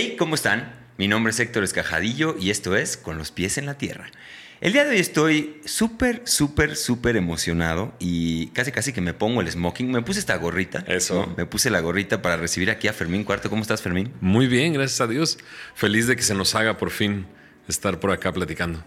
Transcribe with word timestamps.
Hey, 0.00 0.14
¿cómo 0.16 0.36
están? 0.36 0.72
Mi 0.96 1.08
nombre 1.08 1.32
es 1.32 1.40
Héctor 1.40 1.64
Escajadillo 1.64 2.36
y 2.38 2.50
esto 2.50 2.76
es 2.76 2.96
Con 2.96 3.18
los 3.18 3.32
pies 3.32 3.58
en 3.58 3.66
la 3.66 3.78
tierra. 3.78 4.12
El 4.60 4.72
día 4.72 4.84
de 4.84 4.90
hoy 4.90 5.00
estoy 5.00 5.60
súper, 5.64 6.22
súper, 6.24 6.76
súper 6.76 7.16
emocionado 7.16 7.92
y 7.98 8.46
casi, 8.50 8.70
casi 8.70 8.92
que 8.92 9.00
me 9.00 9.12
pongo 9.12 9.40
el 9.40 9.50
smoking. 9.50 9.90
Me 9.90 10.02
puse 10.02 10.20
esta 10.20 10.36
gorrita. 10.36 10.84
Eso. 10.86 11.26
¿no? 11.26 11.34
Me 11.36 11.46
puse 11.46 11.68
la 11.68 11.80
gorrita 11.80 12.22
para 12.22 12.36
recibir 12.36 12.70
aquí 12.70 12.86
a 12.86 12.92
Fermín 12.92 13.24
Cuarto. 13.24 13.50
¿Cómo 13.50 13.62
estás, 13.62 13.82
Fermín? 13.82 14.12
Muy 14.20 14.46
bien, 14.46 14.72
gracias 14.72 15.00
a 15.00 15.08
Dios. 15.08 15.36
Feliz 15.74 16.06
de 16.06 16.14
que 16.14 16.22
se 16.22 16.34
nos 16.34 16.54
haga 16.54 16.78
por 16.78 16.90
fin 16.90 17.26
estar 17.66 17.98
por 17.98 18.12
acá 18.12 18.32
platicando. 18.32 18.84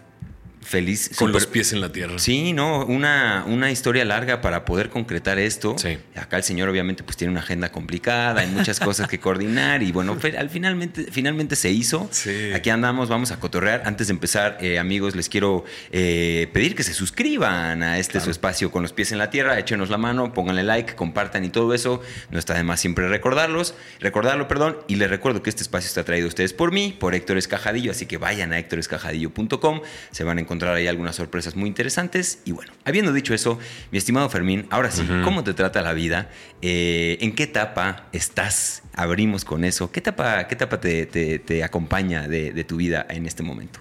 Feliz. 0.62 1.10
Con 1.16 1.32
los 1.32 1.46
pies 1.46 1.72
en 1.72 1.80
la 1.80 1.90
tierra. 1.90 2.18
Sí, 2.18 2.52
no, 2.52 2.86
una, 2.86 3.44
una 3.46 3.70
historia 3.70 4.04
larga 4.04 4.40
para 4.40 4.64
poder 4.64 4.90
concretar 4.90 5.38
esto. 5.38 5.76
Sí. 5.76 5.98
Acá 6.14 6.36
el 6.36 6.44
señor 6.44 6.68
obviamente 6.68 7.02
pues 7.02 7.16
tiene 7.16 7.32
una 7.32 7.40
agenda 7.40 7.72
complicada, 7.72 8.40
hay 8.40 8.48
muchas 8.48 8.78
cosas 8.78 9.08
que 9.08 9.18
coordinar 9.18 9.82
y 9.82 9.90
bueno, 9.90 10.16
al 10.38 10.50
finalmente, 10.50 11.08
finalmente 11.10 11.56
se 11.56 11.70
hizo. 11.70 12.08
Sí. 12.12 12.52
Aquí 12.54 12.70
andamos, 12.70 13.08
vamos 13.08 13.32
a 13.32 13.40
cotorrear. 13.40 13.82
Antes 13.86 14.06
de 14.06 14.12
empezar, 14.12 14.58
eh, 14.60 14.78
amigos, 14.78 15.16
les 15.16 15.28
quiero 15.28 15.64
eh, 15.90 16.48
pedir 16.52 16.76
que 16.76 16.84
se 16.84 16.94
suscriban 16.94 17.82
a 17.82 17.98
este 17.98 18.20
su 18.20 18.30
espacio 18.30 18.70
con 18.70 18.82
los 18.82 18.92
pies 18.92 19.10
en 19.10 19.18
la 19.18 19.30
tierra, 19.30 19.58
échenos 19.58 19.90
la 19.90 19.98
mano, 19.98 20.32
pónganle 20.32 20.62
like, 20.62 20.94
compartan 20.94 21.44
y 21.44 21.48
todo 21.48 21.74
eso. 21.74 22.00
No 22.30 22.38
está 22.38 22.54
de 22.54 22.62
más 22.62 22.80
siempre 22.80 23.08
recordarlos, 23.08 23.74
recordarlo, 23.98 24.46
perdón. 24.46 24.78
Y 24.86 24.94
les 24.96 25.10
recuerdo 25.10 25.42
que 25.42 25.50
este 25.50 25.62
espacio 25.62 25.88
está 25.88 26.04
traído 26.04 26.26
a 26.26 26.28
ustedes 26.28 26.52
por 26.52 26.70
mí, 26.70 26.96
por 26.98 27.14
Héctor 27.14 27.36
Escajadillo, 27.36 27.90
así 27.90 28.06
que 28.06 28.16
vayan 28.16 28.52
a 28.52 28.58
héctorescajadillo.com, 28.58 29.80
se 30.12 30.24
van 30.24 30.38
a 30.38 30.40
encontrar 30.40 30.51
ahí 30.60 30.86
algunas 30.88 31.16
sorpresas 31.16 31.56
muy 31.56 31.68
interesantes. 31.68 32.40
Y 32.44 32.52
bueno, 32.52 32.72
habiendo 32.84 33.12
dicho 33.12 33.32
eso, 33.34 33.58
mi 33.90 33.98
estimado 33.98 34.28
Fermín, 34.28 34.66
ahora 34.70 34.90
sí, 34.90 35.06
¿cómo 35.24 35.42
te 35.44 35.54
trata 35.54 35.80
la 35.82 35.92
vida? 35.92 36.30
Eh, 36.60 37.18
¿En 37.20 37.34
qué 37.34 37.44
etapa 37.44 38.08
estás? 38.12 38.82
Abrimos 38.94 39.44
con 39.44 39.64
eso. 39.64 39.90
¿Qué 39.90 40.00
etapa, 40.00 40.46
qué 40.48 40.54
etapa 40.54 40.80
te, 40.80 41.06
te- 41.06 41.38
te 41.38 41.64
acompaña 41.64 42.28
de, 42.28 42.52
de 42.52 42.64
tu 42.64 42.76
vida 42.76 43.06
en 43.08 43.26
este 43.26 43.42
momento? 43.42 43.80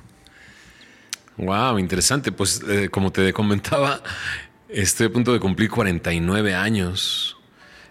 Wow, 1.38 1.80
interesante. 1.80 2.32
Pues 2.32 2.62
eh, 2.68 2.90
como 2.90 3.12
te 3.12 3.32
comentaba, 3.34 4.02
estoy 4.70 5.08
a 5.08 5.10
punto 5.12 5.34
de 5.34 5.40
cumplir 5.40 5.70
49 5.70 6.54
años. 6.56 7.38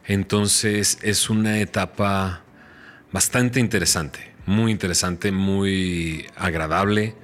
Entonces 0.07 0.99
es 1.03 1.31
una 1.31 1.61
etapa 1.61 2.43
bastante 3.13 3.61
interesante, 3.61 4.33
muy 4.47 4.73
interesante, 4.73 5.31
muy 5.33 6.27
agradable. 6.37 7.15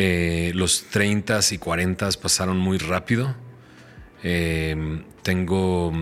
Eh, 0.00 0.52
los 0.54 0.84
30 0.90 1.40
y 1.50 1.58
40 1.58 2.10
pasaron 2.22 2.56
muy 2.56 2.78
rápido. 2.78 3.34
Eh, 4.22 5.02
tengo, 5.24 5.92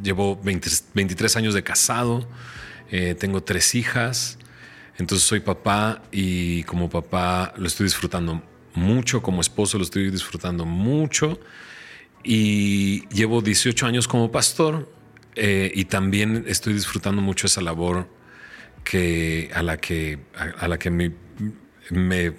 llevo 0.00 0.36
20 0.36 0.70
23 0.94 1.36
años 1.38 1.54
de 1.54 1.64
casado, 1.64 2.28
eh, 2.92 3.16
tengo 3.18 3.42
tres 3.42 3.74
hijas, 3.74 4.38
entonces 4.96 5.26
soy 5.26 5.40
papá 5.40 6.04
y 6.12 6.62
como 6.62 6.88
papá 6.88 7.52
lo 7.56 7.66
estoy 7.66 7.86
disfrutando 7.86 8.40
mucho, 8.74 9.22
como 9.22 9.40
esposo 9.40 9.76
lo 9.76 9.82
estoy 9.82 10.08
disfrutando 10.12 10.64
mucho 10.64 11.40
y 12.22 13.08
llevo 13.08 13.42
18 13.42 13.86
años 13.86 14.06
como 14.06 14.30
pastor 14.30 14.88
eh, 15.34 15.72
y 15.74 15.86
también 15.86 16.44
estoy 16.46 16.74
disfrutando 16.74 17.20
mucho 17.22 17.48
esa 17.48 17.60
labor 17.60 18.08
que 18.84 19.50
a 19.52 19.64
la 19.64 19.78
que 19.78 20.20
a, 20.36 20.64
a 20.64 20.68
la 20.68 20.78
que 20.78 20.90
me- 21.90 22.32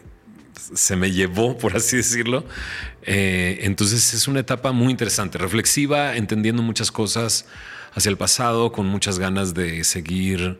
se 0.74 0.96
me 0.96 1.12
llevó, 1.12 1.58
por 1.58 1.76
así 1.76 1.98
decirlo. 1.98 2.46
Eh, 3.04 3.60
entonces 3.62 4.14
es 4.14 4.28
una 4.28 4.42
etapa 4.42 4.72
muy 4.72 4.92
interesante, 4.92 5.38
reflexiva, 5.38 6.16
entendiendo 6.16 6.62
muchas 6.62 6.92
cosas 6.92 7.46
hacia 7.94 8.10
el 8.10 8.18
pasado, 8.18 8.72
con 8.72 8.86
muchas 8.86 9.20
ganas 9.20 9.54
de 9.54 9.84
seguir 9.84 10.60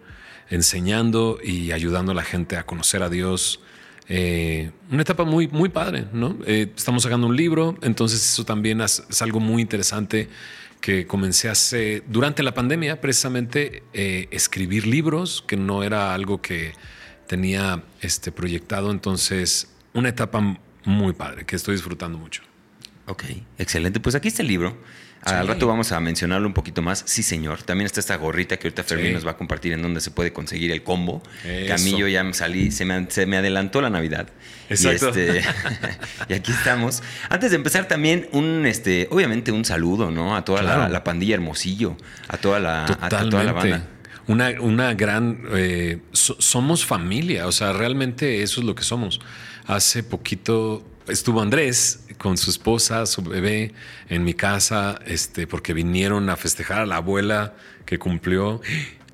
enseñando 0.50 1.40
y 1.44 1.72
ayudando 1.72 2.14
a 2.14 2.16
la 2.16 2.24
gente 2.24 2.58
a 2.58 2.66
conocer 2.66 3.04
a 3.04 3.10
Dios. 3.10 3.60
Eh, 4.08 4.72
una 4.90 5.02
etapa 5.02 5.26
muy, 5.26 5.48
muy 5.50 5.68
padre, 5.70 6.06
¿no? 6.14 6.38
Eh, 6.46 6.72
estamos 6.76 7.04
sacando 7.04 7.28
un 7.28 7.36
libro, 7.36 7.78
entonces 7.82 8.24
eso 8.24 8.46
también 8.46 8.80
es, 8.80 9.04
algo 9.22 9.42
muy 9.42 9.62
interesante 9.62 10.30
que 10.80 11.06
comencé 11.06 11.50
hace, 11.50 12.04
durante 12.08 12.44
la 12.44 12.54
pandemia, 12.54 13.02
precisamente, 13.02 13.84
escribir 13.94 14.86
libros, 14.86 15.44
que 15.46 15.58
no 15.58 15.84
era 15.84 16.14
algo 16.14 16.40
que 16.40 16.74
tenía 17.28 17.84
este, 18.02 18.32
proyectado, 18.32 18.92
entonces 18.92 19.70
una 19.94 20.10
etapa 20.10 20.58
muy 20.86 21.14
padre, 21.14 21.46
que 21.46 21.56
estoy 21.56 21.76
disfrutando 21.76 22.18
mucho. 22.18 22.42
Ok, 23.08 23.24
excelente. 23.58 24.00
Pues 24.00 24.16
aquí 24.16 24.28
está 24.30 24.42
el 24.42 24.48
libro. 24.50 24.78
Al 25.24 25.48
rato 25.48 25.68
vamos 25.68 25.92
a 25.92 26.00
mencionarlo 26.00 26.48
un 26.48 26.54
poquito 26.54 26.82
más. 26.82 27.04
Sí, 27.06 27.22
señor. 27.24 27.62
También 27.64 27.86
está 27.86 28.00
esta 28.00 28.16
gorrita 28.16 28.58
que 28.58 28.68
ahorita 28.68 28.84
Fermín 28.84 29.08
Sí. 29.08 29.14
nos 29.16 29.28
va 29.28 29.32
a 29.32 29.38
compartir 29.38 29.74
en 29.74 29.82
donde 29.82 30.00
se 30.00 30.10
puede 30.12 30.32
conseguir 30.32 30.72
el 30.72 30.84
combo. 30.84 31.22
Que 31.44 31.74
a 31.74 31.78
mí 31.78 31.90
Eso. 31.90 31.98
yo 31.98 32.08
ya 32.08 32.32
salí, 32.34 32.72
se 32.72 32.86
me, 32.86 33.10
se 33.10 33.26
me 33.26 33.36
adelantó 33.36 33.82
la 33.82 33.90
Navidad. 33.90 34.30
Exacto. 34.70 35.08
Y, 35.18 35.22
este, 35.22 35.42
y 36.30 36.34
aquí 36.34 36.52
estamos. 36.52 37.04
Antes 37.30 37.50
de 37.52 37.58
empezar 37.58 37.88
también, 37.90 38.30
un, 38.32 38.66
este, 38.66 39.08
obviamente 39.12 39.52
un 39.52 39.66
saludo, 39.66 40.12
¿no? 40.12 40.36
A 40.36 40.46
toda 40.46 40.62
la, 40.62 40.76
Claro. 40.76 40.94
la 40.94 41.04
pandilla 41.04 41.34
Hermosillo, 41.36 41.98
a 42.30 42.38
toda 42.38 42.60
la, 42.62 42.86
a- 42.86 43.06
a 43.08 43.10
toda 43.10 43.44
la 43.44 43.52
banda. 43.54 43.88
Una, 44.28 44.50
una 44.60 44.94
gran... 44.94 45.44
eh, 45.52 46.00
so- 46.12 46.36
somos 46.40 46.86
familia, 46.86 47.48
o 47.48 47.52
sea, 47.52 47.74
realmente 47.74 48.44
eso 48.44 48.60
es 48.62 48.66
lo 48.66 48.76
que 48.76 48.84
somos. 48.84 49.20
Hace 49.66 50.04
poquito 50.04 50.86
estuvo 51.08 51.42
Andrés 51.42 52.02
con 52.18 52.38
su 52.38 52.50
esposa, 52.50 53.06
su 53.06 53.22
bebé, 53.22 53.74
en 54.10 54.24
mi 54.24 54.34
casa, 54.34 55.00
este, 55.06 55.48
porque 55.48 55.74
vinieron 55.74 56.30
a 56.30 56.36
festejar 56.36 56.80
a 56.82 56.86
la 56.86 56.98
abuela 56.98 57.56
que 57.86 57.98
cumplió 58.00 58.62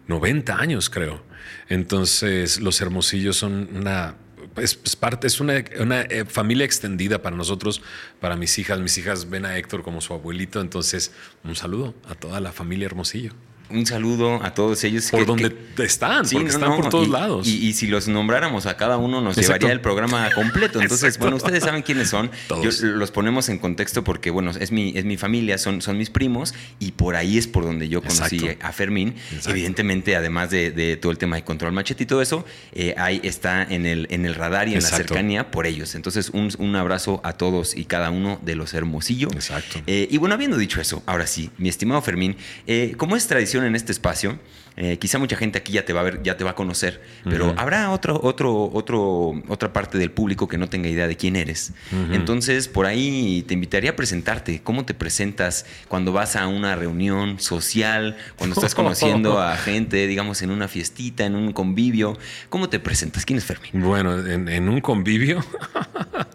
90 0.07 0.57
años, 0.57 0.89
creo. 0.89 1.23
Entonces, 1.69 2.59
los 2.59 2.81
hermosillos 2.81 3.37
son 3.37 3.69
una... 3.75 4.15
Es, 4.57 4.79
es 4.83 4.95
parte, 4.95 5.25
es 5.27 5.39
una, 5.39 5.63
una, 5.79 6.01
eh, 6.01 6.25
familia 6.25 6.65
extendida 6.65 7.21
para 7.21 7.35
nosotros, 7.35 7.81
para 8.19 8.35
mis 8.35 8.57
hijas. 8.59 8.79
Mis 8.79 8.97
hijas 8.97 9.29
ven 9.29 9.45
a 9.45 9.57
Héctor 9.57 9.81
como 9.81 9.99
su 10.01 10.13
abuelito. 10.13 10.61
Entonces, 10.61 11.11
un 11.43 11.55
saludo 11.55 11.95
a 12.07 12.13
toda 12.15 12.39
la 12.39 12.51
familia 12.51 12.85
Hermosillo. 12.85 13.33
Un 13.73 13.85
saludo 13.85 14.41
a 14.43 14.53
todos 14.53 14.83
ellos. 14.83 15.09
Por 15.11 15.21
que- 15.21 15.25
donde 15.25 15.55
que- 15.75 15.83
están, 15.83 16.25
Sí, 16.25 16.35
porque 16.35 16.49
no, 16.49 16.53
están 16.53 16.69
no, 16.69 16.75
por 16.77 16.89
todos 16.89 17.07
y- 17.07 17.11
lados. 17.11 17.47
Y, 17.47 17.67
y 17.67 17.73
si 17.73 17.87
los 17.87 18.07
nombráramos 18.07 18.65
a 18.65 18.77
cada 18.77 18.97
uno, 18.97 19.19
nos 19.21 19.37
Exacto. 19.37 19.59
llevaría 19.61 19.73
el 19.73 19.81
programa 19.81 20.29
completo. 20.35 20.79
Entonces, 20.81 21.03
Exacto. 21.15 21.25
bueno, 21.25 21.37
ustedes 21.37 21.63
saben 21.63 21.81
quiénes 21.81 22.09
son. 22.09 22.29
Todos. 22.47 22.79
Yo- 22.81 22.87
los 22.87 23.11
ponemos 23.11 23.49
en 23.49 23.59
contexto 23.59 24.03
porque, 24.03 24.29
bueno, 24.31 24.51
es 24.51 24.71
mi, 24.71 24.93
es 24.95 25.05
mi 25.05 25.17
familia, 25.17 25.57
son, 25.57 25.81
son 25.81 25.97
mis 25.97 26.09
primos, 26.09 26.53
y 26.79 26.91
por 26.91 27.15
ahí 27.15 27.37
es 27.37 27.47
por 27.47 27.63
donde 27.65 27.89
yo 27.89 28.01
conocí 28.01 28.37
Exacto. 28.37 28.67
a 28.67 28.71
Fermín. 28.71 29.15
Evidentemente, 29.47 30.15
además 30.15 30.49
de, 30.49 30.71
de 30.71 30.97
todo 30.97 31.11
el 31.11 31.17
tema 31.17 31.35
de 31.35 31.43
control 31.43 31.71
machete 31.73 32.03
y 32.03 32.05
todo 32.05 32.21
eso, 32.21 32.45
eh, 32.73 32.93
ahí 32.97 33.19
está 33.23 33.63
en 33.63 33.85
el, 33.85 34.07
en 34.09 34.25
el 34.25 34.35
radar 34.35 34.67
y 34.67 34.73
en 34.75 34.81
la 34.83 34.89
cercanía 34.89 35.51
por 35.51 35.65
ellos. 35.65 35.95
Entonces, 35.95 36.29
un, 36.29 36.49
un 36.57 36.75
abrazo 36.75 37.21
a 37.23 37.33
todos 37.33 37.75
y 37.75 37.85
cada 37.85 38.09
uno 38.11 38.39
de 38.43 38.55
los 38.55 38.73
hermosillo. 38.73 39.29
Exacto. 39.33 39.79
Eh, 39.87 40.07
y 40.09 40.17
bueno, 40.17 40.35
habiendo 40.35 40.57
dicho 40.57 40.81
eso, 40.81 41.03
ahora 41.05 41.27
sí, 41.27 41.49
mi 41.57 41.69
estimado 41.69 42.01
Fermín, 42.01 42.35
eh, 42.67 42.93
como 42.97 43.15
es 43.15 43.27
tradición 43.27 43.62
en 43.65 43.75
este 43.75 43.91
espacio, 43.91 44.39
eh, 44.75 44.97
quizá 44.97 45.19
mucha 45.19 45.35
gente 45.35 45.59
aquí 45.59 45.73
ya 45.73 45.85
te 45.85 45.93
va 45.93 46.01
a 46.01 46.03
ver, 46.03 46.23
ya 46.23 46.35
te 46.35 46.43
va 46.43 46.51
a 46.51 46.55
conocer, 46.55 47.01
pero 47.23 47.53
habrá 47.57 47.91
otro, 47.91 48.19
otro, 48.23 48.71
otro, 48.73 49.41
otra 49.47 49.71
parte 49.71 49.99
del 49.99 50.09
público 50.09 50.47
que 50.47 50.57
no 50.57 50.67
tenga 50.67 50.89
idea 50.89 51.07
de 51.07 51.15
quién 51.15 51.35
eres. 51.35 51.73
Entonces, 52.11 52.67
por 52.67 52.87
ahí 52.87 53.43
te 53.47 53.53
invitaría 53.53 53.91
a 53.91 53.95
presentarte. 53.95 54.61
¿Cómo 54.63 54.83
te 54.83 54.95
presentas 54.95 55.67
cuando 55.87 56.11
vas 56.11 56.35
a 56.35 56.47
una 56.47 56.75
reunión 56.75 57.39
social, 57.39 58.17
cuando 58.35 58.55
estás 58.55 58.73
conociendo 58.75 59.39
a 59.39 59.55
gente, 59.57 60.07
digamos, 60.07 60.41
en 60.41 60.49
una 60.49 60.67
fiestita, 60.67 61.25
en 61.25 61.35
un 61.35 61.53
convivio? 61.53 62.17
¿Cómo 62.49 62.67
te 62.67 62.79
presentas? 62.79 63.25
¿Quién 63.25 63.37
es 63.37 63.45
Fermín? 63.45 63.71
Bueno, 63.73 64.25
en, 64.25 64.49
en 64.49 64.69
un 64.69 64.81
convivio, 64.81 65.45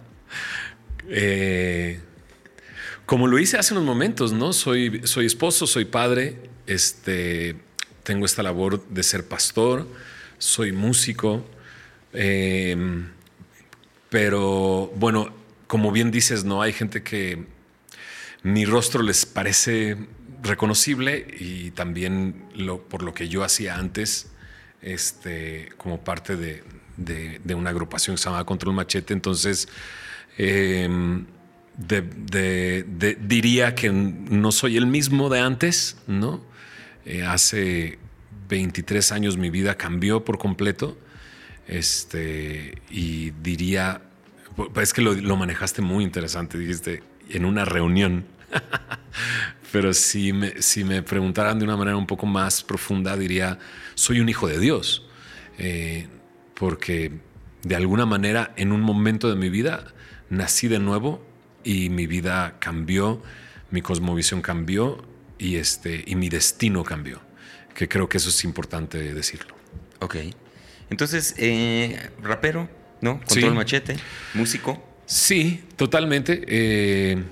eh, 1.08 2.00
como 3.04 3.26
lo 3.26 3.38
hice 3.38 3.56
hace 3.56 3.74
unos 3.74 3.84
momentos, 3.84 4.32
¿no? 4.32 4.52
Soy, 4.52 5.00
soy 5.04 5.26
esposo, 5.26 5.66
soy 5.66 5.86
padre, 5.86 6.36
este, 6.68 7.56
tengo 8.04 8.26
esta 8.26 8.42
labor 8.42 8.86
de 8.88 9.02
ser 9.02 9.26
pastor, 9.26 9.88
soy 10.38 10.72
músico, 10.72 11.44
eh, 12.12 12.76
pero 14.10 14.92
bueno, 14.96 15.32
como 15.66 15.92
bien 15.92 16.10
dices, 16.10 16.44
no 16.44 16.62
hay 16.62 16.72
gente 16.72 17.02
que 17.02 17.44
mi 18.42 18.64
rostro 18.64 19.02
les 19.02 19.26
parece 19.26 19.96
reconocible 20.42 21.26
y 21.40 21.72
también 21.72 22.44
por 22.88 23.02
lo 23.02 23.12
que 23.12 23.28
yo 23.28 23.42
hacía 23.42 23.76
antes, 23.76 24.28
este, 24.80 25.70
como 25.76 26.02
parte 26.04 26.36
de, 26.36 26.62
una 27.54 27.70
agrupación 27.70 28.16
que 28.16 28.22
se 28.22 28.26
llamaba 28.26 28.46
Control 28.46 28.74
Machete. 28.74 29.12
Entonces, 29.12 29.68
de- 30.36 31.24
diría 33.20 33.74
que 33.74 33.90
no 33.90 34.52
soy 34.52 34.76
el 34.76 34.86
mismo 34.86 35.28
de 35.28 35.40
antes, 35.40 35.96
¿no? 36.06 36.40
Eh, 37.08 37.24
hace 37.24 37.98
23 38.50 39.12
años 39.12 39.38
mi 39.38 39.48
vida 39.48 39.76
cambió 39.76 40.24
por 40.24 40.38
completo. 40.38 40.98
Este, 41.66 42.82
y 42.90 43.30
diría, 43.42 44.02
es 44.76 44.92
que 44.92 45.00
lo, 45.00 45.14
lo 45.14 45.36
manejaste 45.36 45.80
muy 45.80 46.04
interesante, 46.04 46.58
dijiste, 46.58 47.02
en 47.30 47.46
una 47.46 47.64
reunión. 47.64 48.26
Pero 49.72 49.94
si 49.94 50.34
me, 50.34 50.60
si 50.60 50.84
me 50.84 51.02
preguntaran 51.02 51.58
de 51.58 51.64
una 51.64 51.78
manera 51.78 51.96
un 51.96 52.06
poco 52.06 52.26
más 52.26 52.62
profunda, 52.62 53.16
diría, 53.16 53.58
soy 53.94 54.20
un 54.20 54.28
hijo 54.28 54.46
de 54.46 54.58
Dios. 54.58 55.06
eh, 55.58 56.08
porque 56.54 57.12
de 57.62 57.76
alguna 57.76 58.04
manera 58.04 58.52
en 58.56 58.72
un 58.72 58.80
momento 58.80 59.30
de 59.30 59.36
mi 59.36 59.48
vida 59.48 59.94
nací 60.28 60.68
de 60.68 60.78
nuevo 60.78 61.24
y 61.64 61.88
mi 61.88 62.06
vida 62.06 62.56
cambió, 62.58 63.22
mi 63.70 63.80
cosmovisión 63.80 64.42
cambió 64.42 65.04
y, 65.38 65.56
este, 65.56 66.04
y 66.06 66.14
mi 66.16 66.28
destino 66.28 66.84
cambió, 66.84 67.20
que 67.74 67.88
creo 67.88 68.08
que 68.08 68.18
eso 68.18 68.28
es 68.28 68.44
importante 68.44 69.14
decirlo. 69.14 69.54
Ok. 70.00 70.16
Entonces, 70.90 71.34
eh, 71.38 72.10
rapero, 72.22 72.68
¿no? 73.00 73.20
Control 73.20 73.54
machete, 73.54 73.96
músico. 74.34 74.82
Sí, 75.06 75.64
totalmente. 75.76 76.44
Eh, 76.46 77.22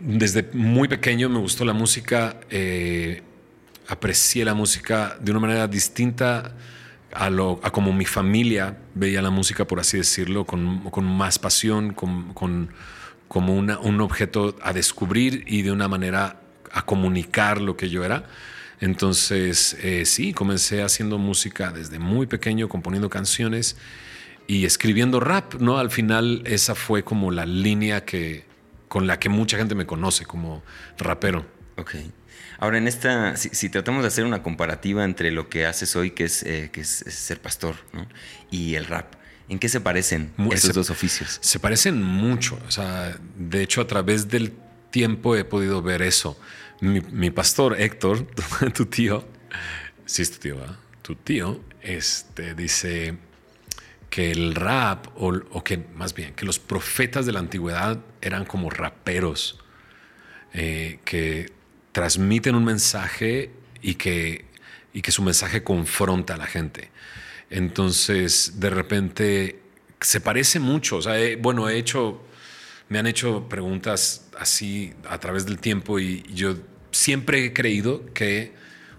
desde 0.00 0.48
muy 0.52 0.88
pequeño 0.88 1.28
me 1.28 1.38
gustó 1.38 1.64
la 1.64 1.72
música, 1.72 2.40
eh, 2.50 3.22
aprecié 3.88 4.44
la 4.44 4.54
música 4.54 5.16
de 5.20 5.30
una 5.30 5.40
manera 5.40 5.68
distinta 5.68 6.56
a, 7.12 7.30
lo, 7.30 7.60
a 7.62 7.70
como 7.70 7.92
mi 7.92 8.04
familia 8.04 8.76
veía 8.94 9.22
la 9.22 9.30
música, 9.30 9.64
por 9.64 9.80
así 9.80 9.96
decirlo, 9.96 10.44
con, 10.44 10.90
con 10.90 11.04
más 11.04 11.38
pasión, 11.38 11.94
con, 11.94 12.32
con 12.34 12.70
como 13.28 13.54
una, 13.54 13.78
un 13.78 14.00
objeto 14.00 14.56
a 14.62 14.72
descubrir 14.72 15.44
y 15.46 15.62
de 15.62 15.72
una 15.72 15.88
manera 15.88 16.40
a 16.76 16.82
comunicar 16.82 17.58
lo 17.60 17.74
que 17.74 17.88
yo 17.88 18.04
era. 18.04 18.24
Entonces, 18.80 19.78
eh, 19.80 20.04
sí, 20.04 20.34
comencé 20.34 20.82
haciendo 20.82 21.16
música 21.16 21.72
desde 21.72 21.98
muy 21.98 22.26
pequeño, 22.26 22.68
componiendo 22.68 23.08
canciones 23.08 23.78
y 24.46 24.66
escribiendo 24.66 25.18
rap, 25.18 25.54
¿no? 25.54 25.78
Al 25.78 25.90
final 25.90 26.42
esa 26.44 26.74
fue 26.74 27.02
como 27.02 27.30
la 27.30 27.46
línea 27.46 28.04
que, 28.04 28.44
con 28.88 29.06
la 29.06 29.18
que 29.18 29.30
mucha 29.30 29.56
gente 29.56 29.74
me 29.74 29.86
conoce 29.86 30.26
como 30.26 30.62
rapero. 30.98 31.46
Ok. 31.78 31.94
Ahora, 32.58 32.76
en 32.76 32.88
esta, 32.88 33.36
si, 33.36 33.68
tratamos 33.70 34.02
de 34.02 34.08
hacer 34.08 34.26
una 34.26 34.42
comparativa 34.42 35.02
entre 35.04 35.30
lo 35.30 35.48
que 35.48 35.64
haces 35.64 35.96
hoy, 35.96 36.10
que 36.10 36.24
es, 36.24 36.42
eh, 36.42 36.68
que 36.70 36.82
es, 36.82 37.04
ser 37.08 37.40
pastor, 37.40 37.76
¿no? 37.94 38.06
y 38.50 38.74
el 38.74 38.84
rap, 38.84 39.14
¿en 39.48 39.58
qué 39.58 39.70
se 39.70 39.80
parecen 39.80 40.32
esos 40.52 40.74
dos 40.74 40.90
oficios? 40.90 41.38
Se 41.40 41.58
parecen 41.58 42.02
mucho. 42.02 42.58
O 42.68 42.70
sea, 42.70 43.18
de 43.38 43.62
hecho, 43.62 43.80
a 43.80 43.86
través 43.86 44.28
del 44.28 44.52
tiempo 44.90 45.36
he 45.36 45.44
podido 45.44 45.80
ver 45.82 46.02
eso. 46.02 46.38
Mi, 46.80 47.30
pastor 47.30 47.80
Héctor, 47.80 48.26
tu 48.74 48.86
tío, 48.86 49.24
sí 50.04 50.22
es 50.22 50.30
tu 50.32 50.38
tío, 50.38 50.56
Tu 51.02 51.14
tío, 51.14 51.60
este, 51.80 52.54
dice 52.54 53.16
que 54.10 54.30
el 54.30 54.54
rap, 54.54 55.06
o, 55.16 55.62
que 55.62 55.78
más 55.94 56.14
bien, 56.14 56.34
que 56.34 56.44
los 56.44 56.58
profetas 56.58 57.26
de 57.26 57.32
la 57.32 57.38
antigüedad 57.38 58.00
eran 58.20 58.44
como 58.44 58.70
raperos, 58.70 59.58
eh, 60.52 61.00
que 61.04 61.52
transmiten 61.92 62.54
un 62.54 62.64
mensaje 62.64 63.50
y 63.82 63.94
que, 63.94 64.44
y 64.92 65.02
que 65.02 65.12
su 65.12 65.22
mensaje 65.22 65.62
confronta 65.62 66.34
a 66.34 66.36
la 66.36 66.46
gente. 66.46 66.90
Entonces, 67.50 68.60
de 68.60 68.70
repente, 68.70 69.60
se 70.00 70.20
parece 70.20 70.58
mucho. 70.60 70.96
O 70.96 71.02
sea, 71.02 71.14
bueno, 71.38 71.68
he 71.68 71.78
hecho, 71.78 72.25
me 72.88 72.98
han 72.98 73.06
hecho 73.06 73.48
preguntas 73.48 74.28
así 74.38 74.94
a 75.08 75.18
través 75.18 75.46
del 75.46 75.58
tiempo 75.58 75.98
y 75.98 76.22
yo 76.32 76.56
siempre 76.90 77.44
he 77.44 77.52
creído 77.52 78.04
que 78.14 78.52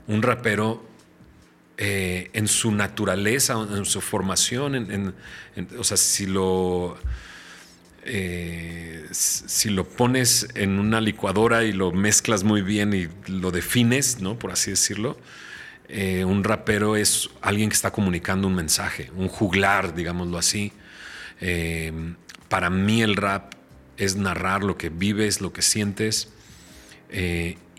un 0.07 0.21
rapero 0.21 0.85
eh, 1.77 2.29
en 2.33 2.47
su 2.47 2.71
naturaleza, 2.71 3.53
en 3.53 3.85
su 3.85 4.01
formación, 4.01 5.13
o 5.77 5.83
sea, 5.83 5.95
si 5.95 6.25
lo, 6.25 6.97
eh, 8.03 9.05
si 9.11 9.69
lo 9.69 9.87
pones 9.87 10.47
en 10.55 10.79
una 10.79 10.99
licuadora 10.99 11.63
y 11.65 11.73
lo 11.73 11.91
mezclas 11.91 12.43
muy 12.43 12.61
bien 12.63 12.93
y 12.93 13.07
lo 13.31 13.51
defines, 13.51 14.19
¿no? 14.21 14.39
Por 14.39 14.51
así 14.51 14.71
decirlo, 14.71 15.17
eh, 15.87 16.25
un 16.25 16.43
rapero 16.43 16.95
es 16.95 17.29
alguien 17.41 17.69
que 17.69 17.75
está 17.75 17.91
comunicando 17.91 18.47
un 18.47 18.55
mensaje, 18.55 19.11
un 19.15 19.27
juglar, 19.27 19.93
digámoslo 19.93 20.37
así. 20.37 20.73
para 22.49 22.69
mí 22.69 23.03
el 23.03 23.15
rap 23.15 23.56
es 23.97 24.15
narrar 24.15 24.63
lo 24.63 24.77
que 24.77 24.89
vives, 24.89 25.41
lo 25.41 25.53
que 25.53 25.61
sientes. 25.61 26.29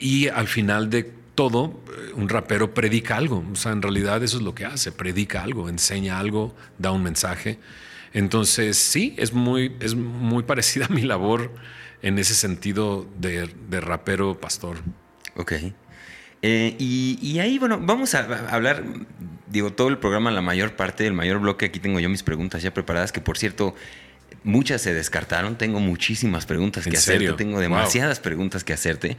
y 0.01 0.29
al 0.29 0.47
final 0.47 0.91
de 0.91 1.19
todo, 1.39 1.81
eh, 1.87 2.15
un 2.15 2.29
rapero 2.29 2.75
predica 2.75 3.17
algo. 3.17 3.45
O 3.53 3.55
sea, 3.55 3.71
en 3.71 3.81
realidad 3.81 4.21
eso 4.25 4.39
es 4.39 4.43
lo 4.43 4.57
que 4.57 4.65
hace, 4.65 4.91
predica 4.91 5.41
algo, 5.45 5.69
enseña 5.69 6.19
algo, 6.19 6.53
da 6.79 6.91
un 6.91 7.05
mensaje. 7.05 7.61
Entonces, 8.13 8.77
sí, 8.77 9.15
es 9.19 9.33
muy, 9.33 9.77
es 9.79 9.95
muy 9.95 10.43
parecida 10.43 10.87
a 10.87 10.89
mi 10.89 11.03
labor 11.03 11.53
en 12.03 12.19
ese 12.19 12.35
sentido 12.35 13.07
de, 13.21 13.49
rapero 13.81 14.41
pastor. 14.41 14.79
Ok. 15.37 15.53
Eh, 16.43 16.75
y, 16.77 17.39
ahí, 17.39 17.61
bueno, 17.61 17.79
vamos 17.81 18.17
a 18.17 18.25
hablar, 18.53 18.83
digo, 19.47 19.73
todo 19.73 19.91
el 19.91 19.99
programa, 19.99 20.33
la 20.33 20.43
mayor 20.43 20.75
parte, 20.75 21.07
el 21.07 21.15
mayor 21.15 21.39
bloque, 21.39 21.67
aquí 21.67 21.79
tengo 21.79 22.01
yo 22.01 22.09
mis 22.09 22.25
preguntas 22.25 22.65
ya 22.65 22.75
preparadas, 22.75 23.13
que 23.13 23.21
por 23.21 23.39
cierto, 23.39 23.77
muchas 24.49 24.81
se 24.81 24.95
descartaron, 24.95 25.57
tengo 25.57 25.79
muchísimas 25.79 26.47
preguntas 26.47 26.85
que 26.85 26.97
hacerte, 26.97 27.33
tengo 27.35 27.61
demasiadas 27.61 28.19
preguntas 28.19 28.65
que 28.65 28.73
hacerte. 28.73 29.17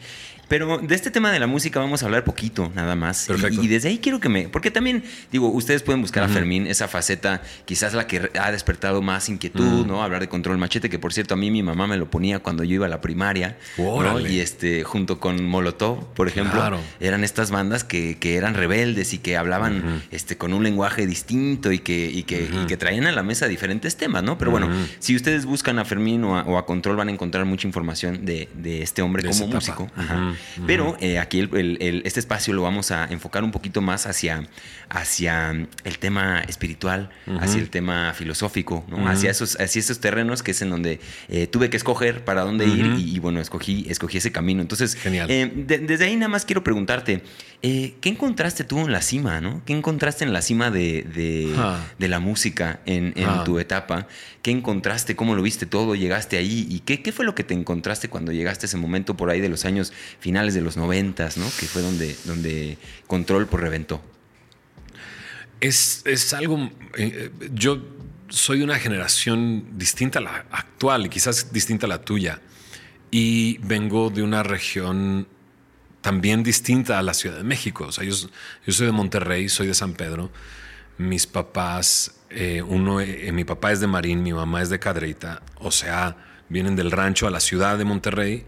Pero 0.50 0.80
de 0.80 0.96
este 0.96 1.12
tema 1.12 1.31
de 1.31 1.40
la 1.40 1.46
música 1.46 1.80
vamos 1.80 2.01
a 2.01 2.07
hablar 2.07 2.24
poquito, 2.24 2.72
nada 2.75 2.96
más. 2.96 3.30
Y, 3.51 3.68
desde 3.68 3.90
ahí 3.90 4.00
quiero 4.00 4.19
que 4.19 4.30
me. 4.30 4.50
Porque 4.50 4.72
también, 4.72 5.04
digo, 5.31 5.48
ustedes 5.48 5.84
pueden 5.84 6.01
buscar 6.01 6.24
a 6.24 6.28
Fermín, 6.28 6.66
esa 6.66 6.88
faceta, 6.88 7.44
quizás 7.66 7.94
la 7.94 8.07
que 8.07 8.31
ha 8.40 8.51
despertado 8.51 9.04
más 9.04 9.30
inquietud, 9.30 9.86
¿no? 9.86 10.04
Hablar 10.04 10.22
de 10.22 10.28
control 10.28 10.57
machete, 10.57 10.90
que 10.90 10.98
por 10.98 11.13
cierto, 11.13 11.36
a 11.36 11.38
mí 11.38 11.51
mi 11.51 11.62
mamá 11.62 11.86
me 11.86 11.98
lo 11.98 12.10
ponía 12.10 12.40
cuando 12.40 12.63
yo 12.63 12.75
iba 12.75 12.88
a 12.88 12.90
la 12.90 13.00
primaria. 13.00 13.57
Y 14.28 14.40
este, 14.40 14.84
junto 14.84 15.19
con 15.19 15.46
Molotov, 15.46 16.13
por 16.16 16.28
ejemplo, 16.28 16.80
eran 17.00 17.24
estas 17.24 17.52
bandas 17.52 17.84
que, 17.84 18.18
eran 18.19 18.56
rebeldes 18.56 19.13
y 19.13 19.19
que 19.19 19.38
hablaban 19.38 20.04
este, 20.12 20.38
con 20.38 20.54
un 20.54 20.63
lenguaje 20.63 21.06
distinto 21.06 21.72
y 21.72 21.80
que, 21.80 22.25
que, 22.25 22.78
traían 22.78 23.06
a 23.06 23.12
la 23.12 23.22
mesa 23.22 23.48
diferentes 23.48 23.98
temas, 23.98 24.24
¿no? 24.24 24.40
Pero 24.40 24.50
bueno, 24.50 24.69
si 24.98 25.16
ustedes 25.16 25.45
buscan 25.45 25.78
a 25.78 25.86
Fermín 25.86 26.24
o 26.24 26.57
a, 26.57 26.66
Control, 26.66 26.95
van 26.95 27.10
a 27.10 27.12
encontrar 27.12 27.45
mucha 27.45 27.68
información 27.68 28.25
de, 28.25 28.50
este 28.81 29.04
hombre 29.04 29.24
como 29.24 29.48
músico. 29.48 29.92
Ajá. 29.95 30.34
Pero 30.65 30.97
eh, 31.00 31.19
aquí 31.19 31.47
este 32.03 32.19
espacio 32.19 32.53
lo 32.53 32.62
vamos 32.62 32.91
a 32.91 33.06
enfocar 33.06 33.44
un 33.44 33.51
poquito 33.51 33.81
más 33.81 34.06
hacia, 34.06 34.47
hacia 34.89 35.51
el 35.51 36.00
tema 36.00 36.41
espiritual, 36.41 37.09
hacia 37.39 37.59
el 37.59 37.69
tema 37.69 38.13
filosófico, 38.13 38.86
hacia, 39.06 39.31
esos, 39.31 39.59
hacia 39.59 39.80
esos 39.80 39.99
terrenos 39.99 40.44
que 40.44 40.52
es 40.52 40.61
en 40.61 40.69
donde 40.69 40.99
eh, 41.28 41.47
tuve 41.47 41.69
que 41.69 41.78
escoger 41.78 42.23
para 42.25 42.42
dónde 42.42 42.66
ir 42.66 42.95
y, 42.97 43.19
bueno, 43.19 43.40
escogí, 43.40 43.85
escogí 43.90 44.18
ese 44.18 44.31
camino. 44.31 44.61
Entonces, 44.61 44.97
eh, 45.06 45.52
desde 45.56 46.06
ahí 46.06 46.16
nada 46.16 46.30
más 46.30 46.45
quiero 46.45 46.64
preguntarte, 46.64 47.23
¿qué 47.61 47.97
encontraste 48.04 48.64
tú 48.64 48.80
en 48.80 48.92
la 48.92 49.02
cima? 49.02 49.42
¿no? 49.42 49.61
¿Qué 49.66 49.73
encontraste 49.73 50.23
en 50.23 50.33
la 50.33 50.42
cima 50.42 50.71
de, 50.71 51.54
ah. 51.57 51.80
la 51.97 52.19
música 52.19 52.80
en, 52.85 53.14
ah. 53.25 53.44
tu 53.45 53.59
etapa? 53.59 54.07
¿Qué 54.42 54.52
encontraste? 54.52 55.16
¿Cómo 55.16 55.35
lo 55.35 55.42
viste 55.42 55.66
todo? 55.66 55.95
¿Llegaste 55.95 56.37
ahí? 56.37 56.66
¿Y 56.69 56.80
qué, 56.80 57.02
qué 57.02 57.11
fue 57.11 57.25
lo 57.25 57.35
que 57.35 57.44
te 57.44 57.54
encontraste 57.54 58.09
cuando 58.09 58.31
llegaste 58.31 58.66
a 58.66 58.68
ese 58.68 58.78
momento 58.78 59.18
por 59.18 59.30
ahí 59.30 59.42
de 59.42 59.49
los 59.49 59.66
años 59.66 59.92
finales 60.19 60.29
de 60.31 60.62
los 60.62 60.78
noventas, 60.78 61.38
¿no? 61.38 61.45
Que 61.59 61.66
fue 61.66 61.81
donde, 61.81 62.16
donde 62.26 62.78
Control 63.07 63.48
pues, 63.48 63.62
reventó. 63.62 64.02
Es, 65.59 66.33
algo. 66.33 66.71
Eh, 66.98 67.31
yo 67.54 67.81
soy 68.30 68.62
una 68.62 68.80
generación 68.80 69.78
distinta 69.78 70.19
a 70.19 70.21
la 70.21 70.45
actual 70.52 71.07
y 71.07 71.09
quizás 71.09 71.52
distinta 71.52 71.86
a 71.86 71.90
la 71.90 72.02
tuya. 72.02 72.42
Y 73.12 73.57
vengo 73.59 74.09
de 74.09 74.24
una 74.24 74.44
región 74.44 75.28
también 76.02 76.44
distinta 76.44 77.00
a 77.00 77.02
la 77.02 77.14
Ciudad 77.14 77.38
de 77.38 77.44
México. 77.44 77.86
O 77.88 77.92
sea, 77.92 78.06
yo, 78.06 78.14
soy 78.68 78.86
de 78.86 78.92
Monterrey, 78.92 79.50
soy 79.50 79.68
de 79.68 79.74
San 79.74 79.94
Pedro. 79.94 80.31
Mis 80.98 81.28
papás, 81.28 82.21
eh, 82.30 82.62
uno, 82.62 83.02
eh, 83.02 83.31
mi 83.31 83.44
papá 83.44 83.71
es 83.71 83.80
de 83.80 83.88
Marín, 83.88 84.21
mi 84.24 84.31
mamá 84.31 84.62
es 84.62 84.69
de 84.69 84.80
Cadreita. 84.80 85.42
O 85.56 85.71
sea, 85.71 86.16
vienen 86.50 86.76
del 86.76 86.92
rancho 86.92 87.28
a 87.28 87.31
la 87.31 87.40
ciudad 87.40 87.78
de 87.78 87.86
Monterrey 87.86 88.45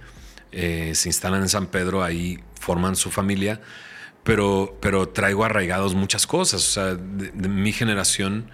eh, 0.51 0.93
se 0.96 1.10
instalan 1.10 1.41
en 1.41 1.50
San 1.50 1.67
Pedro, 1.67 2.03
ahí 2.03 2.39
forman 2.60 2.96
su 2.96 3.10
familia, 3.10 3.62
pero, 4.24 4.77
pero 4.81 5.10
traigo 5.10 5.43
arraigados 5.46 5.96
muchas 5.96 6.27
cosas. 6.27 6.62
O 6.62 6.72
sea, 6.72 6.96
de, 6.96 7.31
mi 7.48 7.72
generación 7.72 8.51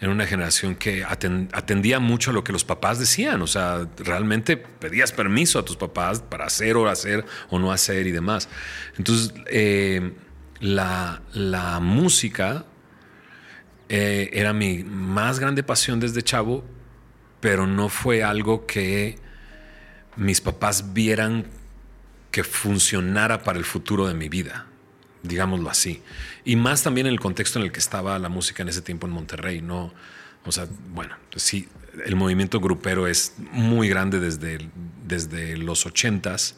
era 0.00 0.10
una 0.10 0.26
generación 0.26 0.74
que 0.74 1.04
atendía 1.04 2.00
mucho 2.00 2.30
a 2.30 2.32
lo 2.34 2.44
que 2.44 2.52
los 2.52 2.64
papás 2.64 2.98
decían. 2.98 3.42
O 3.42 3.46
sea, 3.46 3.88
realmente 3.98 4.56
pedías 4.56 5.12
permiso 5.12 5.58
a 5.58 5.64
tus 5.64 5.76
papás 5.76 6.20
para 6.20 6.46
hacer 6.46 6.76
o 6.76 6.88
hacer 6.88 7.24
o 7.50 7.58
no 7.58 7.72
hacer 7.72 8.06
y 8.06 8.10
demás. 8.10 8.48
Entonces, 8.98 9.32
eh, 9.46 10.12
la, 10.60 11.20
música 11.80 12.64
eh, 13.88 14.30
era 14.32 14.52
mi 14.52 14.82
más 14.82 15.38
grande 15.38 15.62
pasión 15.62 16.00
desde 16.00 16.22
chavo, 16.22 16.64
pero 17.40 17.66
no 17.66 17.88
fue 17.88 18.22
algo 18.22 18.66
que 18.66 19.18
mis 20.16 20.40
papás 20.40 20.92
vieran 20.92 21.46
que 22.30 22.44
funcionara 22.44 23.42
para 23.42 23.58
el 23.58 23.64
futuro 23.64 24.06
de 24.06 24.14
mi 24.14 24.28
vida, 24.28 24.66
digámoslo 25.22 25.70
así. 25.70 26.02
Y 26.44 26.56
más 26.56 26.82
también 26.82 27.06
en 27.06 27.12
el 27.12 27.20
contexto 27.20 27.58
en 27.58 27.66
el 27.66 27.72
que 27.72 27.78
estaba 27.78 28.18
la 28.18 28.28
música 28.28 28.62
en 28.62 28.68
ese 28.68 28.82
tiempo 28.82 29.06
en 29.06 29.12
Monterrey, 29.12 29.60
¿no? 29.60 29.92
O 30.44 30.52
sea, 30.52 30.66
bueno, 30.92 31.16
sí, 31.36 31.68
el 32.04 32.16
movimiento 32.16 32.60
grupero 32.60 33.06
es 33.06 33.34
muy 33.52 33.88
grande 33.88 34.20
desde, 34.20 34.58
desde 35.06 35.56
los 35.56 35.86
ochentas 35.86 36.56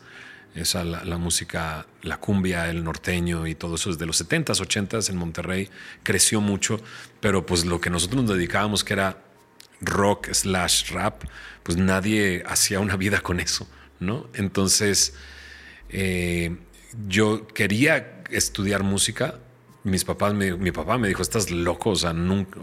Esa, 0.55 0.85
la, 0.85 1.19
música, 1.19 1.87
la 2.03 2.19
cumbia, 2.19 2.71
el 2.71 2.83
norteño 2.83 3.47
y 3.47 3.55
todo 3.55 3.75
eso 3.75 3.91
desde 3.91 4.07
los 4.07 4.19
70s, 4.25 4.59
80s 4.59 5.11
en 5.11 5.17
Monterrey 5.17 5.69
creció 6.03 6.41
mucho, 6.41 6.81
pero 7.21 7.45
pues 7.45 7.67
lo 7.67 7.79
que 7.79 7.91
nosotros 7.91 8.23
nos 8.23 8.35
dedicábamos 8.35 8.83
que 8.83 8.95
era 8.95 9.23
rock 9.83 10.33
slash 10.33 10.91
rap, 10.93 11.25
pues 11.67 11.79
nadie 11.79 12.45
hacía 12.47 12.79
una 12.79 12.97
vida 12.97 13.21
con 13.23 13.41
eso, 13.41 13.69
¿no? 13.99 14.29
Entonces, 14.35 15.15
eh, 15.89 16.59
yo 17.09 17.49
quería 17.49 18.23
estudiar 18.31 18.85
música. 18.85 19.41
Mis 19.83 20.05
papás 20.05 20.33
mi 20.33 20.71
papá 20.71 20.97
me 20.97 21.09
dijo, 21.09 21.23
estás 21.23 21.51
loco, 21.51 21.91
o 21.91 21.97
sea, 21.97 22.15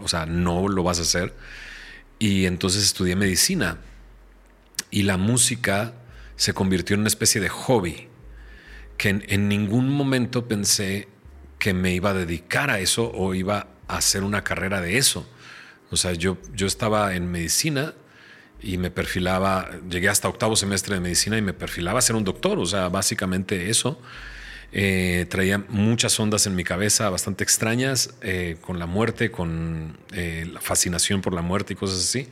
o 0.02 0.08
sea, 0.08 0.24
no 0.24 0.68
lo 0.68 0.82
vas 0.82 1.00
a 1.00 1.02
hacer. 1.02 1.34
Y 2.18 2.46
entonces 2.46 2.82
estudié 2.82 3.14
medicina. 3.14 3.76
Y 4.90 5.02
la 5.02 5.18
música 5.18 5.92
se 6.36 6.54
convirtió 6.54 6.94
en 6.94 7.00
una 7.00 7.08
especie 7.08 7.42
de 7.42 7.50
hobby, 7.50 8.08
que 8.96 9.10
en, 9.10 9.22
en 9.28 9.50
ningún 9.50 9.90
momento 9.90 10.48
pensé 10.48 11.08
que 11.58 11.74
me 11.74 11.92
iba 11.92 12.10
a 12.10 12.14
dedicar 12.14 12.70
a 12.70 12.80
eso 12.80 13.12
o 13.14 13.34
iba 13.34 13.66
a 13.86 13.98
hacer 13.98 14.24
una 14.24 14.42
carrera 14.44 14.80
de 14.80 14.96
eso. 14.96 15.28
O 15.90 15.98
sea, 15.98 16.14
yo, 16.14 16.38
yo 16.54 16.66
estaba 16.66 17.14
en 17.14 17.30
medicina 17.30 17.92
y 18.60 18.78
me 18.78 18.90
perfilaba, 18.90 19.70
llegué 19.88 20.08
hasta 20.08 20.28
octavo 20.28 20.56
semestre 20.56 20.94
de 20.94 21.00
medicina 21.00 21.36
y 21.36 21.42
me 21.42 21.52
perfilaba 21.52 21.98
a 21.98 22.02
ser 22.02 22.16
un 22.16 22.24
doctor, 22.24 22.58
o 22.58 22.66
sea, 22.66 22.88
básicamente 22.88 23.68
eso. 23.70 24.00
Eh, 24.76 25.26
traía 25.28 25.58
muchas 25.68 26.18
ondas 26.18 26.48
en 26.48 26.56
mi 26.56 26.64
cabeza 26.64 27.08
bastante 27.08 27.44
extrañas 27.44 28.14
eh, 28.22 28.56
con 28.60 28.80
la 28.80 28.86
muerte, 28.86 29.30
con 29.30 29.96
eh, 30.12 30.48
la 30.52 30.60
fascinación 30.60 31.20
por 31.20 31.32
la 31.32 31.42
muerte 31.42 31.74
y 31.74 31.76
cosas 31.76 32.00
así, 32.00 32.28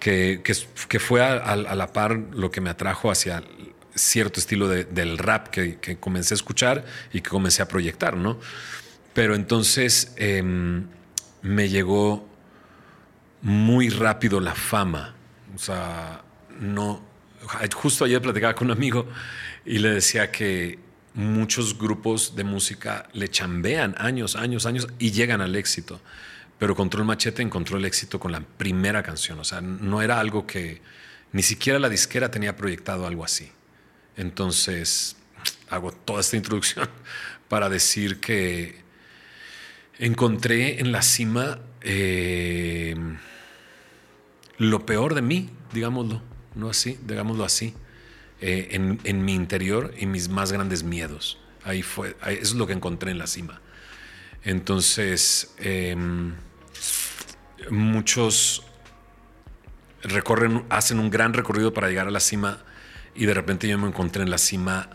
que, 0.00 0.40
que, 0.42 0.98
fue 0.98 1.22
a, 1.22 1.56
la 1.56 1.92
par 1.92 2.18
lo 2.32 2.50
que 2.50 2.62
me 2.62 2.70
atrajo 2.70 3.10
hacia 3.10 3.42
cierto 3.94 4.40
estilo 4.40 4.68
del 4.68 5.18
rap 5.18 5.48
que, 5.48 5.78
que, 5.78 5.98
comencé 5.98 6.32
a 6.32 6.36
escuchar 6.36 6.86
y 7.12 7.20
que 7.20 7.28
comencé 7.28 7.60
a 7.60 7.68
proyectar, 7.68 8.16
¿no? 8.16 8.38
Pero 9.12 9.34
entonces 9.34 10.14
em, 10.16 10.86
me 11.42 11.68
llegó 11.68 12.26
muy 13.42 13.90
rápido 13.90 14.40
la 14.40 14.54
fama 14.54 15.17
o 15.58 15.60
sea, 15.60 16.22
no. 16.60 17.02
Justo 17.74 18.04
ayer 18.04 18.22
platicaba 18.22 18.54
con 18.54 18.68
un 18.68 18.76
amigo 18.76 19.08
y 19.66 19.78
le 19.78 19.90
decía 19.90 20.30
que 20.30 20.78
muchos 21.14 21.76
grupos 21.76 22.36
de 22.36 22.44
música 22.44 23.08
le 23.12 23.28
chambean 23.28 23.96
años, 23.98 24.36
años, 24.36 24.66
años 24.66 24.86
y 25.00 25.10
llegan 25.10 25.40
al 25.40 25.56
éxito. 25.56 26.00
Pero 26.60 26.76
Control 26.76 27.04
Machete 27.04 27.42
encontró 27.42 27.76
el 27.76 27.84
éxito 27.84 28.20
con 28.20 28.30
la 28.30 28.40
primera 28.40 29.02
canción. 29.02 29.40
O 29.40 29.44
sea, 29.44 29.60
no 29.60 30.00
era 30.00 30.20
algo 30.20 30.46
que 30.46 30.80
ni 31.32 31.42
siquiera 31.42 31.80
la 31.80 31.88
disquera 31.88 32.30
tenía 32.30 32.56
proyectado 32.56 33.04
algo 33.04 33.24
así. 33.24 33.50
Entonces, 34.16 35.16
hago 35.70 35.90
toda 35.90 36.20
esta 36.20 36.36
introducción 36.36 36.88
para 37.48 37.68
decir 37.68 38.20
que 38.20 38.80
encontré 39.98 40.78
en 40.78 40.92
la 40.92 41.02
cima. 41.02 41.58
Eh, 41.80 42.94
lo 44.58 44.84
peor 44.84 45.14
de 45.14 45.22
mí, 45.22 45.50
digámoslo, 45.72 46.20
no 46.54 46.68
así, 46.68 46.98
digámoslo 47.06 47.44
así, 47.44 47.74
eh, 48.40 48.68
en, 48.72 49.24
mi 49.24 49.34
interior 49.34 49.94
y 49.98 50.06
mis 50.06 50.28
más 50.28 50.52
grandes 50.52 50.82
miedos. 50.82 51.38
Ahí 51.64 51.82
fue, 51.82 52.16
es 52.26 52.54
lo 52.54 52.66
que 52.66 52.72
encontré 52.72 53.10
en 53.10 53.18
la 53.18 53.26
cima. 53.26 53.60
Entonces, 54.44 55.54
em, 55.58 56.34
muchos 57.70 58.64
recorren, 60.02 60.64
hacen 60.70 60.98
un 60.98 61.10
gran 61.10 61.34
recorrido 61.34 61.72
para 61.72 61.88
llegar 61.88 62.06
a 62.06 62.10
la 62.10 62.20
cima 62.20 62.58
y 63.14 63.26
de 63.26 63.34
repente 63.34 63.68
yo 63.68 63.78
me 63.78 63.88
encontré 63.88 64.22
en 64.22 64.30
la 64.30 64.38
cima. 64.38 64.88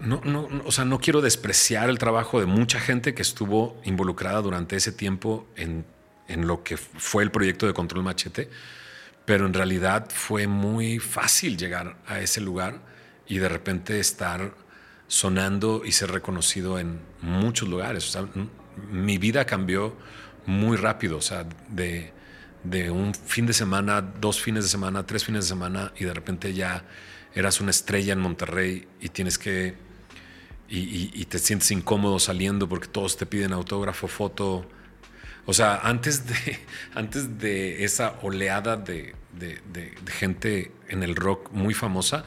No, 0.00 0.20
no, 0.24 0.48
o 0.64 0.72
sea, 0.72 0.84
no 0.84 0.98
quiero 0.98 1.20
despreciar 1.20 1.88
el 1.88 1.98
trabajo 1.98 2.40
de 2.40 2.46
mucha 2.46 2.80
gente 2.80 3.14
que 3.14 3.22
estuvo 3.22 3.80
involucrada 3.84 4.40
durante 4.40 4.76
ese 4.76 4.90
tiempo 4.90 5.46
en 5.56 5.84
en 6.28 6.46
lo 6.46 6.62
que 6.62 6.76
fue 6.76 7.22
el 7.22 7.30
proyecto 7.30 7.66
de 7.66 7.74
Control 7.74 8.02
Machete, 8.02 8.50
pero 9.24 9.46
en 9.46 9.54
realidad 9.54 10.08
fue 10.12 10.46
muy 10.46 10.98
fácil 10.98 11.56
llegar 11.56 11.96
a 12.06 12.20
ese 12.20 12.40
lugar 12.40 12.80
y 13.26 13.38
de 13.38 13.48
repente 13.48 14.00
estar 14.00 14.54
sonando 15.06 15.82
y 15.84 15.92
ser 15.92 16.10
reconocido 16.10 16.78
en 16.78 17.00
muchos 17.20 17.68
lugares. 17.68 18.16
mi 18.90 19.18
vida 19.18 19.44
cambió 19.44 19.96
muy 20.46 20.76
rápido, 20.76 21.18
o 21.18 21.20
sea, 21.20 21.46
de, 21.68 22.12
un 22.90 23.14
fin 23.14 23.46
de 23.46 23.52
semana, 23.52 24.00
dos 24.00 24.40
fines 24.40 24.64
de 24.64 24.70
semana, 24.70 25.04
tres 25.06 25.24
fines 25.24 25.44
de 25.44 25.48
semana 25.48 25.92
y 25.96 26.04
de 26.04 26.14
repente 26.14 26.54
ya 26.54 26.84
eras 27.34 27.60
una 27.60 27.70
estrella 27.70 28.12
en 28.12 28.20
Monterrey 28.20 28.88
y 29.00 29.08
tienes 29.10 29.38
que, 29.38 29.74
y 30.68 31.24
te 31.26 31.38
sientes 31.38 31.70
incómodo 31.70 32.18
saliendo 32.18 32.68
porque 32.68 32.88
todos 32.88 33.16
te 33.16 33.26
piden 33.26 33.52
autógrafo, 33.52 34.08
foto, 34.08 34.66
o 35.44 35.52
sea, 35.52 35.80
antes 35.82 36.26
de, 36.26 36.58
antes 36.94 37.38
de 37.38 37.84
esa 37.84 38.14
oleada 38.22 38.76
de, 38.76 39.14
gente 40.06 40.72
en 40.88 41.02
el 41.02 41.16
rock 41.16 41.50
muy 41.52 41.74
famosa, 41.74 42.24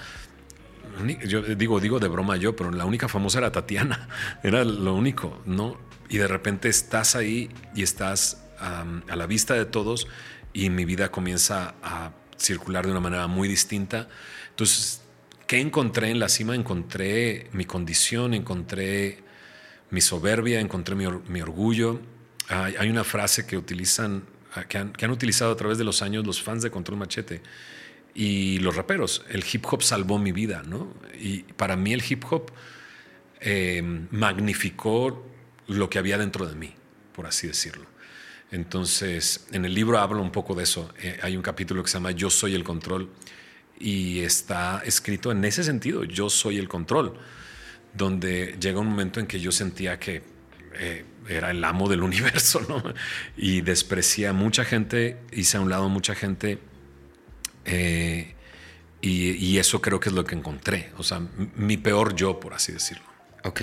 yo 1.26 1.42
digo, 1.42 1.80
digo 1.80 2.00
de 2.00 2.08
broma 2.08 2.38
yo, 2.38 2.56
pero 2.56 2.72
la 2.72 2.86
única 2.86 3.08
famosa 3.08 3.40
era 3.40 3.52
Tatiana, 3.52 4.08
era 4.44 4.64
lo 4.64 4.94
único, 4.96 5.42
¿no? 5.46 5.78
Y 6.10 6.18
de 6.18 6.28
repente 6.28 6.70
estás 6.70 7.16
ahí 7.16 7.50
y 7.74 7.84
estás 7.84 8.42
a 8.60 9.16
la 9.16 9.28
vista 9.28 9.54
de 9.54 9.66
todos 9.66 10.08
y 10.54 10.70
mi 10.70 10.86
vida 10.86 11.12
comienza 11.12 11.76
a 11.84 12.12
circular 12.38 12.86
de 12.86 12.92
una 12.92 13.02
manera 13.02 13.28
muy 13.28 13.48
distinta. 13.48 14.08
Entonces, 14.52 15.02
¿qué 15.48 15.60
encontré 15.60 16.10
en 16.10 16.20
la 16.20 16.30
cima? 16.30 16.56
Encontré 16.56 17.50
mi 17.52 17.66
condición, 17.66 18.34
encontré 18.34 19.24
mi 19.90 20.00
soberbia, 20.00 20.60
encontré 20.60 20.96
mi 20.96 21.42
orgullo, 21.42 22.00
hay, 22.48 22.90
una 22.90 23.04
frase 23.04 23.46
que 23.46 23.58
utilizan, 23.58 24.24
ah, 24.54 24.66
que 24.66 24.78
han, 24.78 25.12
utilizado 25.12 25.52
a 25.52 25.56
través 25.56 25.78
de 25.78 25.84
los 25.84 26.02
años 26.02 26.26
los 26.26 26.42
fans 26.42 26.64
de 26.64 26.72
Control 26.72 26.98
Machete 26.98 27.42
y 28.14 28.60
los 28.60 28.76
raperos. 28.76 29.26
El 29.30 29.44
hip 29.52 29.66
hop 29.72 29.84
salvó 29.84 30.20
mi 30.20 30.32
vida, 30.32 30.64
¿no? 30.66 30.94
Y 31.20 31.44
para 31.44 31.76
mí 31.76 31.94
el 31.94 32.04
hip 32.08 32.24
hop 32.30 32.52
em, 33.40 34.08
magnificó 34.12 35.26
lo 35.68 35.90
que 35.90 36.00
había 36.00 36.18
dentro 36.18 36.48
de 36.48 36.56
mí, 36.56 36.74
por 37.14 37.26
así 37.26 37.48
decirlo. 37.48 37.86
Entonces, 38.52 39.48
en 39.52 39.66
el 39.66 39.74
libro 39.74 40.00
hablo 40.00 40.22
un 40.22 40.32
poco 40.32 40.54
de 40.56 40.64
eso. 40.64 40.94
Eh, 41.02 41.20
hay 41.22 41.36
un 41.36 41.42
capítulo 41.42 41.84
que 41.84 41.90
se 41.90 41.98
llama 41.98 42.12
Yo 42.12 42.30
soy 42.30 42.56
el 42.56 42.64
control 42.64 43.10
y 43.80 44.20
está 44.20 44.82
escrito 44.86 45.32
en 45.32 45.44
ese 45.44 45.64
sentido, 45.64 46.04
yo 46.04 46.30
soy 46.30 46.58
el 46.58 46.68
control, 46.68 47.18
donde 47.94 48.56
llega 48.60 48.80
un 48.80 48.88
momento 48.88 49.20
en 49.20 49.28
que 49.28 49.40
yo 49.40 49.52
sentía 49.52 50.00
que 50.00 50.24
eh, 50.76 51.06
era 51.28 51.52
el 51.52 51.64
amo 51.64 51.90
del 51.90 52.04
universo, 52.10 52.66
¿no? 52.68 52.84
Y 53.38 53.62
desprecié 53.62 54.28
a 54.28 54.34
mucha 54.34 54.66
gente, 54.66 55.18
hice 55.32 55.58
a 55.58 55.62
un 55.62 55.70
lado 55.70 55.90
mucha 55.90 56.16
gente. 56.16 56.60
Eh, 57.66 58.36
y, 59.02 59.58
eso 59.60 59.82
creo 59.82 60.00
que 60.00 60.10
es 60.10 60.16
lo 60.16 60.24
que 60.24 60.34
encontré. 60.34 60.92
O 60.98 61.04
sea, 61.04 61.22
mi 61.56 61.78
peor 61.78 62.16
yo, 62.16 62.40
por 62.40 62.56
así 62.56 62.72
decirlo. 62.72 63.06
Ok. 63.44 63.62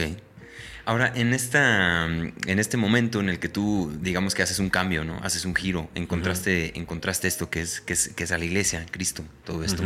Ahora, 0.84 1.12
en, 1.14 1.32
esta, 1.34 2.06
en 2.06 2.58
este 2.58 2.76
momento 2.76 3.18
en 3.18 3.28
el 3.28 3.40
que 3.40 3.48
tú, 3.48 3.92
digamos 4.00 4.34
que 4.34 4.42
haces 4.42 4.60
un 4.60 4.70
cambio, 4.70 5.04
¿no? 5.04 5.18
Haces 5.22 5.44
un 5.44 5.54
giro, 5.54 5.90
encontraste, 5.96 6.78
encontraste 6.78 7.26
esto 7.26 7.50
que 7.50 7.60
es, 7.60 7.80
que 7.80 7.92
es, 7.92 8.32
a 8.32 8.38
la 8.38 8.44
iglesia, 8.44 8.86
Cristo, 8.90 9.24
todo 9.44 9.64
esto. 9.64 9.82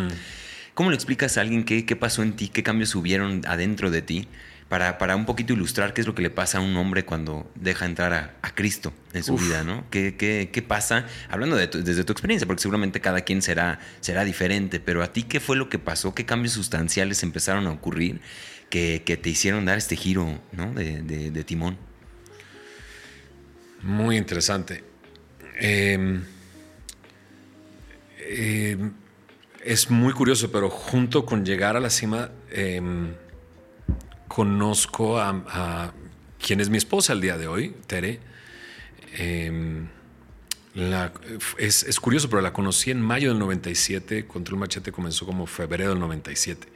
¿Cómo 0.75 0.91
le 0.91 0.97
explicas 0.97 1.39
a 1.39 1.41
alguien 1.41 1.65
qué, 1.65 1.87
qué 1.87 1.97
pasó 1.97 2.23
en 2.23 2.37
ti, 2.37 2.49
qué 2.49 2.63
cambios 2.63 2.95
hubieron 2.95 3.43
adentro 3.47 3.91
de 3.91 4.03
ti? 4.03 4.29
Para, 4.69 4.99
para, 4.99 5.15
un 5.15 5.27
poquito 5.27 5.53
ilustrar 5.53 5.95
qué 5.95 6.01
es 6.01 6.07
lo 6.07 6.15
que 6.15 6.23
le 6.23 6.31
pasa 6.31 6.59
a 6.59 6.61
un 6.61 6.77
hombre 6.77 7.05
cuando 7.05 7.51
deja 7.55 7.87
entrar 7.87 8.13
a, 8.13 8.55
Cristo 8.55 8.95
en 9.13 9.23
su 9.23 9.37
vida, 9.37 9.65
¿no? 9.65 9.85
¿Qué, 9.91 10.17
qué, 10.17 10.49
qué 10.51 10.63
pasa? 10.63 11.05
Hablando 11.29 11.57
de 11.57 11.67
desde 11.67 12.05
tu 12.05 12.13
experiencia, 12.13 12.47
porque 12.47 12.63
seguramente 12.63 13.03
cada 13.03 13.21
quien 13.21 13.43
será, 13.43 13.81
será 14.01 14.25
diferente, 14.25 14.81
pero 14.81 15.03
a 15.03 15.13
ti, 15.13 15.25
¿qué 15.25 15.41
fue 15.41 15.57
lo 15.57 15.69
que 15.69 15.79
pasó? 15.79 16.15
¿Qué 16.15 16.25
cambios 16.25 16.55
sustanciales 16.55 17.23
empezaron 17.23 17.67
a 17.67 17.71
ocurrir 17.71 18.23
que, 18.71 19.03
que 19.05 19.17
te 19.19 19.29
hicieron 19.29 19.67
dar 19.67 19.79
este 19.79 19.95
giro 19.95 20.41
¿no? 20.53 20.73
de, 20.73 21.03
de, 21.03 21.45
timón? 21.45 21.77
Muy 23.83 24.17
interesante. 24.17 24.83
Em, 25.59 26.25
em, 28.27 28.93
es 29.65 29.91
muy 29.91 30.13
curioso, 30.13 30.51
pero 30.51 30.71
junto 30.71 31.27
con 31.27 31.45
llegar 31.45 31.77
a 31.77 31.81
la 31.81 31.91
cima, 31.91 32.31
em, 32.51 33.13
conozco 34.37 35.19
a, 35.19 35.95
quien 36.39 36.61
es 36.61 36.69
mi 36.69 36.77
esposa 36.77 37.15
al 37.15 37.23
día 37.23 37.39
de 37.39 37.49
hoy, 37.49 37.75
Tere. 37.87 38.21
Em, 39.15 39.89
es, 41.57 42.01
curioso, 42.01 42.29
pero 42.29 42.43
la 42.43 42.53
conocí 42.53 42.91
en 42.91 43.01
mayo 43.01 43.31
del 43.31 43.39
97. 43.39 44.27
Control 44.27 44.59
Machete 44.59 44.93
comenzó 44.93 45.25
como 45.25 45.47
febrero 45.47 45.89
del 45.89 46.01
97. 46.01 46.69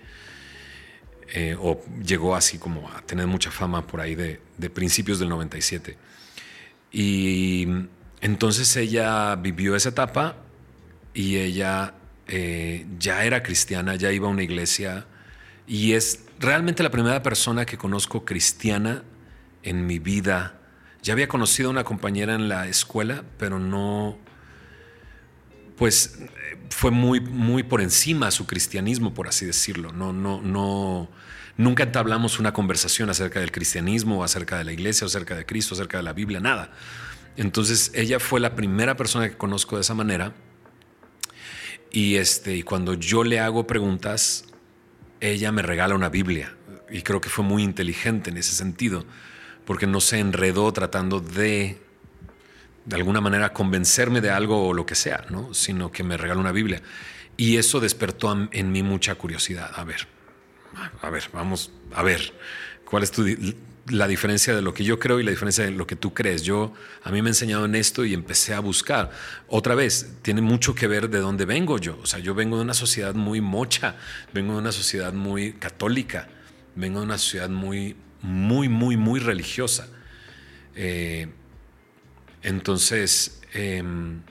Eh, 1.35 1.55
o 1.61 1.85
llegó 2.03 2.35
así 2.35 2.57
como 2.57 2.89
a 2.89 3.03
tener 3.03 3.27
mucha 3.27 3.51
fama 3.51 3.87
por 3.87 4.01
ahí 4.01 4.15
de, 4.15 4.41
principios 4.71 5.19
del 5.19 5.29
97. 5.29 5.99
Y 6.93 7.69
entonces 8.23 8.75
ella 8.75 9.37
vivió 9.37 9.77
esa 9.77 9.91
etapa 9.91 10.37
y 11.13 11.37
ella 11.37 11.93
eh, 12.27 12.87
ya 12.99 13.23
era 13.23 13.43
cristiana, 13.43 13.97
ya 13.97 14.11
iba 14.13 14.29
a 14.29 14.31
una 14.31 14.45
iglesia 14.45 15.05
Y 15.67 15.93
es 15.93 16.30
realmente 16.41 16.83
la 16.83 16.91
primera 16.91 17.23
persona 17.23 17.67
que 17.67 17.77
conozco 17.77 18.25
cristiana 18.25 19.05
en 19.63 19.87
mi 19.87 19.99
vida. 19.99 20.59
Ya 21.03 21.13
había 21.13 21.29
conocido 21.29 21.69
a 21.69 21.73
una 21.73 21.85
compañera 21.85 22.35
en 22.35 22.49
la 22.49 22.67
escuela, 22.67 23.25
pero 23.39 23.59
no, 23.59 24.19
pues 25.77 26.19
fue 26.71 26.91
muy, 26.91 27.21
muy 27.21 27.63
por 27.63 27.81
encima 27.81 28.31
su 28.31 28.47
cristianismo, 28.47 29.15
por 29.15 29.29
así 29.29 29.47
decirlo. 29.47 29.93
No, 29.93 30.13
no, 30.13 30.41
no, 30.41 31.11
nunca 31.57 31.83
entablamos 31.85 32.39
una 32.39 32.53
conversación 32.53 33.11
acerca 33.11 33.41
del 33.41 33.53
cristianismo, 33.53 34.25
acerca 34.25 34.59
de 34.59 34.65
la 34.65 34.73
iglesia, 34.73 35.07
acerca 35.07 35.37
de 35.37 35.45
Cristo, 35.45 35.75
acerca 35.75 35.99
de 35.99 36.03
la 36.03 36.15
Biblia, 36.15 36.41
nada. 36.41 36.73
Entonces 37.37 37.93
ella 37.95 38.19
fue 38.19 38.41
la 38.41 38.57
primera 38.57 38.97
persona 38.97 39.29
que 39.29 39.37
conozco 39.37 39.77
de 39.77 39.83
esa 39.83 39.95
manera. 39.95 40.35
Y, 41.93 42.17
este, 42.17 42.57
y 42.57 42.63
cuando 42.63 42.95
yo 42.95 43.25
le 43.25 43.41
hago 43.41 43.67
preguntas, 43.67 44.50
ella 45.21 45.53
me 45.53 45.63
regala 45.63 45.95
una 45.95 46.09
Biblia. 46.09 46.55
Y 46.91 47.03
creo 47.03 47.21
que 47.21 47.29
fue 47.29 47.45
muy 47.45 47.63
inteligente 47.63 48.31
en 48.31 48.37
ese 48.37 48.53
sentido, 48.53 49.05
porque 49.65 49.87
no 49.87 50.01
se 50.01 50.19
enredó 50.19 50.73
tratando 50.73 51.21
de 51.21 51.79
de 52.85 52.97
alguna 52.97 53.21
manera 53.21 53.53
convencerme 53.53 54.21
de 54.21 54.31
algo 54.31 54.67
o 54.67 54.73
lo 54.73 54.87
que 54.87 54.95
sea, 54.95 55.25
¿no? 55.31 55.55
sino 55.55 55.93
que 55.93 56.03
me 56.03 56.17
regaló 56.17 56.41
una 56.41 56.53
Biblia. 56.53 56.83
Y 57.37 57.57
eso 57.57 57.81
despertó 57.81 58.49
en 58.51 58.73
mí 58.73 58.83
mucha 58.83 59.15
curiosidad. 59.15 59.71
A 59.77 59.85
ver, 59.85 60.09
a 61.01 61.11
ver, 61.11 61.25
vamos 61.33 61.73
a 61.95 62.03
ver, 62.03 62.35
¿cuál 62.85 63.03
es 63.03 63.11
tu, 63.11 63.25
la 63.91 64.07
diferencia 64.09 64.55
de 64.55 64.63
lo 64.63 64.73
que 64.75 64.85
yo 64.85 64.99
creo 64.99 65.21
y 65.21 65.23
la 65.23 65.31
diferencia 65.31 65.65
de 65.65 65.71
lo 65.71 65.87
que 65.87 65.97
tú 65.97 66.15
crees? 66.15 66.43
Yo, 66.43 66.73
a 67.03 67.11
mí 67.11 67.23
me 67.23 67.29
he 67.29 67.33
enseñado 67.33 67.65
en 67.65 67.75
esto 67.75 68.05
y 68.05 68.15
empecé 68.15 68.55
a 68.55 68.61
buscar. 68.61 69.11
Otra 69.49 69.75
vez, 69.75 70.15
tiene 70.23 70.41
mucho 70.41 70.75
que 70.75 70.87
ver 70.87 71.11
de 71.11 71.19
dónde 71.19 71.45
vengo 71.45 71.79
yo. 71.79 71.99
O 72.03 72.07
sea, 72.07 72.19
yo 72.19 72.35
vengo 72.35 72.57
de 72.57 72.63
una 72.63 72.75
sociedad 72.75 73.15
muy 73.15 73.41
mocha, 73.41 73.97
vengo 74.33 74.55
de 74.55 74.59
una 74.59 74.73
sociedad 74.73 75.13
muy 75.13 75.53
católica, 75.55 76.29
vengo 76.75 77.01
de 77.01 77.07
una 77.07 77.19
sociedad 77.19 77.49
muy, 77.49 77.97
muy, 78.23 78.69
muy, 78.69 78.97
muy 78.97 79.21
religiosa. 79.21 79.89
Eh, 80.75 81.29
entonces, 82.43 83.41
em, 83.53 84.23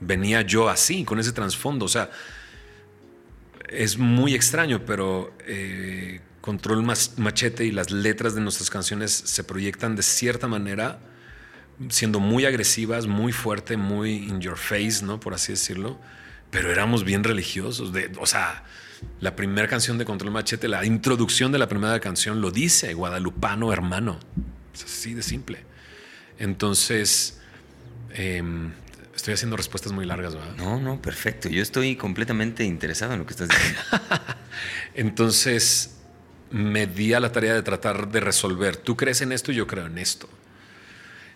venía 0.00 0.42
yo 0.42 0.68
así, 0.68 1.04
con 1.04 1.18
ese 1.18 1.32
trasfondo. 1.32 1.84
O 1.84 1.88
sea, 1.88 2.10
es 3.68 3.98
muy 3.98 4.34
extraño, 4.34 4.84
pero 4.84 5.32
eh, 5.46 6.20
Control 6.46 6.82
Machete 7.18 7.66
y 7.66 7.72
las 7.72 7.90
letras 7.90 8.34
de 8.34 8.40
nuestras 8.40 8.70
canciones 8.70 9.12
se 9.12 9.44
proyectan 9.44 9.96
de 9.96 10.02
cierta 10.02 10.48
manera, 10.48 11.00
siendo 11.90 12.18
muy 12.18 12.46
agresivas, 12.46 13.06
muy 13.06 13.32
fuerte, 13.32 13.76
muy 13.76 14.14
in 14.14 14.40
your 14.40 14.56
face, 14.56 15.04
¿no? 15.04 15.20
Por 15.20 15.34
así 15.34 15.52
decirlo. 15.52 16.00
Pero 16.50 16.72
éramos 16.72 17.04
bien 17.04 17.22
religiosos. 17.22 17.92
De, 17.92 18.10
o 18.18 18.24
sea, 18.24 18.64
la 19.20 19.36
primera 19.36 19.68
canción 19.68 19.98
de 19.98 20.06
Control 20.06 20.30
Machete, 20.30 20.68
la 20.68 20.86
introducción 20.86 21.52
de 21.52 21.58
la 21.58 21.68
primera 21.68 22.00
canción 22.00 22.40
lo 22.40 22.50
dice, 22.50 22.94
Guadalupano 22.94 23.70
hermano. 23.74 24.18
Es 24.72 24.84
así 24.84 25.12
de 25.12 25.22
simple. 25.22 25.58
Entonces, 26.38 27.36
Em, 28.18 28.72
estoy 29.14 29.34
haciendo 29.34 29.56
respuestas 29.56 29.92
muy 29.92 30.06
largas, 30.06 30.34
¿verdad? 30.34 30.54
No, 30.56 30.80
no, 30.80 31.02
perfecto. 31.02 31.50
Yo 31.50 31.62
estoy 31.62 31.96
completamente 31.96 32.64
interesado 32.64 33.12
en 33.12 33.20
lo 33.20 33.26
que 33.26 33.32
estás 33.32 33.48
diciendo. 33.48 33.80
Entonces, 34.94 35.95
me 36.56 36.86
di 36.86 37.12
a 37.12 37.20
la 37.20 37.32
tarea 37.32 37.52
de 37.52 37.62
tratar 37.62 38.08
de 38.08 38.18
resolver. 38.20 38.78
Tú 38.78 38.96
crees 38.96 39.20
en 39.20 39.32
esto 39.32 39.52
y 39.52 39.56
yo 39.56 39.66
creo 39.66 39.86
en 39.86 39.98
esto. 39.98 40.26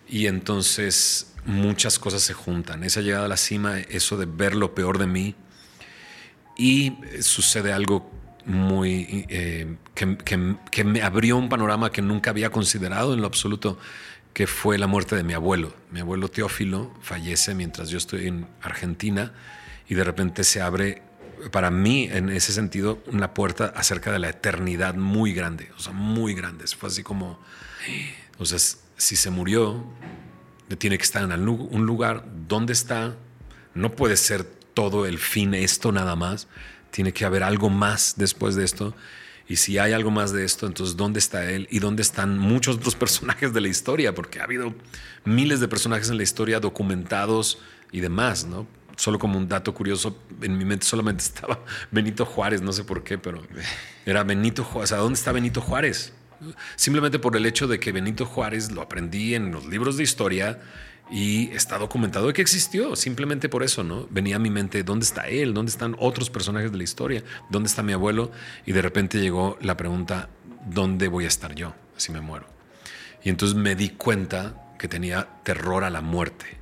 Y 0.09 0.25
entonces 0.25 1.33
muchas 1.45 1.99
cosas 1.99 2.23
se 2.23 2.33
juntan. 2.33 2.83
Esa 2.83 3.01
llegada 3.01 3.25
a 3.25 3.27
la 3.27 3.37
cima, 3.37 3.79
eso 3.79 4.17
de 4.17 4.25
ver 4.25 4.55
lo 4.55 4.73
peor 4.73 4.97
de 4.97 5.05
mí. 5.05 5.35
Y 6.57 6.97
sucede 7.21 7.71
algo 7.71 8.11
muy 8.45 9.27
eh, 9.29 9.75
que 9.93 10.83
me 10.83 11.03
abrió 11.03 11.37
un 11.37 11.49
panorama 11.49 11.91
que 11.91 12.01
nunca 12.01 12.31
había 12.31 12.49
considerado 12.49 13.13
en 13.13 13.21
lo 13.21 13.27
absoluto 13.27 13.77
que 14.33 14.47
fue 14.47 14.79
la 14.79 14.87
muerte 14.87 15.15
de 15.15 15.23
mi 15.23 15.33
abuelo. 15.33 15.71
Mi 15.91 15.99
abuelo 15.99 16.29
Teófilo 16.29 16.95
fallece 17.01 17.53
mientras 17.53 17.89
yo 17.89 17.99
estoy 17.99 18.27
en 18.27 18.47
Argentina 18.61 19.33
y 19.87 19.93
de 19.93 20.03
repente 20.03 20.43
se 20.43 20.61
abre 20.61 21.03
para 21.51 21.71
mí 21.71 22.07
en 22.11 22.29
ese 22.29 22.53
sentido 22.53 23.01
una 23.07 23.33
puerta 23.33 23.73
acerca 23.75 24.11
de 24.11 24.19
la 24.19 24.29
eternidad 24.29 24.95
muy 24.95 25.33
grande, 25.33 25.71
o 25.77 25.79
sea, 25.79 25.93
muy 25.93 26.33
grande. 26.33 26.65
Fue 26.67 26.89
así 26.89 27.03
como, 27.03 27.39
o 28.37 28.45
sea, 28.45 28.59
si 28.59 29.15
se 29.15 29.29
murió, 29.29 29.83
tiene 30.77 30.97
que 30.97 31.03
estar 31.03 31.23
en 31.23 31.47
un 31.47 31.85
lugar 31.85 32.25
donde 32.47 32.73
está, 32.73 33.15
no 33.73 33.91
puede 33.91 34.17
ser 34.17 34.43
todo 34.73 35.05
el 35.05 35.17
fin 35.17 35.53
esto 35.53 35.91
nada 35.91 36.15
más, 36.15 36.47
tiene 36.91 37.13
que 37.13 37.25
haber 37.25 37.43
algo 37.43 37.69
más 37.69 38.15
después 38.17 38.55
de 38.55 38.63
esto 38.63 38.95
y 39.51 39.57
si 39.57 39.77
hay 39.77 39.91
algo 39.91 40.11
más 40.11 40.31
de 40.31 40.45
esto, 40.45 40.65
entonces 40.65 40.95
¿dónde 40.95 41.19
está 41.19 41.51
él? 41.51 41.67
¿Y 41.69 41.79
dónde 41.79 42.03
están 42.03 42.37
muchos 42.37 42.77
otros 42.77 42.95
personajes 43.03 43.51
de 43.51 43.59
la 43.59 43.67
historia? 43.67 44.15
Porque 44.15 44.39
ha 44.39 44.45
habido 44.45 44.73
miles 45.25 45.59
de 45.59 45.67
personajes 45.67 46.09
en 46.09 46.15
la 46.15 46.23
historia 46.23 46.61
documentados 46.61 47.59
y 47.91 47.99
demás, 47.99 48.45
¿no? 48.45 48.65
Solo 48.95 49.19
como 49.19 49.37
un 49.37 49.47
dato 49.47 49.73
curioso, 49.73 50.17
en 50.41 50.57
mi 50.57 50.65
mente 50.65 50.85
solamente 50.85 51.23
estaba 51.23 51.59
Benito 51.91 52.25
Juárez, 52.25 52.61
no 52.61 52.71
sé 52.71 52.83
por 52.83 53.03
qué, 53.03 53.17
pero 53.17 53.41
era 54.05 54.23
Benito 54.23 54.63
Juárez. 54.63 54.91
¿A 54.91 54.97
dónde 54.97 55.17
está 55.17 55.31
Benito 55.31 55.61
Juárez? 55.61 56.13
Simplemente 56.75 57.19
por 57.19 57.35
el 57.35 57.45
hecho 57.45 57.67
de 57.67 57.79
que 57.79 57.91
Benito 57.91 58.25
Juárez 58.25 58.71
lo 58.71 58.81
aprendí 58.81 59.35
en 59.35 59.51
los 59.51 59.65
libros 59.67 59.97
de 59.97 60.03
historia 60.03 60.59
y 61.11 61.51
está 61.51 61.77
documentado 61.77 62.31
que 62.31 62.41
existió, 62.41 62.95
simplemente 62.95 63.49
por 63.49 63.63
eso, 63.63 63.83
¿no? 63.83 64.07
Venía 64.09 64.37
a 64.37 64.39
mi 64.39 64.49
mente, 64.49 64.83
¿dónde 64.83 65.05
está 65.05 65.27
él? 65.27 65.53
¿Dónde 65.53 65.69
están 65.69 65.95
otros 65.99 66.29
personajes 66.29 66.71
de 66.71 66.77
la 66.77 66.83
historia? 66.83 67.23
¿Dónde 67.49 67.67
está 67.67 67.83
mi 67.83 67.91
abuelo? 67.91 68.31
Y 68.65 68.71
de 68.71 68.81
repente 68.81 69.19
llegó 69.19 69.57
la 69.61 69.75
pregunta, 69.75 70.29
¿dónde 70.65 71.09
voy 71.09 71.25
a 71.25 71.27
estar 71.27 71.53
yo 71.53 71.75
si 71.97 72.13
me 72.13 72.21
muero? 72.21 72.47
Y 73.23 73.29
entonces 73.29 73.57
me 73.57 73.75
di 73.75 73.89
cuenta 73.89 74.73
que 74.79 74.87
tenía 74.87 75.27
terror 75.43 75.83
a 75.83 75.89
la 75.89 76.01
muerte. 76.01 76.60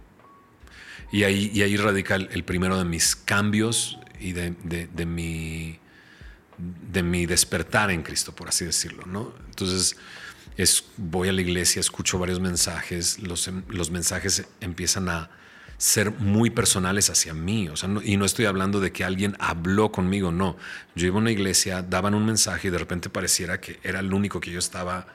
Y 1.12 1.24
ahí, 1.24 1.52
y 1.54 1.64
ahí 1.64 1.76
radica 1.78 2.16
el, 2.16 2.44
primero 2.44 2.78
de 2.78 2.86
mis 2.86 3.16
cambios 3.16 4.00
y 4.20 4.34
de, 4.34 4.52
de, 4.64 5.06
mi, 5.06 5.80
de 6.58 7.04
mi 7.04 7.26
despertar 7.26 7.90
en 7.90 8.04
Cristo, 8.04 8.36
por 8.36 8.48
así 8.48 8.66
decirlo, 8.66 9.06
¿no? 9.06 9.34
Entonces 9.48 9.96
voy 10.98 11.30
a 11.30 11.34
la 11.34 11.42
iglesia, 11.42 11.80
escucho 11.80 12.20
varios 12.20 12.40
mensajes, 12.40 13.20
los, 13.20 13.50
los 13.70 13.92
mensajes 13.92 14.46
empiezan 14.60 15.10
a 15.10 15.30
ser 15.78 16.12
muy 16.12 16.50
personales 16.50 17.10
hacia 17.10 17.34
mí. 17.34 17.70
O 17.70 17.78
sea, 17.78 17.90
y 18.04 18.18
no 18.18 18.26
estoy 18.26 18.46
hablando 18.46 18.82
de 18.82 18.92
que 18.92 19.06
alguien 19.06 19.36
habló 19.40 19.92
conmigo, 19.92 20.32
no. 20.32 20.58
Yo 20.96 21.08
iba 21.08 21.16
a 21.16 21.20
una 21.20 21.32
iglesia, 21.32 21.82
daban 21.82 22.14
un 22.14 22.26
mensaje 22.26 22.68
y 22.68 22.72
de 22.72 22.78
repente 22.78 23.10
pareciera 23.10 23.62
que 23.62 23.80
era 23.84 24.02
el 24.02 24.14
único 24.14 24.42
que 24.42 24.52
yo 24.52 24.60
estaba, 24.60 25.08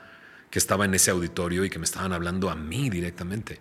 que 0.49 0.57
estaba 0.57 0.85
en 0.85 0.95
ese 0.95 1.11
auditorio 1.11 1.63
y 1.63 1.69
que 1.69 1.77
me 1.77 1.85
estaban 1.85 2.11
hablando 2.11 2.49
a 2.49 2.55
mí 2.55 2.89
directamente. 2.89 3.59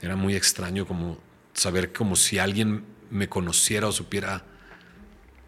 Era 0.00 0.16
muy 0.16 0.34
extraño 0.34 0.86
como 0.86 1.20
saber 1.56 1.92
como 1.92 2.16
si 2.16 2.38
alguien 2.38 2.84
me 3.10 3.28
conociera 3.28 3.88
o 3.88 3.92
supiera 3.92 4.44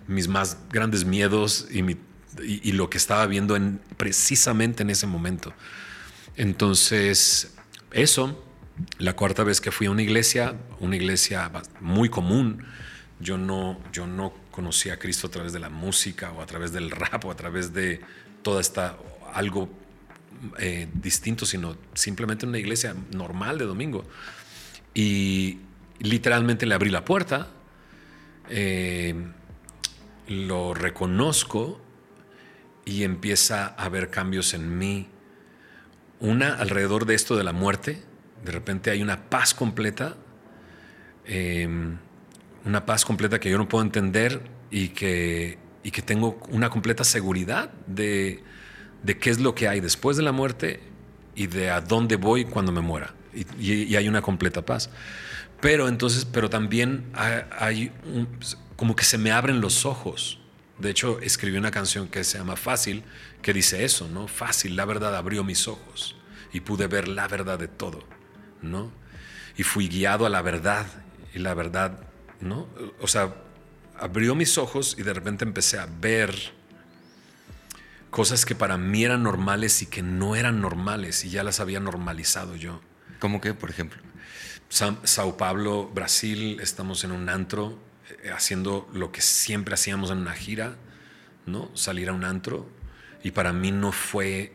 mis 0.06 0.26
más 0.28 0.58
grandes 0.70 1.04
miedos 1.04 1.68
y 1.70 1.82
mi 1.82 1.96
y, 2.42 2.72
lo 2.72 2.90
que 2.90 2.98
estaba 2.98 3.26
viendo 3.26 3.56
en, 3.56 3.80
precisamente 3.96 4.82
en 4.82 4.90
ese 4.90 5.06
momento. 5.06 5.52
Entonces, 6.36 7.54
eso, 7.92 8.44
la 8.98 9.14
cuarta 9.14 9.44
vez 9.44 9.60
que 9.60 9.70
fui 9.70 9.86
a 9.86 9.90
una 9.90 10.02
iglesia, 10.02 10.54
una 10.80 10.96
iglesia 10.96 11.50
muy 11.80 12.08
común, 12.08 12.64
yo 13.20 13.38
no, 13.38 13.80
yo 13.92 14.06
no 14.06 14.32
conocí 14.50 14.90
a 14.90 14.98
Cristo 14.98 15.26
a 15.26 15.30
través 15.30 15.52
de 15.52 15.58
la 15.58 15.70
música 15.70 16.32
o 16.32 16.42
a 16.42 16.46
través 16.46 16.72
del 16.72 16.90
rap 16.90 17.24
o 17.24 17.30
a 17.30 17.36
través 17.36 17.72
de 17.72 18.00
toda 18.42 18.60
esta, 18.60 18.96
algo 19.34 19.68
eh, 20.58 20.88
distinto, 20.94 21.44
sino 21.44 21.76
simplemente 21.94 22.46
una 22.46 22.58
iglesia 22.58 22.94
normal 23.12 23.58
de 23.58 23.64
domingo. 23.64 24.04
Y 24.94 25.58
literalmente 26.00 26.66
le 26.66 26.74
abrí 26.74 26.90
la 26.90 27.04
puerta, 27.04 27.48
eh, 28.48 29.14
lo 30.28 30.74
reconozco 30.74 31.80
y 32.84 33.04
empieza 33.04 33.66
a 33.66 33.84
haber 33.84 34.10
cambios 34.10 34.54
en 34.54 34.78
mí. 34.78 35.08
Una, 36.20 36.54
alrededor 36.54 37.06
de 37.06 37.14
esto 37.14 37.36
de 37.36 37.44
la 37.44 37.52
muerte, 37.52 38.02
de 38.44 38.52
repente 38.52 38.90
hay 38.90 39.02
una 39.02 39.28
paz 39.28 39.54
completa, 39.54 40.16
em, 41.24 41.98
una 42.64 42.86
paz 42.86 43.04
completa 43.04 43.38
que 43.38 43.50
yo 43.50 43.58
no 43.58 43.68
puedo 43.68 43.84
entender 43.84 44.42
y 44.70 44.88
que, 44.88 45.58
y 45.82 45.90
que 45.90 46.02
tengo 46.02 46.40
una 46.50 46.70
completa 46.70 47.04
seguridad 47.04 47.70
de, 47.86 48.42
de, 49.02 49.18
qué 49.18 49.30
es 49.30 49.40
lo 49.40 49.54
que 49.54 49.68
hay 49.68 49.80
después 49.80 50.16
de 50.16 50.22
la 50.22 50.32
muerte 50.32 50.80
y 51.34 51.46
de 51.46 51.70
a 51.70 51.80
dónde 51.80 52.16
voy 52.16 52.44
cuando 52.44 52.72
me 52.72 52.80
muera. 52.80 53.14
Y, 53.58 53.94
hay 53.94 54.08
una 54.08 54.22
completa 54.22 54.64
paz. 54.64 54.90
Pero 55.60 55.88
entonces, 55.88 56.24
pero 56.24 56.48
también 56.50 57.10
hay, 57.14 57.92
como 58.76 58.94
que 58.94 59.04
se 59.04 59.18
me 59.18 59.32
abren 59.32 59.60
los 59.60 59.84
ojos 59.84 60.38
de 60.78 60.90
hecho, 60.90 61.20
escribí 61.20 61.58
una 61.58 61.72
canción 61.72 62.06
que 62.06 62.22
se 62.22 62.38
llama 62.38 62.56
Fácil, 62.56 63.02
que 63.42 63.52
dice 63.52 63.84
eso, 63.84 64.08
¿no? 64.08 64.28
Fácil, 64.28 64.76
la 64.76 64.84
verdad 64.84 65.16
abrió 65.16 65.42
mis 65.42 65.66
ojos 65.66 66.14
y 66.52 66.60
pude 66.60 66.86
ver 66.86 67.08
la 67.08 67.26
verdad 67.26 67.58
de 67.58 67.66
todo, 67.66 68.04
¿no? 68.62 68.92
Y 69.56 69.64
fui 69.64 69.88
guiado 69.88 70.24
a 70.24 70.30
la 70.30 70.40
verdad 70.40 70.86
y 71.34 71.40
la 71.40 71.52
verdad, 71.54 71.98
¿no? 72.40 72.68
O 73.00 73.08
sea, 73.08 73.34
abrió 73.98 74.36
mis 74.36 74.56
ojos 74.56 74.94
y 74.96 75.02
de 75.02 75.12
repente 75.12 75.44
empecé 75.44 75.80
a 75.80 75.86
ver 75.86 76.32
cosas 78.10 78.46
que 78.46 78.54
para 78.54 78.78
mí 78.78 79.02
eran 79.02 79.24
normales 79.24 79.82
y 79.82 79.86
que 79.86 80.02
no 80.02 80.36
eran 80.36 80.60
normales 80.60 81.24
y 81.24 81.30
ya 81.30 81.42
las 81.42 81.58
había 81.58 81.80
normalizado 81.80 82.54
yo. 82.54 82.80
¿Cómo 83.18 83.40
que, 83.40 83.52
por 83.52 83.70
ejemplo? 83.70 84.00
Sao 84.68 85.36
Paulo, 85.36 85.90
Brasil, 85.94 86.58
estamos 86.60 87.02
en 87.02 87.12
un 87.12 87.28
antro 87.28 87.78
eh, 88.22 88.30
haciendo 88.30 88.88
lo 88.92 89.10
que 89.12 89.22
siempre 89.22 89.74
hacíamos 89.74 90.10
en 90.10 90.18
una 90.18 90.34
gira, 90.34 90.76
¿no? 91.46 91.70
Salir 91.74 92.10
a 92.10 92.12
un 92.12 92.24
antro. 92.24 92.68
Y 93.24 93.30
para 93.30 93.52
mí 93.52 93.72
no 93.72 93.92
fue 93.92 94.54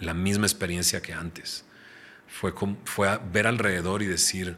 la 0.00 0.14
misma 0.14 0.46
experiencia 0.46 1.00
que 1.00 1.14
antes. 1.14 1.64
Fue, 2.28 2.52
fue 2.84 3.08
a 3.08 3.18
ver 3.18 3.46
alrededor 3.46 4.02
y 4.02 4.06
decir, 4.06 4.56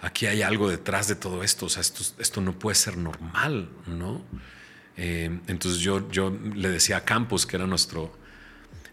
aquí 0.00 0.26
hay 0.26 0.42
algo 0.42 0.68
detrás 0.68 1.06
de 1.06 1.14
todo 1.14 1.44
esto, 1.44 1.66
o 1.66 1.68
sea, 1.68 1.82
esto, 1.82 2.02
esto 2.18 2.40
no 2.40 2.58
puede 2.58 2.74
ser 2.74 2.96
normal, 2.96 3.68
¿no? 3.86 4.22
Eh, 4.96 5.38
entonces 5.46 5.80
yo, 5.80 6.10
yo 6.10 6.30
le 6.30 6.70
decía 6.70 6.96
a 6.98 7.04
Campos, 7.04 7.46
que 7.46 7.56
era 7.56 7.66
nuestro 7.66 8.16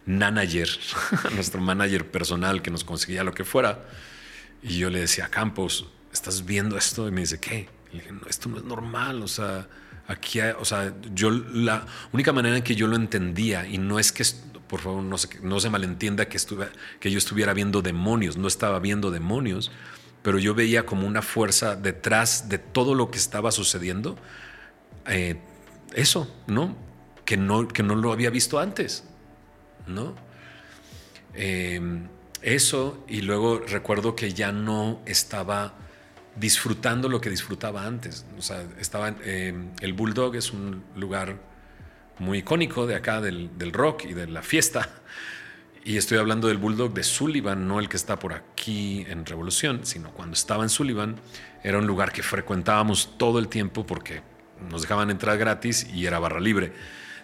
manager, 0.05 0.69
nuestro 1.35 1.61
manager 1.61 2.09
personal 2.11 2.61
que 2.61 2.69
nos 2.69 2.83
conseguía 2.83 3.23
lo 3.23 3.33
que 3.33 3.45
fuera, 3.45 3.85
y 4.62 4.78
yo 4.78 4.89
le 4.89 5.00
decía 5.00 5.28
Campos, 5.30 5.88
¿estás 6.12 6.45
viendo 6.45 6.78
esto? 6.78 7.08
Y 7.08 7.12
me 7.12 7.21
dice, 7.21 7.39
¿qué? 7.39 7.69
Y 7.91 7.97
le 7.97 8.04
dije, 8.04 8.13
no, 8.13 8.28
esto 8.28 8.50
no 8.50 8.58
es 8.58 8.63
normal, 8.63 9.21
o 9.24 9.28
sea, 9.28 9.67
aquí, 10.08 10.39
o 10.41 10.65
sea, 10.65 10.93
yo 11.13 11.32
la 11.32 11.86
única 12.12 12.32
manera 12.34 12.58
en 12.58 12.63
que 12.63 12.76
yo 12.76 12.88
lo 12.88 12.95
entendía, 12.95 13.67
y 13.67 13.78
no 13.78 14.00
es 14.00 14.12
que, 14.12 14.24
por 14.67 14.80
favor, 14.80 15.04
no 15.04 15.17
se, 15.17 15.39
no 15.41 15.60
se 15.60 15.69
malentienda 15.69 16.28
que, 16.28 16.38
estuve, 16.38 16.69
que 17.00 17.12
yo 17.12 17.17
estuviera 17.17 17.54
viendo 17.54 17.82
demonios, 17.82 18.38
no 18.38 18.47
estaba 18.47 18.80
viendo 18.80 19.12
demonios, 19.12 19.71
pero 20.21 20.38
yo 20.38 20.54
veía 20.54 20.86
como 20.86 21.08
una 21.08 21.21
fuerza 21.21 21.76
detrás 21.76 22.47
de 22.50 22.60
todo 22.60 22.93
lo 22.93 23.10
que 23.10 23.17
estaba 23.17 23.52
sucediendo. 23.52 24.17
Eh, 25.08 25.39
eso, 25.93 26.32
¿no? 26.47 26.76
Que, 27.26 27.38
¿no? 27.38 27.67
que 27.67 27.84
no 27.84 27.95
lo 27.95 28.13
había 28.13 28.30
visto 28.30 28.60
antes, 28.60 29.04
¿no? 29.88 30.15
Em, 31.34 32.08
eso, 32.41 33.04
y 33.08 33.21
luego 33.21 33.60
recuerdo 33.60 34.15
que 34.15 34.34
ya 34.34 34.51
no 34.51 35.01
estaba 35.06 35.75
disfrutando 36.36 37.10
lo 37.10 37.21
que 37.21 37.30
disfrutaba 37.30 37.86
antes. 37.86 38.25
O 38.38 38.41
sea, 38.41 38.65
estaba, 38.80 39.10
em, 39.23 39.71
el 39.82 39.93
Bulldog 39.93 40.36
es 40.36 40.51
un 40.51 40.84
lugar 40.95 41.39
muy 42.19 42.39
icónico 42.39 42.88
de 42.88 42.95
acá, 42.95 43.21
del, 43.21 43.58
del 43.58 43.73
rock 43.73 44.06
y 44.06 44.13
de 44.13 44.27
la 44.27 44.41
fiesta. 44.41 44.89
Y 45.84 45.97
estoy 45.97 46.19
hablando 46.19 46.47
del 46.47 46.58
Bulldog 46.58 46.93
de 46.93 47.01
Sullivan, 47.01 47.67
no 47.67 47.80
el 47.80 47.89
que 47.89 47.97
está 47.97 48.19
por 48.19 48.34
aquí 48.34 49.04
en 49.10 49.25
Revolución, 49.25 49.80
sino 49.84 50.12
cuando 50.12 50.36
estaba 50.36 50.62
en 50.62 50.69
Sullivan, 50.69 51.15
era 51.63 51.80
un 51.80 51.88
lugar 51.88 52.12
que 52.12 52.21
frecuentábamos 52.21 53.17
todo 53.17 53.39
el 53.39 53.47
tiempo 53.47 53.84
porque 53.84 54.21
nos 54.69 54.84
dejaban 54.84 55.10
entrar 55.10 55.39
gratis 55.39 55.88
y 55.91 56.06
era 56.06 56.19
barra 56.19 56.39
libre. 56.39 56.71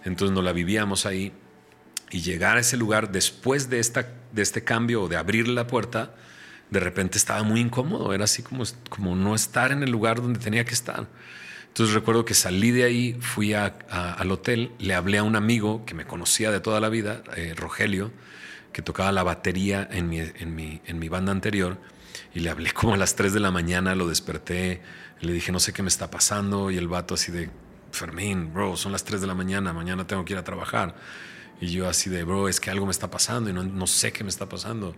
Entonces 0.05 0.33
nos 0.33 0.43
la 0.43 0.53
vivíamos 0.53 1.05
ahí 1.05 1.33
y 2.09 2.21
llegar 2.21 2.57
a 2.57 2.61
ese 2.61 2.77
lugar 2.77 3.11
después 3.11 3.69
de, 3.69 3.79
esta, 3.79 4.07
de 4.37 4.43
este 4.43 4.63
cambio 4.63 5.03
o 5.03 5.07
de 5.09 5.17
abrir 5.17 5.49
la 5.49 5.67
puerta, 5.67 6.15
de 6.69 6.79
repente 6.79 7.17
estaba 7.17 7.43
muy 7.43 7.59
incómodo, 7.59 8.13
era 8.13 8.23
así 8.23 8.41
como, 8.43 8.63
como 8.89 9.15
no 9.15 9.35
estar 9.35 9.71
en 9.71 9.83
el 9.83 9.91
lugar 9.91 10.21
donde 10.21 10.39
tenía 10.39 10.63
que 10.63 10.73
estar. 10.73 11.07
Entonces 11.67 11.93
recuerdo 11.93 12.23
que 12.23 12.33
salí 12.33 12.71
de 12.71 12.85
ahí, 12.85 13.17
fui 13.19 13.53
al 13.53 14.31
hotel, 14.31 14.71
le 14.79 14.95
hablé 14.95 15.17
a 15.17 15.23
un 15.23 15.35
amigo 15.35 15.85
que 15.85 15.93
me 15.93 16.05
conocía 16.05 16.51
de 16.51 16.59
toda 16.59 16.79
la 16.79 16.89
vida, 16.89 17.21
eh, 17.35 17.53
Rogelio, 17.55 18.11
que 18.71 18.81
tocaba 18.81 19.11
la 19.11 19.23
batería 19.23 19.87
en 19.91 20.09
mi, 20.09 20.19
en, 20.19 20.55
mi, 20.55 20.81
en 20.85 20.99
mi 20.99 21.09
banda 21.09 21.31
anterior, 21.31 21.77
y 22.33 22.39
le 22.39 22.49
hablé 22.49 22.71
como 22.71 22.93
a 22.93 22.97
las 22.97 23.15
3 23.15 23.33
de 23.33 23.39
la 23.39 23.51
mañana, 23.51 23.95
lo 23.95 24.07
desperté, 24.07 24.81
le 25.21 25.33
dije, 25.33 25.51
no 25.51 25.59
sé 25.59 25.73
qué 25.73 25.81
me 25.81 25.89
está 25.89 26.09
pasando. 26.09 26.71
Y 26.71 26.77
el 26.77 26.87
vato 26.87 27.13
así 27.13 27.31
de, 27.31 27.49
Fermín, 27.91 28.53
bro, 28.53 28.77
son 28.77 28.91
las 28.91 29.03
3 29.03 29.21
de 29.21 29.27
la 29.27 29.33
mañana, 29.33 29.73
mañana 29.73 30.05
tengo 30.05 30.23
que 30.25 30.33
ir 30.33 30.39
a 30.39 30.43
trabajar. 30.43 30.95
Y 31.59 31.67
yo 31.67 31.89
así 31.89 32.09
de, 32.09 32.23
bro, 32.23 32.47
es 32.47 32.59
que 32.59 32.69
algo 32.69 32.85
me 32.85 32.91
está 32.91 33.09
pasando 33.09 33.49
y 33.49 33.53
no, 33.53 33.63
no 33.63 33.87
sé 33.87 34.11
qué 34.11 34.23
me 34.23 34.29
está 34.29 34.47
pasando. 34.47 34.95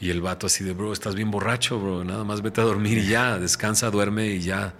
Y 0.00 0.10
el 0.10 0.20
vato 0.20 0.46
así 0.46 0.64
de, 0.64 0.72
bro, 0.72 0.92
estás 0.92 1.14
bien 1.14 1.30
borracho, 1.30 1.78
bro, 1.78 2.04
nada 2.04 2.24
más 2.24 2.42
vete 2.42 2.60
a 2.60 2.64
dormir 2.64 2.98
y 2.98 3.06
ya, 3.06 3.38
descansa, 3.38 3.90
duerme 3.90 4.26
y 4.26 4.40
ya. 4.40 4.74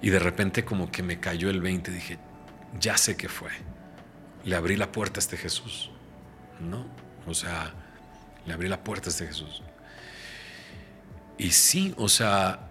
Y 0.00 0.10
de 0.10 0.18
repente 0.18 0.64
como 0.64 0.90
que 0.90 1.02
me 1.02 1.20
cayó 1.20 1.50
el 1.50 1.60
20, 1.60 1.90
dije, 1.90 2.18
ya 2.80 2.96
sé 2.96 3.16
qué 3.16 3.28
fue. 3.28 3.50
Le 4.44 4.56
abrí 4.56 4.76
la 4.76 4.90
puerta 4.90 5.18
a 5.18 5.22
este 5.22 5.36
Jesús, 5.36 5.90
¿no? 6.60 6.86
O 7.26 7.34
sea, 7.34 7.72
le 8.46 8.52
abrí 8.52 8.68
la 8.68 8.82
puerta 8.82 9.08
a 9.08 9.10
este 9.10 9.26
Jesús. 9.26 9.62
Y 11.38 11.50
sí, 11.50 11.94
o 11.96 12.08
sea, 12.08 12.68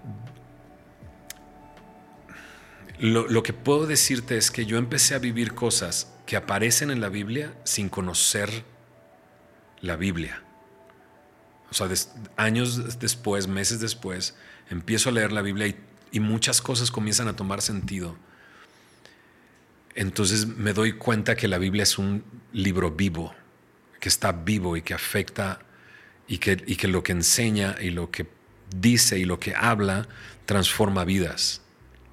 lo, 2.99 3.43
que 3.43 3.53
puedo 3.53 3.87
decirte 3.87 4.37
es 4.37 4.51
que 4.51 4.65
yo 4.65 4.77
empecé 4.77 5.15
a 5.15 5.19
vivir 5.19 5.53
cosas 5.53 6.10
que 6.31 6.37
aparecen 6.37 6.91
en 6.91 7.01
la 7.01 7.09
Biblia 7.09 7.53
sin 7.65 7.89
conocer 7.89 8.63
la 9.81 9.97
Biblia. 9.97 10.41
O 11.69 11.73
sea, 11.73 11.89
años 12.37 12.97
después, 12.99 13.49
meses 13.49 13.81
después, 13.81 14.33
empiezo 14.69 15.09
a 15.09 15.11
leer 15.11 15.33
la 15.33 15.41
Biblia 15.41 15.67
y, 15.67 15.75
y, 16.09 16.21
muchas 16.21 16.61
cosas 16.61 16.89
comienzan 16.89 17.27
a 17.27 17.35
tomar 17.35 17.61
sentido. 17.61 18.15
Entonces 19.93 20.47
me 20.47 20.71
doy 20.71 20.93
cuenta 20.93 21.35
que 21.35 21.49
la 21.49 21.57
Biblia 21.57 21.83
es 21.83 21.97
un 21.97 22.23
libro 22.53 22.91
vivo, 22.91 23.35
que 23.99 24.07
está 24.07 24.31
vivo 24.31 24.77
y 24.77 24.83
que 24.83 24.93
afecta 24.93 25.59
y 26.29 26.37
que, 26.37 26.63
y 26.65 26.77
que 26.77 26.87
lo 26.87 27.03
que 27.03 27.11
enseña 27.11 27.75
y 27.81 27.89
lo 27.89 28.09
que 28.09 28.25
dice 28.73 29.19
y 29.19 29.25
lo 29.25 29.37
que 29.37 29.53
habla 29.53 30.07
transforma 30.45 31.03
vidas. 31.03 31.60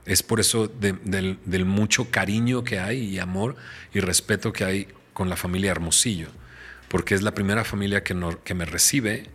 Es 0.08 0.22
por 0.22 0.40
eso 0.40 0.68
del, 0.68 1.38
mucho 1.66 2.10
cariño 2.10 2.64
que 2.64 2.78
hay 2.78 3.04
y 3.04 3.18
amor 3.18 3.56
y 3.92 4.00
respeto 4.00 4.52
que 4.52 4.64
hay 4.64 4.88
con 5.12 5.28
la 5.28 5.36
familia 5.36 5.70
Hermosillo, 5.70 6.28
porque 6.88 7.14
es 7.14 7.22
la 7.22 7.34
primera 7.34 7.62
familia 7.62 8.02
que, 8.02 8.16
que 8.42 8.54
me 8.54 8.64
recibe 8.64 9.28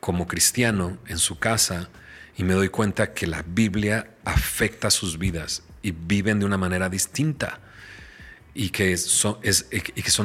como 0.00 0.26
cristiano 0.26 0.96
en 1.06 1.18
su 1.18 1.38
casa 1.38 1.90
y 2.36 2.44
me 2.44 2.54
doy 2.54 2.70
cuenta 2.70 3.12
que 3.12 3.26
la 3.26 3.44
Biblia 3.46 4.08
afecta 4.24 4.90
sus 4.90 5.18
vidas 5.18 5.62
y 5.82 5.90
viven 5.90 6.40
de 6.40 6.46
una 6.46 6.56
manera 6.56 6.88
distinta 6.88 7.60
y 8.54 8.70
que 8.70 8.96
son, 8.96 9.40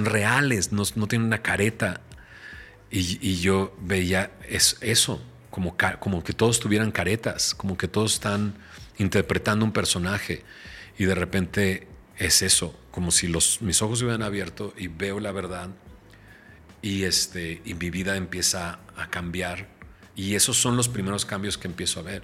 reales, 0.06 0.72
no, 0.72 0.86
tienen 0.86 1.28
una 1.28 1.42
careta. 1.42 2.02
Y, 2.92 3.36
yo 3.42 3.76
veía 3.82 4.32
eso, 4.48 5.22
como, 5.50 5.76
como 6.00 6.24
que 6.24 6.34
todos 6.34 6.60
tuvieran 6.60 6.92
caretas, 6.92 7.54
como 7.54 7.78
que 7.78 7.88
todos 7.88 8.14
están 8.14 8.56
interpretando 9.00 9.66
un 9.66 9.72
personaje 9.72 10.44
y 10.98 11.06
de 11.06 11.16
repente 11.16 11.88
es 12.18 12.42
eso, 12.42 12.78
como 12.92 13.12
si 13.12 13.28
los, 13.28 13.62
mis 13.62 13.82
ojos 13.82 14.00
se 14.00 14.06
hubieran 14.06 14.24
abierto 14.24 14.74
y 14.78 14.88
veo 14.88 15.20
la 15.20 15.32
verdad 15.32 15.70
y, 16.82 17.04
este, 17.04 17.62
y 17.66 17.74
mi 17.74 17.90
vida 17.90 18.16
empieza 18.16 18.80
a 18.96 19.10
cambiar. 19.10 19.68
Y 20.16 20.36
esos 20.36 20.58
son 20.58 20.76
los 20.76 20.90
primeros 20.90 21.26
cambios 21.26 21.58
que 21.58 21.68
empiezo 21.68 22.02
a 22.02 22.04
ver. 22.04 22.24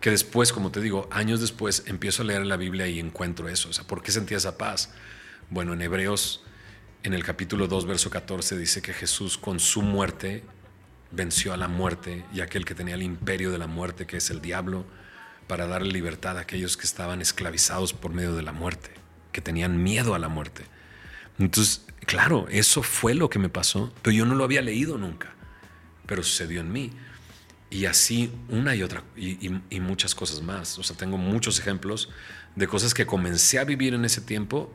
Que 0.00 0.10
después, 0.10 0.52
como 0.52 0.72
te 0.72 0.80
digo, 0.80 1.08
años 1.12 1.40
después 1.40 1.84
empiezo 1.86 2.22
a 2.22 2.26
leer 2.26 2.44
la 2.44 2.56
Biblia 2.56 2.88
y 2.88 2.98
encuentro 2.98 3.48
eso. 3.48 3.68
O 3.68 3.72
sea, 3.72 3.86
¿por 3.86 4.02
qué 4.02 4.10
sentía 4.10 4.36
esa 4.36 4.58
paz? 4.58 4.90
Bueno, 5.48 5.72
en 5.72 5.80
Hebreos, 5.80 6.42
en 7.04 7.14
el 7.14 7.24
capítulo 7.24 7.68
2, 7.68 7.86
verso 7.86 8.10
14, 8.10 8.58
dice 8.58 8.82
que 8.82 8.92
Jesús 8.92 9.38
con 9.38 9.60
su 9.60 9.82
muerte 9.82 10.42
venció 11.12 11.52
a 11.52 11.56
la 11.56 11.68
muerte 11.68 12.24
y 12.34 12.40
aquel 12.40 12.64
que 12.64 12.74
tenía 12.74 12.96
el 12.96 13.02
imperio 13.02 13.52
de 13.52 13.58
la 13.58 13.68
muerte, 13.68 14.06
que 14.06 14.16
es 14.16 14.30
el 14.30 14.40
diablo, 14.40 14.84
para 15.46 15.66
darle 15.66 15.92
libertad 15.92 16.38
a 16.38 16.42
aquellos 16.42 16.76
que 16.76 16.84
estaban 16.84 17.20
esclavizados 17.20 17.92
por 17.92 18.12
medio 18.12 18.34
de 18.34 18.42
la 18.42 18.52
muerte, 18.52 18.90
que 19.32 19.40
tenían 19.40 19.82
miedo 19.82 20.14
a 20.14 20.18
la 20.18 20.28
muerte. 20.28 20.64
Entonces, 21.38 21.84
claro, 22.06 22.46
eso 22.50 22.82
fue 22.82 23.14
lo 23.14 23.30
que 23.30 23.38
me 23.38 23.48
pasó, 23.48 23.92
pero 24.02 24.14
yo 24.14 24.26
no 24.26 24.34
lo 24.34 24.44
había 24.44 24.62
leído 24.62 24.98
nunca, 24.98 25.34
pero 26.06 26.22
sucedió 26.22 26.60
en 26.60 26.72
mí. 26.72 26.90
Y 27.68 27.86
así 27.86 28.32
una 28.48 28.74
y 28.74 28.82
otra, 28.82 29.02
y, 29.16 29.50
y 29.70 29.80
muchas 29.80 30.14
cosas 30.14 30.40
más. 30.40 30.78
O 30.78 30.82
sea, 30.82 30.96
tengo 30.96 31.18
muchos 31.18 31.58
ejemplos 31.58 32.10
de 32.54 32.68
cosas 32.68 32.94
que 32.94 33.06
comencé 33.06 33.58
a 33.58 33.64
vivir 33.64 33.94
en 33.94 34.04
ese 34.04 34.20
tiempo 34.20 34.72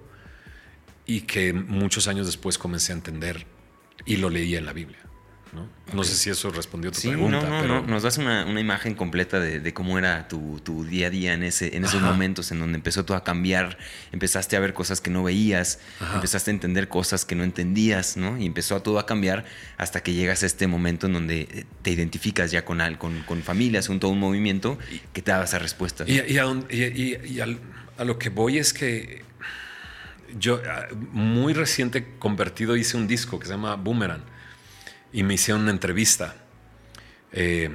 y 1.06 1.22
que 1.22 1.54
muchos 1.54 2.08
años 2.08 2.26
después 2.26 2.58
comencé 2.58 2.92
a 2.92 2.96
entender 2.96 3.46
y 4.06 4.18
lo 4.18 4.30
leía 4.30 4.60
en 4.60 4.66
la 4.66 4.74
Biblia. 4.74 5.00
¿No? 5.54 6.04
sé 6.04 6.16
si 6.16 6.30
eso 6.30 6.50
respondió 6.52 6.90
a 6.90 6.94
tu 6.94 7.02
pregunta. 7.02 7.42
No, 7.42 7.68
no, 7.68 7.82
Nos 7.82 8.04
das 8.04 8.18
una, 8.18 8.44
imagen 8.60 8.96
completa 8.96 9.40
de, 9.40 9.74
cómo 9.74 9.98
era 9.98 10.28
tu, 10.28 10.86
día 10.90 11.08
a 11.08 11.10
día 11.10 11.34
en, 11.34 11.44
ese, 11.44 11.76
en 11.76 11.84
esos 11.84 12.02
momentos 12.02 12.52
en 12.52 12.60
donde 12.60 12.78
empezó 12.78 13.06
todo 13.06 13.18
a 13.18 13.24
cambiar, 13.24 13.78
empezaste 14.12 14.56
a 14.56 14.60
ver 14.60 14.74
cosas 14.74 15.02
que 15.02 15.10
no 15.10 15.24
veías, 15.24 15.80
empezaste 16.14 16.52
a 16.52 16.54
entender 16.54 16.88
cosas 16.88 17.26
que 17.26 17.36
no 17.36 17.44
entendías, 17.44 18.18
¿no? 18.18 18.38
Y 18.38 18.46
empezó 18.46 18.82
todo 18.82 19.00
a 19.00 19.06
cambiar 19.06 19.46
hasta 19.78 20.02
que 20.02 20.14
llegas 20.14 20.44
a 20.44 20.46
este 20.46 20.68
momento 20.68 21.08
en 21.08 21.14
donde 21.14 21.42
eh, 21.42 21.66
te 21.82 21.92
identificas 21.92 22.52
ya 22.52 22.64
con, 22.64 22.80
con, 22.96 23.22
con 23.24 23.42
familias, 23.44 23.88
con 23.88 24.00
todo 24.00 24.12
un 24.12 24.20
movimiento 24.20 24.78
que 25.14 25.22
te 25.22 25.32
da 25.32 25.44
esa 25.44 25.60
respuesta. 25.60 26.06
Y, 26.08 26.38
a, 26.38 28.06
lo 28.06 28.18
que 28.18 28.30
voy 28.30 28.58
es 28.58 28.74
que 28.74 29.24
yo 30.40 30.62
ah, 30.68 30.88
muy 31.12 31.54
reciente 31.54 32.16
convertido 32.18 32.76
hice 32.76 32.98
un 32.98 33.08
disco 33.08 33.40
que 33.40 33.46
se 33.46 33.52
llama 33.52 33.76
Boomerang 33.76 34.31
y 35.14 35.24
me 35.24 35.34
hicieron 35.34 35.64
una 35.64 35.72
entrevista 35.72 36.36
eh, 37.32 37.70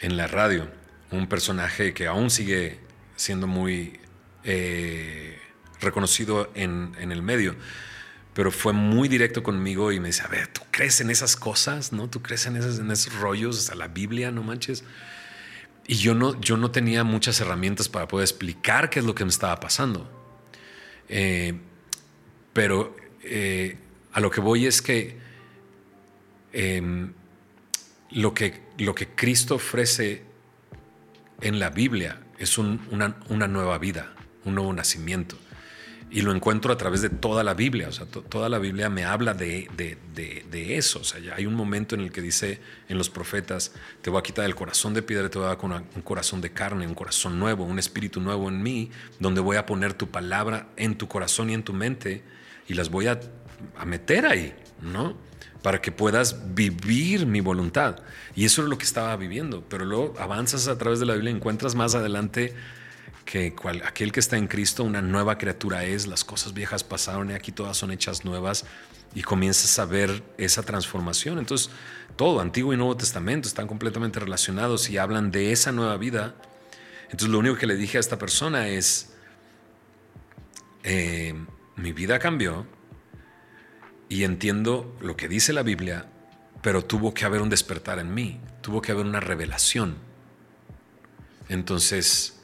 en 0.00 0.16
la 0.16 0.26
radio. 0.26 0.68
Un 1.10 1.28
personaje 1.28 1.94
que 1.94 2.06
aún 2.06 2.30
sigue 2.30 2.78
siendo 3.16 3.46
muy 3.46 3.98
eh, 4.44 5.38
reconocido 5.80 6.50
en, 6.54 6.94
el 6.98 7.22
medio. 7.22 7.56
pero 8.34 8.50
fue 8.50 8.74
muy 8.74 9.08
directo 9.08 9.42
conmigo 9.42 9.92
y 9.92 10.00
me 10.00 10.08
dice, 10.08 10.22
a 10.22 10.28
ver, 10.28 10.48
¿tú 10.48 10.60
crees 10.70 11.00
en 11.00 11.10
esas 11.10 11.36
cosas? 11.36 11.92
¿No? 11.92 12.10
¿Tú 12.10 12.20
crees 12.20 12.44
en, 12.46 12.56
esos, 12.56 12.78
en 12.78 12.90
esos 12.90 13.14
rollos? 13.14 13.58
hasta 13.58 13.74
la 13.74 13.88
Biblia, 13.88 14.30
no 14.30 14.42
manches. 14.42 14.84
Y 15.86 15.94
yo 15.94 16.14
no, 16.14 16.38
yo 16.40 16.56
no 16.56 16.70
tenía 16.70 17.04
muchas 17.04 17.40
herramientas 17.40 17.88
para 17.88 18.08
poder 18.08 18.24
explicar 18.24 18.90
qué 18.90 18.98
es 18.98 19.06
lo 19.06 19.14
que 19.14 19.24
me 19.24 19.30
estaba 19.30 19.58
pasando. 19.58 20.10
Eh, 21.08 21.54
pero 22.52 22.94
a 24.12 24.20
lo 24.20 24.30
que 24.30 24.40
voy 24.40 24.66
es 24.66 24.82
que, 24.82 25.25
em, 26.56 27.12
lo 28.10 28.32
que 28.34 28.66
lo 28.78 28.94
que 28.94 29.08
Cristo 29.08 29.56
ofrece 29.56 30.22
en 31.40 31.58
la 31.58 31.70
Biblia 31.70 32.20
es 32.38 32.58
una, 32.58 33.14
nueva 33.28 33.78
vida, 33.78 34.12
un 34.44 34.54
nuevo 34.54 34.72
nacimiento 34.72 35.36
y 36.08 36.22
lo 36.22 36.32
encuentro 36.32 36.72
a 36.72 36.76
través 36.76 37.02
de 37.02 37.10
toda 37.10 37.42
la 37.42 37.54
Biblia. 37.54 37.88
O 37.88 37.92
sea, 37.92 38.06
toda 38.06 38.48
la 38.48 38.58
Biblia 38.58 38.88
me 38.88 39.04
habla 39.04 39.34
de, 39.34 39.68
de, 39.76 40.76
eso. 40.76 41.00
O 41.00 41.04
sea, 41.04 41.34
hay 41.34 41.46
un 41.46 41.54
momento 41.54 41.94
en 41.94 42.02
el 42.02 42.12
que 42.12 42.22
dice 42.22 42.60
en 42.88 42.96
los 42.96 43.10
profetas, 43.10 43.72
te 44.02 44.10
voy 44.10 44.20
a 44.20 44.22
quitar 44.22 44.44
el 44.44 44.54
corazón 44.54 44.94
de 44.94 45.02
piedra, 45.02 45.28
te 45.28 45.38
voy 45.38 45.46
a 45.46 45.56
dar 45.56 45.58
un 45.64 46.02
corazón 46.02 46.40
de 46.40 46.52
carne, 46.52 46.86
un 46.86 46.94
corazón 46.94 47.38
nuevo, 47.38 47.64
un 47.64 47.78
espíritu 47.78 48.20
nuevo 48.20 48.48
en 48.48 48.62
mí, 48.62 48.90
donde 49.18 49.40
voy 49.40 49.56
a 49.56 49.66
poner 49.66 49.94
tu 49.94 50.08
palabra 50.08 50.68
en 50.76 50.96
tu 50.96 51.08
corazón 51.08 51.50
y 51.50 51.54
en 51.54 51.64
tu 51.64 51.72
mente 51.72 52.22
y 52.68 52.74
las 52.74 52.88
voy 52.88 53.08
a, 53.08 53.18
a 53.76 53.84
meter 53.84 54.26
ahí, 54.26 54.54
¿no? 54.80 55.25
Para 55.66 55.82
que 55.82 55.90
puedas 55.90 56.54
vivir 56.54 57.26
mi 57.26 57.40
voluntad. 57.40 57.96
Y 58.36 58.44
eso 58.44 58.62
es 58.62 58.68
lo 58.68 58.78
que 58.78 58.84
estaba 58.84 59.16
viviendo. 59.16 59.64
Pero 59.68 59.84
luego 59.84 60.14
avanzas 60.16 60.68
a 60.68 60.78
través 60.78 61.00
de 61.00 61.06
la 61.06 61.14
Biblia 61.14 61.32
y 61.32 61.34
encuentras 61.34 61.74
más 61.74 61.96
adelante 61.96 62.54
que 63.24 63.52
aquel 63.84 64.12
que 64.12 64.20
está 64.20 64.36
en 64.36 64.46
Cristo, 64.46 64.84
una 64.84 65.02
nueva 65.02 65.38
criatura 65.38 65.84
es, 65.84 66.06
las 66.06 66.22
cosas 66.22 66.54
viejas 66.54 66.84
pasaron 66.84 67.32
y 67.32 67.34
aquí 67.34 67.50
todas 67.50 67.76
son 67.76 67.90
hechas 67.90 68.24
nuevas 68.24 68.64
y 69.12 69.22
comienzas 69.22 69.76
a 69.80 69.86
ver 69.86 70.22
esa 70.38 70.62
transformación. 70.62 71.40
Entonces, 71.40 71.68
todo, 72.14 72.38
Antiguo 72.38 72.72
y 72.72 72.76
Nuevo 72.76 72.96
Testamento, 72.96 73.48
están 73.48 73.66
completamente 73.66 74.20
relacionados 74.20 74.88
y 74.88 74.98
hablan 74.98 75.32
de 75.32 75.50
esa 75.50 75.72
nueva 75.72 75.96
vida. 75.96 76.36
Entonces, 77.06 77.30
lo 77.30 77.40
único 77.40 77.56
que 77.56 77.66
le 77.66 77.74
dije 77.74 77.96
a 77.96 78.00
esta 78.00 78.18
persona 78.18 78.68
es, 78.68 79.14
eh, 80.84 81.34
mi 81.74 81.90
vida 81.90 82.20
cambió 82.20 82.68
y 84.08 84.24
entiendo 84.24 84.96
lo 85.00 85.16
que 85.16 85.28
dice 85.28 85.52
la 85.52 85.62
Biblia, 85.62 86.06
pero 86.62 86.84
tuvo 86.84 87.14
que 87.14 87.24
haber 87.24 87.42
un 87.42 87.48
despertar 87.48 87.98
en 87.98 88.12
mí, 88.14 88.40
tuvo 88.60 88.80
que 88.82 88.92
haber 88.92 89.06
una 89.06 89.20
revelación. 89.20 89.96
Entonces, 91.48 92.40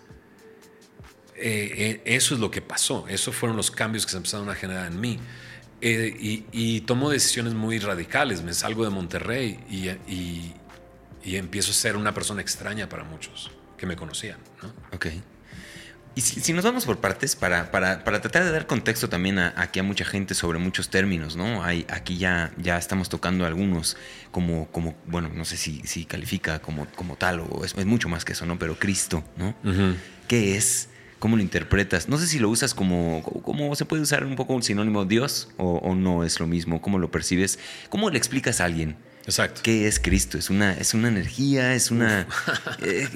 eh, 1.36 1.74
eh, 1.76 2.02
eso 2.04 2.34
es 2.34 2.40
lo 2.40 2.50
que 2.50 2.62
pasó, 2.62 3.06
esos 3.08 3.34
fueron 3.34 3.56
los 3.56 3.70
cambios 3.70 4.04
que 4.06 4.12
se 4.12 4.16
empezaron 4.16 4.48
a 4.48 4.54
generar 4.54 4.90
en 4.90 5.00
mí. 5.00 5.18
Eh, 5.80 6.44
y, 6.52 6.80
tomo 6.82 7.10
decisiones 7.10 7.54
muy 7.54 7.80
radicales, 7.80 8.42
me 8.42 8.54
salgo 8.54 8.84
de 8.84 8.90
Monterrey 8.90 9.58
y, 9.68 10.54
empiezo 11.34 11.72
a 11.72 11.74
ser 11.74 11.96
una 11.96 12.14
persona 12.14 12.40
extraña 12.40 12.88
para 12.88 13.02
muchos 13.02 13.50
que 13.76 13.86
me 13.86 13.96
conocían. 13.96 14.38
Ok. 14.92 15.06
Y 16.14 16.20
si, 16.20 16.52
nos 16.52 16.64
vamos 16.64 16.84
por 16.84 16.98
partes, 16.98 17.36
para, 17.36 17.70
para, 17.70 18.04
para, 18.04 18.20
tratar 18.20 18.44
de 18.44 18.50
dar 18.50 18.66
contexto 18.66 19.08
también 19.08 19.38
a, 19.38 19.54
aquí 19.56 19.80
a 19.80 19.82
mucha 19.82 20.04
gente 20.04 20.34
sobre 20.34 20.58
muchos 20.58 20.90
términos, 20.90 21.36
¿no? 21.36 21.64
Hay, 21.64 21.86
aquí 21.88 22.18
ya, 22.18 22.52
ya 22.58 22.76
estamos 22.76 23.08
tocando 23.08 23.46
algunos 23.46 23.96
como, 24.30 24.66
como 24.68 24.94
bueno, 25.06 25.30
no 25.34 25.46
sé 25.46 25.56
si, 25.56 25.80
si 25.84 26.04
califica 26.04 26.60
como, 26.60 26.86
como 26.96 27.16
tal 27.16 27.40
o 27.40 27.64
es, 27.64 27.74
mucho 27.86 28.10
más 28.10 28.26
que 28.26 28.32
eso, 28.32 28.44
¿no? 28.44 28.58
Pero 28.58 28.78
Cristo, 28.78 29.24
¿no? 29.36 29.54
¿Qué 30.28 30.56
es? 30.56 30.90
¿Cómo 31.18 31.36
lo 31.36 31.42
interpretas? 31.42 32.08
No 32.08 32.18
sé 32.18 32.26
si 32.26 32.38
lo 32.38 32.50
usas 32.50 32.74
como, 32.74 33.22
como 33.22 33.74
se 33.74 33.84
puede 33.84 34.02
usar 34.02 34.24
un 34.24 34.36
poco 34.36 34.54
un 34.54 34.62
sinónimo 34.62 35.04
Dios 35.04 35.48
o, 35.56 35.94
no 35.94 36.24
es 36.24 36.40
lo 36.40 36.46
mismo. 36.46 36.82
¿Cómo 36.82 36.98
lo 36.98 37.10
percibes? 37.10 37.58
¿Cómo 37.88 38.10
le 38.10 38.18
explicas 38.18 38.60
a 38.60 38.64
alguien? 38.64 38.96
Exacto. 39.24 39.60
¿Qué 39.62 39.86
es 39.86 40.00
Cristo? 40.00 40.36
¿Es 40.36 40.50
una, 40.50 40.72
es 40.74 40.94
una 40.94 41.08
energía? 41.08 41.74
¿Es 41.74 41.90
una... 41.90 42.26
Eh, 42.82 43.08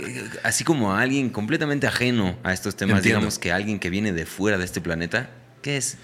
así 0.44 0.62
como 0.62 0.94
a 0.94 1.00
alguien 1.00 1.30
completamente 1.30 1.86
ajeno 1.86 2.38
a 2.44 2.52
estos 2.52 2.76
temas, 2.76 3.02
digamos 3.02 3.38
que 3.38 3.50
alguien 3.50 3.80
que 3.80 3.90
viene 3.90 4.12
de 4.12 4.26
fuera 4.26 4.58
de 4.58 4.64
este 4.64 4.80
planeta, 4.80 5.30
¿qué 5.62 5.76
es? 5.76 5.96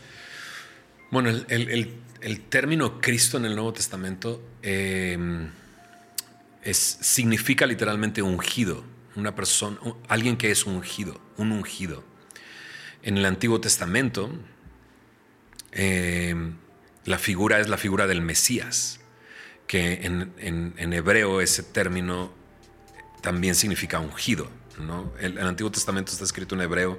Bueno, 1.11 1.31
el, 1.31 2.41
término 2.49 3.01
Cristo 3.01 3.37
en 3.37 3.45
el 3.45 3.55
Nuevo 3.55 3.73
Testamento 3.73 4.43
em, 4.63 5.51
es, 6.65 6.99
significa 7.01 7.67
literalmente 7.67 8.23
ungido 8.23 8.85
una 9.15 9.35
persona, 9.35 9.79
alguien 10.09 10.37
que 10.37 10.51
es 10.51 10.67
ungido, 10.67 11.21
un 11.37 11.53
ungido. 11.53 12.03
En 13.03 13.19
el 13.19 13.25
Antiguo 13.27 13.61
Testamento, 13.61 14.33
eh, 15.73 16.35
la 17.05 17.19
figura 17.19 17.61
es 17.61 17.69
la 17.69 17.77
figura 17.77 18.07
del 18.07 18.23
Mesías, 18.23 19.01
que 19.73 20.05
en, 20.05 20.93
hebreo 20.93 21.41
ese 21.41 21.63
término 21.63 22.31
también 23.23 23.55
significa 23.55 24.01
ungido. 24.01 24.51
¿no? 24.79 25.11
El, 25.19 25.39
Antiguo 25.39 25.73
Testamento 25.73 26.13
está 26.13 26.25
escrito 26.25 26.55
en 26.55 26.61
hebreo, 26.61 26.99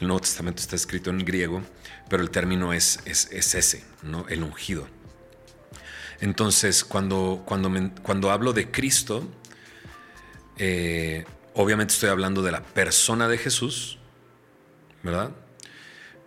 el 0.00 0.06
Nuevo 0.06 0.20
Testamento 0.20 0.62
está 0.62 0.74
escrito 0.74 1.10
en 1.10 1.18
griego, 1.18 1.62
pero 2.08 2.22
el 2.22 2.30
término 2.30 2.72
es, 2.72 3.00
es, 3.04 3.30
ese, 3.32 3.84
¿no? 4.02 4.26
el 4.28 4.42
ungido. 4.42 4.88
Entonces, 6.20 6.82
cuando, 6.82 7.42
cuando, 7.44 7.70
cuando 8.02 8.30
hablo 8.30 8.54
de 8.54 8.70
Cristo, 8.70 9.28
eh, 10.56 11.26
Obviamente 11.56 11.94
estoy 11.94 12.08
hablando 12.08 12.42
de 12.42 12.50
la 12.50 12.64
persona 12.64 13.28
de 13.28 13.38
Jesús, 13.38 13.98
¿verdad? 15.04 15.30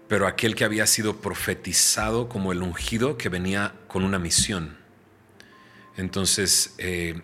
Pero 0.07 0.25
aquel 0.25 0.55
que 0.55 0.63
había 0.63 0.87
sido 0.87 1.19
profetizado 1.19 2.29
como 2.29 2.53
el 2.53 2.61
ungido 2.61 3.17
que 3.17 3.27
venía 3.27 3.73
con 3.89 4.05
una 4.05 4.19
misión. 4.19 4.76
Entonces, 5.97 6.75
eh, 6.77 7.21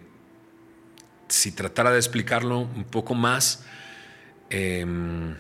si 1.27 1.51
tratara 1.51 1.91
de 1.91 1.97
explicarlo 1.97 2.59
un 2.59 2.83
poco 2.83 3.13
más, 3.13 3.63
em, 4.49 5.35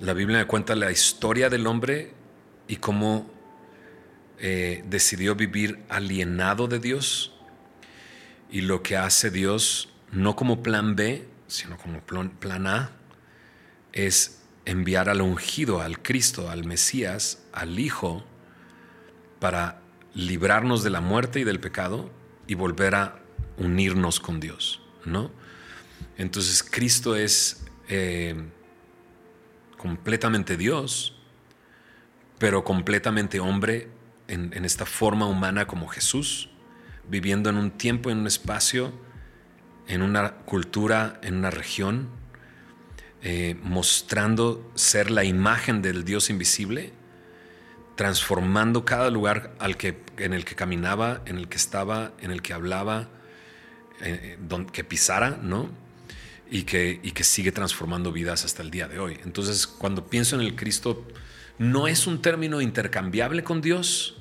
la 0.00 0.12
Biblia 0.14 0.38
me 0.38 0.46
cuenta 0.46 0.74
la 0.76 0.90
historia 0.90 1.50
del 1.50 1.66
hombre 1.66 2.12
y 2.68 2.76
cómo 2.76 3.30
eh, 4.40 4.84
decidió 4.88 5.34
vivir 5.34 5.80
alienado 5.88 6.68
de 6.68 6.78
Dios. 6.78 7.32
Y 8.50 8.60
lo 8.60 8.84
que 8.84 8.96
hace 8.96 9.30
Dios 9.30 9.92
no 10.12 10.36
como 10.36 10.62
plan 10.62 10.94
B, 10.94 11.26
sino 11.48 11.76
como 11.76 12.00
plan, 12.00 12.66
A, 12.68 12.92
es 13.92 14.42
enviar 14.64 15.08
al 15.08 15.22
ungido, 15.22 15.80
al 15.80 16.00
Cristo, 16.00 16.50
al 16.50 16.64
Mesías, 16.64 17.42
al 17.52 17.80
Hijo, 17.80 18.24
para 19.40 19.80
librarnos 20.14 20.84
de 20.84 20.90
la 20.90 21.00
muerte 21.00 21.40
y 21.40 21.44
del 21.44 21.58
pecado 21.58 22.10
y 22.48 22.54
volver 22.54 22.96
a 22.96 23.20
unirnos 23.58 24.18
con 24.18 24.40
Dios, 24.40 24.82
¿no? 25.04 25.30
Entonces 26.16 26.64
Cristo 26.64 27.14
es 27.14 27.64
eh, 27.88 28.34
completamente 29.76 30.56
Dios, 30.56 31.14
pero 32.38 32.64
completamente 32.64 33.38
hombre 33.38 33.88
en, 34.26 34.64
esta 34.64 34.84
forma 34.84 35.26
humana 35.26 35.66
como 35.66 35.88
Jesús, 35.88 36.50
viviendo 37.08 37.50
en 37.50 37.56
un 37.56 37.70
tiempo, 37.70 38.10
en 38.10 38.18
un 38.18 38.26
espacio, 38.26 38.92
en 39.86 40.02
una 40.02 40.34
cultura, 40.34 41.18
en 41.22 41.36
una 41.36 41.50
región, 41.50 42.08
eh, 43.22 43.56
mostrando 43.62 44.70
ser 44.74 45.10
la 45.10 45.24
imagen 45.24 45.82
del 45.82 46.04
Dios 46.04 46.30
invisible, 46.30 46.92
transformando 47.98 48.84
cada 48.84 49.10
lugar 49.10 49.50
al 49.58 49.76
que, 49.76 50.00
en 50.18 50.32
el 50.32 50.44
que 50.44 50.54
caminaba, 50.54 51.20
en 51.26 51.36
el 51.36 51.48
que 51.48 51.56
estaba, 51.56 52.12
en 52.20 52.30
el 52.30 52.42
que 52.42 52.52
hablaba, 52.52 53.08
eh, 54.00 54.38
que 54.72 54.84
pisara, 54.84 55.40
¿no? 55.42 55.68
Y 56.48 56.62
que, 56.62 57.00
y 57.02 57.10
que 57.10 57.24
sigue 57.24 57.50
transformando 57.50 58.12
vidas 58.12 58.44
hasta 58.44 58.62
el 58.62 58.70
día 58.70 58.86
de 58.86 59.00
hoy. 59.00 59.18
Entonces, 59.24 59.66
cuando 59.66 60.06
pienso 60.06 60.36
en 60.36 60.42
el 60.42 60.54
Cristo, 60.54 61.04
no 61.58 61.88
es 61.88 62.06
un 62.06 62.22
término 62.22 62.60
intercambiable 62.60 63.42
con 63.42 63.60
Dios, 63.60 64.16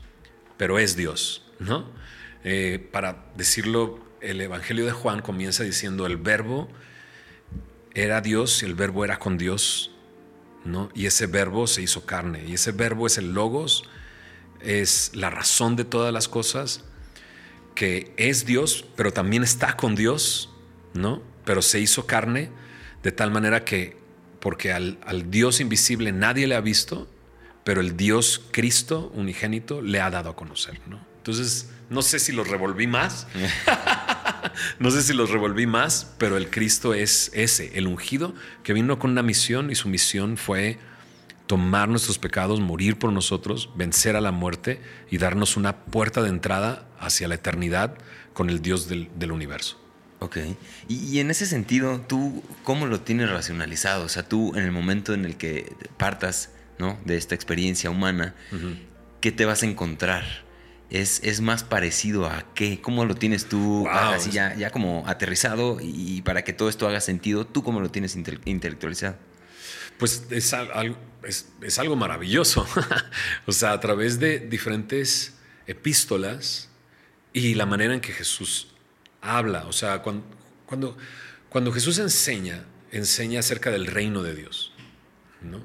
pero 0.57 0.79
es 0.79 0.95
Dios, 0.95 1.45
¿no? 1.59 1.85
Eh, 2.43 2.83
para 2.91 3.27
decirlo 3.35 3.99
el 4.21 4.41
Evangelio 4.41 4.87
de 4.87 4.91
Juan 4.91 5.21
comienza 5.21 5.63
diciendo 5.63 6.07
el 6.07 6.17
verbo 6.17 6.67
era 7.93 8.21
Dios 8.21 8.63
y 8.63 8.65
el 8.65 8.73
verbo 8.73 9.05
era 9.05 9.19
con 9.19 9.37
Dios, 9.37 9.91
Y 10.93 11.05
ese 11.05 11.27
verbo 11.27 11.67
se 11.67 11.81
hizo 11.81 12.05
carne 12.05 12.43
y 12.45 12.53
ese 12.53 12.71
verbo 12.71 13.07
es 13.07 13.17
el 13.17 13.33
logos, 13.33 13.83
es 14.61 15.11
la 15.13 15.29
razón 15.29 15.75
de 15.75 15.85
todas 15.85 16.13
las 16.13 16.27
cosas, 16.27 16.83
que 17.75 18.13
es 18.17 18.45
Dios, 18.45 18.85
pero 18.95 19.13
también 19.13 19.43
está 19.43 19.77
con 19.77 19.95
Dios, 19.95 20.49
¿no? 20.93 21.21
Pero 21.45 21.61
se 21.61 21.79
hizo 21.79 22.05
carne 22.07 22.49
de 23.03 23.11
tal 23.11 23.31
manera 23.31 23.63
que, 23.63 23.97
porque 24.39 24.73
al, 24.73 24.97
al 25.05 25.29
Dios 25.29 25.59
invisible 25.59 26.11
nadie 26.11 26.47
le 26.47 26.55
ha 26.55 26.61
visto, 26.61 27.07
pero 27.63 27.81
el 27.81 27.95
Dios 27.95 28.41
Cristo 28.51 29.11
unigénito 29.13 29.81
le 29.81 30.01
ha 30.01 30.09
dado 30.09 30.31
a 30.31 30.35
conocer, 30.35 30.79
¿no? 30.87 30.99
Entonces, 31.17 31.69
no 31.89 32.01
sé 32.01 32.19
si 32.19 32.31
los 32.31 32.47
revolví 32.47 32.87
más. 32.87 33.27
no 34.79 34.91
sé 34.91 35.01
si 35.01 35.13
los 35.13 35.31
revolví 35.31 35.65
más, 35.65 36.13
pero 36.17 36.37
el 36.37 36.49
Cristo 36.49 36.93
es 36.93 37.31
ese, 37.33 37.77
el 37.77 37.87
ungido, 37.87 38.33
que 38.63 38.73
vino 38.73 38.99
con 38.99 39.11
una 39.11 39.23
misión 39.23 39.71
y 39.71 39.75
su 39.75 39.89
misión 39.89 40.37
fue 40.37 40.79
tomar 41.47 41.87
nuestros 41.89 42.19
pecados, 42.19 42.59
morir 42.59 42.99
por 42.99 43.11
nosotros, 43.11 43.69
vencer 43.75 44.15
a 44.15 44.21
la 44.21 44.31
muerte 44.31 44.81
y 45.09 45.17
darnos 45.17 45.57
una 45.57 45.77
puerta 45.85 46.21
de 46.21 46.29
entrada 46.29 46.87
hacia 46.99 47.27
la 47.27 47.35
eternidad 47.35 47.97
con 48.33 48.49
el 48.49 48.61
Dios 48.61 48.87
del, 48.87 49.31
universo. 49.31 49.79
Ok. 50.19 50.37
Y, 50.87 51.19
en 51.19 51.31
ese 51.31 51.45
sentido, 51.45 52.01
¿tú 52.01 52.43
cómo 52.63 52.85
lo 52.85 53.01
tienes 53.01 53.29
racionalizado? 53.29 54.05
O 54.05 54.09
sea, 54.09 54.27
tú 54.27 54.53
en 54.55 54.63
el 54.63 54.71
momento 54.71 55.13
en 55.13 55.25
el 55.25 55.37
que 55.37 55.73
partas 55.97 56.51
¿no? 56.77 56.99
de 57.05 57.17
esta 57.17 57.33
experiencia 57.33 57.89
humana, 57.89 58.35
¿qué 59.21 59.31
te 59.31 59.45
vas 59.45 59.63
a 59.63 59.65
encontrar? 59.65 60.46
¿Es, 60.89 61.21
¿Es, 61.23 61.41
más 61.41 61.63
parecido 61.63 62.27
a 62.27 62.45
qué? 62.53 62.79
¿Cómo 62.81 63.03
lo 63.03 63.15
tienes 63.15 63.49
tú 63.49 63.87
así 63.89 64.31
ya, 64.31 64.55
ya 64.55 64.69
como 64.69 65.03
aterrizado 65.05 65.79
y, 65.81 66.21
para 66.21 66.43
que 66.45 66.53
todo 66.53 66.69
esto 66.69 66.87
haga 66.87 67.01
sentido, 67.01 67.45
tú 67.45 67.61
cómo 67.61 67.81
lo 67.81 67.91
tienes 67.91 68.15
intelectualizado? 68.15 69.17
Pues 69.97 70.27
es 70.29 70.53
algo, 70.53 70.95
es, 71.23 71.79
algo 71.79 71.95
maravilloso. 71.95 72.65
o 73.45 73.51
sea, 73.51 73.73
a 73.73 73.79
través 73.79 74.19
de 74.19 74.39
diferentes 74.39 75.35
epístolas 75.65 76.69
y 77.33 77.55
la 77.55 77.65
manera 77.65 77.93
en 77.93 77.99
que 77.99 78.13
Jesús 78.13 78.69
habla. 79.21 79.65
O 79.65 79.73
sea, 79.73 80.01
cuando, 80.01 80.25
cuando, 80.65 80.97
cuando 81.49 81.71
Jesús 81.71 81.97
enseña, 81.99 82.63
enseña 82.91 83.39
acerca 83.41 83.71
del 83.71 83.87
reino 83.87 84.23
de 84.23 84.35
Dios, 84.35 84.71
¿no? 85.41 85.61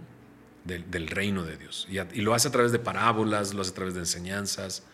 Del, 0.64 1.08
reino 1.08 1.44
de 1.44 1.56
Dios. 1.56 1.86
Y, 1.90 1.98
y, 1.98 2.22
lo 2.22 2.34
hace 2.34 2.48
a 2.48 2.50
través 2.50 2.72
de 2.72 2.78
parábolas, 2.78 3.52
lo 3.52 3.62
hace 3.62 3.72
a 3.72 3.74
través 3.74 3.94
de 3.94 4.00
enseñanzas. 4.00 4.84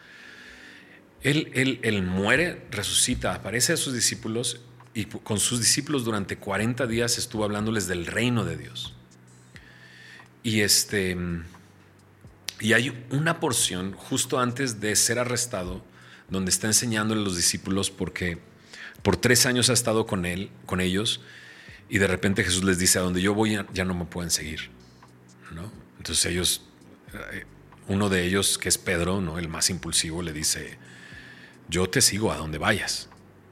Él, 1.22 1.50
él, 1.54 1.81
él 1.83 2.02
muere, 2.02 2.66
resucita, 2.70 3.35
aparece 3.35 3.72
a 3.72 3.76
sus 3.76 3.92
discípulos 3.92 4.61
y 4.94 5.04
con 5.04 5.38
sus 5.38 5.61
discípulos 5.61 6.04
durante 6.04 6.38
40 6.38 6.87
días 6.87 7.18
estuvo 7.18 7.44
hablándoles 7.44 7.87
del 7.87 8.07
reino 8.07 8.44
de 8.44 8.57
Dios. 8.57 8.94
Y 10.42 10.61
este. 10.61 11.16
Y 12.61 12.72
hay 12.72 13.07
una 13.11 13.38
porción 13.38 13.92
justo 13.92 14.40
antes 14.40 14.81
de 14.81 14.96
ser 14.96 15.18
arrestado 15.18 15.85
donde 16.28 16.50
está 16.50 16.66
enseñándole 16.66 17.20
a 17.20 17.24
los 17.24 17.37
discípulos 17.37 17.90
porque 17.90 18.38
por 19.02 19.16
tres 19.16 19.46
años 19.46 19.70
ha 19.70 19.72
estado 19.72 20.07
con 20.07 20.26
él, 20.26 20.50
con 20.66 20.81
ellos, 20.81 21.20
y 21.88 21.98
de 21.98 22.07
repente 22.07 22.44
Jesús 22.44 22.64
les 22.64 22.78
dice 22.78 22.98
a 22.98 23.02
donde 23.02 23.22
yo 23.22 23.35
voy 23.35 23.59
ya 23.72 23.85
no 23.85 23.94
me 23.94 24.04
pueden 24.04 24.31
seguir, 24.31 24.70
¿no? 25.52 25.70
Entonces 25.98 26.26
ellos, 26.26 26.62
eh, 27.33 27.44
uno 27.87 28.09
de 28.09 28.24
ellos 28.24 28.59
que 28.59 28.68
es 28.68 28.76
Pedro, 28.76 29.20
¿no? 29.20 29.38
El 29.38 29.48
más 29.48 29.70
impulsivo 29.70 30.22
le 30.22 30.33
dice, 30.33 30.76
yo 31.68 31.88
te 31.88 32.00
sigo 32.00 32.33
a 32.33 32.37
donde 32.37 32.59
vayas, 32.59 33.09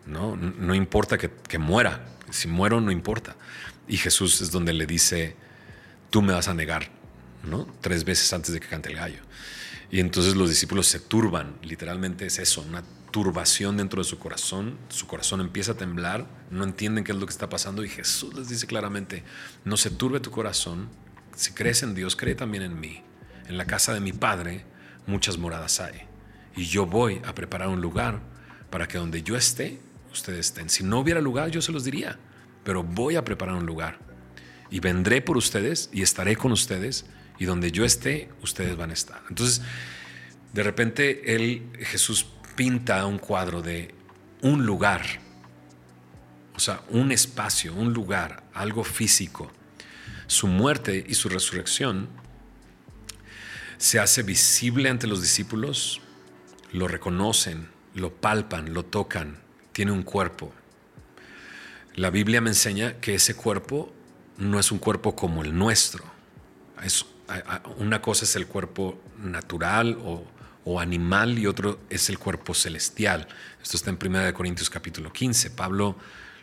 ¿no? 0.06 0.36
No 0.36 0.74
importa 0.74 1.18
que, 1.18 1.30
que 1.30 1.58
muera, 1.58 2.06
si 2.30 2.48
muero 2.48 2.80
no 2.80 2.90
importa. 2.90 3.36
Y 3.88 3.98
Jesús 3.98 4.40
es 4.40 4.50
donde 4.50 4.72
le 4.72 4.86
dice, 4.86 5.36
tú 6.10 6.22
me 6.22 6.32
vas 6.32 6.48
a 6.48 6.54
negar, 6.54 6.90
¿no? 7.44 7.66
Tres 7.80 8.04
veces 8.04 8.32
antes 8.32 8.52
de 8.52 8.60
que 8.60 8.68
cante 8.68 8.88
el 8.88 8.96
gallo. 8.96 9.20
Y 9.90 10.00
entonces 10.00 10.34
los 10.34 10.48
discípulos 10.48 10.86
se 10.86 10.98
turban, 10.98 11.56
literalmente 11.62 12.26
es 12.26 12.38
eso, 12.38 12.60
una 12.62 12.82
turbación 13.12 13.76
dentro 13.76 14.02
de 14.02 14.08
su 14.08 14.18
corazón, 14.18 14.76
su 14.88 15.06
corazón 15.06 15.40
empieza 15.40 15.72
a 15.72 15.76
temblar, 15.76 16.26
no 16.50 16.64
entienden 16.64 17.04
qué 17.04 17.12
es 17.12 17.18
lo 17.18 17.26
que 17.26 17.32
está 17.32 17.48
pasando 17.48 17.84
y 17.84 17.88
Jesús 17.88 18.34
les 18.34 18.48
dice 18.48 18.66
claramente, 18.66 19.22
no 19.64 19.76
se 19.76 19.90
turbe 19.90 20.18
tu 20.20 20.30
corazón, 20.30 20.88
si 21.36 21.52
crees 21.52 21.82
en 21.82 21.94
Dios, 21.94 22.16
cree 22.16 22.34
también 22.34 22.64
en 22.64 22.80
mí. 22.80 23.02
En 23.46 23.56
la 23.56 23.66
casa 23.66 23.94
de 23.94 24.00
mi 24.00 24.12
Padre 24.12 24.64
muchas 25.06 25.38
moradas 25.38 25.78
hay 25.80 26.05
y 26.56 26.64
yo 26.64 26.86
voy 26.86 27.20
a 27.24 27.34
preparar 27.34 27.68
un 27.68 27.80
lugar 27.80 28.20
para 28.70 28.88
que 28.88 28.98
donde 28.98 29.22
yo 29.22 29.36
esté, 29.36 29.78
ustedes 30.12 30.46
estén. 30.46 30.68
Si 30.70 30.82
no 30.82 31.00
hubiera 31.00 31.20
lugar, 31.20 31.50
yo 31.50 31.60
se 31.62 31.70
los 31.70 31.84
diría, 31.84 32.18
pero 32.64 32.82
voy 32.82 33.16
a 33.16 33.24
preparar 33.24 33.54
un 33.54 33.66
lugar 33.66 33.98
y 34.70 34.80
vendré 34.80 35.22
por 35.22 35.36
ustedes 35.36 35.90
y 35.92 36.02
estaré 36.02 36.36
con 36.36 36.52
ustedes 36.52 37.04
y 37.38 37.44
donde 37.44 37.70
yo 37.70 37.84
esté, 37.84 38.30
ustedes 38.42 38.76
van 38.76 38.90
a 38.90 38.94
estar. 38.94 39.22
Entonces, 39.28 39.62
de 40.52 40.62
repente, 40.62 41.34
él, 41.34 41.70
Jesús 41.80 42.26
pinta 42.56 43.04
un 43.04 43.18
cuadro 43.18 43.60
de 43.60 43.94
un 44.40 44.64
lugar, 44.64 45.04
o 46.54 46.60
sea, 46.60 46.80
un 46.88 47.12
espacio, 47.12 47.74
un 47.74 47.92
lugar, 47.92 48.42
algo 48.54 48.82
físico. 48.82 49.52
Su 50.26 50.46
muerte 50.46 51.04
y 51.06 51.14
su 51.14 51.28
resurrección 51.28 52.08
se 53.76 54.00
hace 54.00 54.22
visible 54.22 54.88
ante 54.88 55.06
los 55.06 55.20
discípulos, 55.20 56.00
lo 56.76 56.88
reconocen, 56.88 57.68
lo 57.94 58.12
palpan, 58.12 58.74
lo 58.74 58.84
tocan, 58.84 59.38
tiene 59.72 59.92
un 59.92 60.02
cuerpo. 60.02 60.52
La 61.94 62.10
Biblia 62.10 62.42
me 62.42 62.50
enseña 62.50 63.00
que 63.00 63.14
ese 63.14 63.34
cuerpo 63.34 63.92
no 64.36 64.60
es 64.60 64.70
un 64.70 64.78
cuerpo 64.78 65.16
como 65.16 65.42
el 65.42 65.56
nuestro. 65.56 66.04
Es, 66.82 67.06
una 67.78 68.02
cosa 68.02 68.26
es 68.26 68.36
el 68.36 68.46
cuerpo 68.46 69.00
natural 69.18 69.98
o, 70.04 70.24
animal 70.78 71.38
y 71.38 71.46
otro 71.46 71.78
es 71.88 72.10
el 72.10 72.18
cuerpo 72.18 72.52
celestial. 72.52 73.26
Esto 73.62 73.76
está 73.76 73.90
en 73.90 73.98
1 74.04 74.34
Corintios 74.34 74.68
capítulo 74.68 75.12
15. 75.12 75.50
Pablo 75.50 75.96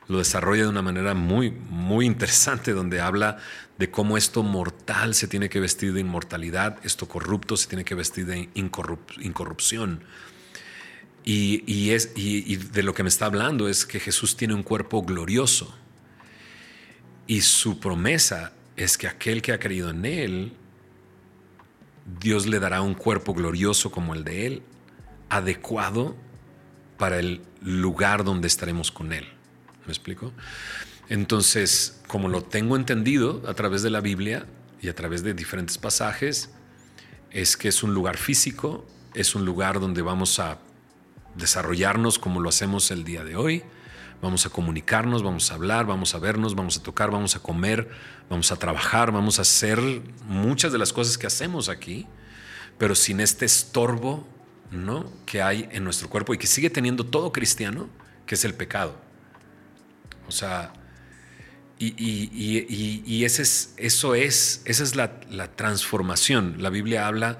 lo 0.08 0.18
desarrolla 0.18 0.64
de 0.64 0.70
una 0.70 0.82
manera 0.82 1.14
muy, 1.14 1.52
muy 1.52 2.06
interesante 2.06 2.74
donde 2.74 3.02
habla 3.02 3.38
de 3.78 3.90
cómo 3.90 4.18
esto 4.18 4.44
mortal 4.44 5.16
se 5.16 5.28
tiene 5.28 5.50
que 5.50 5.60
vestir 5.60 5.94
de 5.94 6.02
inmortalidad, 6.02 6.78
esto 6.84 7.08
corrupto 7.08 7.58
se 7.58 7.68
tiene 7.68 7.84
que 7.84 7.96
vestir 7.96 8.26
de 8.26 8.50
incorrupción. 8.54 10.04
Y, 11.26 11.92
es, 11.92 12.12
y 12.16 12.58
de 12.58 12.84
lo 12.84 12.94
que 12.94 13.04
me 13.04 13.10
está 13.10 13.28
hablando 13.28 13.70
es 13.70 13.86
que 13.86 14.02
Jesús 14.02 14.36
tiene 14.36 14.54
un 14.54 14.64
cuerpo 14.64 15.04
glorioso 15.04 15.74
y 17.28 17.42
su 17.42 17.80
promesa 17.80 18.52
es 18.76 18.98
que 18.98 19.08
aquel 19.08 19.42
que 19.42 19.54
ha 19.54 19.60
creído 19.60 19.90
en 19.90 20.06
Él, 20.06 20.54
Dios 22.20 22.46
le 22.46 22.60
dará 22.60 22.82
un 22.82 22.96
cuerpo 22.96 23.34
glorioso 23.34 23.92
como 23.92 24.14
el 24.14 24.24
de 24.24 24.48
Él, 24.48 24.64
adecuado 25.30 26.16
para 26.98 27.20
el 27.20 27.42
lugar 27.62 28.24
donde 28.24 28.48
estaremos 28.48 28.92
con 28.92 29.14
Él. 29.14 29.33
¿Me 29.86 29.92
explico? 29.92 30.32
Entonces, 31.10 32.02
como 32.08 32.30
lo 32.30 32.44
tengo 32.44 32.76
entendido 32.76 33.44
a 33.48 33.54
través 33.54 33.84
de 33.84 33.90
la 33.90 34.02
Biblia 34.02 34.46
y 34.82 34.90
a 34.90 34.96
través 34.96 35.24
de 35.24 35.34
diferentes 35.34 35.78
pasajes, 35.78 36.50
es 37.32 37.58
que 37.58 37.68
es 37.68 37.84
un 37.84 37.94
lugar 37.94 38.18
físico, 38.18 38.86
es 39.14 39.36
un 39.36 39.44
lugar 39.46 39.80
donde 39.80 40.02
vamos 40.02 40.40
a 40.40 40.60
desarrollarnos 41.36 42.20
como 42.20 42.40
lo 42.40 42.50
hacemos 42.50 42.92
el 42.92 43.04
día 43.04 43.24
de 43.24 43.36
hoy, 43.36 43.64
vamos 44.22 44.46
a 44.46 44.50
comunicarnos, 44.50 45.24
vamos 45.24 45.52
a 45.52 45.56
hablar, 45.56 45.86
vamos 45.86 46.16
a 46.16 46.20
vernos, 46.20 46.56
vamos 46.56 46.78
a 46.78 46.84
tocar, 46.84 47.12
vamos 47.12 47.36
a 47.36 47.40
comer, 47.40 47.90
vamos 48.30 48.52
a 48.52 48.56
trabajar, 48.56 49.12
vamos 49.12 49.40
a 49.40 49.42
hacer 49.42 49.80
muchas 50.28 50.72
de 50.72 50.78
las 50.78 50.94
cosas 50.94 51.18
que 51.18 51.28
hacemos 51.28 51.68
aquí, 51.68 52.08
pero 52.78 52.96
sin 52.96 53.20
este 53.20 53.46
estorbo 53.46 54.26
¿no? 54.72 55.12
que 55.26 55.42
hay 55.42 55.68
en 55.72 55.84
nuestro 55.84 56.10
cuerpo 56.10 56.34
y 56.34 56.38
que 56.38 56.48
sigue 56.48 56.70
teniendo 56.70 57.06
todo 57.06 57.32
cristiano, 57.32 57.90
que 58.26 58.36
es 58.36 58.46
el 58.46 58.54
pecado. 58.54 59.03
O 60.28 60.32
sea, 60.32 60.74
y, 61.92 63.24
ese 63.26 63.42
es, 63.42 63.74
eso 63.78 64.16
es, 64.16 64.62
esa 64.66 64.84
es 64.84 64.96
la, 64.96 65.20
transformación. 65.56 66.56
La 66.60 66.70
Biblia 66.70 67.08
habla 67.08 67.40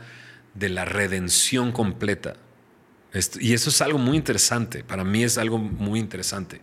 de 0.54 0.70
la 0.70 0.86
redención 0.86 1.72
completa. 1.72 2.36
Y 3.40 3.54
eso 3.54 3.70
es 3.70 3.82
algo 3.82 4.00
muy 4.00 4.18
interesante, 4.18 4.84
para 4.84 5.04
mí 5.04 5.24
es 5.24 5.38
algo 5.38 5.60
muy 5.60 6.00
interesante, 6.00 6.62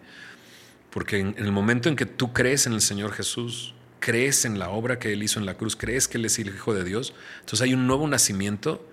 porque 0.91 1.21
en, 1.21 1.37
el 1.39 1.53
momento 1.53 1.89
en 1.89 1.95
que 1.95 2.07
tú 2.07 2.33
crees 2.33 2.67
en 2.67 2.73
el 2.73 2.81
Señor 2.81 3.13
Jesús, 3.13 3.77
crees 4.01 4.45
en 4.45 4.59
la 4.59 4.71
obra 4.71 4.99
que 4.99 5.13
Él 5.13 5.23
hizo 5.23 5.39
en 5.39 5.47
la 5.47 5.55
cruz, 5.55 5.77
crees 5.77 6.09
que 6.09 6.19
Él 6.19 6.25
es 6.25 6.41
el 6.41 6.49
Hijo 6.49 6.75
de 6.75 6.83
Dios, 6.83 7.15
entonces 7.39 7.61
hay 7.61 7.73
un 7.73 7.87
nuevo 7.87 8.09
nacimiento 8.09 8.85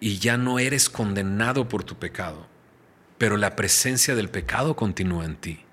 y 0.00 0.18
ya 0.18 0.38
no 0.38 0.58
eres 0.58 0.88
condenado 0.88 1.68
por 1.68 1.84
tu 1.84 1.98
pecado, 1.98 2.46
pero 3.18 3.36
la 3.36 3.54
presencia 3.54 4.14
del 4.14 4.30
pecado 4.30 4.74
continúa 4.74 5.26
en 5.26 5.36
ti. 5.36 5.66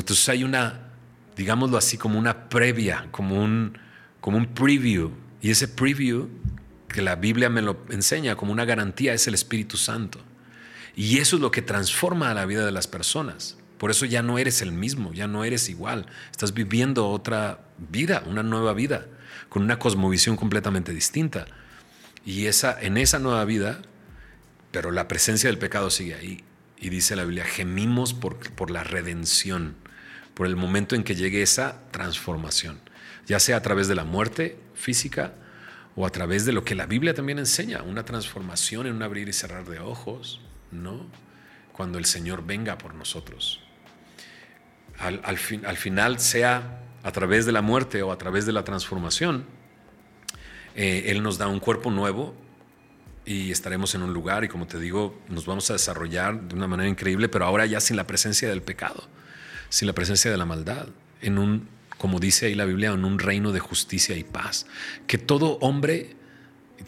Entonces 0.00 0.28
hay 0.28 0.44
una, 0.44 0.88
digámoslo 1.36 1.76
así, 1.76 1.96
como 1.96 2.18
una 2.18 2.48
previa, 2.48 3.08
como 3.10 3.42
un, 3.42 3.78
como 4.20 4.36
un 4.36 4.46
preview, 4.46 5.12
y 5.40 5.50
ese 5.50 5.68
preview 5.68 6.28
que 6.88 7.02
la 7.02 7.16
Biblia 7.16 7.50
me 7.50 7.60
lo 7.60 7.84
enseña 7.90 8.36
como 8.36 8.52
una 8.52 8.64
garantía 8.64 9.12
es 9.12 9.26
el 9.26 9.34
Espíritu 9.34 9.76
Santo. 9.76 10.20
Y 10.96 11.18
eso 11.18 11.36
es 11.36 11.42
lo 11.42 11.50
que 11.50 11.60
transforma 11.60 12.30
a 12.30 12.34
la 12.34 12.46
vida 12.46 12.64
de 12.64 12.72
las 12.72 12.86
personas. 12.86 13.58
Por 13.78 13.90
eso 13.90 14.06
ya 14.06 14.22
no 14.22 14.38
eres 14.38 14.62
el 14.62 14.72
mismo, 14.72 15.12
ya 15.12 15.26
no 15.26 15.44
eres 15.44 15.68
igual. 15.68 16.06
Estás 16.30 16.54
viviendo 16.54 17.08
otra 17.08 17.66
vida, 17.90 18.22
una 18.26 18.42
nueva 18.42 18.72
vida, 18.72 19.06
con 19.48 19.62
una 19.62 19.78
cosmovisión 19.78 20.36
completamente 20.36 20.92
distinta. 20.92 21.46
Y 22.24 22.46
esa, 22.46 22.80
en 22.80 22.96
esa 22.96 23.18
nueva 23.18 23.44
vida, 23.44 23.82
pero 24.70 24.92
la 24.92 25.08
presencia 25.08 25.50
del 25.50 25.58
pecado 25.58 25.90
sigue 25.90 26.14
ahí. 26.14 26.44
Y 26.78 26.88
dice 26.90 27.16
la 27.16 27.24
Biblia, 27.24 27.44
gemimos 27.44 28.14
por, 28.14 28.38
por 28.52 28.70
la 28.70 28.84
redención, 28.84 29.76
por 30.34 30.46
el 30.46 30.56
momento 30.56 30.94
en 30.94 31.04
que 31.04 31.14
llegue 31.14 31.42
esa 31.42 31.80
transformación, 31.90 32.80
ya 33.26 33.38
sea 33.38 33.56
a 33.56 33.62
través 33.62 33.88
de 33.88 33.94
la 33.94 34.04
muerte 34.04 34.58
física, 34.74 35.32
o 35.96 36.06
a 36.06 36.10
través 36.10 36.44
de 36.44 36.52
lo 36.52 36.64
que 36.64 36.74
la 36.74 36.86
Biblia 36.86 37.14
también 37.14 37.38
enseña, 37.38 37.82
una 37.82 38.04
transformación 38.04 38.86
en 38.86 38.94
un 38.94 39.02
abrir 39.02 39.28
y 39.28 39.32
cerrar 39.32 39.64
de 39.64 39.78
ojos, 39.78 40.40
¿no? 40.72 41.06
Cuando 41.72 41.98
el 41.98 42.04
Señor 42.04 42.44
venga 42.44 42.76
por 42.78 42.94
nosotros. 42.94 43.60
Al, 44.98 45.38
fin, 45.38 45.64
al 45.66 45.76
final, 45.76 46.18
sea 46.18 46.80
a 47.02 47.12
través 47.12 47.46
de 47.46 47.52
la 47.52 47.62
muerte 47.62 48.02
o 48.02 48.10
a 48.10 48.18
través 48.18 48.44
de 48.46 48.52
la 48.52 48.64
transformación, 48.64 49.46
Eh, 50.76 51.12
él 51.12 51.22
nos 51.22 51.38
da 51.38 51.46
un 51.46 51.60
cuerpo 51.60 51.92
nuevo 51.92 52.34
y 53.24 53.52
estaremos 53.52 53.94
en 53.94 54.02
un 54.02 54.12
lugar 54.12 54.42
y 54.42 54.48
como 54.48 54.66
te 54.66 54.80
digo, 54.80 55.22
nos 55.28 55.46
vamos 55.46 55.70
a 55.70 55.74
desarrollar 55.74 56.40
de 56.48 56.54
una 56.56 56.66
manera 56.66 56.88
increíble, 56.88 57.28
pero 57.28 57.44
ahora 57.44 57.64
ya 57.64 57.78
sin 57.80 57.96
la 57.96 58.06
presencia 58.06 58.48
del 58.48 58.60
pecado, 58.60 59.06
sin 59.74 59.88
la 59.88 59.92
presencia 59.92 60.30
de 60.30 60.36
la 60.36 60.44
maldad, 60.44 60.86
en 61.20 61.36
un, 61.36 61.66
como 61.98 62.20
dice 62.20 62.46
ahí 62.46 62.54
la 62.54 62.64
Biblia, 62.64 62.92
en 62.92 63.04
un 63.04 63.18
reino 63.18 63.50
de 63.50 63.58
justicia 63.58 64.16
y 64.16 64.22
paz, 64.22 64.66
que 65.08 65.18
todo 65.18 65.58
hombre, 65.60 66.14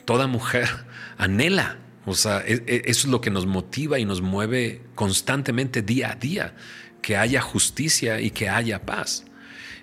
toda 0.04 0.28
mujer 0.28 0.68
anhela. 1.18 1.78
O 2.04 2.14
sea, 2.14 2.44
e, 2.46 2.62
e, 2.68 2.82
eso 2.84 3.08
es 3.08 3.10
lo 3.10 3.20
que 3.20 3.32
nos 3.32 3.44
motiva 3.44 3.98
y 3.98 4.04
nos 4.04 4.22
mueve 4.22 4.82
constantemente 4.94 5.82
día 5.82 6.12
a 6.12 6.14
día, 6.14 6.54
que 7.02 7.16
haya 7.16 7.40
justicia 7.40 8.20
y 8.20 8.30
que 8.30 8.48
haya 8.48 8.86
paz. 8.86 9.24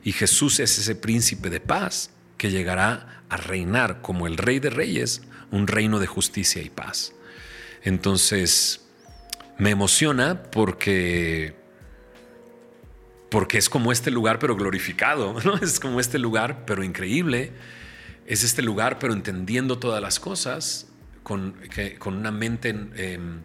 Y 0.05 0.13
Jesús 0.13 0.61
es 0.61 0.79
ese 0.79 0.95
príncipe 0.95 1.49
de 1.49 1.59
paz 1.59 2.09
que 2.37 2.51
llegará 2.51 3.25
a 3.27 3.35
reinar 3.35 4.01
como 4.01 4.27
el 4.27 4.37
rey 4.37 4.59
de 4.59 4.69
reyes 4.69 5.23
un 5.51 5.67
reino 5.67 5.99
de 5.99 6.07
justicia 6.07 6.61
y 6.61 6.69
paz. 6.69 7.11
Entonces, 7.81 8.79
me 9.57 9.71
emociona 9.71 10.41
porque 10.43 11.62
porque 13.33 13.57
es 13.57 13.67
como 13.67 13.91
este 13.91 14.11
lugar 14.11 14.37
pero 14.37 14.55
glorificado, 14.55 15.35
¿no? 15.43 15.55
Es 15.61 15.79
como 15.79 15.99
este 15.99 16.19
lugar 16.19 16.65
pero 16.67 16.83
increíble. 16.83 17.51
Es 18.27 18.43
este 18.43 18.61
lugar 18.61 18.99
pero 18.99 19.11
entendiendo 19.11 19.79
todas 19.79 19.99
las 20.03 20.19
cosas 20.19 20.85
con, 21.23 21.55
con 21.97 22.15
una 22.15 22.29
mente 22.29 22.69
em, 22.69 23.41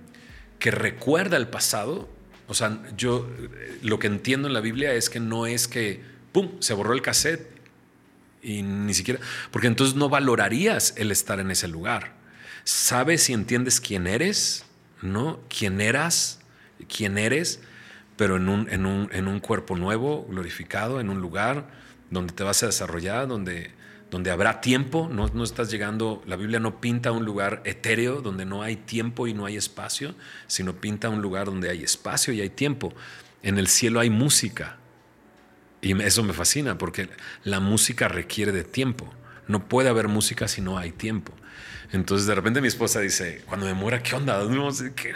que 0.59 0.71
recuerda 0.73 1.39
el 1.39 1.49
pasado. 1.49 2.07
O 2.49 2.53
sea, 2.53 2.83
yo 2.99 3.31
lo 3.81 3.99
que 3.99 4.09
entiendo 4.09 4.47
en 4.47 4.53
la 4.53 4.61
Biblia 4.61 4.93
es 4.93 5.09
que 5.09 5.21
no 5.21 5.47
es 5.47 5.69
que, 5.69 6.03
¡pum!, 6.33 6.61
se 6.61 6.75
borró 6.75 6.93
el 6.93 7.01
cassette 7.01 7.49
y 8.43 8.61
ni 8.61 8.93
siquiera, 8.93 9.21
porque 9.51 9.69
entonces 9.69 9.97
no 9.97 10.11
valorarías 10.11 10.93
el 10.99 11.11
estar 11.11 11.41
en 11.41 11.51
ese 11.51 11.67
lugar. 11.67 12.13
Sabes 12.63 13.31
y 13.31 13.33
entiendes 13.33 13.81
quién 13.81 14.07
eres, 14.07 14.67
¿no? 15.01 15.41
Quién 15.49 15.81
eras, 15.81 16.41
quién 16.95 17.17
eres, 17.17 17.61
pero 18.19 18.37
en 18.37 18.49
un, 18.51 18.69
en 18.69 18.85
un, 18.85 19.09
en 19.13 19.29
un 19.29 19.41
cuerpo 19.41 19.77
nuevo, 19.77 20.27
glorificado, 20.29 21.01
en 21.01 21.09
un 21.09 21.21
lugar 21.21 21.69
donde 22.11 22.35
te 22.35 22.43
vas 22.43 22.63
a 22.65 22.67
desarrollar, 22.67 23.29
donde, 23.29 23.71
donde 24.11 24.33
habrá 24.33 24.61
tiempo, 24.61 25.09
no, 25.11 25.29
no 25.29 25.45
estás 25.45 25.71
llegando, 25.71 26.23
la 26.27 26.37
Biblia 26.37 26.59
no 26.59 26.81
pinta 26.81 27.13
un 27.13 27.25
lugar 27.25 27.63
etéreo 27.65 28.21
donde 28.21 28.45
no 28.45 28.63
hay 28.63 28.75
tiempo 28.75 29.29
y 29.29 29.35
no 29.35 29.47
hay 29.47 29.57
espacio, 29.57 30.17
sino 30.49 30.75
pinta 30.75 31.09
un 31.09 31.23
lugar 31.23 31.47
donde 31.47 31.71
hay 31.71 31.85
espacio 31.85 32.35
y 32.35 32.41
hay 32.41 32.51
tiempo. 32.51 32.93
En 33.43 33.57
el 33.57 33.69
cielo 33.69 34.01
hay 34.01 34.11
música, 34.11 34.79
y 35.81 36.01
eso 36.03 36.25
me 36.25 36.33
fascina 36.33 36.77
porque 36.77 37.09
la 37.45 37.61
música 37.61 38.09
requiere 38.09 38.51
de 38.51 38.65
tiempo. 38.65 39.13
No 39.47 39.69
puede 39.69 39.89
haber 39.89 40.09
música 40.09 40.49
si 40.49 40.61
no 40.61 40.77
hay 40.77 40.91
tiempo. 40.91 41.33
Entonces 41.93 42.27
de 42.27 42.35
repente 42.35 42.61
mi 42.61 42.69
esposa 42.69 43.01
dice, 43.01 43.43
cuando 43.47 43.67
me 43.67 43.75
muera, 43.75 44.03
¿qué 44.03 44.15
onda? 44.15 44.41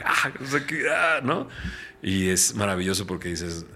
Ah, 0.04 0.32
ah", 0.90 1.20
¿no? 1.22 1.48
Y 2.02 2.28
es 2.30 2.54
maravilloso 2.54 3.06
porque 3.06 3.28
dices, 3.28 3.66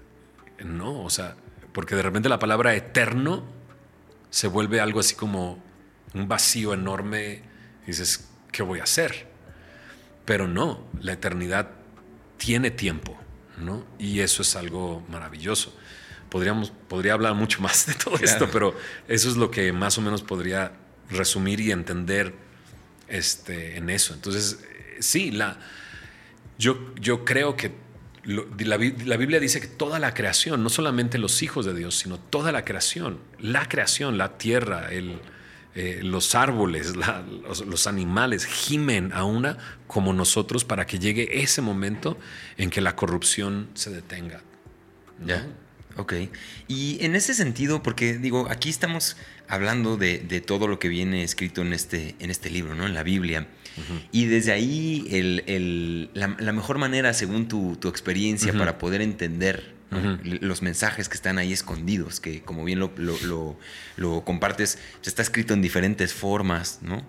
no, 0.63 1.01
o 1.03 1.09
sea, 1.09 1.35
porque 1.73 1.95
de 1.95 2.01
repente 2.01 2.29
la 2.29 2.39
palabra 2.39 2.75
eterno 2.75 3.45
se 4.29 4.47
vuelve 4.47 4.81
algo 4.81 4.99
así 4.99 5.15
como 5.15 5.63
un 6.13 6.27
vacío 6.27 6.73
enorme. 6.73 7.43
Y 7.83 7.87
dices, 7.87 8.27
¿qué 8.51 8.63
voy 8.63 8.79
a 8.79 8.83
hacer? 8.83 9.27
Pero 10.25 10.47
no, 10.47 10.85
la 10.99 11.13
eternidad 11.13 11.69
tiene 12.37 12.69
tiempo, 12.69 13.17
¿no? 13.57 13.85
Y 13.97 14.19
eso 14.19 14.41
es 14.41 14.55
algo 14.55 15.05
maravilloso 15.09 15.73
podríamos, 16.29 16.71
podría 16.87 17.13
hablar 17.13 17.33
mucho 17.33 17.61
más 17.61 17.85
de 17.85 17.93
todo 17.93 18.15
esto, 18.15 18.49
pero 18.51 18.75
eso 19.07 19.29
es 19.29 19.37
lo 19.37 19.51
que 19.51 19.71
más 19.71 19.97
o 19.97 20.01
menos 20.01 20.21
podría 20.21 20.73
resumir 21.09 21.59
y 21.59 21.71
entender 21.71 22.33
este, 23.07 23.77
en 23.77 23.89
eso. 23.89 24.13
Entonces, 24.13 24.59
sí, 24.99 25.31
la, 25.31 25.57
yo, 26.57 26.93
yo 26.95 27.23
creo 27.23 27.55
que 27.55 27.71
la, 28.27 28.77
Biblia 28.77 29.39
dice 29.39 29.61
que 29.61 29.67
toda 29.67 29.99
la 29.99 30.13
creación, 30.13 30.61
no 30.61 30.69
solamente 30.69 31.17
los 31.17 31.41
hijos 31.41 31.65
de 31.65 31.73
Dios, 31.73 31.95
sino 31.95 32.19
toda 32.19 32.51
la 32.51 32.65
creación, 32.65 33.19
la 33.39 33.69
creación, 33.69 34.17
la 34.17 34.37
tierra, 34.37 34.89
eh, 34.91 36.01
los 36.03 36.35
árboles, 36.35 36.93
los, 36.95 37.87
animales 37.87 38.45
gimen 38.45 39.13
a 39.13 39.23
una 39.23 39.57
como 39.87 40.11
nosotros 40.11 40.65
para 40.65 40.85
que 40.85 40.99
llegue 40.99 41.41
ese 41.41 41.61
momento 41.61 42.17
en 42.57 42.69
que 42.69 42.81
la 42.81 42.97
corrupción 42.97 43.69
se 43.75 43.91
detenga. 43.91 44.41
¿Ya? 45.25 45.47
Ok. 45.95 46.13
Y 46.67 47.03
en 47.05 47.15
ese 47.15 47.33
sentido, 47.33 47.81
porque 47.81 48.17
digo, 48.17 48.47
aquí 48.49 48.69
estamos 48.69 49.15
hablando 49.47 49.95
de, 49.95 50.19
todo 50.45 50.67
lo 50.67 50.79
que 50.79 50.89
viene 50.89 51.23
escrito 51.23 51.61
en 51.61 51.71
este, 51.71 52.15
en 52.19 52.29
este 52.29 52.49
libro, 52.49 52.75
¿no? 52.75 52.85
En 52.85 52.93
la 52.93 53.03
Biblia. 53.03 53.47
Y 54.11 54.25
desde 54.25 54.51
ahí, 54.51 55.07
el, 55.11 56.09
la, 56.13 56.51
mejor 56.51 56.77
manera, 56.77 57.13
según 57.13 57.47
tu, 57.47 57.77
experiencia, 57.87 58.53
para 58.53 58.77
poder 58.77 59.01
entender 59.01 59.75
los 60.23 60.61
mensajes 60.61 61.09
que 61.09 61.15
están 61.15 61.37
ahí 61.37 61.53
escondidos, 61.53 62.19
que 62.19 62.41
como 62.41 62.63
bien 62.63 62.79
lo, 62.79 62.91
lo, 63.97 64.23
compartes, 64.25 64.79
está 65.03 65.21
escrito 65.21 65.53
en 65.53 65.61
diferentes 65.61 66.13
formas, 66.13 66.79
¿no? 66.81 67.03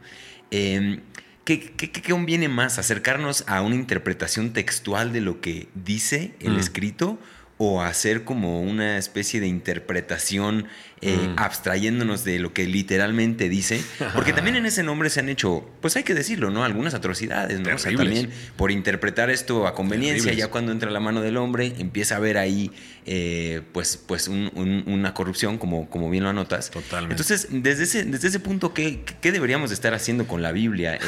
Em, 0.51 1.01
¿Qué, 1.45 1.61
qué, 1.61 1.91
qué, 1.91 2.03
conviene 2.03 2.49
más? 2.49 2.79
¿Acercarnos 2.79 3.45
a 3.47 3.63
una 3.63 3.75
interpretación 3.75 4.53
textual 4.53 5.15
de 5.15 5.23
lo 5.23 5.41
que 5.41 5.69
dice 5.75 6.35
el 6.41 6.59
escrito? 6.59 7.19
O 7.59 7.83
hacer 7.83 8.23
como 8.23 8.63
una 8.63 8.99
especie 8.99 9.41
de 9.41 9.49
interpretación 9.49 10.67
eh, 11.01 11.17
mm. 11.17 11.39
abstrayéndonos 11.39 12.25
de 12.25 12.39
lo 12.39 12.53
que 12.53 12.67
literalmente 12.67 13.49
dice, 13.49 13.83
porque 14.15 14.33
también 14.33 14.57
en 14.57 14.67
ese 14.67 14.83
nombre 14.83 15.11
se 15.11 15.21
han 15.21 15.29
hecho, 15.29 15.69
pues 15.81 15.97
hay 15.97 16.05
que 16.05 16.15
decirlo, 16.15 16.51
¿no? 16.51 16.65
Algunas 16.65 16.95
atrocidades, 16.95 17.61
¿no? 17.61 17.75
O 17.75 17.79
sea, 17.79 17.95
también 17.95 18.31
por 18.57 18.71
interpretar 18.71 19.29
esto 19.31 19.67
a 19.67 19.75
conveniencia, 19.75 20.33
ya 20.33 20.49
cuando 20.49 20.73
entra 20.73 20.91
la 20.91 21.01
mano 21.01 21.21
del 21.21 21.37
hombre, 21.37 21.75
empieza 21.79 22.15
a 22.15 22.19
haber 22.19 22.39
ahí, 22.39 22.71
eh, 23.11 23.63
pues, 23.73 23.97
pues 23.97 24.29
una 24.29 25.15
corrupción, 25.15 25.57
como, 25.57 25.89
como 25.89 26.11
bien 26.11 26.25
lo 26.25 26.31
anotas. 26.31 26.71
Totalmente. 26.71 27.15
Entonces, 27.15 27.49
desde 27.51 27.85
ese, 27.85 28.05
desde 28.05 28.29
ese 28.29 28.39
punto, 28.39 28.75
¿qué, 28.75 29.03
¿qué, 29.23 29.33
deberíamos 29.33 29.73
estar 29.73 29.95
haciendo 29.95 30.27
con 30.27 30.43
la 30.43 30.53
Biblia? 30.53 30.97
Eh, 30.97 31.01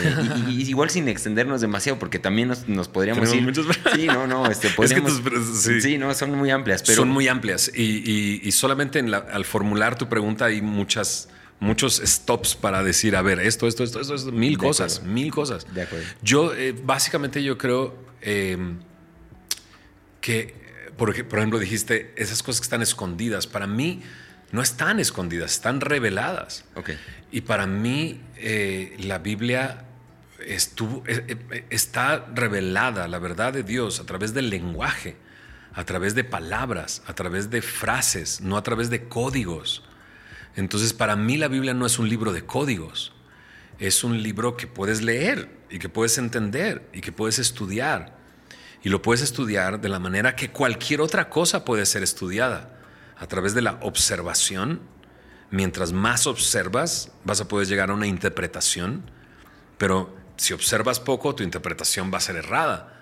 y, 0.49 0.63
igual 0.63 0.89
sin 0.89 1.09
extendernos 1.09 1.61
demasiado, 1.61 1.99
porque 1.99 2.19
también 2.19 2.49
nos, 2.49 2.67
nos 2.69 2.89
podríamos 2.89 3.35
ir... 3.35 3.41
Sí, 3.95 4.07
no, 4.07 4.27
no, 4.27 4.51
este, 4.51 4.71
podríamos, 4.71 5.21
sí. 5.83 5.99
no, 5.99 6.15
son 6.15 6.31
muy 6.39 6.51
amplias. 6.51 6.83
Pero... 6.83 6.97
Son 6.97 7.11
muy 7.11 7.29
amplias 7.29 7.71
y, 7.75 8.41
y 8.43 8.53
solamente 8.53 8.99
en 8.99 9.11
la, 9.11 9.19
al 9.19 9.45
formular 9.45 9.99
tu 9.99 10.09
pregunta 10.09 10.47
hay 10.47 10.63
muchas 10.63 11.29
muchos 11.59 12.01
stops 12.03 12.55
para 12.55 12.83
decir, 12.83 13.15
a 13.15 13.21
ver, 13.21 13.41
esto, 13.41 13.69
esto, 13.69 13.85
esto, 13.85 14.01
esto, 14.01 14.15
esto 14.15 14.33
mil 14.33 14.57
cosas, 14.57 15.03
mil 15.03 15.31
cosas. 15.31 15.67
De 15.75 15.83
acuerdo. 15.83 16.07
Yo, 16.23 16.55
eh, 16.55 16.75
básicamente, 16.83 17.43
yo 17.43 17.59
creo 17.59 17.95
que, 20.23 20.55
por, 21.01 21.27
por, 21.27 21.39
ejemplo, 21.39 21.59
dijiste, 21.59 22.13
esas 22.17 22.43
cosas 22.43 22.61
que 22.61 22.65
están 22.65 22.83
escondidas, 22.83 23.47
para 23.47 23.67
mí 23.67 24.03
no 24.53 24.61
están 24.61 25.01
escondidas, 25.01 25.53
están 25.53 25.81
reveladas. 25.81 26.67
Okay. 26.75 26.99
Y 27.33 27.41
para 27.41 27.67
mí, 27.67 28.21
eh, 28.37 28.97
la 29.01 29.17
Biblia 29.17 29.87
estuvo, 30.47 31.03
eh, 31.07 31.65
está 31.71 32.27
revelada, 32.35 33.09
la 33.09 33.19
verdad 33.19 33.55
de 33.55 33.63
Dios, 33.63 33.99
a 33.99 34.05
través 34.05 34.35
del 34.35 34.51
lenguaje 34.51 35.17
a 35.73 35.85
través 35.85 36.15
de 36.15 36.25
palabras, 36.25 37.03
a 37.07 37.15
través 37.15 37.51
de 37.51 37.63
frases, 37.63 38.41
no 38.41 38.57
a 38.57 38.63
través 38.63 38.91
de 38.91 39.09
códigos. 39.09 39.85
Entonces, 40.57 40.93
para 40.93 41.17
mí 41.17 41.37
la 41.37 41.49
Biblia 41.49 41.75
no 41.75 41.87
es 41.87 41.99
un 41.99 42.09
libro 42.09 42.33
de 42.33 42.45
códigos, 42.45 43.13
es 43.79 44.05
un 44.05 44.23
libro 44.23 44.57
que 44.57 44.67
puedes 44.67 45.01
leer 45.01 45.49
y 45.71 45.79
que 45.79 45.89
puedes 45.89 46.19
entender 46.19 46.89
y 46.93 47.01
que 47.01 47.13
puedes 47.13 47.39
estudiar. 47.39 48.19
Y 48.83 48.89
lo 48.89 49.03
puedes 49.03 49.23
estudiar 49.23 49.81
de 49.81 49.89
la 49.89 49.99
manera 49.99 50.37
que 50.37 50.51
cualquier 50.51 51.01
otra 51.01 51.29
cosa 51.29 51.65
puede 51.65 51.87
ser 51.87 52.03
estudiada, 52.03 52.79
a 53.17 53.27
través 53.27 53.55
de 53.55 53.63
la 53.63 53.79
observación. 53.83 54.81
Mientras 55.51 55.93
más 55.93 56.27
observas, 56.27 57.13
vas 57.25 57.41
a 57.41 57.49
poder 57.49 57.67
llegar 57.67 57.91
a 57.91 57.95
una 57.95 58.07
interpretación, 58.07 59.11
pero 59.79 60.15
si 60.37 60.53
observas 60.55 61.01
poco, 61.01 61.35
tu 61.35 61.43
interpretación 61.43 62.11
va 62.13 62.19
a 62.19 62.23
ser 62.23 62.37
errada 62.37 63.01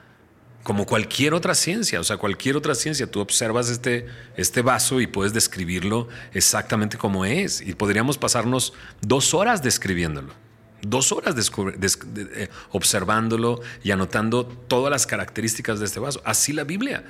como 0.63 0.85
cualquier 0.87 1.35
otra 1.35 1.55
ciencia, 1.55 2.01
o 2.01 2.05
sea, 2.05 2.17
cualquier 2.19 2.57
otra 2.57 2.75
ciencia, 2.75 3.11
tú 3.11 3.21
observas 3.21 3.71
este, 3.71 4.07
este 4.37 4.61
vaso 4.63 5.01
y 5.01 5.07
puedes 5.07 5.33
describirlo 5.33 6.09
exactamente 6.35 6.99
como 6.99 7.25
es. 7.25 7.61
Y 7.61 7.75
podríamos 7.75 8.19
pasarnos 8.19 8.75
dos 9.01 9.35
horas 9.35 9.63
describiéndolo, 9.63 10.35
dos 10.83 11.13
horas 11.13 11.35
eh, 11.37 12.49
observándolo 12.71 13.61
y 13.83 13.91
anotando 13.91 14.47
todas 14.47 14.91
las 14.91 15.07
características 15.07 15.81
de 15.81 15.87
este 15.87 16.01
vaso. 16.01 16.23
Así 16.25 16.53
la 16.53 16.65
Biblia 16.65 17.05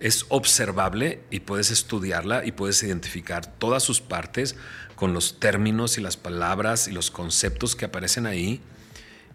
es 0.00 0.26
observable 0.28 1.20
y 1.30 1.40
puedes 1.40 1.70
estudiarla 1.70 2.44
y 2.44 2.52
puedes 2.52 2.82
identificar 2.82 3.46
todas 3.58 3.82
sus 3.82 4.00
partes 4.00 4.56
con 4.94 5.12
los 5.12 5.40
términos 5.40 5.98
y 5.98 6.00
las 6.00 6.16
palabras 6.16 6.88
y 6.88 6.92
los 6.92 7.10
conceptos 7.10 7.76
que 7.76 7.86
aparecen 7.86 8.26
ahí. 8.26 8.60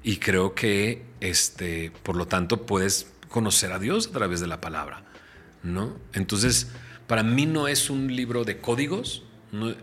Y 0.03 0.17
creo 0.17 0.53
que, 0.53 1.03
este, 1.21 1.91
por 2.03 2.15
lo 2.15 2.27
tanto, 2.27 2.65
puedes 2.65 3.07
conocer 3.29 3.71
a 3.71 3.79
Dios 3.79 4.07
a 4.07 4.11
través 4.11 4.41
de 4.41 4.47
la 4.47 4.59
palabra, 4.59 5.03
¿no? 5.63 5.97
Entonces, 6.13 6.67
para 7.07 7.23
mí 7.23 7.45
no 7.45 7.67
es 7.67 7.89
un 7.89 8.13
libro 8.13 8.43
de 8.43 8.59
códigos, 8.59 9.23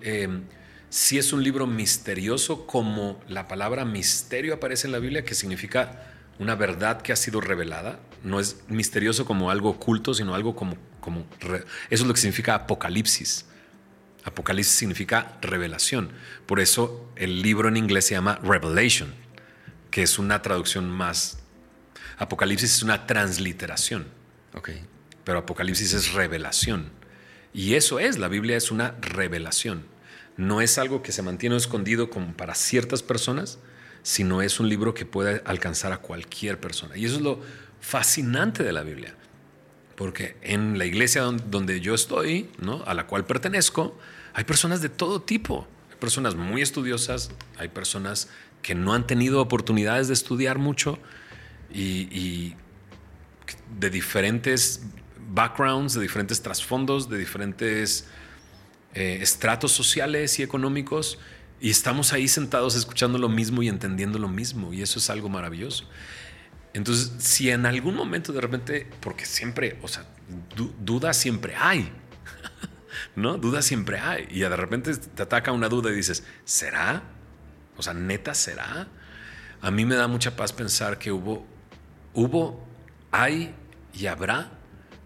eh, 0.03 0.29
sí 0.91 1.19
es 1.19 1.33
un 1.33 1.43
libro 1.43 1.67
misterioso 1.67 2.67
como 2.67 3.21
la 3.29 3.49
palabra 3.49 3.85
misterio 3.85 4.55
aparece 4.55 4.89
en 4.89 4.93
la 4.93 4.99
Biblia, 4.99 5.25
que 5.25 5.35
significa 5.35 6.13
una 6.39 6.57
verdad 6.57 7.01
que 7.01 7.13
ha 7.13 7.17
sido 7.17 7.41
revelada. 7.41 8.01
No 8.25 8.41
es 8.41 8.59
misterioso 8.69 9.25
como 9.25 9.51
algo 9.51 9.71
oculto, 9.71 10.13
sino 10.13 10.35
algo 10.35 10.55
como... 10.55 10.77
como 11.01 11.25
eso 11.41 11.65
es 11.89 12.01
lo 12.03 12.13
que 12.13 12.21
significa 12.21 12.55
apocalipsis. 12.55 13.47
Apocalipsis 14.25 14.75
significa 14.75 15.39
revelación. 15.41 16.11
Por 16.47 16.61
eso 16.61 17.11
el 17.17 17.41
libro 17.41 17.69
en 17.69 17.77
inglés 17.77 18.07
se 18.07 18.15
llama 18.15 18.39
Revelation, 18.43 19.15
que 19.91 20.03
es 20.03 20.19
una 20.19 20.43
traducción 20.43 20.91
más... 20.91 21.39
Apocalipsis 22.19 22.77
es 22.77 22.83
una 22.83 23.07
transliteración. 23.07 24.07
Okay. 24.55 24.83
Pero 25.25 25.39
Apocalipsis 25.39 25.95
es 25.95 26.13
revelación. 26.13 26.91
Y 27.55 27.75
eso 27.75 27.99
es, 27.99 28.19
la 28.19 28.29
Biblia 28.29 28.57
es 28.57 28.71
una 28.71 28.95
revelación. 29.01 29.85
No 30.41 30.63
es 30.63 30.79
algo 30.79 31.03
que 31.03 31.13
se 31.13 31.21
mantiene 31.21 31.55
escondido 31.55 32.09
como 32.09 32.33
para 32.33 32.55
ciertas 32.55 33.03
personas, 33.03 33.59
sino 34.03 34.41
es 34.41 34.59
un 34.59 34.71
libro 34.71 34.95
que 34.95 35.05
puede 35.05 35.43
alcanzar 35.45 35.93
a 35.93 35.99
cualquier 35.99 36.59
persona. 36.59 36.97
Y 36.97 37.05
eso 37.05 37.17
es 37.17 37.21
lo 37.21 37.43
fascinante 37.83 38.65
de 38.65 38.73
la 38.73 38.83
Biblia. 38.83 39.15
Porque 39.97 40.39
en 40.41 40.79
la 40.79 40.87
iglesia 40.87 41.25
donde 41.25 41.83
yo 41.83 41.95
estoy, 41.95 42.49
a 42.87 42.95
la 42.95 43.07
cual 43.07 43.27
pertenezco, 43.27 43.99
hay 44.33 44.45
personas 44.45 44.81
de 44.81 44.89
todo 44.89 45.21
tipo. 45.21 45.69
Hay 45.91 45.97
personas 45.97 46.37
muy 46.37 46.63
estudiosas, 46.63 47.33
hay 47.59 47.69
personas 47.69 48.31
que 48.63 48.75
no 48.75 48.95
han 48.95 49.07
tenido 49.07 49.43
oportunidades 49.43 50.09
de 50.09 50.15
estudiar 50.15 50.57
mucho 50.57 50.99
y 51.71 52.55
de 53.79 53.91
diferentes 53.91 54.87
backgrounds, 55.29 55.93
de 55.93 56.01
diferentes 56.01 56.41
trasfondos, 56.41 57.11
de 57.11 57.19
diferentes 57.19 58.07
eh, 58.95 59.19
estratos 59.21 59.73
sociales 59.73 60.39
y 60.39 60.43
económicos, 60.43 61.19
y 61.61 61.71
estamos 61.71 62.13
ahí 62.13 62.27
sentados 62.27 62.75
escuchando 62.75 63.19
lo 63.19 63.29
mismo 63.29 63.63
y 63.63 63.69
entendiendo 63.69 64.19
lo 64.19 64.29
mismo, 64.29 64.73
y 64.73 64.83
eso 64.83 64.99
es 64.99 65.11
algo 65.11 65.29
maravilloso. 65.29 65.89
Entonces, 66.73 67.13
si 67.19 67.51
en 67.51 67.67
algún 67.67 67.95
momento 67.95 68.33
de 68.33 68.41
repente, 68.41 68.87
porque 69.01 69.27
siempre, 69.27 69.79
o 69.83 69.89
sea, 69.89 70.05
duda 70.81 71.13
siempre 71.13 71.55
hay, 71.57 71.93
¿no? 73.17 73.39
Duda 73.39 73.63
siempre 73.63 73.99
hay, 73.99 74.27
y 74.31 74.41
de 74.41 74.57
repente 74.57 74.97
te 74.97 75.23
ataca 75.23 75.53
una 75.53 75.69
duda 75.69 75.91
y 75.91 75.95
dices, 75.95 76.25
¿será? 76.45 77.03
O 77.77 77.83
sea, 77.83 77.95
neta, 77.95 78.35
¿será? 78.35 78.89
A 79.61 79.71
mí 79.71 79.85
me 79.85 79.95
da 79.95 80.09
mucha 80.09 80.37
paz 80.37 80.53
pensar 80.53 80.99
que 80.99 81.13
hubo, 81.13 81.47
hubo, 82.15 82.67
hay 83.11 83.55
y 83.93 84.07
habrá 84.07 84.51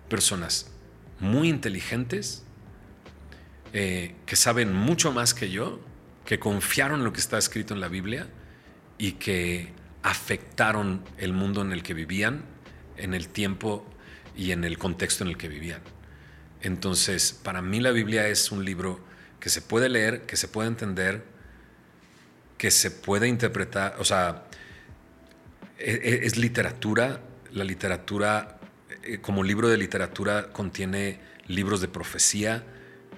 personas 0.08 0.70
muy 1.18 1.48
inteligentes 1.48 2.44
eh, 3.76 4.14
que 4.24 4.36
saben 4.36 4.72
mucho 4.72 5.10
más 5.10 5.34
que 5.34 5.50
yo, 5.50 5.80
que 6.24 6.38
confiaron 6.38 7.02
lo 7.02 7.12
que 7.12 7.18
está 7.18 7.38
escrito 7.38 7.74
en 7.74 7.80
la 7.80 7.88
Biblia 7.88 8.28
y 8.98 9.12
que 9.14 9.72
afectaron 10.04 11.02
el 11.18 11.32
mundo 11.32 11.60
en 11.60 11.72
el 11.72 11.82
que 11.82 11.92
vivían, 11.92 12.44
en 12.96 13.14
el 13.14 13.26
tiempo 13.26 13.84
y 14.36 14.52
en 14.52 14.62
el 14.62 14.78
contexto 14.78 15.24
en 15.24 15.30
el 15.30 15.36
que 15.36 15.48
vivían. 15.48 15.80
Entonces, 16.62 17.32
para 17.32 17.62
mí 17.62 17.80
la 17.80 17.90
Biblia 17.90 18.28
es 18.28 18.52
un 18.52 18.64
libro 18.64 19.04
que 19.40 19.50
se 19.50 19.60
puede 19.60 19.88
leer, 19.88 20.24
que 20.24 20.36
se 20.36 20.46
puede 20.46 20.68
entender, 20.68 21.24
que 22.56 22.70
se 22.70 22.92
puede 22.92 23.26
interpretar, 23.26 23.96
o 23.98 24.04
sea, 24.04 24.44
e, 25.80 25.90
e, 25.90 26.26
es 26.26 26.36
literatura, 26.36 27.22
la 27.50 27.64
literatura 27.64 28.60
eh, 29.02 29.18
como 29.18 29.42
libro 29.42 29.68
de 29.68 29.78
literatura 29.78 30.52
contiene 30.52 31.18
libros 31.48 31.80
de 31.80 31.88
profecía 31.88 32.64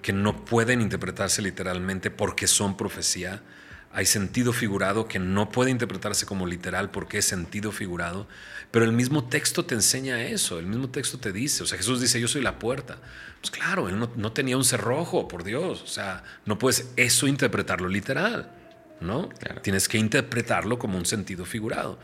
que 0.06 0.12
no 0.12 0.44
pueden 0.44 0.82
interpretarse 0.82 1.42
literalmente 1.42 2.12
porque 2.12 2.46
son 2.46 2.76
profecía. 2.76 3.42
Hay 3.90 4.06
sentido 4.06 4.52
figurado 4.52 5.08
que 5.08 5.18
no 5.18 5.50
puede 5.50 5.72
interpretarse 5.72 6.26
como 6.26 6.46
literal 6.46 6.92
porque 6.92 7.18
es 7.18 7.24
sentido 7.24 7.72
figurado. 7.72 8.28
Pero 8.70 8.84
el 8.84 8.92
mismo 8.92 9.24
texto 9.24 9.64
te 9.64 9.74
enseña 9.74 10.22
eso, 10.22 10.60
el 10.60 10.66
mismo 10.66 10.90
texto 10.90 11.18
te 11.18 11.32
dice. 11.32 11.64
O 11.64 11.66
sea, 11.66 11.76
Jesús 11.76 12.00
dice, 12.00 12.20
yo 12.20 12.28
soy 12.28 12.40
la 12.42 12.60
puerta. 12.60 12.98
Pues 13.40 13.50
claro, 13.50 13.88
él 13.88 13.98
no, 13.98 14.32
tenía 14.32 14.56
un 14.56 14.62
cerrojo, 14.62 15.26
por 15.26 15.42
Dios. 15.42 15.82
O 15.82 15.88
sea, 15.88 16.22
no 16.44 16.56
puedes 16.56 16.92
eso 16.94 17.26
interpretarlo 17.26 17.88
literal, 17.88 18.52
¿no? 19.00 19.28
Tienes 19.64 19.88
que 19.88 19.98
interpretarlo 19.98 20.78
como 20.78 20.98
un 20.98 21.06
sentido 21.06 21.44
figurado. 21.44 21.98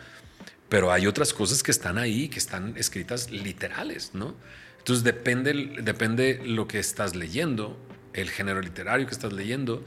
Pero 0.68 0.90
hay 0.90 1.06
otras 1.06 1.32
cosas 1.32 1.62
que 1.62 1.70
están 1.70 1.98
ahí, 1.98 2.28
que 2.28 2.40
están 2.40 2.76
escritas 2.76 3.30
literales, 3.30 4.10
¿no? 4.12 4.34
Entonces 4.78 5.04
depende, 5.04 5.76
depende 5.82 6.42
lo 6.44 6.66
que 6.66 6.80
estás 6.80 7.14
leyendo, 7.14 7.78
el 8.14 8.30
género 8.30 8.60
literario 8.60 9.06
que 9.06 9.12
estás 9.12 9.32
leyendo 9.32 9.84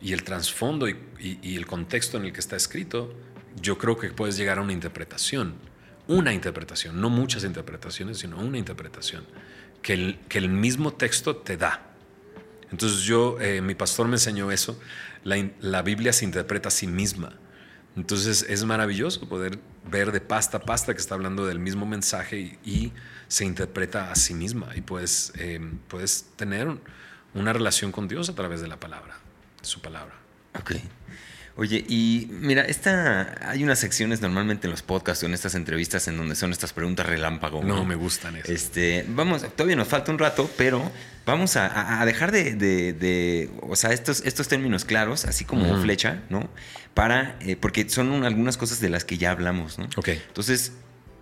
y 0.00 0.12
el 0.12 0.22
trasfondo 0.22 0.88
y, 0.88 1.56
el 1.56 1.66
contexto 1.66 2.16
en 2.16 2.24
el 2.24 2.32
que 2.32 2.40
está 2.40 2.56
escrito, 2.56 3.14
yo 3.60 3.78
creo 3.78 3.98
que 3.98 4.10
puedes 4.10 4.36
llegar 4.36 4.58
a 4.58 4.62
una 4.62 4.72
interpretación, 4.72 5.54
una 6.06 6.32
interpretación, 6.32 7.00
no 7.00 7.10
muchas 7.10 7.44
interpretaciones, 7.44 8.18
sino 8.18 8.38
una 8.38 8.58
interpretación 8.58 9.24
que 9.82 9.94
el, 9.94 10.18
que 10.28 10.38
el 10.38 10.48
mismo 10.48 10.92
texto 10.92 11.36
te 11.36 11.56
da. 11.56 11.82
Entonces 12.70 13.00
yo, 13.00 13.40
eh, 13.40 13.60
mi 13.60 13.74
pastor 13.74 14.06
me 14.08 14.16
enseñó 14.16 14.52
eso, 14.52 14.78
la, 15.24 15.50
la 15.60 15.82
Biblia 15.82 16.12
se 16.12 16.24
interpreta 16.24 16.68
a 16.68 16.72
sí 16.72 16.86
misma. 16.86 17.36
Entonces 17.96 18.46
es 18.48 18.64
maravilloso 18.64 19.28
poder 19.28 19.58
ver 19.90 20.12
de 20.12 20.20
pasta 20.20 20.58
a 20.58 20.60
pasta 20.60 20.94
que 20.94 21.00
está 21.00 21.14
hablando 21.14 21.46
del 21.46 21.58
mismo 21.58 21.86
mensaje 21.86 22.58
y, 22.64 22.92
se 23.26 23.44
interpreta 23.44 24.10
a 24.10 24.14
sí 24.14 24.32
misma 24.32 24.70
y 24.74 24.80
puedes, 24.80 25.34
em, 25.36 25.76
puedes 25.86 26.30
tener 26.36 26.78
una 27.34 27.52
relación 27.52 27.92
con 27.92 28.08
Dios 28.08 28.28
a 28.28 28.34
través 28.34 28.60
de 28.60 28.68
la 28.68 28.78
palabra, 28.78 29.16
su 29.62 29.80
palabra. 29.80 30.14
Ok. 30.58 30.72
Oye, 31.58 31.84
y 31.88 32.28
mira, 32.30 32.62
esta, 32.62 33.50
hay 33.50 33.64
unas 33.64 33.80
secciones 33.80 34.20
normalmente 34.20 34.68
en 34.68 34.70
los 34.70 34.82
podcasts 34.82 35.24
o 35.24 35.26
en 35.26 35.34
estas 35.34 35.56
entrevistas 35.56 36.06
en 36.06 36.16
donde 36.16 36.36
son 36.36 36.52
estas 36.52 36.72
preguntas 36.72 37.04
relámpago. 37.04 37.64
No, 37.64 37.84
me 37.84 37.96
gustan 37.96 38.36
eso. 38.36 38.52
Este, 38.52 39.04
vamos, 39.08 39.42
todavía 39.56 39.74
nos 39.74 39.88
falta 39.88 40.12
un 40.12 40.20
rato, 40.20 40.48
pero 40.56 40.88
vamos 41.26 41.56
a, 41.56 42.00
dejar 42.06 42.30
de, 42.30 43.50
o 43.62 43.74
sea, 43.74 43.90
estos, 43.90 44.24
estos 44.24 44.46
términos 44.46 44.84
claros, 44.84 45.24
así 45.24 45.44
como 45.44 45.82
flecha, 45.82 46.22
¿no? 46.30 46.48
Para, 46.94 47.36
eh, 47.40 47.56
porque 47.56 47.88
son 47.88 48.24
algunas 48.24 48.56
cosas 48.56 48.78
de 48.78 48.90
las 48.90 49.04
que 49.04 49.18
ya 49.18 49.32
hablamos, 49.32 49.80
¿no? 49.80 49.88
Ok. 49.96 50.10
Entonces, 50.10 50.74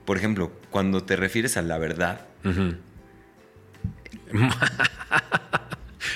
por 0.05 0.19
ejemplo, 0.19 0.53
cuando 0.71 1.03
te 1.03 1.17
refieres 1.17 1.57
a 1.57 1.63
la 1.63 1.79
verdad. 1.79 2.27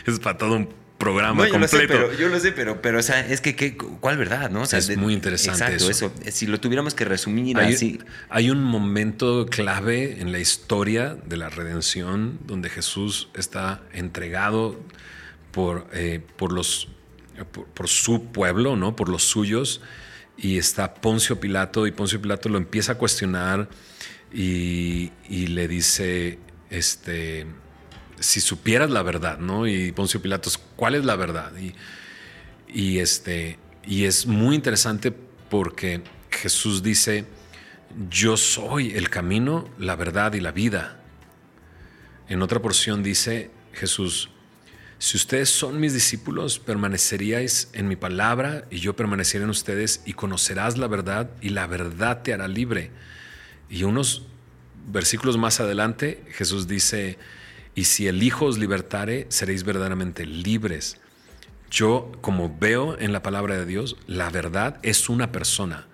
es 0.07 0.19
para 0.19 0.39
todo 0.39 0.57
un 0.57 0.69
programa 1.01 1.47
yo 1.47 1.53
completo. 1.53 1.77
Lo 1.77 1.81
sé, 1.81 1.89
pero, 1.89 2.13
yo 2.13 2.29
lo 2.29 2.39
sé, 2.39 2.53
pero, 2.53 2.81
pero 2.81 2.99
o 3.01 3.03
sea, 3.03 3.27
es 3.27 3.41
que, 3.41 3.57
¿qué, 3.57 3.77
¿cuál 3.77 4.19
verdad? 4.19 4.51
¿no? 4.51 4.63
es 4.63 4.97
muy 4.97 5.15
interesante. 5.15 5.65
Exacto, 5.65 5.91
eso. 5.91 6.13
Si 6.31 6.47
lo 6.47 6.61
tuviéramos 6.61 6.95
que 6.95 7.05
resumir 7.05 7.59
hay, 7.59 7.75
así. 7.75 7.99
Hay 8.29 8.51
un 8.51 8.63
momento 8.63 9.47
clave 9.47 10.21
en 10.21 10.31
la 10.31 10.39
historia 10.39 11.17
de 11.27 11.37
la 11.37 11.49
redención 11.49 12.39
donde 12.47 12.69
Jesús 12.69 13.31
está 13.35 13.83
entregado 13.93 14.79
por, 15.51 15.89
eh, 15.93 16.21
por, 16.37 16.53
los, 16.53 16.89
por, 17.75 17.89
su 17.89 18.27
pueblo, 18.27 18.77
¿no? 18.77 18.95
por 18.95 19.09
los 19.09 19.25
suyos, 19.25 19.81
y 20.37 20.59
está 20.59 20.95
Poncio 20.95 21.41
Pilato, 21.41 21.87
y 21.87 21.93
Poncio 21.93 22.21
Pilato 22.21 22.49
lo 22.49 22.59
empieza 22.59 22.93
a 22.93 22.95
cuestionar 22.97 23.69
y, 24.33 25.11
y 25.29 25.49
le 25.49 25.67
dice, 25.67 26.39
este 26.71 27.47
si 28.21 28.41
supieras 28.41 28.91
la 28.91 29.03
verdad, 29.03 29.39
¿no? 29.39 29.67
Y 29.67 29.93
Poncio 29.93 30.23
Pilatos, 30.23 30.59
¿cuál 30.77 30.95
es 30.95 31.05
la 31.05 31.17
verdad? 31.17 31.53
Y, 32.69 32.99
este, 32.99 33.59
y 33.85 34.05
es 34.05 34.27
muy 34.27 34.55
interesante 34.55 35.13
porque 35.49 36.03
Jesús 36.31 36.83
dice, 36.83 37.25
yo 38.09 38.37
soy 38.37 38.93
el 38.93 39.11
camino, 39.11 39.69
la 39.79 39.97
verdad 39.97 40.35
y 40.35 40.41
la 40.41 40.53
vida. 40.53 41.01
En 42.29 42.43
otra 42.43 42.61
porción 42.61 43.03
dice 43.03 43.51
Jesús, 43.73 44.31
si 44.99 45.17
ustedes 45.17 45.49
son 45.49 45.81
mis 45.81 45.95
discípulos, 45.95 46.59
permaneceríais 46.59 47.71
en 47.73 47.89
mi 47.89 47.97
palabra 47.97 48.67
y 48.71 48.81
yo 48.81 48.95
permaneceré 48.95 49.45
en 49.45 49.51
ustedes 49.51 50.03
y 50.05 50.13
conocerás 50.13 50.77
la 50.77 50.89
verdad 50.89 51.31
y 51.41 51.49
la 51.49 51.67
verdad 51.67 52.23
te 52.23 52.35
hará 52.35 52.47
libre. 52.49 52.91
Y 53.71 53.85
unos 53.85 54.27
versículos 54.93 55.39
más 55.39 55.59
adelante 55.59 56.23
Jesús 56.33 56.69
dice, 56.69 57.19
y 57.81 57.85
si 57.85 58.09
el 58.09 58.23
Hijo 58.23 58.45
os 58.45 58.59
libertare, 58.59 59.25
seréis 59.31 59.65
verdaderamente 59.65 60.27
libres. 60.27 60.99
Yo, 61.71 62.13
como 62.21 62.55
veo 62.55 62.99
en 62.99 63.15
la 63.15 63.23
palabra 63.23 63.57
de 63.57 63.65
Dios, 63.65 63.97
la 64.07 64.29
verdad 64.29 64.79
es 64.83 65.09
una 65.09 65.33
persona 65.33 65.87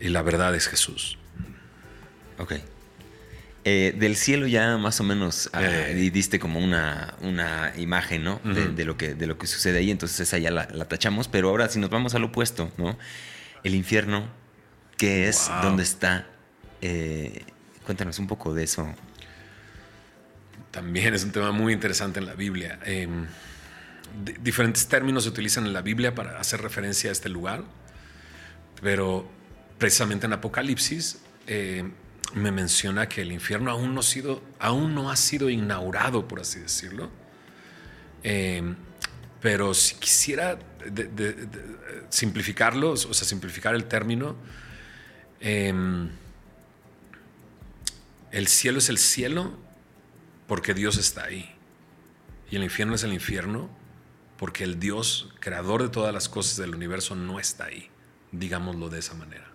y 0.00 0.08
la 0.08 0.22
verdad 0.22 0.56
es 0.56 0.66
Jesús. 0.66 1.16
Ok. 2.38 2.54
Eh, 3.62 3.94
del 3.96 4.16
cielo 4.16 4.48
ya 4.48 4.76
más 4.76 4.98
o 4.98 5.04
menos 5.04 5.50
ah, 5.52 5.62
eh. 5.62 6.10
diste 6.12 6.40
como 6.40 6.58
una, 6.58 7.14
una 7.20 7.72
imagen, 7.76 8.24
¿no? 8.24 8.40
de, 8.42 8.84
lo 8.84 8.96
que, 8.96 9.14
de 9.14 9.28
lo 9.28 9.38
que 9.38 9.46
sucede 9.46 9.78
ahí, 9.78 9.92
entonces 9.92 10.18
esa 10.18 10.38
ya 10.38 10.50
la, 10.50 10.66
tachamos, 10.66 11.28
pero 11.28 11.48
ahora 11.48 11.68
si 11.68 11.78
nos 11.78 11.90
vamos 11.90 12.16
al 12.16 12.24
opuesto, 12.24 12.72
¿no? 12.76 12.98
El 13.62 13.76
infierno, 13.76 14.26
¿qué 14.96 15.28
es? 15.28 15.48
¿Dónde 15.62 15.84
está? 15.84 16.26
Eh, 16.82 17.44
cuéntanos 17.86 18.18
un 18.18 18.26
poco 18.26 18.52
de 18.52 18.64
eso. 18.64 18.92
También 20.74 21.14
es 21.14 21.22
un 21.22 21.30
tema 21.30 21.52
muy 21.52 21.72
interesante 21.72 22.18
en 22.18 22.26
la 22.26 22.34
Biblia. 22.34 22.80
Em, 22.84 23.28
diferentes 24.42 24.88
términos 24.88 25.22
se 25.22 25.28
utilizan 25.28 25.66
en 25.66 25.72
la 25.72 25.82
Biblia 25.82 26.16
para 26.16 26.40
hacer 26.40 26.60
referencia 26.62 27.10
a 27.10 27.12
este 27.12 27.28
lugar, 27.28 27.62
pero 28.82 29.30
precisamente 29.78 30.26
en 30.26 30.32
Apocalipsis 30.32 31.20
eh, 31.46 31.88
me 32.34 32.50
menciona 32.50 33.08
que 33.08 33.22
el 33.22 33.30
infierno 33.30 33.70
aún 33.70 33.94
no, 33.94 35.10
ha 35.10 35.16
sido, 35.16 35.48
inaugurado, 35.48 36.26
por 36.26 36.40
así 36.40 36.58
decirlo. 36.58 37.08
Eh, 38.24 38.74
pero 39.40 39.74
si 39.74 39.94
quisiera 39.94 40.58
simplificarlo, 42.08 42.90
o 42.90 42.96
sea, 42.96 43.28
simplificar 43.28 43.76
el 43.76 43.84
término, 43.84 44.34
em, 45.38 46.10
el 48.32 48.48
cielo 48.48 48.78
es 48.78 48.88
el 48.88 48.98
cielo 48.98 49.62
porque 50.46 50.74
Dios 50.74 50.96
está 50.96 51.24
ahí. 51.24 51.54
Y 52.50 52.56
el 52.56 52.64
infierno 52.64 52.94
es 52.94 53.02
el 53.04 53.12
infierno 53.12 53.70
porque 54.36 54.64
el 54.64 54.78
Dios, 54.78 55.32
creador 55.40 55.82
de 55.82 55.88
todas 55.88 56.12
las 56.12 56.28
cosas 56.28 56.56
del 56.56 56.74
universo, 56.74 57.14
no 57.14 57.38
está 57.38 57.66
ahí. 57.66 57.88
Digámoslo 58.32 58.88
de 58.88 58.98
esa 58.98 59.14
manera. 59.14 59.46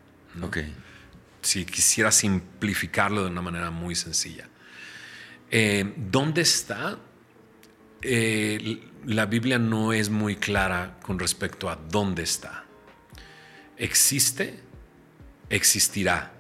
Si 1.42 1.66
quisiera 1.66 2.12
simplificarlo 2.12 3.24
de 3.24 3.30
una 3.30 3.42
manera 3.42 3.72
muy 3.72 3.96
sencilla. 3.96 4.48
Eh, 5.52 5.94
¿Dónde 5.98 6.42
está? 6.42 6.98
Eh, 8.02 8.82
la 9.06 9.26
Biblia 9.26 9.60
no 9.60 9.94
es 9.94 10.10
muy 10.10 10.36
clara 10.36 10.98
con 11.02 11.20
respecto 11.20 11.70
a 11.70 11.76
dónde 11.76 12.24
está. 12.24 12.66
Existe, 13.78 14.60
existirá. 15.50 16.34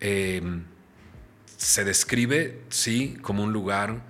Em, 0.00 0.64
se 1.62 1.84
describe, 1.84 2.60
sí, 2.70 3.16
como 3.22 3.44
un 3.44 3.52
lugar 3.52 4.02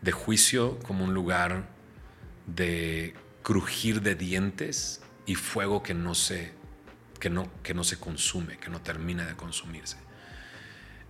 de 0.00 0.12
juicio, 0.12 0.78
como 0.80 1.04
un 1.04 1.12
lugar 1.12 1.68
de 2.46 3.14
crujir 3.42 4.00
de 4.00 4.14
dientes 4.14 5.02
y 5.26 5.34
fuego 5.34 5.82
que 5.82 5.92
no 5.92 6.14
se, 6.14 6.52
que 7.18 7.30
no, 7.30 7.50
que 7.64 7.74
no 7.74 7.82
se 7.82 7.98
consume, 7.98 8.58
que 8.58 8.70
no 8.70 8.80
termina 8.80 9.26
de 9.26 9.34
consumirse. 9.34 9.96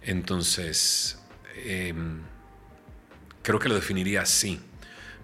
Entonces, 0.00 1.18
em, 1.54 2.22
creo 3.42 3.58
que 3.58 3.68
lo 3.68 3.74
definiría 3.74 4.22
así. 4.22 4.60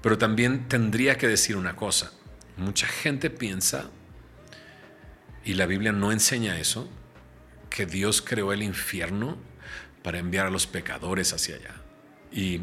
Pero 0.03 0.19
también 0.19 0.69
tendría 0.69 1.17
que 1.17 1.27
decir 1.27 1.57
una 1.57 1.75
cosa. 1.75 2.13
Mucha 2.59 2.87
gente 2.87 3.31
piensa, 3.31 3.91
y 5.43 5.55
la 5.55 5.65
Biblia 5.65 5.93
no 5.93 6.13
enseña 6.13 6.59
eso, 6.59 6.91
que 7.71 7.87
Dios 7.87 8.21
creó 8.21 8.53
el 8.53 8.63
infierno 8.63 9.49
para 10.03 10.19
enviar 10.19 10.47
a 10.47 10.51
los 10.51 10.67
pecadores 10.67 11.33
hacia 11.33 11.57
allá. 11.57 11.75
Y, 12.33 12.61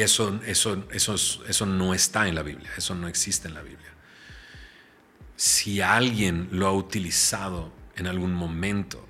eso, 0.00 0.40
eso, 0.46 0.84
eso, 0.92 1.14
eso 1.48 1.66
no 1.66 1.92
está 1.92 2.28
en 2.28 2.36
la 2.36 2.42
Biblia, 2.42 2.70
eso 2.76 2.94
no 2.94 3.08
existe 3.08 3.48
en 3.48 3.54
la 3.54 3.62
Biblia. 3.62 3.90
Si 5.36 5.80
alguien 5.80 6.48
lo 6.52 6.68
ha 6.68 6.72
utilizado 6.72 7.72
en 7.96 8.06
algún 8.06 8.32
momento 8.32 9.04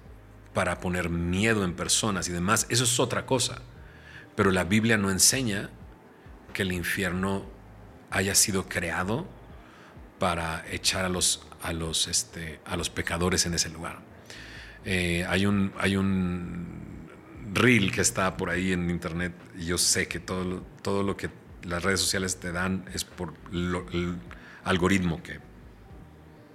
para 0.55 0.81
poner 0.81 1.11
miedo 1.11 1.65
en 1.65 1.75
personas 1.75 2.29
y 2.29 2.33
demás, 2.33 2.67
eso 2.71 2.85
es 2.85 2.99
otra 2.99 3.27
cosa. 3.27 3.61
Pero 4.35 4.51
la 4.51 4.65
Biblia 4.65 4.97
no 4.97 5.11
enseña 5.11 5.69
que 6.55 6.63
el 6.63 6.73
infierno 6.73 7.45
haya 8.11 8.35
sido 8.35 8.69
creado 8.69 9.27
para 10.19 10.65
echar 10.71 11.05
a 11.05 11.09
los, 11.09 11.47
a 11.63 11.73
los, 11.73 12.07
este, 12.09 12.61
a 12.65 12.77
los 12.77 12.91
pecadores 12.91 13.45
en 13.47 13.55
ese 13.55 13.69
lugar. 13.71 14.01
Eh, 14.85 15.25
hay, 15.29 15.47
un, 15.47 15.73
hay 15.79 15.97
un 15.97 16.92
reel 17.53 17.93
que 17.93 18.01
está 18.01 18.37
por 18.37 18.51
ahí 18.51 18.73
en 18.73 18.91
internet 18.91 19.33
y 19.59 19.67
yo 19.67 19.79
sé 19.79 20.09
que 20.09 20.21
todo, 20.21 20.65
todo 20.83 21.03
lo 21.03 21.17
que 21.17 21.31
las 21.65 21.83
redes 21.83 22.01
sociales 22.01 22.41
te 22.41 22.53
dan 22.53 22.85
es 22.95 23.05
por 23.05 23.35
el 23.53 24.17
algoritmo 24.65 25.23
que 25.23 25.41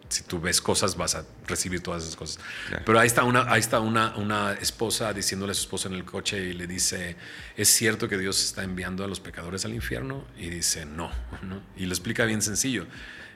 si 0.10 0.24
tú 0.24 0.40
ves 0.40 0.62
cosas 0.62 0.96
vas 0.96 1.16
a 1.16 1.26
recibir 1.48 1.82
todas 1.82 2.04
esas 2.04 2.16
cosas. 2.16 2.40
Pero 2.86 3.00
ahí 3.00 3.08
está, 3.08 3.24
una, 3.24 3.52
ahí 3.52 3.60
está 3.60 3.80
una, 3.80 4.16
una 4.16 4.54
esposa 4.54 5.14
diciéndole 5.14 5.52
a 5.52 5.54
su 5.54 5.62
esposo 5.62 5.88
en 5.90 5.96
el 5.96 6.06
coche 6.06 6.40
y 6.40 6.54
le 6.54 6.68
dice, 6.68 7.18
¿es 7.56 7.70
cierto 7.70 8.08
que 8.08 8.18
Dios 8.18 8.44
está 8.44 8.64
enviando 8.64 9.04
a 9.04 9.08
los 9.08 9.20
pecadores 9.20 9.66
al 9.66 9.74
infierno? 9.74 10.26
Y 10.38 10.50
dice, 10.50 10.86
no, 10.86 11.12
¿no? 11.44 11.62
Y 11.76 11.86
lo 11.86 11.92
explica 11.92 12.26
bien 12.26 12.42
sencillo. 12.42 12.88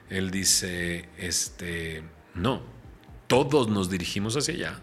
Él 0.08 0.30
dice, 0.30 1.08
este, 1.18 2.02
no, 2.34 2.62
todos 3.26 3.68
nos 3.68 3.90
dirigimos 3.90 4.36
hacia 4.36 4.54
allá, 4.54 4.80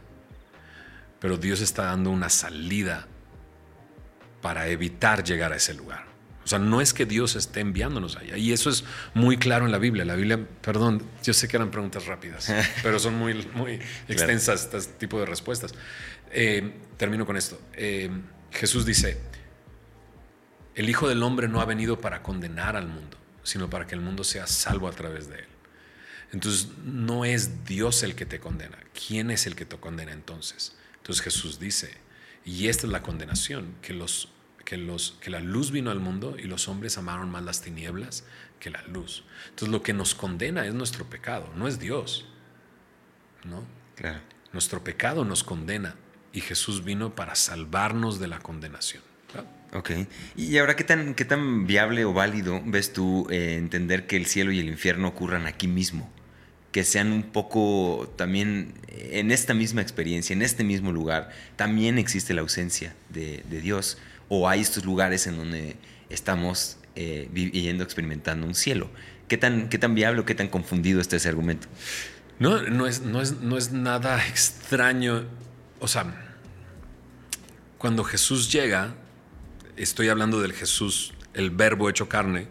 pero 1.20 1.38
Dios 1.38 1.62
está 1.62 1.86
dando 1.86 2.10
una 2.12 2.30
salida 2.30 3.08
para 4.42 4.68
evitar 4.68 5.24
llegar 5.24 5.52
a 5.54 5.58
ese 5.58 5.74
lugar. 5.74 6.10
O 6.44 6.48
sea, 6.50 6.58
no 6.58 6.82
es 6.82 6.94
que 6.94 7.06
Dios 7.06 7.36
esté 7.36 7.60
enviándonos 7.60 8.16
allá. 8.16 8.36
Y 8.36 8.54
eso 8.54 8.72
es 8.72 8.84
muy 9.14 9.38
claro 9.38 9.66
en 9.66 9.72
la 9.72 9.78
Biblia. 9.78 10.04
La 10.04 10.16
Biblia, 10.16 10.40
perdón, 10.62 11.04
yo 11.24 11.32
sé 11.34 11.48
que 11.48 11.58
eran 11.58 11.70
preguntas 11.70 12.08
rápidas, 12.08 12.52
pero 12.84 12.98
son 12.98 13.16
muy, 13.16 13.48
muy 13.54 13.80
extensas 14.08 14.68
este 14.74 14.94
tipo 14.94 15.20
de 15.20 15.28
respuestas. 15.28 15.74
Eh, 16.32 16.74
termino 16.98 17.26
con 17.26 17.38
esto. 17.38 17.62
Eh, 17.74 18.10
Jesús 18.52 18.86
dice, 18.86 19.20
el 20.74 20.90
Hijo 20.90 21.08
del 21.08 21.22
Hombre 21.22 21.48
no 21.48 21.62
ha 21.62 21.66
venido 21.66 22.00
para 22.00 22.24
condenar 22.24 22.76
al 22.76 22.88
mundo, 22.88 23.18
sino 23.44 23.70
para 23.70 23.86
que 23.86 23.94
el 23.94 24.02
mundo 24.02 24.24
sea 24.24 24.48
salvo 24.48 24.88
a 24.88 24.92
través 24.92 25.30
de 25.30 25.40
él. 25.40 25.48
Entonces, 26.32 26.70
no 26.84 27.26
es 27.26 27.66
Dios 27.66 28.02
el 28.02 28.16
que 28.16 28.26
te 28.26 28.40
condena. 28.40 28.78
¿Quién 29.08 29.30
es 29.30 29.46
el 29.46 29.56
que 29.56 29.66
te 29.66 29.78
condena 29.78 30.14
entonces? 30.14 30.76
Entonces 31.10 31.24
Jesús 31.24 31.60
dice, 31.60 31.90
y 32.46 32.68
esta 32.68 32.86
es 32.86 32.94
la 32.94 33.02
condenación, 33.02 33.74
que 33.82 33.96
los 33.96 34.30
que, 34.64 34.78
los, 34.78 35.18
que 35.20 35.32
la 35.32 35.40
luz 35.40 35.72
vino 35.72 35.90
al 35.90 36.00
mundo 36.00 36.36
y 36.38 36.44
los 36.44 36.68
hombres 36.68 37.00
amaron 37.00 37.32
más 37.32 37.42
las 37.42 37.64
tinieblas 37.64 38.26
que 38.60 38.70
la 38.70 38.84
luz. 38.84 39.24
Entonces 39.46 39.70
lo 39.70 39.82
que 39.82 39.94
nos 39.94 40.14
condena 40.14 40.68
es 40.68 40.76
nuestro 40.76 41.06
pecado, 41.06 41.52
no 41.56 41.68
es 41.68 41.80
Dios. 41.80 42.28
¿no? 43.44 43.64
Claro. 43.96 44.20
Nuestro 44.54 44.84
pecado 44.84 45.26
nos 45.26 45.44
condena 45.44 45.96
y 46.32 46.42
Jesús 46.42 46.84
vino 46.84 47.16
para 47.16 47.34
salvarnos 47.34 48.20
de 48.20 48.28
la 48.28 48.38
condenación. 48.38 49.02
Ok. 49.74 49.92
¿Y 50.36 50.60
ahora 50.60 50.76
qué 50.76 50.84
tan, 50.84 51.16
qué 51.16 51.26
tan 51.26 51.66
viable 51.66 52.06
o 52.06 52.14
válido 52.14 52.62
ves 52.64 52.94
tú 52.94 53.26
eh, 53.32 53.56
entender 53.56 54.06
que 54.06 54.16
el 54.16 54.28
cielo 54.28 54.52
y 54.52 54.60
el 54.60 54.68
infierno 54.68 55.08
ocurran 55.08 55.48
aquí 55.48 55.68
mismo? 55.68 56.14
Que 56.72 56.84
sean 56.84 57.12
un 57.12 57.24
poco 57.24 58.14
también 58.16 58.74
en 58.88 59.32
esta 59.32 59.54
misma 59.54 59.82
experiencia, 59.82 60.34
en 60.34 60.42
este 60.42 60.64
mismo 60.64 60.92
lugar, 60.92 61.32
también 61.56 61.98
existe 61.98 62.34
la 62.34 62.42
ausencia 62.42 62.94
de, 63.10 63.44
de 63.50 63.62
Dios 63.62 63.98
o 64.28 64.48
hay 64.48 64.62
estos 64.62 64.86
lugares 64.86 65.26
en 65.28 65.38
donde 65.38 65.76
estamos 66.10 66.78
eh, 66.96 67.28
viviendo, 67.32 67.84
experimentando 67.84 68.46
un 68.46 68.56
cielo. 68.56 68.90
¿Qué 69.28 69.38
tan, 69.38 69.70
¿Qué 69.70 69.78
tan 69.78 69.96
viable 69.96 70.22
o 70.22 70.26
qué 70.26 70.36
tan 70.36 70.48
confundido 70.48 71.02
está 71.02 71.16
ese 71.16 71.30
argumento? 71.30 71.68
No, 72.40 72.62
no 72.64 72.88
es, 72.88 73.02
no 73.02 73.22
es, 73.22 73.42
no 73.42 73.58
es 73.58 73.72
nada 73.72 74.26
extraño. 74.28 75.26
O 75.80 75.88
sea, 75.88 76.36
cuando 77.78 78.04
Jesús 78.04 78.52
llega, 78.52 78.96
estoy 79.78 80.10
hablando 80.10 80.42
del 80.42 80.54
Jesús, 80.54 81.14
el 81.34 81.52
verbo 81.52 81.90
hecho 81.90 82.10
carne, 82.10 82.48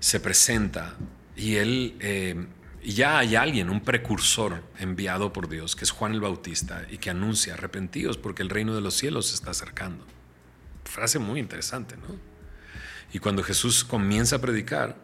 se 0.00 0.20
presenta 0.20 0.96
y 1.36 1.56
él, 1.56 1.96
eh, 2.00 2.46
ya 2.92 3.18
hay 3.18 3.36
alguien, 3.36 3.70
un 3.70 3.80
precursor 3.80 4.62
enviado 4.78 5.32
por 5.32 5.48
Dios, 5.48 5.74
que 5.74 5.84
es 5.84 5.90
Juan 5.90 6.12
el 6.12 6.20
Bautista, 6.20 6.86
y 6.90 6.98
que 6.98 7.10
anuncia 7.10 7.54
arrepentidos 7.54 8.18
porque 8.18 8.42
el 8.42 8.50
reino 8.50 8.74
de 8.74 8.80
los 8.80 8.94
cielos 8.94 9.28
se 9.28 9.34
está 9.36 9.52
acercando 9.52 10.04
frase 10.94 11.18
muy 11.18 11.40
interesante, 11.40 11.96
¿no? 11.96 12.16
Y 13.12 13.18
cuando 13.18 13.42
Jesús 13.42 13.84
comienza 13.84 14.36
a 14.36 14.38
predicar, 14.40 14.96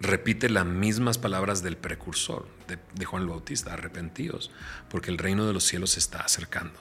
repite 0.00 0.48
las 0.48 0.66
mismas 0.66 1.18
palabras 1.18 1.62
del 1.62 1.76
precursor 1.76 2.46
de, 2.66 3.04
Juan 3.04 3.22
el 3.22 3.28
Bautista, 3.28 3.72
arrepentidos, 3.72 4.50
porque 4.88 5.10
el 5.10 5.18
reino 5.18 5.46
de 5.46 5.52
los 5.52 5.64
cielos 5.64 5.90
se 5.90 6.00
está 6.00 6.20
acercando. 6.20 6.78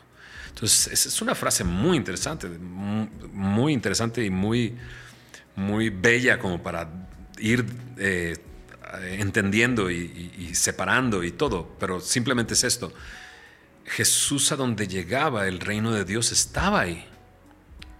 Entonces, 0.49 1.06
es 1.06 1.22
una 1.22 1.36
frase 1.36 1.64
muy 1.64 1.97
interesante, 1.97 2.47
muy, 2.49 3.74
interesante 3.74 4.24
y 4.24 4.30
muy, 4.30 4.76
muy 5.56 5.89
bella 5.89 6.39
como 6.39 6.62
para 6.62 6.89
ir 7.39 7.66
eh, 7.97 8.38
entendiendo 9.04 9.89
y, 9.89 10.32
y 10.38 10.56
separando 10.56 11.24
y 11.24 11.32
todo, 11.32 11.76
pero 11.80 12.00
simplemente 12.00 12.54
es 12.54 12.64
esto. 12.64 12.93
Jesús 13.86 14.52
a 14.52 14.56
donde 14.56 14.88
llegaba, 14.88 15.48
el 15.48 15.60
reino 15.60 15.91
de 15.91 16.06
Dios 16.06 16.32
estaba 16.32 16.82
ahí. 16.82 17.06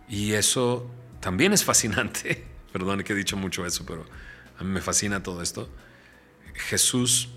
Y 0.10 0.34
eso 0.34 0.90
también 1.20 1.54
es 1.54 1.64
fascinante. 1.64 2.46
Perdón 2.72 3.04
que 3.04 3.14
he 3.14 3.16
dicho 3.16 3.38
mucho 3.38 3.66
eso, 3.66 3.86
pero 3.86 4.06
a 4.60 4.64
mí 4.64 4.70
me 4.70 4.82
fascina 4.82 5.24
todo 5.24 5.42
esto. 5.42 5.70
Jesús, 6.54 7.30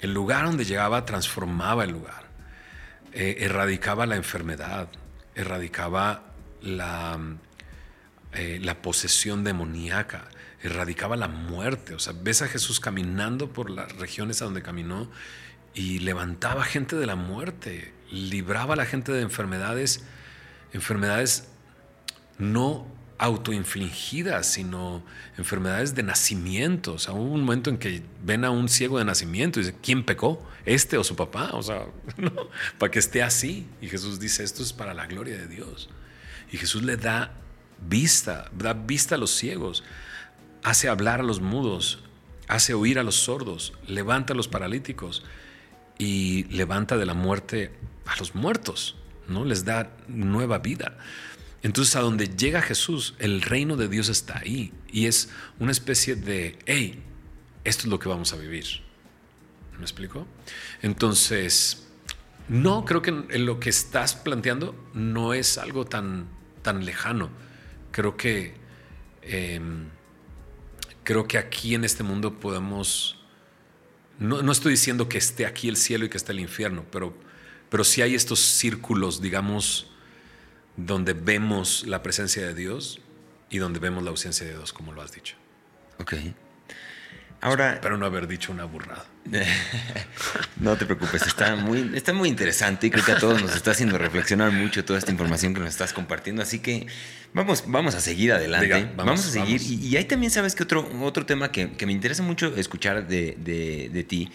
el 0.00 0.12
lugar 0.12 0.44
donde 0.44 0.64
llegaba, 0.64 1.04
transformaba 1.04 1.84
el 1.84 1.90
lugar. 1.90 2.28
Eh, 3.12 3.38
erradicaba 3.40 4.06
la 4.06 4.16
enfermedad, 4.16 4.88
erradicaba 5.34 6.32
la, 6.62 7.18
eh, 8.32 8.58
la 8.62 8.82
posesión 8.82 9.44
demoníaca, 9.44 10.28
erradicaba 10.62 11.16
la 11.16 11.28
muerte. 11.28 11.94
O 11.94 11.98
sea, 11.98 12.14
ves 12.20 12.42
a 12.42 12.48
Jesús 12.48 12.80
caminando 12.80 13.52
por 13.52 13.70
las 13.70 13.96
regiones 13.96 14.42
a 14.42 14.46
donde 14.46 14.62
caminó 14.62 15.10
y 15.74 16.00
levantaba 16.00 16.64
gente 16.64 16.96
de 16.96 17.06
la 17.06 17.16
muerte, 17.16 17.92
libraba 18.10 18.74
a 18.74 18.76
la 18.76 18.86
gente 18.86 19.12
de 19.12 19.22
enfermedades, 19.22 20.04
enfermedades 20.72 21.48
no 22.38 22.86
autoinfligidas, 23.18 24.46
sino 24.46 25.04
enfermedades 25.36 25.94
de 25.94 26.04
nacimiento. 26.04 26.94
O 26.94 26.98
sea, 26.98 27.12
hubo 27.14 27.32
un 27.32 27.40
momento 27.40 27.68
en 27.68 27.78
que 27.78 28.02
ven 28.24 28.44
a 28.44 28.50
un 28.50 28.68
ciego 28.68 28.98
de 28.98 29.04
nacimiento 29.04 29.58
y 29.58 29.64
dicen, 29.64 29.78
¿quién 29.82 30.04
pecó? 30.04 30.44
¿Este 30.64 30.96
o 30.96 31.04
su 31.04 31.16
papá? 31.16 31.50
O 31.52 31.62
sea, 31.62 31.86
¿no? 32.16 32.32
para 32.78 32.90
que 32.90 33.00
esté 33.00 33.22
así. 33.22 33.66
Y 33.80 33.88
Jesús 33.88 34.20
dice, 34.20 34.44
esto 34.44 34.62
es 34.62 34.72
para 34.72 34.94
la 34.94 35.06
gloria 35.06 35.36
de 35.36 35.48
Dios. 35.48 35.90
Y 36.52 36.56
Jesús 36.56 36.82
le 36.84 36.96
da 36.96 37.34
vista, 37.88 38.50
da 38.56 38.72
vista 38.72 39.16
a 39.16 39.18
los 39.18 39.32
ciegos, 39.32 39.84
hace 40.62 40.88
hablar 40.88 41.20
a 41.20 41.24
los 41.24 41.40
mudos, 41.40 42.00
hace 42.48 42.74
oír 42.74 42.98
a 42.98 43.02
los 43.02 43.16
sordos, 43.16 43.72
levanta 43.86 44.32
a 44.32 44.36
los 44.36 44.48
paralíticos 44.48 45.24
y 45.98 46.44
levanta 46.44 46.96
de 46.96 47.06
la 47.06 47.14
muerte 47.14 47.72
a 48.06 48.16
los 48.16 48.34
muertos, 48.34 48.96
¿no? 49.28 49.44
Les 49.44 49.64
da 49.64 49.90
nueva 50.08 50.58
vida. 50.58 50.96
Entonces, 51.62 51.96
a 51.96 52.00
donde 52.00 52.28
llega 52.28 52.62
Jesús, 52.62 53.14
el 53.18 53.42
reino 53.42 53.76
de 53.76 53.88
Dios 53.88 54.08
está 54.08 54.38
ahí 54.38 54.72
y 54.90 55.06
es 55.06 55.30
una 55.58 55.72
especie 55.72 56.14
de, 56.14 56.58
hey, 56.66 57.02
esto 57.64 57.82
es 57.82 57.88
lo 57.88 57.98
que 57.98 58.08
vamos 58.08 58.32
a 58.32 58.36
vivir. 58.36 58.64
¿Me 59.76 59.82
explico? 59.82 60.26
Entonces, 60.82 61.86
no, 62.48 62.84
creo 62.84 63.02
que 63.02 63.10
en 63.10 63.46
lo 63.46 63.60
que 63.60 63.70
estás 63.70 64.14
planteando 64.14 64.74
no 64.94 65.34
es 65.34 65.58
algo 65.58 65.84
tan, 65.84 66.26
tan 66.62 66.84
lejano. 66.84 67.28
Creo 67.90 68.16
que, 68.16 68.54
em, 69.22 69.86
creo 71.08 71.26
que 71.26 71.38
aquí 71.38 71.74
en 71.74 71.84
este 71.84 72.02
mundo 72.02 72.38
podemos, 72.38 73.18
no, 74.18 74.42
no, 74.42 74.52
estoy 74.52 74.72
diciendo 74.72 75.08
que 75.08 75.16
esté 75.16 75.46
aquí 75.46 75.70
el 75.70 75.78
cielo 75.78 76.04
y 76.04 76.10
que 76.10 76.18
esté 76.18 76.32
el 76.32 76.40
infierno, 76.40 76.84
pero, 76.92 77.16
pero 77.70 77.82
sí 77.82 78.02
hay 78.02 78.14
estos 78.14 78.40
círculos, 78.40 79.22
digamos, 79.22 79.90
donde 80.76 81.14
vemos 81.14 81.86
la 81.86 82.02
presencia 82.02 82.46
de 82.46 82.52
Dios 82.52 83.00
y 83.48 83.56
donde 83.56 83.80
vemos 83.80 84.04
la 84.04 84.10
ausencia 84.10 84.46
de 84.46 84.52
Dios, 84.52 84.74
como 84.74 84.92
lo 84.92 85.00
has 85.00 85.10
dicho. 85.10 85.36
Ok. 85.98 86.12
Ahora. 87.40 87.72
Espero 87.72 87.96
no 87.96 88.04
haber 88.04 88.26
dicho 88.26 88.52
una 88.52 88.64
burrada. 88.64 89.06
no 90.60 90.76
te 90.76 90.84
preocupes, 90.84 91.22
está 91.22 91.56
muy, 91.56 91.90
está 91.94 92.12
muy 92.12 92.28
interesante 92.28 92.88
y 92.88 92.90
creo 92.90 93.04
que 93.06 93.12
a 93.12 93.18
todos 93.18 93.40
nos 93.40 93.56
está 93.56 93.70
haciendo 93.70 93.96
reflexionar 93.96 94.52
mucho 94.52 94.84
toda 94.84 94.98
esta 94.98 95.10
información 95.10 95.54
que 95.54 95.60
nos 95.60 95.70
estás 95.70 95.94
compartiendo. 95.94 96.42
Así 96.42 96.58
que 96.58 96.86
vamos, 97.32 97.64
vamos 97.66 97.94
a 97.94 98.00
seguir 98.00 98.32
adelante. 98.32 98.90
vamos, 98.96 99.26
a 99.26 99.30
seguir. 99.30 99.60
Y, 99.62 99.96
ahí 99.96 100.04
también 100.04 100.30
sabes 100.30 100.54
que 100.54 100.62
otro, 100.62 100.88
otro 101.02 101.26
tema 101.26 101.50
que, 101.50 101.68
me 101.86 101.92
interesa 101.92 102.22
mucho 102.22 102.54
escuchar 102.56 103.06
de, 103.06 104.06
ti 104.08 104.30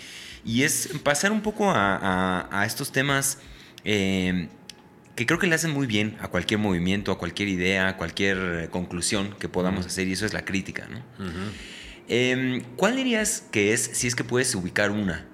y 0.45 0.63
es 0.63 0.89
pasar 1.03 1.31
un 1.31 1.41
poco 1.41 1.71
a, 1.73 2.63
estos 2.65 2.91
temas. 2.91 3.39
Eh, 3.85 4.47
que 5.15 5.25
creo 5.27 5.37
que 5.37 5.47
le 5.47 5.55
hacen 5.55 5.71
muy 5.71 5.85
bien 5.85 6.17
a 6.21 6.27
cualquier 6.27 6.59
movimiento, 6.59 7.11
a 7.11 7.19
cualquier 7.19 7.47
idea, 7.47 7.89
a 7.89 7.97
cualquier 7.97 8.69
conclusión 8.71 9.35
que 9.39 9.47
podamos 9.47 9.85
hacer, 9.85 10.07
y 10.07 10.13
eso 10.13 10.25
es 10.25 10.33
la 10.33 10.43
crítica. 10.43 10.87
¿no? 10.89 11.03
Em, 12.07 12.63
¿Cuál 12.75 12.95
dirías 12.95 13.43
que 13.51 13.73
es, 13.73 13.91
si 13.93 14.07
es 14.07 14.15
que 14.15 14.23
puedes 14.23 14.55
ubicar 14.55 14.91
una? 14.91 15.27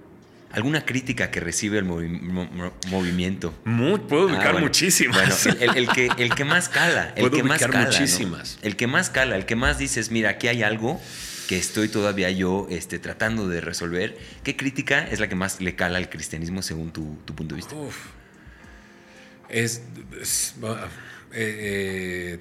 ¿Alguna 0.51 0.83
crítica 0.83 1.29
que 1.29 1.39
recibe 1.39 1.77
el 1.77 1.85
movimiento? 1.85 3.53
puedo 3.63 4.23
ah, 4.23 4.31
ubicar 4.31 4.59
muchísimas. 4.59 5.45
Bueno, 5.45 5.75
el, 5.75 5.87
que, 5.89 6.09
el 6.17 6.33
que 6.33 6.43
más 6.43 6.69
cala. 6.69 7.13
El 7.15 7.29
que 7.29 7.43
más 7.43 7.59
cala, 7.59 7.85
muchísimas. 7.85 8.57
El 8.63 8.75
que 8.75 8.87
más 8.87 9.09
cala, 9.09 9.35
el 9.35 9.45
que 9.45 9.55
más 9.55 9.77
dices, 9.77 10.09
mira, 10.09 10.31
aquí 10.31 10.47
hay 10.47 10.63
algo 10.63 10.99
que 11.47 11.57
estoy 11.57 11.87
todavía 11.87 12.31
yo 12.31 12.67
este, 12.69 12.97
tratando 12.97 13.47
de 13.47 13.61
resolver. 13.61 14.17
¿Qué 14.43 14.55
crítica 14.55 15.07
es 15.07 15.19
la 15.19 15.29
que 15.29 15.35
más 15.35 15.61
le 15.61 15.75
cala 15.75 15.97
al 15.97 16.09
cristianismo 16.09 16.61
según 16.63 16.91
tu, 16.91 17.17
punto 17.25 17.53
de 17.53 17.55
vista? 17.55 17.75
Es, 19.49 19.83
eh, 20.61 20.77
eh, 21.33 22.39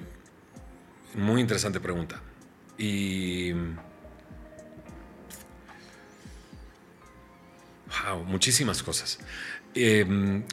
muy 1.15 1.41
interesante 1.41 1.79
pregunta. 1.79 2.21
Y 2.77 3.53
Wow, 7.89 8.23
muchísimas 8.23 8.83
cosas. 8.83 9.19
Em, 9.73 10.43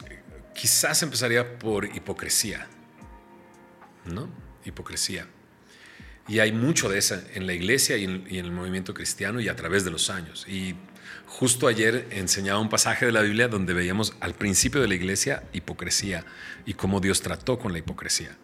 quizás 0.53 1.01
empezaría 1.03 1.59
por 1.59 1.85
hipocresía, 1.85 2.67
¿no? 4.05 4.29
Hipocresía. 4.65 5.27
Y 6.27 6.39
hay 6.39 6.51
mucho 6.51 6.89
de 6.89 6.97
esa 6.97 7.23
en 7.33 7.47
la 7.47 7.53
iglesia 7.53 7.95
y 7.97 8.03
en, 8.03 8.27
el 8.27 8.51
movimiento 8.51 8.93
cristiano 8.93 9.39
y 9.39 9.47
a 9.47 9.55
través 9.55 9.85
de 9.85 9.91
los 9.91 10.09
años. 10.09 10.45
Y 10.47 10.75
justo 11.25 11.67
ayer 11.67 12.07
enseñaba 12.11 12.59
un 12.59 12.69
pasaje 12.69 13.05
de 13.05 13.11
la 13.11 13.21
Biblia 13.21 13.47
donde 13.47 13.73
veíamos 13.73 14.13
al 14.19 14.33
principio 14.33 14.81
de 14.81 14.87
la 14.87 14.95
iglesia 14.95 15.43
hipocresía 15.53 16.25
y 16.65 16.73
cómo 16.73 16.99
Dios 16.99 17.21
trató 17.21 17.59
con 17.59 17.71
la 17.71 17.79
hipocresía. 17.79 18.35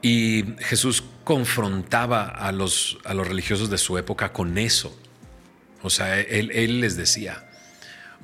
Y 0.00 0.44
Jesús 0.60 1.02
confrontaba 1.24 2.26
a 2.26 2.52
los, 2.52 2.98
a 3.04 3.14
los 3.14 3.26
religiosos 3.26 3.68
de 3.68 3.78
su 3.78 3.98
época 3.98 4.32
con 4.32 4.56
eso. 4.56 4.96
O 5.82 5.90
sea, 5.90 6.20
él, 6.20 6.50
él 6.52 6.80
les 6.80 6.96
decía, 6.96 7.46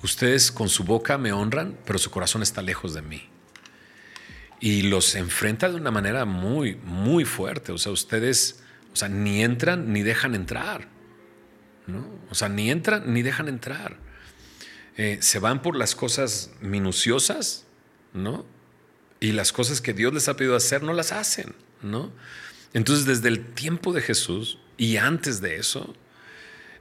Ustedes 0.03 0.51
con 0.51 0.69
su 0.69 0.85
boca 0.85 1.19
me 1.19 1.33
honran, 1.33 1.79
pero 1.85 1.99
su 1.99 2.11
corazón 2.11 2.43
está 2.43 2.63
lejos 2.63 2.95
de 2.95 3.03
mí. 3.03 3.29
Y 4.61 4.83
los 4.83 5.15
enfrenta 5.15 5.69
de 5.69 5.77
una 5.77 5.91
manera 5.91 6.25
muy, 6.25 6.77
muy 6.77 7.25
fuerte. 7.25 7.73
O 7.73 7.79
sea, 7.79 7.93
ustedes, 7.93 8.63
o 8.93 8.97
sea, 8.97 9.09
ni 9.09 9.43
entran 9.43 9.93
ni 9.93 10.03
dejan 10.03 10.35
entrar. 10.35 10.89
¿no? 11.87 12.07
O 12.31 12.35
sea, 12.35 12.49
ni 12.49 12.71
entran 12.71 13.13
ni 13.13 13.23
dejan 13.23 13.49
entrar. 13.49 13.97
Eh, 14.97 15.19
se 15.21 15.39
van 15.39 15.63
por 15.63 15.77
las 15.77 15.95
cosas 15.95 16.51
minuciosas, 16.61 17.65
¿no? 18.13 18.45
Y 19.21 19.33
las 19.33 19.53
cosas 19.53 19.81
que 19.81 19.95
Dios 19.95 20.13
les 20.13 20.29
ha 20.29 20.37
pedido 20.37 20.57
hacer 20.57 20.83
no 20.83 20.93
las 20.93 21.13
hacen, 21.13 21.55
¿no? 21.81 22.13
Entonces, 22.75 23.07
desde 23.07 23.29
el 23.29 23.47
tiempo 23.55 23.93
de 23.93 24.03
Jesús 24.03 24.59
y 24.77 24.97
antes 24.97 25.41
de 25.41 25.57
eso, 25.57 25.95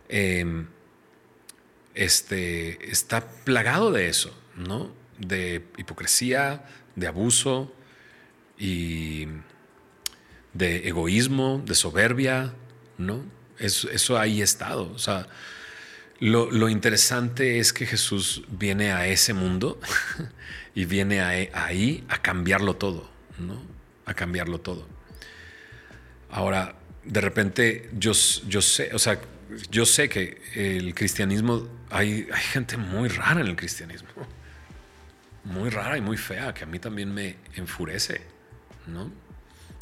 eh, 0.10 0.66
este, 1.96 2.92
está 2.92 3.28
plagado 3.44 3.92
de 3.92 4.08
eso, 4.08 4.36
¿no? 4.56 4.94
De 5.18 5.66
hipocresía, 5.78 6.66
de 6.96 7.08
abuso 7.08 7.74
y 8.58 9.28
de 10.54 10.88
egoísmo, 10.88 11.62
de 11.66 11.76
soberbia, 11.76 12.54
¿no? 12.98 13.24
Eso, 13.58 14.18
ahí 14.18 14.42
ha 14.42 14.44
estado. 14.44 14.92
O 14.94 15.00
sea, 15.00 15.28
lo, 16.20 16.70
interesante 16.70 17.60
es 17.60 17.74
que 17.74 17.86
Jesús 17.86 18.44
viene 18.50 18.92
a 18.92 19.08
ese 19.08 19.34
mundo 19.34 19.80
y 20.76 20.86
viene 20.86 21.22
ahí 21.22 22.04
a 22.10 22.22
cambiarlo 22.22 22.76
todo, 22.76 23.10
¿no? 23.38 23.62
A 24.06 24.14
cambiarlo 24.14 24.60
todo. 24.60 24.88
Ahora, 26.30 26.76
de 27.04 27.22
repente, 27.22 27.90
yo, 27.98 28.14
yo 28.48 28.62
sé, 28.62 28.90
o 28.94 29.00
sea, 29.00 29.20
yo 29.70 29.86
sé 29.86 30.10
que 30.10 30.42
el 30.56 30.94
cristianismo, 30.94 31.68
hay, 31.90 32.28
hay 32.32 32.42
gente 32.42 32.78
muy 32.78 33.10
rara 33.10 33.42
en 33.42 33.48
el 33.48 33.56
cristianismo, 33.56 34.10
muy 35.44 35.70
rara 35.70 35.98
y 35.98 36.02
muy 36.02 36.18
fea, 36.18 36.54
que 36.54 36.64
a 36.64 36.68
mí 36.68 36.80
también 36.80 37.14
me 37.14 37.38
enfurece, 37.56 38.22
¿no? 38.88 39.12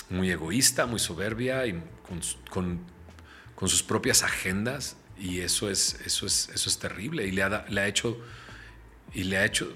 Muy 0.10 0.32
egoísta, 0.32 0.86
muy 0.86 1.00
soberbia 1.00 1.66
y 1.68 1.82
con, 2.08 3.70
sus 3.70 3.84
propias 3.84 4.24
agendas 4.24 4.96
y 5.18 5.42
eso 5.42 5.70
es, 5.70 6.00
eso 6.06 6.26
es, 6.26 6.50
eso 6.54 6.70
es 6.70 6.80
terrible 6.80 7.28
y 7.28 7.32
le 7.32 7.44
ha, 7.44 7.66
le 7.70 7.82
ha 7.82 7.88
hecho, 7.88 8.20
y 9.14 9.24
le 9.24 9.38
ha 9.38 9.46
hecho, 9.46 9.76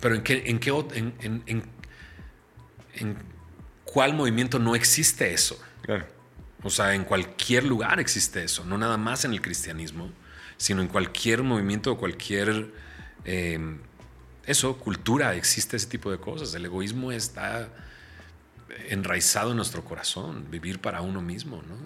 pero, 0.00 0.14
¿en 0.14 0.22
qué, 0.22 0.42
en 0.46 0.58
qué, 0.58 0.70
en, 0.70 1.64
en 2.94 3.16
cuál 3.84 4.14
movimiento 4.14 4.58
no 4.58 4.74
existe 4.74 5.32
eso? 5.32 5.60
Claro. 5.82 6.19
O 6.62 6.70
sea, 6.70 6.94
en 6.94 7.04
cualquier 7.04 7.64
lugar 7.64 8.00
existe 8.00 8.44
eso, 8.44 8.64
no 8.64 8.76
nada 8.76 8.96
más 8.96 9.24
en 9.24 9.32
el 9.32 9.40
cristianismo, 9.40 10.10
sino 10.56 10.82
en 10.82 10.88
cualquier 10.88 11.42
movimiento 11.42 11.92
o 11.92 11.96
cualquier, 11.96 12.70
em, 13.24 13.78
eso, 14.44 14.76
cultura, 14.76 15.34
existe 15.34 15.76
ese 15.76 15.86
tipo 15.86 16.10
de 16.10 16.18
cosas. 16.18 16.54
El 16.54 16.66
egoísmo 16.66 17.12
está 17.12 17.70
enraizado 18.88 19.50
en 19.50 19.56
nuestro 19.56 19.84
corazón, 19.84 20.50
vivir 20.50 20.80
para 20.80 21.00
uno 21.00 21.22
mismo, 21.22 21.62
¿no? 21.62 21.76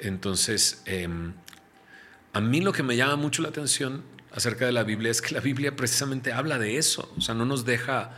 Entonces, 0.00 0.82
em, 0.86 1.32
a 2.32 2.40
mí 2.40 2.60
lo 2.60 2.72
que 2.72 2.82
me 2.82 2.96
llama 2.96 3.16
mucho 3.16 3.42
la 3.42 3.48
atención 3.48 4.02
acerca 4.32 4.66
de 4.66 4.72
la 4.72 4.82
Biblia 4.84 5.10
es 5.10 5.22
que 5.22 5.34
la 5.34 5.40
Biblia 5.40 5.76
precisamente 5.76 6.32
habla 6.32 6.58
de 6.58 6.78
eso, 6.78 7.12
o 7.16 7.20
sea, 7.20 7.34
no 7.34 7.44
nos 7.44 7.64
deja, 7.64 8.12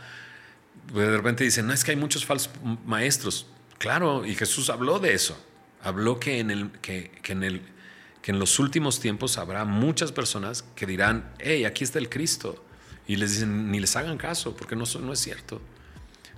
de 0.93 1.17
repente 1.17 1.43
dicen, 1.43 1.67
no, 1.67 1.73
es 1.73 1.83
que 1.83 1.91
hay 1.91 1.97
muchos 1.97 2.25
falsos 2.25 2.51
maestros. 2.85 3.47
Claro, 3.77 4.25
y 4.25 4.35
Jesús 4.35 4.69
habló 4.69 4.99
de 4.99 5.13
eso. 5.13 5.37
Habló 5.81 6.19
que 6.19 6.39
en, 6.39 6.51
el, 6.51 6.71
que, 6.81 7.11
en 7.25 7.43
el, 7.43 7.61
que 8.21 8.31
en 8.31 8.39
los 8.39 8.59
últimos 8.59 8.99
tiempos 8.99 9.37
habrá 9.37 9.65
muchas 9.65 10.11
personas 10.11 10.63
que 10.75 10.85
dirán, 10.85 11.31
hey, 11.39 11.65
aquí 11.65 11.83
está 11.83 11.99
el 11.99 12.09
Cristo. 12.09 12.63
Y 13.07 13.15
les 13.15 13.33
dicen, 13.33 13.71
ni 13.71 13.79
les 13.79 13.95
hagan 13.95 14.17
caso, 14.17 14.55
porque 14.55 14.75
no, 14.75 14.83
es 14.83 15.19
cierto. 15.19 15.61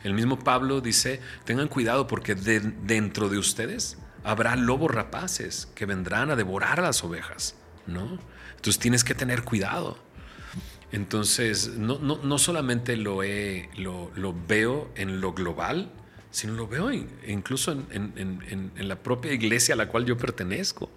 El 0.04 0.14
mismo 0.14 0.40
Pablo 0.40 0.82
dice, 0.82 1.20
tengan 1.46 1.68
cuidado 1.68 2.08
porque 2.08 2.36
dentro 2.36 3.28
de 3.28 3.38
ustedes 3.38 3.98
habrá 4.24 4.56
lobos 4.56 4.92
rapaces 4.92 5.68
que 5.76 5.86
vendrán 5.86 6.30
a 6.30 6.36
devorar 6.36 6.80
a 6.80 6.84
las 6.84 7.04
ovejas, 7.04 7.56
¿no? 7.88 8.20
Entonces 8.56 8.80
tienes 8.80 9.04
que 9.04 9.16
tener 9.16 9.44
cuidado. 9.44 9.98
Entonces, 10.92 11.70
no, 11.70 12.00
no, 12.00 12.20
no 12.24 12.38
solamente 12.38 12.98
lo, 12.98 13.22
lo, 13.76 14.36
veo 14.48 14.92
en 14.96 15.22
lo 15.22 15.34
global, 15.34 15.92
sino 16.32 16.54
lo 16.54 16.68
veo 16.68 16.92
incluso 16.92 17.72
en, 17.72 18.72
la 18.76 18.96
propia 18.98 19.34
iglesia 19.34 19.74
a 19.74 19.78
la 19.78 19.88
cual 19.88 20.06
yo 20.06 20.18
pertenezco. 20.18 20.90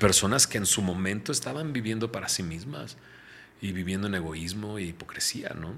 Personas 0.00 0.46
que 0.46 0.58
en 0.58 0.66
su 0.66 0.82
momento 0.82 1.30
estaban 1.30 1.72
viviendo 1.72 2.10
para 2.10 2.28
sí 2.28 2.42
mismas 2.42 2.96
y 3.60 3.72
viviendo 3.72 4.08
en 4.08 4.14
egoísmo 4.16 4.78
y 4.78 4.88
hipocresía, 4.88 5.50
¿no? 5.50 5.74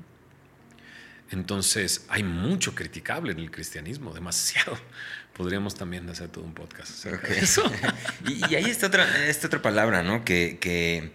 Entonces, 1.31 2.07
hay 2.09 2.25
mucho 2.25 2.75
criticable 2.75 3.33
en 3.33 3.39
el 3.39 3.51
cristianismo, 3.51 4.13
demasiado. 4.13 4.77
Podríamos 5.37 5.75
también 5.75 6.09
hacer 6.09 6.29
todo 6.29 6.45
un 6.45 6.55
podcast 6.55 7.07
eso. 7.31 7.63
y, 8.27 8.55
ahí 8.55 8.65
está 8.65 8.89
otra, 8.89 9.27
esta 9.27 9.47
otra 9.47 9.63
palabra, 9.63 10.03
¿no? 10.03 10.25
Que, 10.25 10.59
que, 10.61 11.13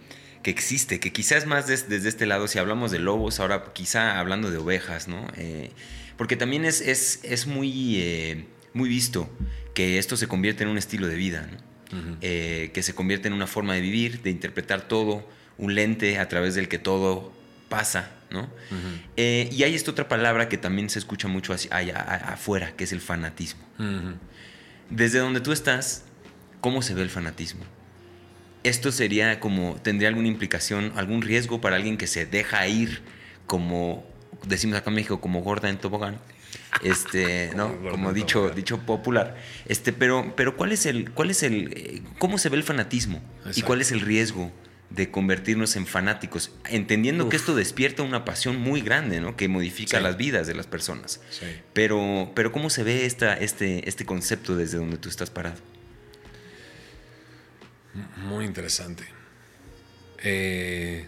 existe, 0.49 0.99
que 0.99 1.11
quizás 1.11 1.47
más 1.47 1.67
desde 1.67 2.07
este 2.07 2.25
lado, 2.27 2.47
si 2.47 2.59
hablamos 2.59 2.91
de 2.91 2.99
lobos, 2.99 3.39
ahora 3.39 3.73
quizá 3.73 4.19
hablando 4.19 4.51
de 4.51 4.57
ovejas, 4.57 5.07
¿no? 5.07 5.27
Eh, 5.37 5.71
porque 6.17 6.35
también 6.35 6.65
es, 6.65 6.81
es, 6.81 7.19
es 7.23 7.47
muy, 7.47 7.97
eh, 7.97 8.45
muy 8.73 8.89
visto 8.89 9.29
que 9.73 9.97
esto 9.97 10.17
se 10.17 10.27
convierte 10.27 10.63
en 10.63 10.69
un 10.69 10.77
estilo 10.77 11.07
de 11.07 11.15
vida, 11.15 11.47
¿no? 11.51 11.75
Eh, 12.21 12.71
que 12.73 12.83
se 12.83 12.93
convierte 12.93 13.29
en 13.29 13.33
una 13.33 13.47
forma 13.47 13.73
de 13.73 13.79
vivir, 13.79 14.21
de 14.21 14.29
interpretar 14.29 14.87
todo, 14.87 15.25
un 15.57 15.75
lente 15.75 16.19
a 16.19 16.27
través 16.27 16.53
del 16.55 16.67
que 16.67 16.77
todo 16.77 17.31
pasa, 17.69 18.11
¿no? 18.31 18.49
Eh, 19.15 19.49
y 19.51 19.63
hay 19.63 19.75
esta 19.75 19.91
otra 19.91 20.09
palabra 20.09 20.49
que 20.49 20.57
también 20.57 20.89
se 20.89 20.99
escucha 20.99 21.27
mucho 21.29 21.55
allá, 21.71 21.97
afuera, 21.97 22.75
que 22.75 22.83
es 22.83 22.91
el 22.91 22.99
fanatismo. 22.99 23.63
Desde 24.89 25.19
donde 25.19 25.39
tú 25.39 25.51
estás, 25.51 26.03
¿cómo 26.59 26.81
se 26.81 26.93
ve 26.93 27.01
el 27.01 27.09
fanatismo? 27.09 27.63
Esto 28.63 28.91
sería 28.91 29.39
como, 29.39 29.75
tendría 29.81 30.09
alguna 30.09 30.27
implicación, 30.27 30.91
algún 30.95 31.21
riesgo 31.21 31.61
para 31.61 31.75
alguien 31.75 31.97
que 31.97 32.07
se 32.07 32.25
deja 32.25 32.67
ir 32.67 33.01
como, 33.45 34.05
decimos 34.47 34.77
acá 34.77 34.89
en 34.89 34.95
México, 34.95 35.21
como 35.21 35.41
gorda 35.41 35.69
en 35.69 35.77
tobogán. 35.77 36.19
Este, 36.83 37.51
¿no? 37.55 37.73
Como 37.89 38.11
dicho, 38.11 38.49
dicho 38.49 38.79
popular. 38.79 39.37
Este, 39.65 39.93
pero, 39.93 40.33
pero 40.35 40.57
¿cuál 40.57 40.73
es 40.73 40.85
el, 40.85 41.11
cuál 41.11 41.29
es 41.29 41.41
el, 41.41 42.03
cómo 42.19 42.37
se 42.37 42.49
ve 42.49 42.57
el 42.57 42.63
fanatismo? 42.63 43.21
¿Y 43.55 43.61
cuál 43.61 43.81
es 43.81 43.91
el 43.91 44.01
riesgo? 44.01 44.51
de 44.89 45.09
convertirnos 45.09 45.75
en 45.75 45.87
fanáticos, 45.87 46.51
entendiendo 46.69 47.27
que 47.27 47.35
esto 47.35 47.55
despierta 47.55 48.03
una 48.03 48.23
pasión 48.23 48.57
muy 48.57 48.81
grande, 48.81 49.19
¿no? 49.19 49.35
Que 49.35 49.47
modifica 49.47 49.99
las 49.99 50.15
vidas 50.15 50.47
de 50.47 50.53
las 50.53 50.67
personas. 50.67 51.19
Pero, 51.73 52.31
pero 52.35 52.51
¿cómo 52.51 52.69
se 52.69 52.83
ve 52.83 53.05
esta, 53.05 53.33
este, 53.33 53.89
este 53.89 54.05
concepto 54.05 54.55
desde 54.55 54.77
donde 54.77 54.97
tú 54.97 55.09
estás 55.09 55.29
parado? 55.29 55.57
Muy 58.17 58.45
interesante. 58.45 59.05
Eh, 60.23 61.05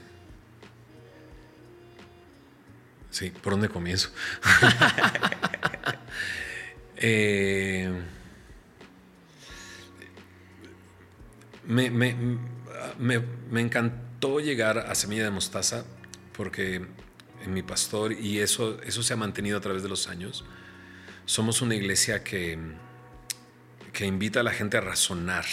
sí, 3.11 3.31
¿por 3.31 3.53
dónde 3.53 3.69
comienzo? 3.69 4.11
Eh, 6.99 7.91
me, 11.67 11.91
me 11.91 12.15
me, 12.99 13.61
encantó 13.61 14.39
llegar 14.39 14.77
a 14.77 14.95
Semilla 14.95 15.23
de 15.23 15.31
Mostaza 15.31 15.85
porque 16.33 16.85
en 17.43 17.53
mi 17.53 17.63
pastor, 17.63 18.13
y 18.13 18.39
eso, 18.39 18.81
eso 18.81 19.03
se 19.03 19.13
ha 19.13 19.17
mantenido 19.17 19.57
a 19.57 19.61
través 19.61 19.83
de 19.83 19.89
los 19.89 20.07
años, 20.07 20.43
somos 21.25 21.61
una 21.61 21.75
iglesia 21.75 22.23
que, 22.23 22.57
que 23.93 24.05
invita 24.05 24.41
a 24.41 24.43
la 24.43 24.51
gente 24.51 24.77
a 24.77 24.81
razonar, 24.81 25.45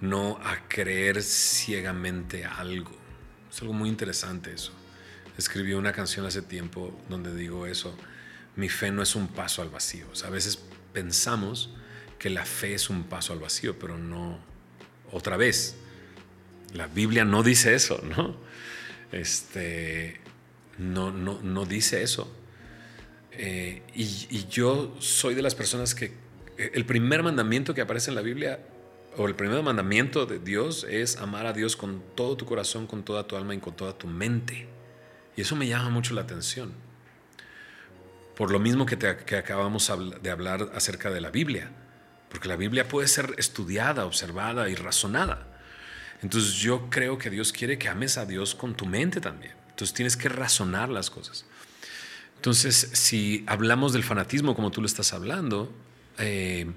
no 0.00 0.38
a 0.42 0.68
creer 0.68 1.22
ciegamente 1.22 2.44
algo. 2.44 2.92
Es 3.50 3.60
algo 3.62 3.72
muy 3.72 3.88
interesante 3.88 4.52
eso. 4.52 4.72
Escribí 5.36 5.72
una 5.74 5.92
canción 5.92 6.26
hace 6.26 6.42
tiempo 6.42 6.98
donde 7.08 7.34
digo 7.34 7.66
eso, 7.66 7.96
mi 8.56 8.68
fe 8.68 8.90
no 8.92 9.02
es 9.02 9.16
un 9.16 9.28
paso 9.28 9.62
al 9.62 9.68
vacío. 9.68 10.06
a 10.24 10.30
veces 10.30 10.62
pensamos 10.92 11.70
que 12.18 12.30
la 12.30 12.44
fe 12.44 12.74
es 12.74 12.88
un 12.88 13.04
paso 13.04 13.32
al 13.32 13.40
vacío, 13.40 13.78
pero 13.78 13.98
no 13.98 14.38
otra 15.12 15.36
vez. 15.36 15.76
La 16.72 16.86
Biblia 16.86 17.24
no 17.24 17.42
dice 17.42 17.74
eso, 17.74 18.00
¿no? 18.16 18.36
Este, 19.12 20.20
no, 20.78 21.10
no, 21.10 21.40
no 21.42 21.66
dice 21.66 22.02
eso. 22.02 22.32
Eh, 23.32 23.82
y, 23.94 24.46
yo 24.48 24.96
soy 25.00 25.34
de 25.34 25.42
las 25.42 25.54
personas 25.54 25.94
que 25.94 26.12
el 26.56 26.86
primer 26.86 27.22
mandamiento 27.22 27.74
que 27.74 27.80
aparece 27.80 28.10
en 28.10 28.14
la 28.14 28.22
Biblia, 28.22 28.60
o 29.16 29.26
el 29.28 29.34
primer 29.34 29.62
mandamiento 29.62 30.26
de 30.26 30.38
Dios, 30.38 30.86
es 30.88 31.16
amar 31.16 31.46
a 31.46 31.52
Dios 31.52 31.76
con 31.76 32.02
todo 32.14 32.36
tu 32.36 32.46
corazón, 32.46 32.86
con 32.86 33.04
toda 33.04 33.26
tu 33.26 33.36
alma 33.36 33.54
y 33.54 33.58
con 33.58 33.74
toda 33.74 33.96
tu 33.96 34.06
mente. 34.06 34.68
Y 35.36 35.42
eso 35.42 35.56
me 35.56 35.66
llama 35.66 35.90
mucho 35.90 36.14
la 36.14 36.22
atención. 36.22 36.72
Por 38.36 38.50
lo 38.50 38.58
mismo 38.58 38.86
que, 38.86 38.98
que 38.98 39.36
acabamos 39.36 39.90
de 40.22 40.30
hablar 40.30 40.70
acerca 40.74 41.10
de 41.10 41.20
la 41.20 41.30
Biblia. 41.30 41.70
Porque 42.28 42.48
la 42.48 42.56
Biblia 42.56 42.88
puede 42.88 43.08
ser 43.08 43.34
estudiada, 43.38 44.06
observada 44.06 44.68
y 44.68 44.74
razonada. 44.74 45.46
Entonces 46.22 46.54
yo 46.54 46.88
creo 46.90 47.18
que 47.18 47.30
Dios 47.30 47.52
quiere 47.52 47.78
que 47.78 47.88
ames 47.88 48.18
a 48.18 48.26
Dios 48.26 48.54
con 48.54 48.74
tu 48.74 48.86
mente 48.86 49.20
también. 49.20 49.52
Entonces 49.70 49.94
tienes 49.94 50.16
que 50.16 50.28
razonar 50.28 50.88
las 50.88 51.10
cosas. 51.10 51.44
Entonces, 52.36 52.90
si 52.92 53.42
hablamos 53.46 53.92
del 53.92 54.04
fanatismo 54.04 54.54
como 54.54 54.70
tú 54.70 54.80
lo 54.80 54.86
estás 54.86 55.12
hablando, 55.14 55.72
eh, 56.18 56.70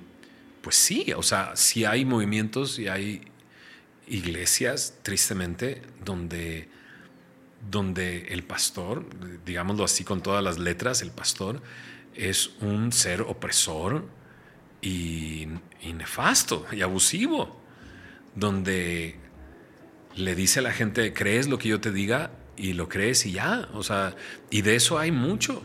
pues 0.61 0.75
sí, 0.77 1.11
o 1.15 1.23
sea, 1.23 1.55
si 1.55 1.85
hay 1.85 2.05
movimientos 2.05 2.79
y 2.79 2.87
hay 2.87 3.21
iglesias, 4.07 4.95
tristemente, 5.03 5.81
donde, 6.03 6.69
donde 7.69 8.27
el 8.27 8.43
pastor, 8.43 9.05
digámoslo 9.45 9.83
así 9.83 10.03
con 10.03 10.21
todas 10.21 10.43
las 10.43 10.57
letras, 10.57 11.01
el 11.01 11.11
pastor 11.11 11.61
es 12.15 12.51
un 12.61 12.91
ser 12.91 13.21
opresor 13.21 14.05
y, 14.81 15.47
y 15.81 15.93
nefasto 15.93 16.65
y 16.71 16.81
abusivo, 16.81 17.59
donde 18.35 19.19
le 20.15 20.35
dice 20.35 20.59
a 20.59 20.63
la 20.63 20.71
gente, 20.71 21.13
¿crees 21.13 21.47
lo 21.47 21.57
que 21.57 21.69
yo 21.69 21.79
te 21.79 21.91
diga? 21.91 22.31
Y 22.55 22.73
lo 22.73 22.89
crees 22.89 23.25
y 23.25 23.33
ya. 23.33 23.69
O 23.73 23.83
sea, 23.83 24.15
y 24.49 24.61
de 24.61 24.75
eso 24.75 24.97
hay 24.97 25.11
mucho. 25.11 25.63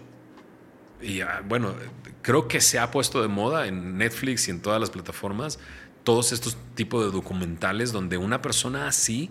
Y 1.00 1.20
ah, 1.22 1.42
bueno, 1.44 1.74
creo 2.20 2.48
que 2.48 2.60
se 2.60 2.78
ha 2.78 2.90
puesto 2.90 3.22
de 3.22 3.28
moda 3.28 3.66
en 3.66 3.96
Netflix 3.96 4.48
y 4.48 4.50
en 4.50 4.60
todas 4.60 4.80
las 4.80 4.90
plataformas 4.90 5.58
todos 6.04 6.32
estos 6.32 6.56
tipos 6.74 7.04
de 7.04 7.10
documentales 7.10 7.92
donde 7.92 8.16
una 8.16 8.42
persona 8.42 8.88
así 8.88 9.30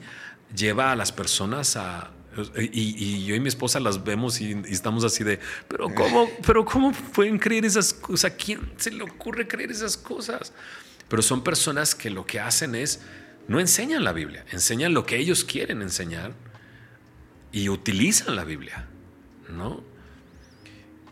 lleva 0.56 0.92
a 0.92 0.96
las 0.96 1.12
personas 1.12 1.76
a... 1.76 2.12
Y, 2.58 3.26
yo 3.26 3.36
y 3.36 3.40
mi 3.40 3.50
esposa 3.50 3.80
las 3.80 4.04
vemos 4.04 4.40
y, 4.40 4.52
estamos 4.70 5.04
así 5.04 5.24
de, 5.24 5.40
pero 5.68 5.94
¿cómo, 5.94 6.30
pero 6.46 6.64
¿cómo 6.64 6.94
pueden 7.14 7.38
creer 7.38 7.66
esas 7.66 7.94
cosas? 7.94 8.32
¿A 8.32 8.36
quién 8.36 8.72
se 8.78 8.92
le 8.92 9.04
ocurre 9.04 9.48
creer 9.48 9.72
esas 9.72 9.98
cosas? 9.98 10.54
Pero 11.10 11.22
son 11.22 11.44
personas 11.44 11.94
que 11.94 12.10
lo 12.10 12.26
que 12.26 12.40
hacen 12.40 12.74
es 12.76 13.02
no 13.48 13.60
enseñan 13.60 14.04
la 14.04 14.14
Biblia, 14.14 14.46
enseñan 14.52 14.94
lo 14.94 15.06
que 15.06 15.18
ellos 15.18 15.44
quieren 15.44 15.82
enseñar 15.82 16.34
y 17.52 17.68
utilizan 17.68 18.36
la 18.36 18.46
Biblia, 18.46 18.88
¿no? 19.50 19.84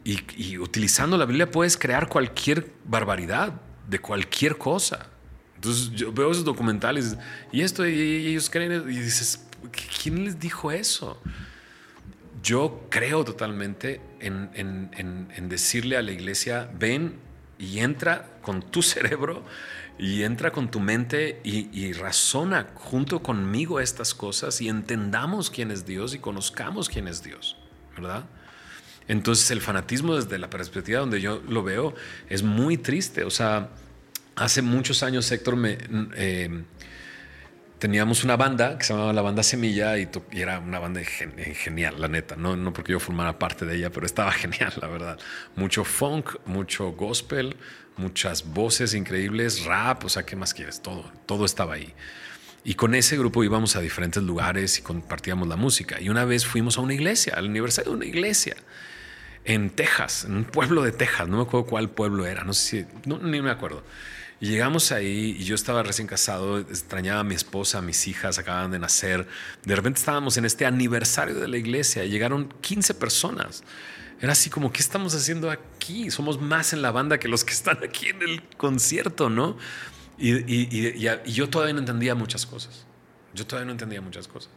Y, 0.05 0.57
utilizando 0.57 1.17
la 1.17 1.25
Biblia 1.25 1.51
puedes 1.51 1.77
crear 1.77 2.07
cualquier 2.07 2.71
barbaridad 2.85 3.61
de 3.87 3.99
cualquier 3.99 4.57
cosa. 4.57 5.07
Entonces 5.55 5.91
yo 5.91 6.13
veo 6.13 6.31
esos 6.31 6.45
documentales 6.45 7.17
y 7.51 7.61
esto, 7.61 7.85
y, 7.85 8.27
ellos 8.27 8.49
creen, 8.49 8.89
y 8.89 8.99
dices, 8.99 9.45
¿quién 10.01 10.23
les 10.23 10.39
dijo 10.39 10.71
eso? 10.71 11.21
Yo 12.41 12.87
creo 12.89 13.23
totalmente 13.25 14.01
en, 14.19 15.49
decirle 15.49 15.97
a 15.97 16.01
la 16.01 16.11
iglesia, 16.11 16.69
ven 16.77 17.15
y 17.57 17.79
entra 17.79 18.39
con 18.41 18.61
tu 18.61 18.81
cerebro 18.81 19.43
y 19.97 20.23
entra 20.23 20.51
con 20.51 20.71
tu 20.71 20.79
mente 20.79 21.41
y, 21.43 21.91
razona 21.93 22.67
junto 22.75 23.21
conmigo 23.21 23.79
estas 23.79 24.13
cosas 24.13 24.61
y 24.61 24.69
entendamos 24.69 25.49
quién 25.49 25.71
es 25.71 25.85
Dios 25.85 26.13
y 26.13 26.19
conozcamos 26.19 26.87
quién 26.87 27.07
es 27.07 27.21
Dios, 27.21 27.57
¿verdad? 27.95 28.25
Entonces 29.09 29.49
el 29.51 29.59
fanatismo 29.59 30.15
desde 30.15 30.37
la 30.37 30.49
perspectiva 30.49 30.99
donde 30.99 31.19
yo 31.19 31.41
lo 31.49 31.63
veo 31.63 31.95
es 32.29 32.43
muy 32.43 32.77
triste. 32.77 33.23
O 33.23 33.31
sea, 33.31 33.69
hace 34.35 34.61
muchos 34.61 35.03
años 35.03 35.29
Héctor 35.31 35.55
me... 35.55 35.77
Eh, 36.15 36.63
teníamos 37.79 38.23
una 38.25 38.35
banda 38.35 38.77
que 38.77 38.83
se 38.83 38.93
llamaba 38.93 39.13
la 39.13 39.21
banda 39.21 39.41
Semilla 39.41 39.97
y, 39.97 40.09
era 40.31 40.59
una 40.59 40.79
banda 40.79 41.01
genial, 41.03 41.99
la 41.99 42.07
neta. 42.07 42.35
No, 42.35 42.55
no 42.55 42.73
porque 42.73 42.91
yo 42.91 42.99
formara 42.99 43.39
parte 43.39 43.65
de 43.65 43.77
ella, 43.77 43.89
pero 43.89 44.05
estaba 44.05 44.31
genial, 44.33 44.73
la 44.81 44.87
verdad. 44.87 45.19
Mucho 45.55 45.83
funk, 45.83 46.35
mucho 46.45 46.91
gospel, 46.91 47.55
muchas 47.97 48.45
voces 48.53 48.93
increíbles, 48.93 49.65
rap, 49.65 50.05
o 50.05 50.09
sea, 50.09 50.23
¿qué 50.23 50.35
más 50.35 50.53
quieres? 50.53 50.81
Todo, 50.81 51.09
todo 51.25 51.45
estaba 51.45 51.73
ahí. 51.75 51.93
Y 52.65 52.75
con 52.75 52.93
ese 52.93 53.17
grupo 53.17 53.43
íbamos 53.43 53.77
a 53.77 53.81
diferentes 53.81 54.21
lugares 54.21 54.77
y 54.77 54.81
compartíamos 54.81 55.47
la 55.47 55.55
música. 55.55 55.99
Y 56.01 56.09
una 56.09 56.25
vez 56.25 56.45
fuimos 56.45 56.77
a 56.77 56.81
una 56.81 56.93
iglesia, 56.93 57.33
al 57.35 57.45
aniversario 57.45 57.91
de 57.91 57.97
una 57.97 58.05
iglesia, 58.05 58.57
en 59.45 59.69
Texas, 59.69 60.25
en 60.25 60.35
un 60.35 60.43
pueblo 60.43 60.83
de 60.83 60.91
Texas, 60.91 61.29
no 61.29 61.37
me 61.37 61.43
acuerdo 61.43 61.65
cuál 61.65 61.89
pueblo 61.89 62.25
era, 62.25 62.43
no 62.43 62.53
sé 62.53 62.85
si, 62.85 63.09
no, 63.09 63.17
ni 63.19 63.41
me 63.41 63.49
acuerdo. 63.49 63.83
Y 64.41 64.47
llegamos 64.47 64.91
ahí 64.93 65.35
y 65.37 65.43
yo 65.43 65.53
estaba 65.53 65.83
recién 65.83 66.07
casado, 66.07 66.59
extrañaba 66.59 67.19
a 67.19 67.23
mi 67.23 67.35
esposa, 67.35 67.79
a 67.79 67.81
mis 67.81 68.07
hijas 68.07 68.37
acababan 68.37 68.71
de 68.71 68.79
nacer. 68.79 69.27
De 69.65 69.75
repente 69.75 69.99
estábamos 69.99 70.37
en 70.37 70.45
este 70.45 70.65
aniversario 70.65 71.35
de 71.35 71.47
la 71.47 71.57
iglesia 71.57 72.05
y 72.05 72.09
llegaron 72.09 72.53
15 72.61 72.93
personas 72.93 73.63
Era 74.21 74.31
así 74.31 74.49
como, 74.49 74.71
¿qué 74.71 74.79
estamos 74.79 75.13
haciendo 75.13 75.51
aquí? 75.51 76.09
Somos 76.09 76.39
más 76.39 76.71
en 76.71 76.81
la 76.81 76.91
banda 76.91 77.17
que 77.19 77.27
los 77.27 77.43
que 77.43 77.51
están 77.53 77.83
aquí 77.83 78.07
en 78.07 78.21
el 78.21 78.43
concierto, 78.55 79.29
¿no? 79.29 79.57
Y, 80.17 80.33
y 80.45 81.31
yo 81.33 81.49
todavía 81.49 81.73
no 81.73 81.79
entendía 81.79 82.15
muchas 82.15 82.45
cosas. 82.45 82.85
Yo 83.33 83.45
todavía 83.45 83.65
no 83.65 83.71
entendía 83.73 84.01
muchas 84.01 84.27
cosas. 84.27 84.51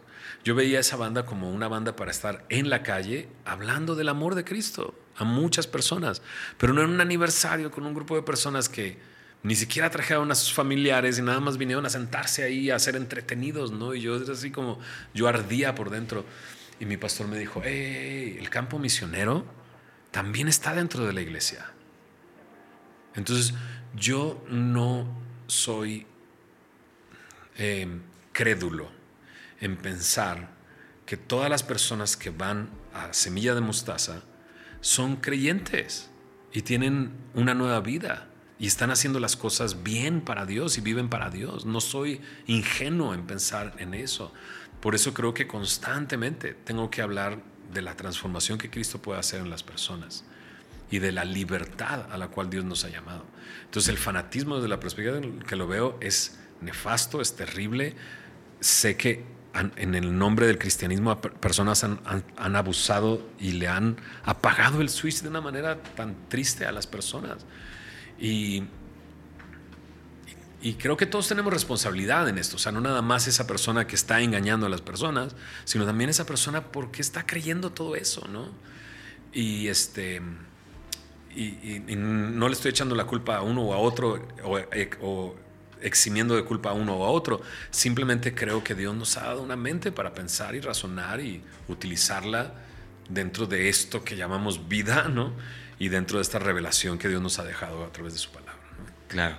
Yo 0.45 0.55
veía 0.55 0.81
esa 0.81 0.97
banda 0.97 1.27
como 1.27 1.51
una 1.51 1.69
banda 1.69 1.95
para 1.95 2.11
estar 2.11 2.45
en 2.49 2.71
la 2.71 2.83
calle 2.83 3.29
hablando 3.45 3.95
del 3.95 4.09
amor 4.09 4.35
de 4.35 4.45
Cristo 4.45 4.95
a 5.17 5.25
muchas 5.25 5.67
personas, 5.67 6.23
pero 6.59 6.73
no 6.73 6.83
en 6.83 6.91
un 6.91 7.01
aniversario 7.01 7.71
con 7.71 7.85
un 7.85 7.95
grupo 7.95 8.17
de 8.17 8.23
personas 8.23 8.69
que 8.69 8.99
ni 9.43 9.57
siquiera 9.57 9.91
trajeron 9.91 10.31
a 10.31 10.35
sus 10.35 10.53
familiares 10.53 11.19
y 11.19 11.23
nada 11.23 11.41
más 11.41 11.59
vinieron 11.59 11.85
a 11.85 11.91
sentarse 11.91 12.45
ahí 12.45 12.71
a 12.71 12.79
ser 12.79 12.95
entretenidos, 12.95 13.73
¿no? 13.73 13.95
Y 13.95 14.01
yo 14.01 14.15
así 14.31 14.51
como, 14.51 14.79
yo 15.15 15.27
ardía 15.27 15.75
por 15.75 15.91
dentro. 15.91 16.25
Y 16.79 16.87
mi 16.87 16.97
pastor 16.97 17.27
me 17.27 17.39
dijo, 17.39 17.61
hey, 17.65 18.37
el 18.39 18.51
campo 18.51 18.79
misionero 18.79 19.45
también 20.11 20.47
está 20.47 20.75
dentro 20.75 21.05
de 21.05 21.13
la 21.13 21.21
iglesia. 21.21 21.67
Entonces, 23.15 23.55
yo 23.97 24.45
no 24.49 25.07
soy 25.49 26.07
eh, 27.57 27.87
crédulo 28.33 28.91
en 29.61 29.77
pensar 29.77 30.51
que 31.05 31.17
todas 31.17 31.51
las 31.51 31.63
personas 31.63 32.17
que 32.17 32.31
van 32.31 32.71
a 32.95 33.13
Semilla 33.13 33.55
de 33.55 33.61
Mostaza 33.61 34.23
son 34.81 35.17
creyentes 35.17 36.11
y 36.53 36.63
tienen 36.63 37.13
una 37.35 37.55
nueva 37.55 37.81
vida 37.81 38.29
y 38.63 38.69
están 38.69 38.93
haciendo 38.93 39.19
las 39.19 39.35
cosas 39.35 39.83
bien 39.83 40.21
para 40.21 40.47
Dios 40.47 40.79
y 40.79 40.83
viven 40.83 41.09
para 41.09 41.31
Dios. 41.31 41.67
No 41.67 41.81
soy 41.81 42.21
ingenuo 42.47 43.13
en 43.13 43.27
pensar 43.27 43.75
en 43.79 43.93
eso. 43.93 44.33
Por 44.81 44.95
eso 44.95 45.13
creo 45.13 45.35
que 45.35 45.49
constantemente 45.49 46.55
tengo 46.55 46.89
que 46.89 47.03
hablar 47.03 47.41
de 47.73 47.83
la 47.83 47.97
transformación 47.97 48.59
que 48.59 48.71
Cristo 48.71 49.03
puede 49.03 49.19
hacer 49.19 49.41
en 49.41 49.51
las 49.51 49.65
personas 49.65 50.23
y 50.93 51.01
de 51.01 51.11
la 51.11 51.25
libertad 51.25 52.07
a 52.13 52.17
la 52.17 52.29
cual 52.29 52.51
Dios 52.51 52.65
nos 52.65 52.85
ha 52.85 52.89
llamado. 52.89 53.25
Entonces 53.65 53.89
el 53.89 53.99
fanatismo 53.99 54.55
desde 54.55 54.69
la 54.69 54.79
perspectiva 54.79 55.21
que 55.45 55.57
lo 55.57 55.67
veo 55.67 55.99
es 56.01 56.39
nefasto, 56.61 57.21
es 57.21 57.35
terrible. 57.35 57.97
Sé 58.61 58.97
que 58.97 59.25
en 59.75 59.97
el 59.97 60.17
nombre 60.17 60.47
del 60.47 60.59
cristianismo 60.61 61.21
personas 61.21 61.83
han, 61.83 62.57
abusado 62.57 63.29
y 63.41 63.55
le 63.55 63.67
han 63.67 63.97
apagado 64.23 64.81
el 64.81 64.89
switch 64.89 65.23
de 65.23 65.31
una 65.31 65.41
manera 65.41 65.83
tan 65.97 66.29
triste 66.29 66.65
a 66.65 66.71
las 66.71 66.87
personas. 66.87 67.45
Y, 68.23 68.63
y 70.63 70.75
creo 70.75 70.97
que 70.97 71.07
todos 71.07 71.27
tenemos 71.27 71.53
responsabilidad 71.53 72.29
en 72.29 72.39
esto. 72.39 72.55
O 72.55 72.59
sea, 72.61 72.71
no 72.71 72.81
nada 72.81 73.03
más 73.03 73.27
esa 73.27 73.49
persona 73.49 73.89
que 73.89 73.97
está 73.97 74.21
engañando 74.21 74.65
a 74.67 74.69
las 74.69 74.81
personas, 74.81 75.35
sino 75.65 75.85
también 75.85 76.09
esa 76.09 76.25
persona 76.25 76.63
porque 76.71 77.03
está 77.03 77.27
creyendo 77.27 77.73
todo 77.73 77.97
eso, 77.97 78.29
¿no? 78.29 78.49
Y 79.33 79.67
este. 79.67 80.23
Y, 81.35 81.81
no 81.97 82.47
le 82.47 82.55
estoy 82.55 82.71
echando 82.71 82.95
la 82.95 83.07
culpa 83.07 83.39
a 83.39 83.43
uno 83.43 83.63
o 83.63 83.75
a 83.75 83.79
otro 83.79 84.25
o, 84.45 84.59
o 85.01 85.37
eximiendo 85.81 86.37
de 86.37 86.45
culpa 86.45 86.71
a 86.71 86.75
uno 86.75 86.95
o 86.95 87.05
a 87.05 87.11
otro. 87.11 87.41
Simplemente 87.73 88.37
creo 88.37 88.63
que 88.63 88.77
Dios 88.77 88.95
nos 88.95 89.17
ha 89.17 89.23
dado 89.23 89.43
una 89.43 89.57
mente 89.57 89.91
para 89.91 90.15
pensar 90.15 90.55
y 90.55 90.61
razonar 90.61 91.21
y 91.21 91.43
utilizarla 91.67 92.55
dentro 93.09 93.47
de 93.47 93.69
esto 93.69 94.05
que 94.05 94.15
llamamos 94.15 94.69
vida, 94.69 95.09
¿no? 95.09 95.33
Y 95.83 95.89
dentro 95.89 96.19
de 96.19 96.23
esta 96.23 96.39
revelación 96.39 96.97
que 96.97 97.09
Dios 97.09 97.21
nos 97.21 97.41
ha 97.41 97.45
dejado 97.45 97.85
a 97.85 97.91
través 97.91 98.13
de 98.13 98.21
su 98.21 98.31
palabra. 98.31 98.55
Claro. 99.09 99.37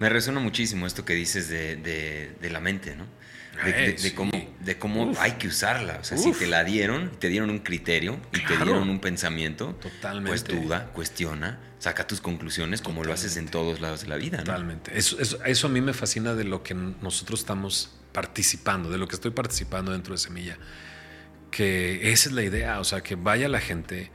Me 0.00 0.08
resuena 0.08 0.40
muchísimo 0.40 0.88
esto 0.88 1.04
que 1.04 1.14
dices 1.14 1.48
de, 1.48 2.36
la 2.50 2.58
mente, 2.58 2.96
¿no? 2.96 3.06
De, 3.64 4.12
cómo, 4.12 4.32
de 4.58 4.76
cómo 4.76 5.12
hay 5.20 5.34
que 5.34 5.46
usarla. 5.46 5.98
O 6.00 6.02
sea, 6.02 6.18
si 6.18 6.32
te 6.32 6.48
la 6.48 6.64
dieron, 6.64 7.12
te 7.20 7.28
dieron 7.28 7.48
un 7.48 7.60
criterio 7.60 8.18
y 8.32 8.44
te 8.44 8.56
dieron 8.56 8.90
un 8.90 8.98
pensamiento, 8.98 9.76
Totalmente. 9.80 10.28
pues 10.28 10.42
duda, 10.42 10.90
cuestiona, 10.92 11.60
saca 11.78 12.04
tus 12.08 12.20
conclusiones 12.20 12.82
como 12.82 13.04
lo 13.04 13.12
haces 13.12 13.36
en 13.36 13.46
todos 13.46 13.80
lados 13.80 14.02
de 14.02 14.08
la 14.08 14.16
vida. 14.16 14.38
Totalmente. 14.38 14.98
Eso, 14.98 15.16
eso, 15.20 15.66
a 15.68 15.70
mí 15.70 15.80
me 15.80 15.92
fascina 15.92 16.34
de 16.34 16.42
lo 16.42 16.64
que 16.64 16.74
nosotros 16.74 17.38
estamos 17.38 17.94
participando, 18.10 18.90
de 18.90 18.98
lo 18.98 19.06
que 19.06 19.14
estoy 19.14 19.30
participando 19.30 19.92
dentro 19.92 20.12
de 20.12 20.18
Semilla. 20.18 20.58
Que 21.52 22.10
esa 22.10 22.30
es 22.30 22.34
la 22.34 22.42
idea, 22.42 22.80
o 22.80 22.84
sea, 22.84 23.00
que 23.00 23.14
vaya 23.14 23.48
la 23.48 23.60
gente 23.60 24.10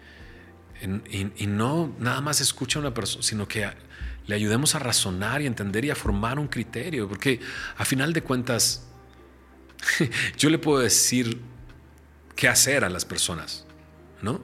y, 0.81 1.47
no 1.47 1.93
nada 1.99 2.21
más 2.21 2.41
escucha 2.41 2.79
a 2.79 2.81
una 2.81 2.93
persona, 2.93 3.23
sino 3.23 3.47
que 3.47 3.69
le 4.27 4.35
ayudemos 4.35 4.75
a 4.75 4.79
razonar 4.79 5.41
y 5.41 5.45
entender 5.45 5.85
y 5.85 5.89
a 5.89 5.95
formar 5.95 6.39
un 6.39 6.47
criterio, 6.47 7.07
porque 7.07 7.39
a 7.77 7.85
final 7.85 8.13
de 8.13 8.21
cuentas, 8.21 8.87
yo 10.37 10.49
le 10.49 10.57
puedo 10.57 10.79
decir 10.79 11.41
qué 12.35 12.47
hacer 12.47 12.83
a 12.83 12.89
las 12.89 13.05
personas, 13.05 13.65
¿no? 14.21 14.41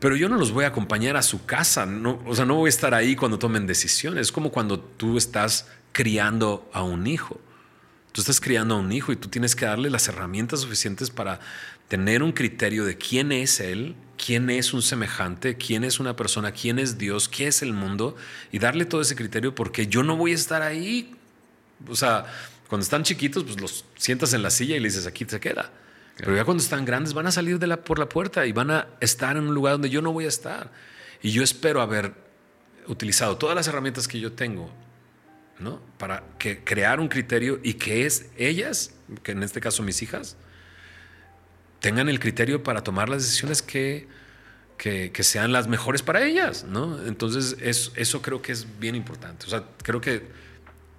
pero 0.00 0.16
yo 0.16 0.28
no 0.30 0.36
los 0.36 0.50
voy 0.50 0.64
a 0.64 0.68
acompañar 0.68 1.16
a 1.16 1.22
su 1.22 1.44
casa, 1.44 1.84
no, 1.84 2.22
o 2.24 2.34
sea, 2.34 2.46
no 2.46 2.54
voy 2.54 2.68
a 2.68 2.70
estar 2.70 2.94
ahí 2.94 3.14
cuando 3.14 3.38
tomen 3.38 3.66
decisiones. 3.66 4.22
Es 4.22 4.32
como 4.32 4.50
cuando 4.50 4.80
tú 4.80 5.18
estás 5.18 5.68
criando 5.92 6.68
a 6.72 6.82
un 6.82 7.06
hijo. 7.06 7.38
Tú 8.12 8.22
estás 8.22 8.40
criando 8.40 8.74
a 8.74 8.78
un 8.78 8.90
hijo 8.92 9.12
y 9.12 9.16
tú 9.16 9.28
tienes 9.28 9.54
que 9.54 9.66
darle 9.66 9.90
las 9.90 10.08
herramientas 10.08 10.60
suficientes 10.60 11.10
para 11.10 11.38
tener 11.86 12.22
un 12.22 12.32
criterio 12.32 12.86
de 12.86 12.96
quién 12.96 13.30
es 13.30 13.60
él, 13.60 13.94
quién 14.24 14.50
es 14.50 14.72
un 14.72 14.82
semejante, 14.82 15.56
quién 15.56 15.84
es 15.84 15.98
una 15.98 16.14
persona, 16.16 16.52
quién 16.52 16.78
es 16.78 16.98
Dios, 16.98 17.28
qué 17.28 17.46
es 17.46 17.62
el 17.62 17.72
mundo 17.72 18.16
y 18.52 18.58
darle 18.58 18.84
todo 18.84 19.00
ese 19.00 19.16
criterio 19.16 19.54
porque 19.54 19.86
yo 19.86 20.02
no 20.02 20.16
voy 20.16 20.32
a 20.32 20.34
estar 20.34 20.62
ahí. 20.62 21.14
O 21.88 21.96
sea, 21.96 22.26
cuando 22.68 22.82
están 22.82 23.02
chiquitos, 23.02 23.44
pues 23.44 23.60
los 23.60 23.84
sientas 23.96 24.32
en 24.34 24.42
la 24.42 24.50
silla 24.50 24.76
y 24.76 24.80
le 24.80 24.88
dices, 24.88 25.06
aquí 25.06 25.24
se 25.26 25.40
queda. 25.40 25.70
Pero 26.16 26.36
ya 26.36 26.44
cuando 26.44 26.62
están 26.62 26.84
grandes 26.84 27.14
van 27.14 27.26
a 27.26 27.32
salir 27.32 27.58
de 27.58 27.66
la, 27.66 27.82
por 27.82 27.98
la 27.98 28.08
puerta 28.08 28.44
y 28.44 28.52
van 28.52 28.70
a 28.70 28.88
estar 29.00 29.36
en 29.36 29.44
un 29.48 29.54
lugar 29.54 29.74
donde 29.74 29.88
yo 29.88 30.02
no 30.02 30.12
voy 30.12 30.26
a 30.26 30.28
estar. 30.28 30.70
Y 31.22 31.30
yo 31.30 31.42
espero 31.42 31.80
haber 31.80 32.12
utilizado 32.86 33.38
todas 33.38 33.56
las 33.56 33.68
herramientas 33.68 34.06
que 34.06 34.20
yo 34.20 34.32
tengo 34.32 34.70
¿no? 35.58 35.80
para 35.98 36.24
que, 36.38 36.62
crear 36.62 37.00
un 37.00 37.08
criterio 37.08 37.58
y 37.62 37.74
que 37.74 38.04
es 38.04 38.26
ellas, 38.36 38.92
que 39.22 39.32
en 39.32 39.42
este 39.42 39.60
caso 39.60 39.82
mis 39.82 40.02
hijas, 40.02 40.36
tengan 41.80 42.08
el 42.08 42.20
criterio 42.20 42.62
para 42.62 42.82
tomar 42.82 43.08
las 43.08 43.22
decisiones 43.22 43.62
que, 43.62 44.06
que, 44.76 45.22
sean 45.22 45.52
las 45.52 45.68
mejores 45.68 46.02
para 46.02 46.24
ellas. 46.24 46.64
¿no? 46.64 47.04
Entonces 47.06 47.56
eso 47.60 48.22
creo 48.22 48.40
que 48.42 48.52
es 48.52 48.66
bien 48.78 48.94
importante. 48.94 49.46
O 49.46 49.50
sea, 49.50 49.64
creo 49.82 50.00
que 50.00 50.14
eh, 50.14 50.22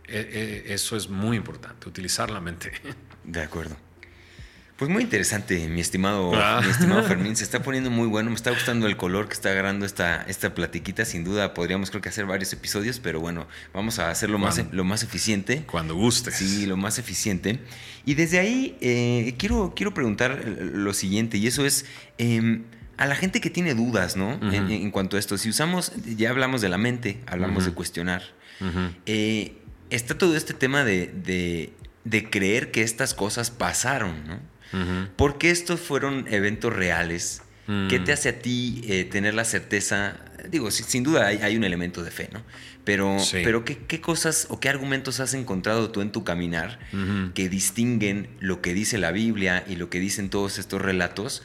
eh, 0.07 0.63
eso 0.67 0.97
es 0.97 1.07
muy 1.09 1.37
importante, 1.37 1.87
utilizar 1.87 2.29
la 2.29 2.41
mente. 2.41 2.71
De 3.23 3.41
acuerdo. 3.41 3.75
Pues 4.81 4.89
muy 4.89 5.03
interesante, 5.03 5.67
mi 5.69 5.79
estimado, 5.79 6.31
ah. 6.33 6.59
mi 6.65 6.71
estimado 6.71 7.03
Fermín. 7.07 7.35
Se 7.35 7.43
está 7.43 7.61
poniendo 7.61 7.91
muy 7.91 8.07
bueno. 8.07 8.31
Me 8.31 8.35
está 8.35 8.49
gustando 8.49 8.87
el 8.87 8.97
color 8.97 9.27
que 9.27 9.35
está 9.35 9.51
agarrando 9.51 9.85
esta, 9.85 10.23
esta 10.23 10.55
platiquita. 10.55 11.05
Sin 11.05 11.23
duda 11.23 11.53
podríamos 11.53 11.91
creo 11.91 12.01
que 12.01 12.09
hacer 12.09 12.25
varios 12.25 12.51
episodios, 12.51 12.99
pero 12.99 13.19
bueno, 13.19 13.45
vamos 13.75 13.99
a 13.99 14.09
hacerlo 14.09 14.39
más, 14.39 14.59
lo 14.71 14.83
más 14.83 15.03
eficiente. 15.03 15.65
Cuando 15.69 15.93
guste. 15.93 16.31
Sí, 16.31 16.65
lo 16.65 16.77
más 16.77 16.97
eficiente. 16.97 17.59
Y 18.05 18.15
desde 18.15 18.39
ahí 18.39 18.75
eh, 18.81 19.35
quiero, 19.37 19.73
quiero 19.75 19.93
preguntar 19.93 20.43
lo 20.47 20.95
siguiente, 20.95 21.37
y 21.37 21.45
eso 21.45 21.63
es... 21.63 21.85
Em, 22.17 22.63
a 22.97 23.05
la 23.05 23.15
gente 23.15 23.39
que 23.39 23.51
tiene 23.51 23.75
dudas, 23.75 24.15
¿no? 24.15 24.39
en, 24.51 24.89
cuanto 24.89 25.15
a 25.15 25.19
esto, 25.19 25.37
si 25.37 25.49
usamos, 25.49 25.91
ya 26.17 26.31
hablamos 26.31 26.59
de 26.59 26.69
la 26.69 26.79
mente, 26.79 27.21
hablamos 27.27 27.65
de 27.65 27.73
cuestionar. 27.73 28.23
Eh, 29.05 29.57
está 29.91 30.17
todo 30.17 30.35
este 30.35 30.55
tema 30.55 30.83
de, 30.83 31.71
de, 32.03 32.29
creer 32.31 32.71
que 32.71 32.81
estas 32.81 33.13
cosas 33.13 33.51
pasaron, 33.51 34.27
¿no? 34.27 34.50
Porque 35.15 35.49
estos 35.49 35.79
fueron 35.79 36.25
eventos 36.29 36.73
reales. 36.73 37.41
¿Qué 37.89 37.99
te 37.99 38.11
mm. 38.11 38.13
hace 38.13 38.29
a 38.29 38.39
ti 38.39 38.81
eh, 38.85 39.05
tener 39.05 39.33
la 39.33 39.45
certeza? 39.45 40.17
Digo, 40.49 40.71
sin 40.71 41.03
duda 41.03 41.27
hay, 41.27 41.55
un 41.55 41.63
elemento 41.63 42.03
de 42.03 42.11
fe, 42.11 42.29
¿no? 42.33 42.43
Pero, 42.83 43.17
pero 43.31 43.63
¿qué, 43.63 44.01
cosas 44.01 44.47
o 44.49 44.59
qué 44.59 44.67
argumentos 44.67 45.19
has 45.19 45.35
encontrado 45.35 45.91
tú 45.91 46.01
en 46.01 46.11
tu 46.11 46.23
caminar 46.23 46.79
que 47.35 47.47
distinguen 47.47 48.27
lo 48.39 48.61
que 48.61 48.73
dice 48.73 48.97
la 48.97 49.11
Biblia 49.11 49.63
y 49.67 49.75
lo 49.75 49.89
que 49.89 49.99
dicen 49.99 50.29
todos 50.29 50.57
estos 50.57 50.81
relatos 50.81 51.43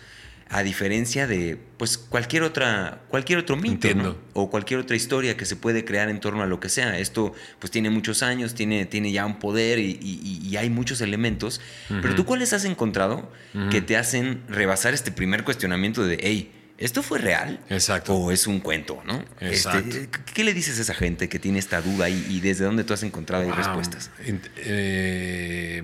a 0.49 0.63
diferencia 0.63 1.27
de 1.27 1.59
pues 1.77 1.99
cualquier 1.99 2.45
otra 2.45 3.03
cualquier 3.09 3.41
otro 3.41 3.57
mito 3.57 4.17
o 4.33 4.49
cualquier 4.49 4.79
otra 4.81 4.95
historia 4.95 5.37
que 5.37 5.45
se 5.45 5.57
puede 5.57 5.85
crear 5.85 6.09
en 6.09 6.21
torno 6.21 6.43
a 6.43 6.47
lo 6.47 6.61
que 6.61 6.69
sea 6.69 6.99
esto 6.99 7.33
pues 7.59 7.71
tiene 7.73 7.91
muchos 7.91 8.23
años 8.23 8.55
tiene, 8.55 8.87
tiene 8.87 9.11
ya 9.11 9.27
un 9.27 9.39
poder 9.39 9.79
y, 9.79 10.57
hay 10.57 10.71
muchos 10.71 11.01
elementos 11.01 11.61
pero 11.89 12.15
tú 12.15 12.25
cuáles 12.25 12.53
has 12.53 12.65
encontrado 12.65 13.31
que 13.71 13.83
te 13.83 13.97
hacen 13.97 14.43
rebasar 14.49 14.95
este 14.95 15.11
primer 15.11 15.45
cuestionamiento 15.45 16.07
de 16.07 16.19
hey 16.23 16.53
¿Esto 16.79 17.03
fue 17.03 17.19
real? 17.19 17.59
Exacto. 17.71 18.15
¿O 18.15 18.31
es 18.31 18.47
un 18.47 18.61
cuento, 18.61 19.03
no? 19.07 19.25
Este, 19.41 20.11
¿Qué 20.35 20.45
le 20.45 20.53
dices 20.53 20.79
a 20.79 20.83
esa 20.83 20.93
gente 20.93 21.27
que 21.27 21.39
tiene 21.39 21.59
esta 21.59 21.81
duda 21.81 22.11
y, 22.11 22.39
desde 22.41 22.67
dónde 22.67 22.85
tú 22.85 22.93
has 22.93 23.03
encontrado 23.03 23.51
respuestas? 23.51 24.11
Eh, 24.59 25.83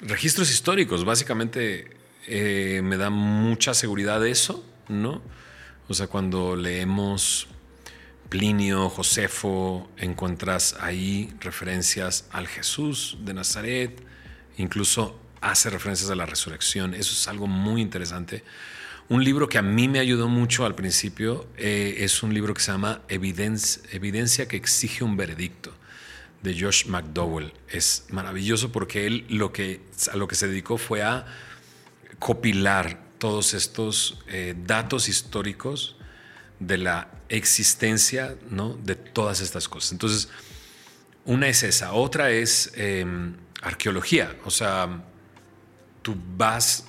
registros 0.00 0.50
históricos, 0.50 1.04
básicamente 1.04 1.95
eh, 2.26 2.80
me 2.82 2.96
da 2.96 3.10
mucha 3.10 3.74
seguridad 3.74 4.26
eso, 4.26 4.64
¿no? 4.88 5.22
O 5.88 5.94
sea, 5.94 6.08
cuando 6.08 6.56
leemos 6.56 7.48
Plinio, 8.28 8.88
Josefo, 8.88 9.88
encuentras 9.96 10.76
ahí 10.80 11.32
referencias 11.40 12.28
al 12.32 12.48
Jesús 12.48 13.18
de 13.20 13.34
Nazaret, 13.34 14.02
incluso 14.56 15.18
hace 15.40 15.70
referencias 15.70 16.10
a 16.10 16.16
la 16.16 16.26
resurrección. 16.26 16.94
Eso 16.94 17.12
es 17.12 17.28
algo 17.28 17.46
muy 17.46 17.80
interesante. 17.80 18.42
Un 19.08 19.22
libro 19.22 19.48
que 19.48 19.58
a 19.58 19.62
mí 19.62 19.86
me 19.86 20.00
ayudó 20.00 20.28
mucho 20.28 20.66
al 20.66 20.74
principio 20.74 21.46
eh, 21.56 21.98
es 21.98 22.24
un 22.24 22.34
libro 22.34 22.52
que 22.54 22.60
se 22.60 22.72
llama 22.72 23.02
Evidencia, 23.08 23.80
Evidencia 23.92 24.48
que 24.48 24.56
exige 24.56 25.04
un 25.04 25.16
veredicto 25.16 25.72
de 26.42 26.60
Josh 26.60 26.86
McDowell. 26.86 27.52
Es 27.68 28.06
maravilloso 28.10 28.72
porque 28.72 29.06
él 29.06 29.24
lo 29.28 29.52
que, 29.52 29.80
a 30.12 30.16
lo 30.16 30.26
que 30.26 30.34
se 30.34 30.48
dedicó 30.48 30.76
fue 30.76 31.04
a 31.04 31.24
copilar 32.18 32.98
todos 33.18 33.54
estos 33.54 34.22
eh, 34.28 34.54
datos 34.56 35.08
históricos 35.08 35.96
de 36.60 36.78
la 36.78 37.08
existencia 37.28 38.36
¿no? 38.50 38.74
de 38.74 38.94
todas 38.94 39.40
estas 39.40 39.68
cosas. 39.68 39.92
Entonces, 39.92 40.28
una 41.24 41.48
es 41.48 41.62
esa, 41.62 41.92
otra 41.92 42.30
es 42.30 42.72
em, 42.76 43.36
arqueología, 43.62 44.36
o 44.44 44.50
sea, 44.50 45.02
tú 46.02 46.16
vas 46.36 46.84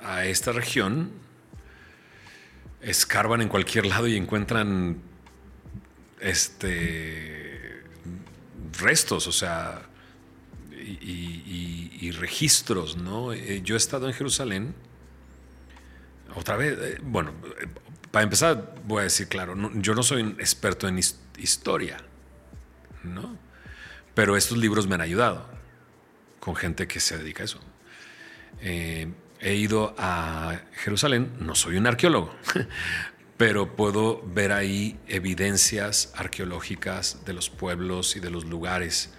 a 0.00 0.24
esta 0.24 0.52
región, 0.52 1.10
escarban 2.80 3.40
en 3.42 3.48
cualquier 3.48 3.86
lado 3.86 4.06
y 4.06 4.16
encuentran 4.16 4.98
este 6.20 7.82
restos, 8.78 9.26
o 9.26 9.32
sea, 9.32 9.82
y, 10.86 12.10
registros, 12.12 12.96
¿no? 12.96 13.32
Eh, 13.32 13.60
yo 13.62 13.74
he 13.74 13.78
estado 13.78 14.06
en 14.06 14.14
Jerusalén, 14.14 14.74
otra 16.34 16.56
vez, 16.56 16.78
eh, 16.80 16.98
bueno, 17.02 17.32
para 18.10 18.22
empezar 18.22 18.74
voy 18.84 19.00
a 19.00 19.02
decir, 19.04 19.28
claro, 19.28 19.54
yo 19.74 19.94
no 19.94 20.02
soy 20.02 20.22
un 20.22 20.40
experto 20.40 20.88
en 20.88 20.98
historia, 21.38 21.98
¿no? 23.02 23.36
Pero 24.14 24.36
estos 24.36 24.56
libros 24.56 24.86
me 24.86 24.94
han 24.94 25.02
ayudado 25.02 25.46
con 26.40 26.56
gente 26.56 26.86
que 26.86 27.00
se 27.00 27.18
dedica 27.18 27.42
a 27.42 27.46
eso. 27.46 27.60
Eh, 28.60 29.12
he 29.40 29.54
ido 29.54 29.94
a 29.98 30.60
Jerusalén, 30.72 31.32
no 31.40 31.54
soy 31.54 31.76
un 31.76 31.86
arqueólogo, 31.86 32.34
pero 33.36 33.76
puedo 33.76 34.22
ver 34.26 34.52
ahí 34.52 34.98
evidencias 35.08 36.12
arqueológicas 36.16 37.24
de 37.24 37.34
los 37.34 37.50
pueblos 37.50 38.16
y 38.16 38.20
de 38.20 38.30
los 38.30 38.44
lugares. 38.44 39.12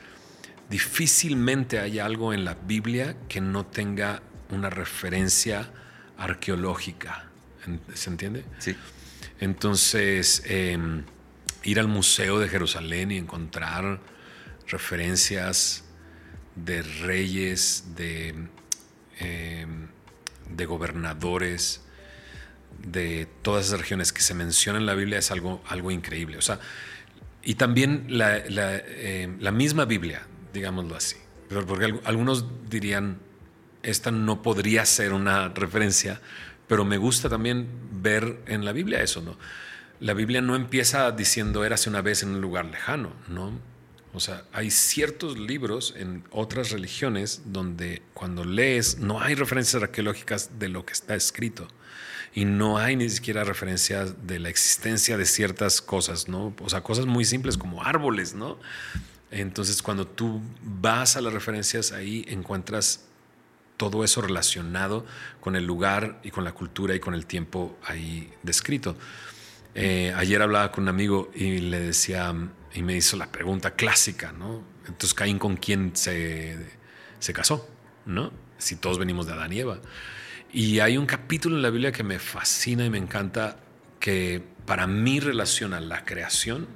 Difícilmente 0.70 1.80
hay 1.80 2.00
algo 2.00 2.34
en 2.34 2.46
la 2.46 2.56
Biblia 2.56 3.16
que 3.30 3.42
no 3.42 3.66
tenga 3.66 4.22
una 4.50 4.70
referencia 4.70 5.70
arqueológica. 6.18 7.30
¿Se 7.94 8.10
entiende? 8.10 8.46
Sí. 8.60 8.76
Entonces, 9.40 10.42
em, 10.46 11.04
ir 11.64 11.80
al 11.80 11.88
Museo 11.88 12.40
de 12.40 12.50
Jerusalén 12.50 13.12
y 13.12 13.18
encontrar 13.18 14.00
referencias 14.68 15.84
de 16.56 16.82
reyes, 16.82 17.96
de 17.96 18.36
em, 19.20 19.88
de 20.50 20.66
gobernadores 20.66 21.82
de 22.80 23.28
todas 23.42 23.68
esas 23.68 23.80
regiones 23.80 24.14
que 24.14 24.22
se 24.22 24.34
mencionan 24.34 24.84
en 24.84 24.86
la 24.86 24.94
Biblia 24.94 25.20
es 25.20 25.32
algo, 25.32 25.64
algo 25.68 25.92
increíble. 25.92 26.38
O 26.38 26.42
sea, 26.42 26.60
y 27.44 27.56
también 27.56 28.06
la, 28.10 28.38
eh, 28.46 29.28
misma 29.52 29.86
Biblia, 29.86 30.28
digámoslo 30.54 30.96
así. 30.96 31.18
Porque 31.50 32.00
algunos 32.04 32.46
dirían, 32.70 33.20
esta 33.84 34.12
no 34.12 34.42
podría 34.42 34.86
ser 34.86 35.14
una 35.14 35.50
referencia, 35.50 36.22
pero 36.68 36.84
me 36.84 36.98
gusta 36.98 37.30
también 37.30 37.68
ver 37.92 38.42
en 38.48 38.66
la 38.66 38.74
Biblia 38.74 39.02
eso, 39.02 39.22
¿no? 39.22 39.38
La 40.00 40.14
Biblia 40.14 40.42
no 40.42 40.56
empieza 40.56 41.12
diciendo 41.12 41.66
érase 41.66 41.90
una 41.90 42.02
vez 42.02 42.22
en 42.22 42.30
un 42.30 42.42
lugar 42.42 42.66
lejano, 42.66 43.14
¿no? 43.28 43.52
O 44.14 44.20
sea, 44.20 44.44
hay 44.52 44.72
ciertos 44.72 45.38
libros 45.38 45.94
en 45.98 46.24
otras 46.32 46.72
religiones 46.72 47.44
donde 47.46 48.02
cuando 48.14 48.46
lees 48.46 48.98
no 49.00 49.22
hay 49.22 49.36
referencias 49.36 49.82
arqueológicas 49.82 50.60
de 50.60 50.70
lo 50.70 50.86
que 50.86 50.94
está 50.94 51.16
escrito 51.16 51.68
y 52.34 52.46
no 52.46 52.78
hay 52.78 52.96
ni 52.96 53.10
siquiera 53.10 53.44
referencias 53.44 54.28
de 54.28 54.40
la 54.40 54.50
existencia 54.50 55.18
de 55.18 55.26
ciertas 55.26 55.82
cosas, 55.82 56.28
¿no? 56.28 56.54
O 56.62 56.70
sea, 56.70 56.82
cosas 56.82 57.06
muy 57.06 57.26
simples 57.26 57.58
como 57.58 57.84
árboles, 57.84 58.34
¿no? 58.34 58.60
Entonces, 59.32 59.82
cuando 59.82 60.08
tú 60.08 60.42
vas 60.62 61.18
a 61.18 61.22
las 61.22 61.34
referencias 61.34 61.92
ahí 61.92 62.26
encuentras 62.28 63.08
todo 63.78 64.04
eso 64.04 64.22
relacionado 64.22 65.06
con 65.40 65.56
el 65.56 65.66
lugar 65.66 66.20
y 66.24 66.32
con 66.32 66.44
la 66.44 66.52
cultura 66.52 66.96
y 66.96 67.00
con 67.00 67.14
el 67.14 67.26
tiempo 67.26 67.78
ahí 67.86 68.34
descrito. 68.44 68.98
Eh, 69.76 70.12
ayer 70.16 70.42
hablaba 70.42 70.72
con 70.72 70.86
un 70.86 70.90
amigo 70.90 71.32
y 71.36 71.60
le 71.60 71.80
decía, 71.80 72.34
y 72.74 72.82
me 72.82 72.96
hizo 72.96 73.16
la 73.16 73.32
pregunta 73.32 73.76
clásica, 73.76 74.32
¿no? 74.32 74.64
Entonces 74.88 75.14
Caín 75.14 75.38
con 75.38 75.56
quién 75.56 75.96
se, 75.96 76.58
se 77.20 77.34
casó, 77.34 77.70
¿no? 78.06 78.32
Si 78.58 78.76
todos 78.76 78.98
venimos 78.98 79.28
de 79.28 79.34
Adán 79.34 79.54
y 79.54 79.60
Eva. 79.60 79.80
Y 80.52 80.80
hay 80.80 80.98
un 80.98 81.06
capítulo 81.06 81.56
en 81.56 81.62
la 81.62 81.70
Biblia 81.70 81.92
que 81.92 82.04
me 82.04 82.18
fascina 82.18 82.86
y 82.86 82.90
me 82.90 82.98
encanta, 82.98 83.60
que 84.00 84.44
para 84.66 84.88
mí 84.88 85.20
relaciona 85.20 85.80
la 85.80 86.06
creación 86.06 86.68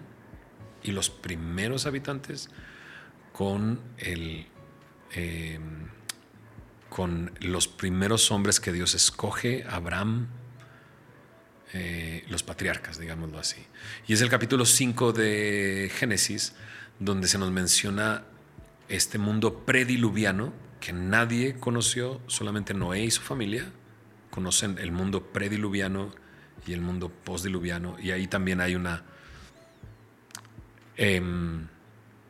y 0.84 0.92
los 0.92 1.10
primeros 1.10 1.86
habitantes 1.86 2.50
con 3.34 3.80
el... 3.98 4.48
Em, 5.14 5.90
con 6.90 7.32
los 7.40 7.70
primeros 7.70 8.32
hombres 8.32 8.60
que 8.60 8.74
Dios 8.74 8.96
escoge, 8.96 9.64
Abraham, 9.70 10.28
eh, 11.72 12.26
los 12.28 12.44
patriarcas, 12.44 13.00
digámoslo 13.00 13.40
así. 13.40 13.66
Y 14.08 14.14
es 14.14 14.22
el 14.22 14.30
capítulo 14.30 14.66
5 14.66 15.14
de 15.14 15.90
Génesis, 15.96 16.54
donde 17.00 17.30
se 17.30 17.38
nos 17.38 17.50
menciona 17.50 18.26
este 18.90 19.18
mundo 19.18 19.66
prediluviano 19.66 20.54
que 20.82 20.92
nadie 20.92 21.56
conoció, 21.56 22.20
solamente 22.28 22.74
Noé 22.74 23.06
y 23.06 23.12
su 23.12 23.22
familia 23.22 23.72
conocen 24.32 24.78
el 24.78 24.92
mundo 24.92 25.32
prediluviano 25.32 26.12
y 26.66 26.74
el 26.74 26.82
mundo 26.82 27.10
postdiluviano, 27.10 27.98
y 28.00 28.12
ahí 28.12 28.28
también 28.28 28.60
hay 28.60 28.76
una 28.76 29.06
em, 30.98 31.68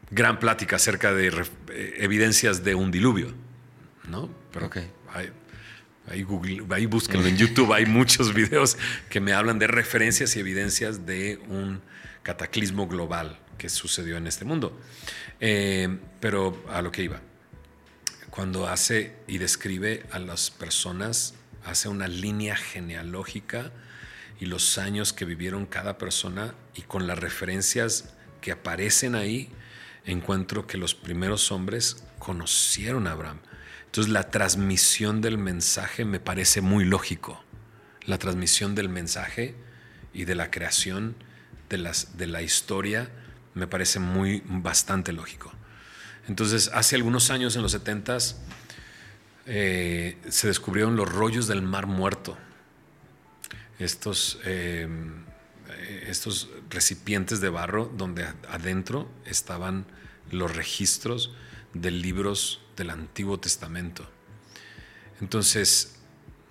gran 0.10 0.40
plática 0.40 0.76
acerca 0.76 1.14
de 1.14 1.28
eh, 1.28 1.94
evidencias 2.00 2.64
de 2.64 2.76
un 2.76 2.92
diluvio, 2.92 3.34
¿no? 4.08 4.30
Pero 4.52 4.68
okay. 4.68 4.92
Ahí, 6.08 6.24
Google, 6.24 6.64
ahí 6.72 6.88
búsquenlo 6.88 7.28
en 7.28 7.38
YouTube, 7.38 7.72
hay 7.74 7.86
muchos 7.86 8.34
videos 8.36 8.78
que 9.10 9.20
me 9.20 9.34
hablan 9.34 9.60
de 9.60 9.68
referencias 9.68 10.36
y 10.36 10.40
evidencias 10.40 11.06
de 11.06 11.40
un 11.48 11.82
cataclismo 12.24 12.88
global 12.88 13.40
que 13.58 13.70
sucedió 13.70 14.18
en 14.18 14.28
este 14.28 14.44
mundo. 14.44 14.78
Eh, 15.40 16.00
pero 16.20 16.66
a 16.70 16.82
lo 16.82 16.92
que 16.92 17.04
iba, 17.04 17.22
cuando 18.30 18.68
hace 18.68 19.16
y 19.28 19.38
describe 19.38 20.04
a 20.12 20.20
las 20.20 20.50
personas, 20.52 21.36
hace 21.66 21.88
una 21.88 22.08
línea 22.08 22.56
genealógica 22.56 23.72
y 24.40 24.48
los 24.48 24.78
años 24.78 25.14
que 25.14 25.26
vivieron 25.26 25.66
cada 25.66 25.98
persona 25.98 26.56
y 26.76 26.82
con 26.82 27.08
las 27.08 27.20
referencias 27.20 28.14
que 28.42 28.52
aparecen 28.52 29.16
ahí, 29.16 29.50
encuentro 30.06 30.68
que 30.68 30.78
los 30.78 30.96
primeros 30.96 31.52
hombres 31.52 32.04
conocieron 32.20 33.08
a 33.08 33.12
Abraham 33.12 33.40
entonces 33.92 34.14
la 34.14 34.32
transmisión 34.32 35.20
del 35.20 35.38
mensaje 35.38 36.06
me 36.06 36.22
parece 36.22 36.62
muy 36.62 36.86
lógico. 36.86 37.44
La 38.06 38.18
transmisión 38.18 38.74
del 38.74 38.88
mensaje 38.88 39.54
y 40.14 40.24
de 40.24 40.34
la 40.34 40.50
creación 40.50 41.14
de, 41.68 41.78
las, 41.78 42.18
de 42.18 42.26
la 42.28 42.42
historia 42.42 43.10
me 43.54 43.68
parece 43.68 44.00
muy 44.00 44.44
bastante 44.46 45.12
lógico. 45.12 45.52
Entonces, 46.30 46.72
hace 46.74 46.96
algunos 46.96 47.32
años, 47.32 47.58
en 47.58 47.64
los 47.64 47.74
70 47.74 48.18
eh, 49.48 50.18
se 50.30 50.48
descubrieron 50.48 50.96
los 50.96 51.12
rollos 51.12 51.48
del 51.48 51.62
Mar 51.62 51.86
Muerto. 51.86 52.38
Estos, 53.78 54.40
eh, 54.46 54.88
estos 56.08 56.50
recipientes 56.72 57.42
de 57.42 57.50
barro 57.50 57.92
donde 57.96 58.26
adentro 58.50 59.10
estaban 59.26 59.86
los 60.32 60.56
registros 60.56 61.34
de 61.74 61.92
libros 61.92 62.62
del 62.76 62.90
Antiguo 62.90 63.40
Testamento. 63.40 64.10
Entonces, 65.20 66.00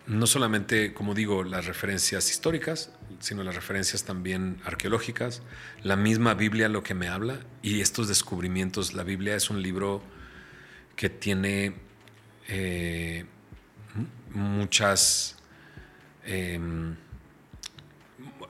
no 0.06 0.26
solamente, 0.26 0.94
como 0.94 1.14
digo, 1.14 1.42
las 1.44 1.66
referencias 1.66 2.30
históricas, 2.30 2.92
sino 3.18 3.42
las 3.42 3.54
referencias 3.54 4.04
también 4.04 4.60
arqueológicas, 4.64 5.42
la 5.82 5.96
misma 5.96 6.34
Biblia 6.34 6.68
lo 6.68 6.82
que 6.82 6.94
me 6.94 7.08
habla 7.08 7.40
y 7.62 7.80
estos 7.80 8.08
descubrimientos. 8.08 8.94
La 8.94 9.02
Biblia 9.02 9.34
es 9.34 9.50
un 9.50 9.62
libro 9.62 10.02
que 10.96 11.10
tiene 11.10 11.74
eh, 12.48 13.24
muchas... 14.34 15.36
Em, 16.24 16.96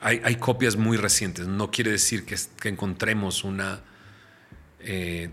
hay, 0.01 0.37
copias 0.37 0.77
muy 0.77 0.97
recientes, 0.97 1.47
no 1.47 1.71
quiere 1.71 1.91
decir 1.91 2.25
que, 2.25 2.37
encontremos 2.69 3.45
una... 3.45 3.81
Eh, 4.81 5.31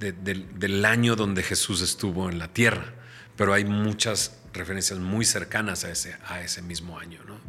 del 0.00 0.84
año 0.84 1.16
donde 1.16 1.42
Jesús 1.42 1.82
estuvo 1.82 2.30
en 2.30 2.38
la 2.38 2.46
tierra, 2.46 2.94
pero 3.36 3.52
hay 3.52 3.64
muchas 3.64 4.38
referencias 4.52 5.00
muy 5.00 5.24
cercanas 5.24 5.84
a 5.84 5.90
ese, 5.90 6.16
a 6.24 6.40
ese 6.40 6.62
mismo 6.62 7.00
año. 7.00 7.20
¿no? 7.26 7.40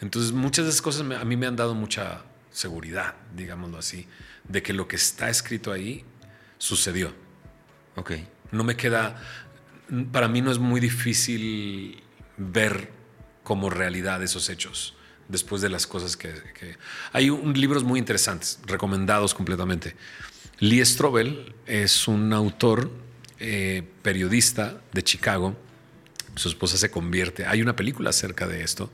Entonces, 0.00 0.30
muchas 0.30 0.64
de 0.64 0.70
esas 0.70 0.82
cosas 0.82 1.00
a 1.00 1.24
mí 1.24 1.36
me 1.36 1.46
han 1.48 1.56
dado 1.56 1.74
mucha 1.74 2.22
seguridad, 2.52 3.16
digámoslo 3.34 3.78
así, 3.78 4.06
de 4.44 4.62
que 4.62 4.72
lo 4.72 4.86
que 4.86 4.94
está 4.94 5.28
escrito 5.28 5.72
ahí 5.72 6.04
sucedió. 6.58 7.12
Ok. 7.96 8.12
No 8.52 8.62
me 8.62 8.76
queda, 8.76 9.20
para 10.12 10.28
mí 10.28 10.40
no 10.40 10.52
es 10.52 10.58
muy 10.58 10.80
difícil 10.80 12.00
ver 12.36 12.92
como 13.42 13.70
realidad 13.70 14.22
esos 14.22 14.48
hechos 14.50 14.97
después 15.28 15.62
de 15.62 15.68
las 15.68 15.86
cosas 15.86 16.16
que... 16.16 16.32
Hay 17.12 17.30
libros 17.54 17.84
muy 17.84 17.98
interesantes, 17.98 18.58
recomendados 18.66 19.34
completamente. 19.34 19.94
Lee 20.58 20.84
Strobel 20.84 21.54
es 21.66 22.08
un 22.08 22.32
autor, 22.32 22.90
eh, 23.38 23.84
periodista 24.02 24.80
de 24.92 25.02
Chicago. 25.04 25.56
Su 26.34 26.48
esposa 26.48 26.76
se 26.76 26.90
convierte. 26.90 27.46
Hay 27.46 27.62
una 27.62 27.76
película 27.76 28.10
acerca 28.10 28.46
de 28.48 28.62
esto, 28.62 28.90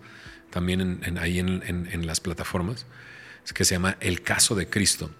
también 0.51 1.01
ahí 1.19 1.39
en, 1.39 2.07
las 2.07 2.21
plataformas, 2.21 2.87
que 3.55 3.65
se 3.65 3.75
llama 3.75 3.97
El 4.01 4.23
caso 4.23 4.55
de 4.55 4.69
Cristo. 4.69 5.11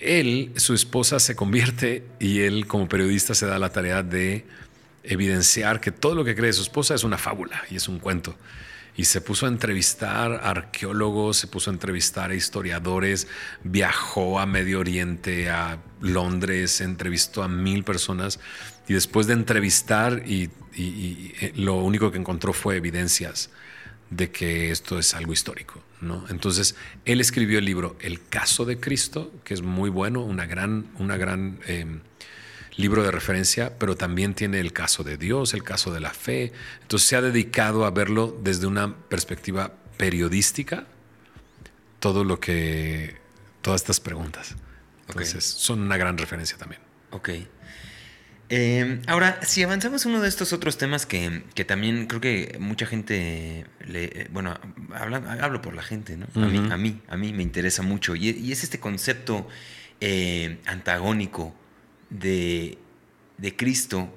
Él, 0.00 0.52
su 0.56 0.74
esposa 0.74 1.20
se 1.20 1.36
convierte 1.36 2.04
y 2.18 2.40
él 2.40 2.66
como 2.66 2.88
periodista 2.88 3.34
se 3.34 3.46
da 3.46 3.58
la 3.58 3.70
tarea 3.70 4.02
de 4.02 4.44
evidenciar 5.02 5.80
que 5.80 5.92
todo 5.92 6.14
lo 6.14 6.24
que 6.24 6.34
cree 6.34 6.52
su 6.52 6.62
esposa 6.62 6.94
es 6.94 7.04
una 7.04 7.18
fábula 7.18 7.62
y 7.70 7.76
es 7.76 7.88
un 7.88 7.98
cuento 7.98 8.36
y 8.96 9.04
se 9.04 9.20
puso 9.20 9.46
a 9.46 9.48
entrevistar 9.48 10.40
arqueólogos, 10.42 11.36
se 11.38 11.46
puso 11.46 11.70
a 11.70 11.74
entrevistar 11.74 12.30
a 12.30 12.34
historiadores, 12.34 13.26
viajó 13.64 14.38
a 14.38 14.46
Medio 14.46 14.80
Oriente, 14.80 15.50
a 15.50 15.78
Londres, 16.00 16.80
entrevistó 16.80 17.42
a 17.42 17.48
mil 17.48 17.82
personas 17.82 18.38
y 18.86 18.94
después 18.94 19.26
de 19.26 19.32
entrevistar 19.32 20.22
y, 20.26 20.50
eh, 20.76 21.52
lo 21.56 21.76
único 21.76 22.12
que 22.12 22.18
encontró 22.18 22.52
fue 22.52 22.76
evidencias 22.76 23.50
de 24.10 24.30
que 24.30 24.70
esto 24.70 24.98
es 24.98 25.14
algo 25.14 25.32
histórico. 25.32 25.82
¿no? 26.00 26.24
Entonces, 26.28 26.76
él 27.04 27.20
escribió 27.20 27.58
el 27.58 27.64
libro 27.64 27.96
El 28.00 28.26
caso 28.28 28.64
de 28.64 28.78
Cristo, 28.78 29.32
que 29.44 29.54
es 29.54 29.62
muy 29.62 29.90
bueno, 29.90 30.22
una 30.22 30.46
gran, 30.46 30.86
una 30.98 31.16
gran 31.16 31.58
em, 31.66 32.00
libro 32.76 33.02
de 33.02 33.10
referencia, 33.10 33.78
pero 33.78 33.96
también 33.96 34.34
tiene 34.34 34.60
el 34.60 34.72
caso 34.72 35.04
de 35.04 35.16
Dios, 35.16 35.54
el 35.54 35.62
caso 35.62 35.92
de 35.92 36.00
la 36.00 36.10
fe. 36.10 36.52
Entonces 36.82 37.08
se 37.08 37.16
ha 37.16 37.22
dedicado 37.22 37.84
a 37.84 37.90
verlo 37.90 38.36
desde 38.42 38.66
una 38.66 38.96
perspectiva 38.96 39.72
periodística, 39.96 40.86
todo 42.00 42.24
lo 42.24 42.40
que, 42.40 43.16
todas 43.62 43.80
estas 43.80 44.00
preguntas. 44.00 44.56
Entonces 45.08 45.44
son 45.44 45.80
una 45.80 45.96
gran 45.96 46.18
referencia 46.18 46.56
también. 46.56 46.80
Ok. 47.10 47.30
Em, 48.50 49.00
ahora, 49.06 49.40
si 49.42 49.62
avanzamos 49.62 50.04
uno 50.04 50.20
de 50.20 50.28
estos 50.28 50.52
otros 50.52 50.76
temas 50.76 51.06
que, 51.06 51.44
también 51.66 52.06
creo 52.06 52.20
que 52.20 52.56
mucha 52.60 52.86
gente, 52.86 53.66
le, 53.86 54.28
bueno, 54.32 54.58
hablo 54.92 55.62
por 55.62 55.74
la 55.74 55.82
gente, 55.82 56.16
¿no? 56.16 56.26
a, 56.34 56.46
mí, 56.46 56.68
a, 56.70 56.76
mí, 56.76 57.00
a 57.08 57.16
mí 57.16 57.32
me 57.32 57.42
interesa 57.42 57.82
mucho. 57.82 58.14
Y, 58.14 58.52
es 58.52 58.62
este 58.62 58.78
concepto 58.78 59.48
eh, 60.00 60.58
antagónico 60.66 61.54
de, 62.20 62.78
Cristo, 63.56 64.08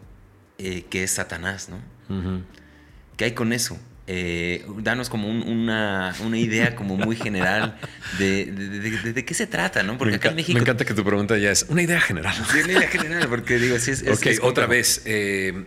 eh, 0.57 0.85
que 0.89 1.03
es 1.03 1.11
Satanás, 1.11 1.69
¿no? 1.69 1.81
¿Qué 3.15 3.25
hay 3.25 3.31
con 3.31 3.51
eso? 3.51 3.77
Eh, 4.09 4.65
danos 4.77 5.09
como 5.09 5.27
una, 5.27 6.13
idea 6.35 6.75
como 6.77 6.95
muy 6.95 7.17
general 7.17 7.77
de, 8.17 9.23
qué 9.25 9.33
se 9.33 9.47
trata, 9.47 9.83
¿no? 9.83 9.97
Porque 9.97 10.15
acá 10.15 10.29
en 10.29 10.35
México... 10.35 10.53
Me 10.53 10.61
encanta 10.61 10.85
que 10.85 10.93
tu 10.93 11.03
pregunta 11.03 11.37
ya 11.37 11.51
es 11.51 11.65
una 11.67 11.81
idea 11.81 11.99
general. 11.99 12.33
Sí, 12.51 12.59
una 12.63 12.73
idea 12.73 12.87
general, 12.87 13.27
porque 13.27 13.57
digo, 13.57 13.77
sí 13.79 13.91
es... 13.91 14.03
ok, 14.07 14.43
otra 14.43 14.65
vez, 14.65 15.01
eh, 15.05 15.65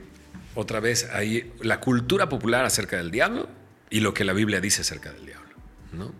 otra 0.55 0.81
vez, 0.81 1.07
hay 1.13 1.53
la 1.61 1.81
cultura 1.81 2.31
popular 2.31 2.65
acerca 2.65 2.97
del 2.97 3.11
diablo 3.11 3.51
y 3.91 4.01
lo 4.01 4.15
que 4.15 4.25
la 4.25 4.33
Biblia 4.33 4.61
dice 4.61 4.81
acerca 4.81 5.13
del 5.13 5.27
diablo, 5.27 5.57
¿no? 5.93 6.15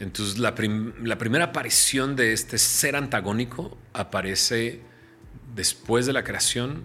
Entonces, 0.00 0.38
la, 0.38 0.54
la 1.02 1.16
primera 1.16 1.44
aparición 1.44 2.16
de 2.16 2.34
este 2.34 2.58
ser 2.58 2.96
antagónico 2.96 3.78
aparece 3.94 4.82
después 5.54 6.06
de 6.06 6.12
la 6.12 6.24
creación 6.24 6.84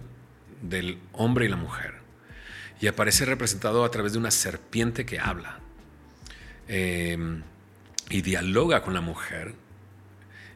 del 0.61 0.99
hombre 1.13 1.45
y 1.45 1.49
la 1.49 1.55
mujer. 1.55 1.95
Y 2.81 2.87
aparece 2.87 3.25
representado 3.25 3.83
a 3.83 3.91
través 3.91 4.13
de 4.13 4.19
una 4.19 4.31
serpiente 4.31 5.05
que 5.05 5.19
habla 5.19 5.59
em, 6.67 7.43
y 8.09 8.21
dialoga 8.21 8.81
con 8.81 8.93
la 8.93 9.01
mujer. 9.01 9.53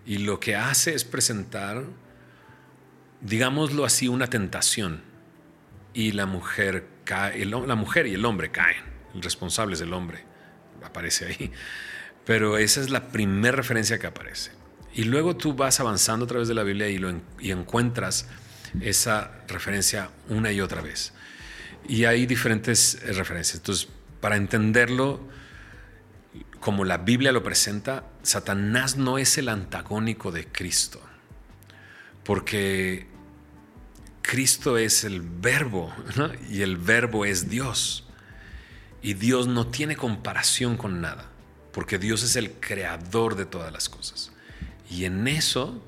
Y 0.06 0.20
lo 0.20 0.40
que 0.40 0.56
hace 0.56 0.94
es 0.94 1.04
presentar, 1.04 1.84
digámoslo 3.22 3.86
así, 3.86 4.08
una 4.08 4.28
tentación. 4.28 5.02
Y 5.94 6.12
la 6.14 6.26
mujer, 6.26 6.88
cae, 7.04 7.46
la 7.46 7.76
mujer 7.76 8.08
y 8.08 8.14
el 8.14 8.26
hombre 8.26 8.52
caen. 8.52 8.84
El 9.14 9.22
responsable 9.22 9.76
es 9.76 9.82
el 9.82 9.94
hombre. 9.94 10.24
Aparece 10.84 11.26
ahí. 11.26 11.52
Pero 12.26 12.58
esa 12.58 12.82
es 12.82 12.90
la 12.90 13.10
primera 13.10 13.58
referencia 13.58 14.00
que 14.00 14.08
aparece. 14.08 14.52
Y 14.94 15.06
luego 15.06 15.36
tú 15.36 15.54
vas 15.54 15.80
avanzando 15.80 16.26
a 16.26 16.28
través 16.28 16.48
de 16.48 16.54
la 16.54 16.64
Biblia 16.64 16.90
y, 16.90 16.98
lo 16.98 17.14
y 17.40 17.52
encuentras 17.52 18.28
esa 18.82 19.32
referencia 19.48 20.10
una 20.30 20.52
y 20.52 20.62
otra 20.62 20.82
vez. 20.82 21.14
Y 21.88 22.06
hay 22.06 22.26
diferentes 22.26 23.00
referencias. 23.16 23.58
Entonces, 23.58 23.88
para 24.22 24.36
entenderlo 24.36 25.20
como 26.60 26.86
la 26.86 26.98
Biblia 26.98 27.32
lo 27.32 27.44
presenta, 27.44 28.06
Satanás 28.22 28.96
no 28.96 29.18
es 29.18 29.38
el 29.38 29.50
antagónico 29.50 30.32
de 30.32 30.48
Cristo, 30.48 31.02
porque 32.24 33.08
Cristo 34.22 34.78
es 34.78 35.04
el 35.04 35.22
verbo 35.22 35.94
y 36.50 36.62
el 36.62 36.78
verbo 36.78 37.26
es 37.26 37.50
Dios. 37.50 38.08
Y 39.02 39.16
Dios 39.16 39.48
no 39.48 39.68
tiene 39.68 39.98
comparación 39.98 40.78
con 40.78 41.02
nada, 41.02 41.30
porque 41.74 42.00
Dios 42.00 42.24
es 42.24 42.38
el 42.38 42.54
creador 42.54 43.36
de 43.36 43.46
todas 43.46 43.74
las 43.74 43.90
cosas. 43.90 44.33
Y 44.94 45.06
en 45.06 45.28
eso 45.28 45.84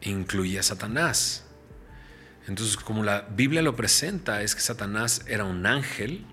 incluía 0.00 0.60
a 0.60 0.62
Satanás. 0.62 1.44
Entonces, 2.46 2.76
como 2.76 3.02
la 3.02 3.22
Biblia 3.22 3.62
lo 3.62 3.74
presenta, 3.74 4.42
es 4.42 4.54
que 4.54 4.60
Satanás 4.60 5.24
era 5.26 5.44
un 5.44 5.66
ángel 5.66 6.24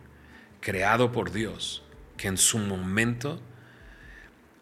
creado 0.61 1.11
por 1.11 1.31
Dios, 1.31 1.81
que 2.15 2.27
en 2.27 2.37
su 2.37 2.59
momento, 2.59 3.41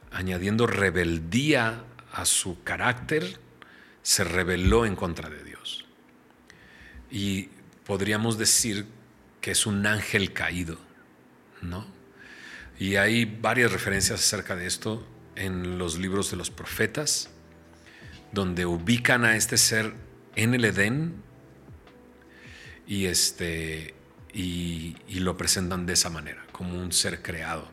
añadiendo 0.09 0.67
rebeldía 0.67 1.83
a 2.13 2.23
su 2.23 2.63
carácter, 2.63 3.39
se 4.03 4.23
rebeló 4.23 4.85
en 4.85 4.95
contra 4.95 5.29
de 5.29 5.43
Dios. 5.43 5.85
Y 7.11 7.49
podríamos 7.85 8.37
decir 8.37 8.85
que 9.41 9.51
es 9.51 9.65
un 9.65 9.85
ángel 9.85 10.31
caído, 10.31 10.77
¿no? 11.61 11.85
Y 12.79 12.95
hay 12.95 13.25
varias 13.25 13.73
referencias 13.73 14.21
acerca 14.21 14.55
de 14.55 14.65
esto 14.65 15.05
en 15.37 15.77
los 15.77 15.97
libros 15.97 16.31
de 16.31 16.37
los 16.37 16.49
profetas, 16.49 17.29
donde 18.31 18.65
ubican 18.65 19.23
a 19.23 19.35
este 19.35 19.57
ser 19.57 19.93
en 20.35 20.53
el 20.53 20.65
Edén 20.65 21.15
y, 22.85 23.05
este, 23.05 23.93
y, 24.33 24.95
lo 25.19 25.37
presentan 25.37 25.85
de 25.85 25.93
esa 25.93 26.09
manera, 26.09 26.45
como 26.51 26.79
un 26.79 26.91
ser 26.91 27.21
creado. 27.21 27.69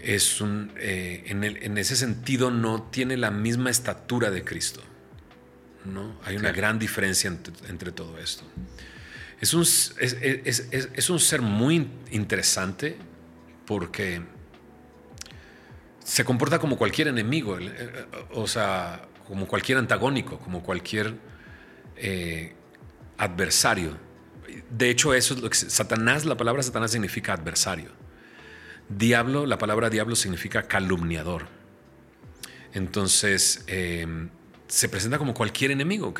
Es 0.00 0.40
un, 0.40 0.72
eh, 0.76 1.24
en, 1.26 1.76
ese 1.76 1.96
sentido 1.96 2.50
no 2.50 2.84
tiene 2.84 3.16
la 3.16 3.30
misma 3.30 3.70
estatura 3.70 4.30
de 4.30 4.44
Cristo. 4.44 4.82
¿no? 5.84 6.18
Hay 6.24 6.36
una 6.36 6.52
gran 6.52 6.78
diferencia 6.78 7.28
entre, 7.68 7.92
todo 7.92 8.18
esto. 8.18 8.44
Es 9.40 9.54
un, 9.54 9.62
es, 9.62 10.68
es 10.72 11.10
un 11.10 11.20
ser 11.20 11.42
muy 11.42 11.88
interesante 12.10 12.96
porque 13.66 14.22
se 16.10 16.24
comporta 16.24 16.58
como 16.58 16.76
cualquier 16.76 17.06
enemigo, 17.06 17.56
eh, 17.60 18.04
o 18.32 18.48
sea, 18.48 19.08
como 19.28 19.46
cualquier 19.46 19.78
antagónico, 19.78 20.40
como 20.40 20.60
cualquier 20.60 21.14
eh, 21.96 22.52
adversario. 23.16 23.96
De 24.70 24.90
hecho, 24.90 25.14
eso 25.14 25.34
es 25.34 25.40
lo 25.40 25.48
que 25.48 25.56
Satanás, 25.56 26.24
la 26.24 26.36
palabra 26.36 26.64
Satanás 26.64 26.90
significa 26.90 27.32
adversario. 27.32 27.92
Diablo, 28.88 29.46
la 29.46 29.56
palabra 29.56 29.88
diablo 29.88 30.16
significa 30.16 30.64
calumniador. 30.64 31.46
Entonces, 32.74 33.64
se 34.66 34.88
presenta 34.88 35.16
como 35.16 35.32
cualquier 35.32 35.70
enemigo. 35.70 36.12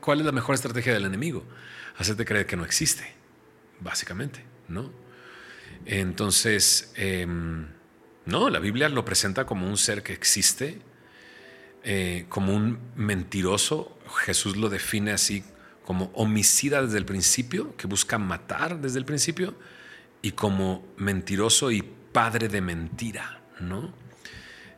cuál 0.00 0.20
es 0.20 0.26
la 0.26 0.32
mejor 0.32 0.54
estrategia 0.54 0.92
del 0.92 1.06
enemigo? 1.06 1.46
Hacerte 1.96 2.26
creer 2.26 2.44
que 2.44 2.56
no 2.56 2.66
existe, 2.66 3.10
básicamente, 3.80 4.44
¿no? 4.68 4.92
Entonces, 5.86 6.92
em, 6.94 7.68
no, 8.26 8.50
la 8.50 8.58
Biblia 8.58 8.88
lo 8.88 9.04
presenta 9.04 9.46
como 9.46 9.68
un 9.68 9.76
ser 9.76 10.02
que 10.02 10.12
existe, 10.12 10.80
eh, 11.84 12.26
como 12.28 12.54
un 12.54 12.78
mentiroso. 12.96 13.96
Jesús 14.24 14.56
lo 14.56 14.68
define 14.68 15.12
así 15.12 15.44
como 15.84 16.10
homicida 16.14 16.82
desde 16.82 16.98
el 16.98 17.04
principio, 17.04 17.76
que 17.76 17.86
busca 17.86 18.18
matar 18.18 18.80
desde 18.80 18.98
el 18.98 19.04
principio, 19.04 19.54
y 20.22 20.32
como 20.32 20.84
mentiroso 20.96 21.70
y 21.70 21.82
padre 21.82 22.48
de 22.48 22.60
mentira, 22.60 23.40
¿no? 23.60 23.94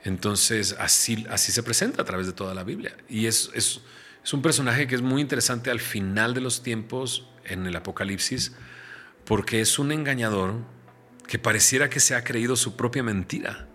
Entonces, 0.05 0.77
así, 0.79 1.27
así 1.31 1.51
se 1.51 1.62
presenta 1.62 2.03
a 2.03 2.05
través 2.05 2.27
de 2.27 2.35
toda 2.35 2.53
la 2.53 2.65
Biblia. 2.65 2.95
Y 3.09 3.27
es, 3.27 3.51
es, 3.55 3.81
es 4.23 4.33
un 4.35 4.43
personaje 4.43 4.87
que 4.87 4.95
es 4.95 5.03
muy 5.03 5.23
interesante 5.23 5.70
al 5.70 5.81
final 5.81 6.35
de 6.35 6.43
los 6.43 6.62
tiempos 6.62 7.27
en 7.45 7.66
el 7.66 7.75
Apocalipsis, 7.77 8.53
porque 9.25 9.62
es 9.62 9.79
un 9.79 9.91
engañador 9.91 10.57
que 11.29 11.39
pareciera 11.39 11.89
que 11.89 12.01
se 12.01 12.17
ha 12.17 12.25
creído 12.25 12.57
su 12.57 12.75
propia 12.75 13.05
mentira 13.05 13.69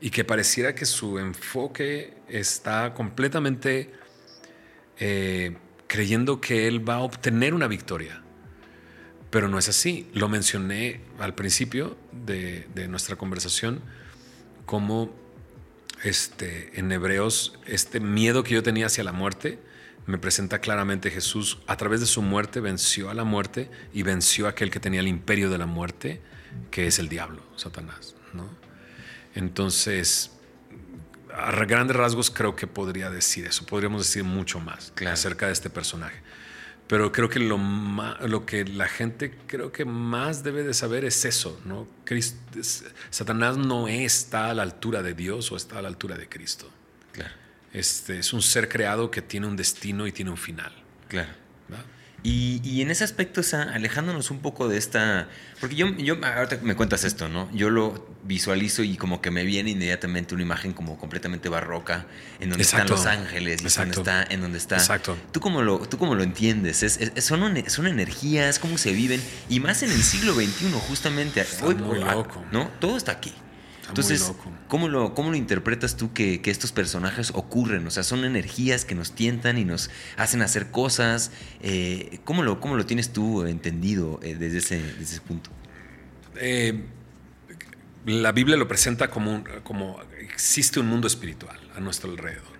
y 0.00 0.10
que 0.10 0.24
pareciera 0.24 0.74
que 0.74 0.86
su 0.86 1.18
enfoque 1.18 2.14
está 2.28 2.94
completamente 2.94 3.92
eh, 4.98 5.56
creyendo 5.86 6.40
que 6.40 6.66
él 6.66 6.86
va 6.88 6.96
a 6.96 7.00
obtener 7.00 7.54
una 7.54 7.68
victoria. 7.68 8.22
Pero 9.30 9.48
no 9.48 9.58
es 9.58 9.68
así. 9.68 10.08
Lo 10.12 10.28
mencioné 10.28 11.02
al 11.18 11.34
principio 11.34 11.96
de, 12.10 12.66
de 12.74 12.88
nuestra 12.88 13.16
conversación 13.16 13.80
como 14.66 15.14
este, 16.02 16.78
en 16.80 16.90
Hebreos 16.90 17.58
este 17.66 18.00
miedo 18.00 18.42
que 18.42 18.54
yo 18.54 18.62
tenía 18.62 18.86
hacia 18.86 19.04
la 19.04 19.12
muerte 19.12 19.60
me 20.06 20.18
presenta 20.18 20.58
claramente 20.60 21.10
Jesús 21.10 21.58
a 21.66 21.76
través 21.76 22.00
de 22.00 22.06
su 22.06 22.22
muerte 22.22 22.60
venció 22.60 23.10
a 23.10 23.14
la 23.14 23.24
muerte 23.24 23.70
y 23.92 24.02
venció 24.02 24.46
a 24.46 24.50
aquel 24.50 24.70
que 24.70 24.80
tenía 24.80 25.00
el 25.00 25.06
imperio 25.06 25.48
de 25.48 25.58
la 25.58 25.66
muerte, 25.66 26.20
que 26.70 26.86
es 26.86 26.98
el 26.98 27.08
diablo, 27.08 27.42
Satanás. 27.56 28.14
¿no? 28.32 28.48
Entonces, 29.34 30.30
a 31.34 31.52
grandes 31.64 31.96
rasgos 31.96 32.30
creo 32.30 32.56
que 32.56 32.66
podría 32.66 33.10
decir 33.10 33.46
eso, 33.46 33.64
podríamos 33.66 34.06
decir 34.06 34.24
mucho 34.24 34.60
más 34.60 34.92
acerca 35.06 35.46
de 35.46 35.52
este 35.52 35.70
personaje. 35.70 36.20
Pero 36.86 37.10
creo 37.10 37.30
que 37.30 37.38
lo, 37.38 37.58
lo 38.26 38.44
que 38.44 38.64
la 38.64 38.86
gente 38.86 39.34
creo 39.46 39.72
que 39.72 39.84
más 39.86 40.42
debe 40.42 40.62
de 40.62 40.74
saber 40.74 41.04
es 41.06 41.24
eso, 41.24 41.58
¿no? 41.64 41.88
Satanás 43.08 43.56
no 43.56 43.88
está 43.88 44.50
a 44.50 44.54
la 44.54 44.62
altura 44.62 45.02
de 45.02 45.14
Dios 45.14 45.50
o 45.52 45.56
está 45.56 45.78
a 45.78 45.82
la 45.82 45.88
altura 45.88 46.18
de 46.18 46.28
Cristo. 46.28 46.68
Claro. 47.12 47.32
Este, 47.72 48.18
es 48.18 48.34
un 48.34 48.42
ser 48.42 48.68
creado 48.68 49.10
que 49.10 49.22
tiene 49.22 49.46
un 49.46 49.56
destino 49.56 50.06
y 50.06 50.12
tiene 50.12 50.32
un 50.32 50.36
final. 50.36 50.72
Claro. 51.08 51.32
Y, 52.24 52.80
en 52.80 52.90
ese 52.90 53.02
aspecto, 53.02 53.40
alejándonos 53.72 54.30
un 54.30 54.38
poco 54.38 54.68
de 54.68 54.78
esta. 54.78 55.28
Porque 55.60 55.74
yo, 55.74 55.88
yo, 55.96 56.16
ahorita 56.24 56.58
me 56.62 56.76
cuentas 56.76 57.02
esto, 57.02 57.28
¿no? 57.28 57.50
Yo 57.52 57.68
lo 57.68 58.06
visualizo 58.22 58.84
y 58.84 58.96
como 58.96 59.20
que 59.20 59.32
me 59.32 59.44
viene 59.44 59.70
inmediatamente 59.70 60.32
una 60.34 60.44
imagen 60.44 60.72
como 60.72 60.96
completamente 60.98 61.48
barroca, 61.48 62.06
en 62.38 62.50
donde 62.50 62.62
están 62.62 62.88
los 62.88 63.06
ángeles 63.06 63.60
y 63.60 63.64
donde 63.64 63.94
está, 63.96 64.22
en 64.22 64.40
donde 64.40 64.58
está. 64.58 64.76
Exacto. 64.76 65.16
¿Tú 65.32 65.40
cómo 65.40 65.62
lo, 65.62 65.80
tú 65.80 65.98
cómo 65.98 66.14
lo 66.14 66.22
entiendes? 66.22 66.84
Es, 66.84 67.24
son, 67.24 67.64
son 67.68 67.86
energías, 67.88 68.60
cómo 68.60 68.78
se 68.78 68.92
viven, 68.92 69.20
y 69.48 69.58
más 69.58 69.82
en 69.82 69.90
el 69.90 70.02
siglo 70.02 70.34
XXI, 70.34 70.70
justamente. 70.88 71.44
hoy, 71.62 71.74
muy 71.74 71.98
loco. 71.98 72.44
¿No? 72.52 72.68
Todo 72.78 72.96
está 72.96 73.12
aquí. 73.12 73.32
Entonces, 73.92 74.32
¿cómo 74.68 74.88
lo, 74.88 75.14
¿cómo 75.14 75.30
lo 75.30 75.36
interpretas 75.36 75.98
tú 75.98 76.14
que, 76.14 76.40
estos 76.46 76.72
personajes 76.72 77.30
ocurren? 77.34 77.86
O 77.86 77.90
sea, 77.90 78.02
son 78.02 78.24
energías 78.24 78.86
que 78.86 78.94
nos 78.94 79.12
tientan 79.12 79.58
y 79.58 79.66
nos 79.66 79.90
hacen 80.16 80.40
hacer 80.40 80.70
cosas. 80.70 81.30
Eh, 81.60 82.20
¿cómo, 82.24 82.42
lo, 82.42 82.58
¿Cómo 82.58 82.76
lo 82.76 82.86
tienes 82.86 83.12
tú 83.12 83.44
entendido 83.44 84.18
eh, 84.22 84.34
desde, 84.34 84.58
ese, 84.58 85.20
punto? 85.20 85.50
Eh, 86.36 86.84
la 88.06 88.32
Biblia 88.32 88.56
lo 88.56 88.66
presenta 88.66 89.10
como, 89.10 89.44
como 89.62 90.00
existe 90.20 90.80
un 90.80 90.86
mundo 90.86 91.06
espiritual 91.06 91.58
a 91.76 91.80
nuestro 91.80 92.10
alrededor. 92.10 92.56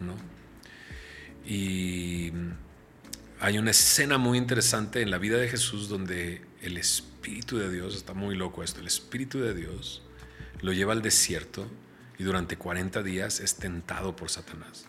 ¿no? 0.00 0.16
Y 1.48 2.32
hay 3.38 3.58
una 3.58 3.70
escena 3.70 4.18
muy 4.18 4.38
interesante 4.38 5.02
en 5.02 5.12
la 5.12 5.18
vida 5.18 5.36
de 5.36 5.48
Jesús 5.48 5.88
donde 5.88 6.42
el 6.62 6.78
Espíritu 6.78 7.58
de 7.58 7.70
Dios, 7.70 7.94
está 7.94 8.12
muy 8.12 8.34
loco 8.34 8.64
esto, 8.64 8.80
el 8.80 8.88
Espíritu 8.88 9.38
de 9.38 9.54
Dios 9.54 10.03
lo 10.64 10.72
lleva 10.72 10.94
al 10.94 11.02
desierto 11.02 11.70
y 12.18 12.24
durante 12.24 12.56
40 12.56 13.02
días 13.02 13.40
es 13.40 13.56
tentado 13.56 14.16
por 14.16 14.30
Satanás. 14.30 14.86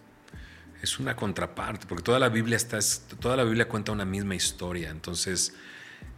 Es 0.81 0.99
una 0.99 1.18
contraparte, 1.18 1.85
porque 1.85 2.02
toda 2.02 2.18
la 2.18 2.30
Biblia 2.30 2.56
está, 2.56 2.80
toda 3.19 3.35
la 3.35 3.43
Biblia 3.43 3.68
cuenta 3.68 3.91
una 3.91 4.06
misma 4.06 4.35
historia. 4.35 4.89
Entonces, 4.89 5.53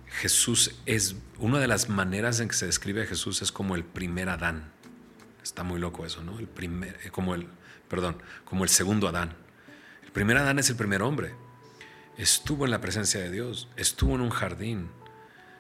Jesús 0.06 0.76
es 0.86 1.16
una 1.40 1.60
de 1.60 1.66
las 1.66 1.90
maneras 1.90 2.40
en 2.40 2.50
que 2.50 2.54
se 2.54 2.68
describe 2.68 3.02
a 3.02 3.06
Jesús 3.08 3.42
es 3.42 3.52
como 3.52 3.76
el 3.76 3.84
primer 3.84 4.30
Adán. 4.30 4.72
Está 5.42 5.64
muy 5.64 5.80
loco 5.80 6.06
eso, 6.06 6.22
¿no? 6.22 6.38
El 6.38 6.48
primer, 6.48 7.00
eh, 7.04 7.10
como 7.10 7.34
el, 7.34 7.48
perdón, 7.90 8.22
como 8.46 8.64
el 8.64 8.70
segundo 8.70 9.08
Adán. 9.08 9.34
El 10.04 10.12
primer 10.12 10.38
Adán 10.38 10.60
es 10.60 10.70
el 10.70 10.76
primer 10.76 11.02
hombre. 11.02 11.34
Estuvo 12.16 12.66
en 12.66 12.72
la 12.72 12.82
presencia 12.82 13.20
de 13.20 13.32
Dios, 13.32 13.70
estuvo 13.76 14.14
en 14.14 14.22
un 14.22 14.30
jardín, 14.30 14.92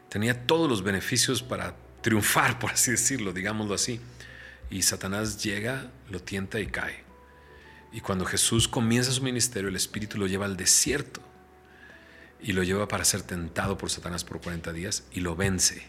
tenía 0.09 0.45
todos 0.45 0.69
los 0.69 0.83
beneficios 0.83 1.41
para 1.41 1.86
triunfar, 2.07 2.57
por 2.57 2.71
así 2.71 2.91
decirlo, 2.91 3.33
digámoslo 3.33 3.73
así. 3.73 3.99
Y 4.69 4.83
Satanás 4.83 5.43
llega, 5.43 5.91
lo 6.09 6.21
tienta 6.21 6.57
y 6.61 6.67
cae. 6.67 7.03
Y 7.91 7.99
cuando 7.99 8.23
Jesús 8.23 8.69
comienza 8.69 9.11
su 9.11 9.21
ministerio, 9.21 9.67
el 9.67 9.75
Espíritu 9.75 10.17
lo 10.17 10.25
lleva 10.25 10.45
al 10.45 10.55
desierto 10.55 11.21
y 12.41 12.53
lo 12.53 12.63
lleva 12.63 12.87
para 12.87 13.03
ser 13.03 13.23
tentado 13.23 13.77
por 13.77 13.89
Satanás 13.89 14.23
por 14.23 14.39
40 14.39 14.71
días 14.71 15.03
y 15.11 15.19
lo 15.19 15.35
vence. 15.35 15.85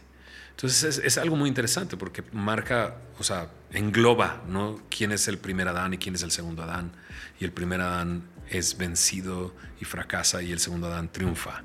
Entonces 0.50 0.98
es, 1.04 1.18
algo 1.18 1.36
muy 1.36 1.48
interesante 1.48 1.96
porque 1.96 2.24
marca, 2.32 2.96
o 3.20 3.22
sea, 3.22 3.52
engloba, 3.70 4.42
¿no? 4.48 4.82
¿Quién 4.90 5.12
es 5.12 5.28
el 5.28 5.38
primer 5.38 5.68
Adán 5.68 5.94
y 5.94 5.98
quién 5.98 6.16
es 6.16 6.24
el 6.24 6.32
segundo 6.32 6.64
Adán? 6.64 6.90
Y 7.38 7.44
el 7.44 7.52
primer 7.52 7.80
Adán 7.80 8.24
es 8.50 8.76
vencido 8.76 9.54
y 9.80 9.84
fracasa 9.84 10.42
y 10.42 10.50
el 10.50 10.58
segundo 10.58 10.88
Adán 10.88 11.12
triunfa. 11.12 11.62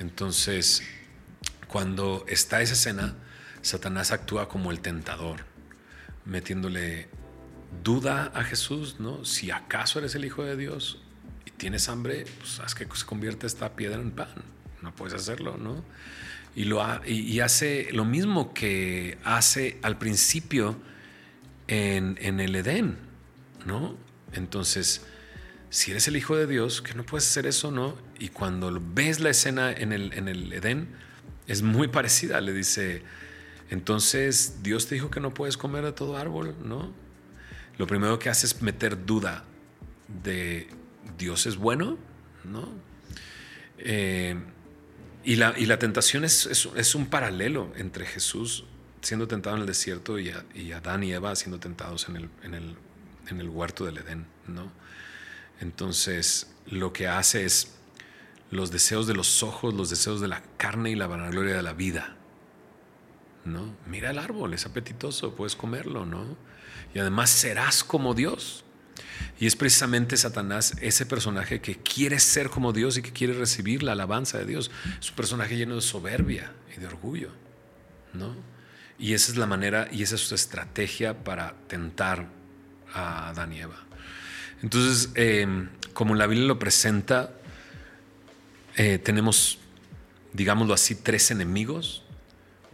Entonces, 0.00 0.82
cuando 1.68 2.24
está 2.26 2.60
esa 2.60 2.72
escena, 2.72 3.14
Satanás 3.64 4.12
actúa 4.12 4.48
como 4.48 4.70
el 4.70 4.80
tentador, 4.80 5.46
metiéndole 6.26 7.08
duda 7.82 8.30
a 8.34 8.44
Jesús, 8.44 8.96
¿no? 9.00 9.24
Si 9.24 9.50
acaso 9.50 9.98
eres 9.98 10.14
el 10.14 10.26
Hijo 10.26 10.44
de 10.44 10.56
Dios 10.56 11.00
y 11.46 11.50
tienes 11.50 11.88
hambre, 11.88 12.26
pues 12.38 12.60
haz 12.60 12.74
que 12.74 12.86
se 12.94 13.06
convierta 13.06 13.46
esta 13.46 13.74
piedra 13.74 14.00
en 14.00 14.10
pan. 14.10 14.34
No 14.82 14.94
puedes 14.94 15.14
hacerlo, 15.14 15.56
¿no? 15.56 15.82
Y, 16.54 16.64
lo 16.64 16.82
hace 16.82 17.88
lo 17.92 18.04
mismo 18.04 18.52
que 18.52 19.18
hace 19.24 19.78
al 19.82 19.98
principio 19.98 20.76
en, 21.66 22.18
el 22.20 22.54
Edén, 22.54 22.98
¿no? 23.64 23.96
Entonces, 24.34 25.06
si 25.70 25.90
eres 25.90 26.06
el 26.06 26.16
Hijo 26.16 26.36
de 26.36 26.46
Dios, 26.46 26.82
que 26.82 26.94
no 26.94 27.04
puedes 27.04 27.26
hacer 27.26 27.46
eso, 27.46 27.70
¿no? 27.70 27.96
Y 28.18 28.28
cuando 28.28 28.78
ves 28.94 29.20
la 29.20 29.30
escena 29.30 29.72
en 29.72 29.92
el 29.92 30.52
Edén, 30.52 30.88
es 31.46 31.62
muy 31.62 31.88
parecida. 31.98 32.40
Le 32.40 32.52
dice, 32.52 33.02
entonces, 33.74 34.62
Dios 34.62 34.86
te 34.86 34.94
dijo 34.94 35.10
que 35.10 35.18
no 35.18 35.34
puedes 35.34 35.56
comer 35.56 35.84
de 35.84 35.90
todo 35.90 36.16
árbol, 36.16 36.54
¿no? 36.64 36.94
Lo 37.76 37.88
primero 37.88 38.20
que 38.20 38.30
hace 38.30 38.46
es 38.46 38.62
meter 38.62 39.04
duda 39.04 39.42
de 40.22 40.68
Dios 41.18 41.46
es 41.46 41.56
bueno, 41.56 41.98
¿no? 42.44 42.68
Eh, 43.78 44.36
y, 45.24 45.34
la, 45.34 45.54
y, 45.58 45.66
la, 45.66 45.80
tentación 45.80 46.24
es, 46.24 46.46
es, 46.46 46.94
un 46.94 47.06
paralelo 47.06 47.72
entre 47.74 48.06
Jesús 48.06 48.64
siendo 49.02 49.26
tentado 49.26 49.56
en 49.56 49.62
el 49.62 49.66
desierto 49.66 50.20
y, 50.20 50.30
Adán 50.70 51.02
y 51.02 51.12
Eva 51.12 51.34
siendo 51.34 51.58
tentados 51.58 52.08
en 52.08 52.16
el, 52.16 52.30
en, 52.44 52.54
el, 52.54 52.76
en 53.26 53.40
el 53.40 53.48
huerto 53.48 53.86
del 53.86 53.98
Edén, 53.98 54.24
¿no? 54.46 54.70
Entonces, 55.60 56.48
lo 56.66 56.92
que 56.92 57.08
hace 57.08 57.44
es 57.44 57.74
los 58.52 58.70
deseos 58.70 59.08
de 59.08 59.14
los 59.14 59.42
ojos, 59.42 59.74
los 59.74 59.90
deseos 59.90 60.20
de 60.20 60.28
la 60.28 60.44
carne 60.58 60.90
y 60.90 60.94
la 60.94 61.08
vanagloria 61.08 61.56
de 61.56 61.62
la 61.62 61.72
vida 61.72 62.18
¿no? 63.44 63.76
Mira 63.86 64.10
el 64.10 64.18
árbol, 64.18 64.54
es 64.54 64.66
apetitoso, 64.66 65.34
puedes 65.34 65.56
comerlo, 65.56 66.06
¿no? 66.06 66.36
Y 66.94 66.98
además 66.98 67.30
serás 67.30 67.84
como 67.84 68.14
Dios. 68.14 68.64
Y 69.38 69.46
es 69.46 69.56
precisamente 69.56 70.16
Satanás 70.16 70.74
ese 70.80 71.06
personaje 71.06 71.60
que 71.60 71.76
quiere 71.76 72.20
ser 72.20 72.50
como 72.50 72.72
Dios 72.72 72.96
y 72.96 73.02
que 73.02 73.12
quiere 73.12 73.34
recibir 73.34 73.82
la 73.82 73.92
alabanza 73.92 74.38
de 74.38 74.46
Dios. 74.46 74.70
Es 75.00 75.10
un 75.10 75.16
personaje 75.16 75.56
lleno 75.56 75.74
de 75.74 75.80
soberbia 75.80 76.52
y 76.74 76.80
de 76.80 76.86
orgullo, 76.86 77.30
¿no? 78.12 78.34
Y 78.98 79.14
esa 79.14 79.32
es 79.32 79.38
la 79.38 79.46
manera 79.46 79.88
y 79.90 80.02
esa 80.02 80.14
es 80.14 80.20
su 80.20 80.34
estrategia 80.34 81.24
para 81.24 81.54
tentar 81.66 82.28
a 82.92 83.30
Adán 83.30 83.52
y 83.52 83.60
Eva. 83.60 83.76
Entonces, 84.62 85.10
em, 85.16 85.68
como 85.92 86.14
la 86.14 86.26
Biblia 86.26 86.46
lo 86.46 86.58
presenta, 86.58 87.32
eh, 88.76 88.98
tenemos, 88.98 89.58
digámoslo 90.32 90.74
así, 90.74 90.94
tres 90.94 91.32
enemigos 91.32 92.03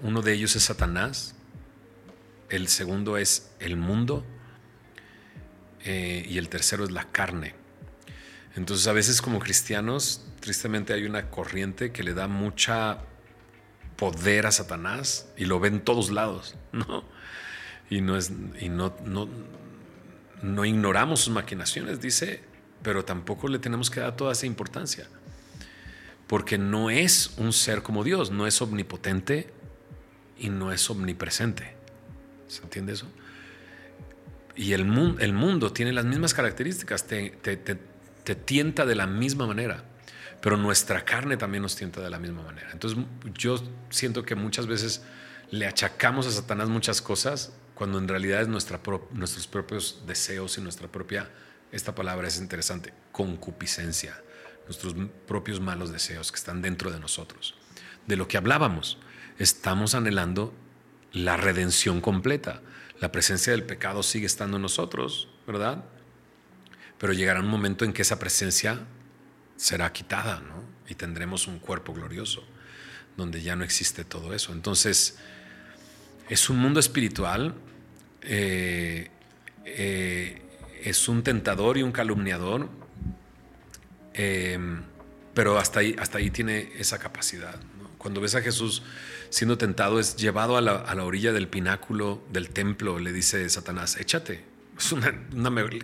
uno 0.03 0.23
de 0.23 0.33
ellos 0.33 0.57
es 0.57 0.65
Satanás, 0.65 1.35
el 2.49 2.69
segundo 2.69 3.17
es 3.17 3.51
el 3.61 3.77
mundo 3.77 4.25
eh, 5.85 6.27
y 6.29 6.39
el 6.39 6.49
tercero 6.49 6.85
es 6.85 6.91
la 6.91 7.05
carne. 7.05 7.55
Entonces 8.57 8.87
a 8.87 8.93
veces 8.93 9.23
como 9.23 9.39
cristianos, 9.39 10.27
tristemente 10.41 10.93
hay 10.93 11.05
una 11.05 11.31
corriente 11.31 11.93
que 11.93 12.03
le 12.03 12.15
da 12.15 12.27
mucha 12.27 12.99
poder 13.97 14.47
a 14.47 14.51
Satanás 14.51 15.29
y 15.37 15.45
lo 15.45 15.61
ve 15.61 15.69
en 15.69 15.81
todos 15.81 16.11
lados, 16.11 16.57
¿no? 16.73 17.05
Y 17.89 18.01
no 18.01 18.17
es 18.17 18.33
y 18.61 18.69
no, 18.69 18.97
no, 19.05 19.29
no 20.43 20.65
ignoramos 20.65 21.21
sus 21.21 21.33
maquinaciones, 21.33 22.01
dice, 22.01 22.43
pero 22.83 23.05
tampoco 23.05 23.49
le 23.49 23.59
tenemos 23.59 23.91
que 23.91 24.01
dar 24.01 24.17
toda 24.17 24.33
esa 24.33 24.47
importancia. 24.47 25.09
Porque 26.27 26.59
no 26.59 26.91
es 26.91 27.35
un 27.39 27.53
ser 27.53 27.83
como 27.83 28.05
Dios, 28.05 28.31
no 28.31 28.47
es 28.47 28.63
omnipotente, 28.63 29.53
y 30.41 30.49
no 30.49 30.73
es 30.73 30.89
omnipresente. 30.91 31.75
¿Se 32.49 32.63
entiende 32.63 32.95
eso? 32.95 33.07
Y 34.57 34.73
el, 34.73 34.81
el 35.21 35.33
mundo 35.33 35.73
tiene 35.73 35.93
las 35.93 36.05
mismas 36.05 36.35
características, 36.35 37.07
te, 37.07 37.31
tienta 38.45 38.85
de 38.85 38.95
la 38.95 39.07
misma 39.07 39.47
manera, 39.47 39.85
pero 40.41 40.57
nuestra 40.57 41.05
carne 41.05 41.37
también 41.37 41.63
nos 41.63 41.77
tienta 41.77 42.01
de 42.01 42.11
la 42.11 42.19
misma 42.19 42.43
manera. 42.43 42.71
Entonces 42.73 42.99
yo 43.35 43.63
siento 43.91 44.25
que 44.25 44.35
muchas 44.35 44.67
veces 44.67 45.03
le 45.51 45.67
achacamos 45.67 46.27
a 46.27 46.31
Satanás 46.31 46.69
muchas 46.69 47.01
cosas 47.01 47.53
cuando 47.75 47.99
en 47.99 48.09
realidad 48.09 48.43
es 48.43 48.49
nuestra 48.49 48.81
nuestros 49.13 49.47
propios 49.47 50.03
deseos 50.07 50.59
y 50.59 50.61
nuestra 50.61 50.89
propia, 50.89 51.31
esta 51.73 51.95
palabra 51.95 52.29
es 52.29 52.39
interesante, 52.39 52.93
concupiscencia, 53.13 54.21
nuestros 54.67 54.95
propios 55.27 55.61
malos 55.61 55.93
deseos 55.93 56.31
que 56.31 56.37
están 56.37 56.61
dentro 56.61 56.91
de 56.91 57.01
nosotros. 57.01 57.55
de 58.07 58.17
lo 58.17 58.27
que 58.27 58.37
hablábamos. 58.37 58.99
Estamos 59.41 59.95
anhelando 59.95 60.53
la 61.13 61.39
redención 61.39 62.03
completa. 62.03 62.61
La 62.99 63.11
presencia 63.11 63.53
del 63.55 63.65
pecado 63.65 64.03
sigue 64.03 64.27
estando 64.27 64.59
en 64.59 64.63
nosotros, 64.63 65.31
¿verdad? 65.47 65.83
Pero 66.99 67.15
llegará 67.15 67.41
un 67.41 67.49
momento 67.49 67.87
en 67.87 67.95
que 67.95 68.03
esa 68.03 68.19
presencia 68.19 68.81
será 69.57 69.91
quitada, 69.95 70.41
¿no? 70.41 70.63
Y 70.91 70.95
tendremos 70.95 71.47
un 71.47 71.59
cuerpo 71.59 71.95
glorioso, 71.95 72.45
donde 73.17 73.41
ya 73.41 73.57
no 73.57 73.65
existe 73.65 74.05
todo 74.05 74.35
eso. 74.35 74.53
Entonces, 74.53 75.17
es 76.29 76.51
un 76.51 76.59
mundo 76.59 76.79
espiritual, 76.79 77.55
eh, 78.21 79.09
eh, 79.65 80.43
es 80.83 81.09
un 81.09 81.23
tentador 81.23 81.79
y 81.79 81.83
un 81.83 81.93
calumniador, 81.93 82.69
eh, 84.13 84.59
pero 85.33 85.59
hasta 85.59 85.81
ahí, 85.81 85.97
hasta 85.99 86.19
ahí 86.19 86.31
tiene 86.31 86.73
esa 86.77 86.99
capacidad. 86.99 87.59
Cuando 87.97 88.21
ves 88.23 88.35
a 88.35 88.41
Jesús 88.41 88.83
siendo 89.31 89.57
tentado, 89.57 89.99
es 90.01 90.17
llevado 90.17 90.57
a 90.57 90.61
la, 90.61 91.05
orilla 91.05 91.33
del 91.33 91.49
pináculo 91.49 92.23
del 92.31 92.51
templo, 92.51 92.99
le 92.99 93.13
dice 93.13 93.49
Satanás, 93.49 93.97
échate. 93.97 94.45
Es 94.79 94.93
una, 94.93 95.15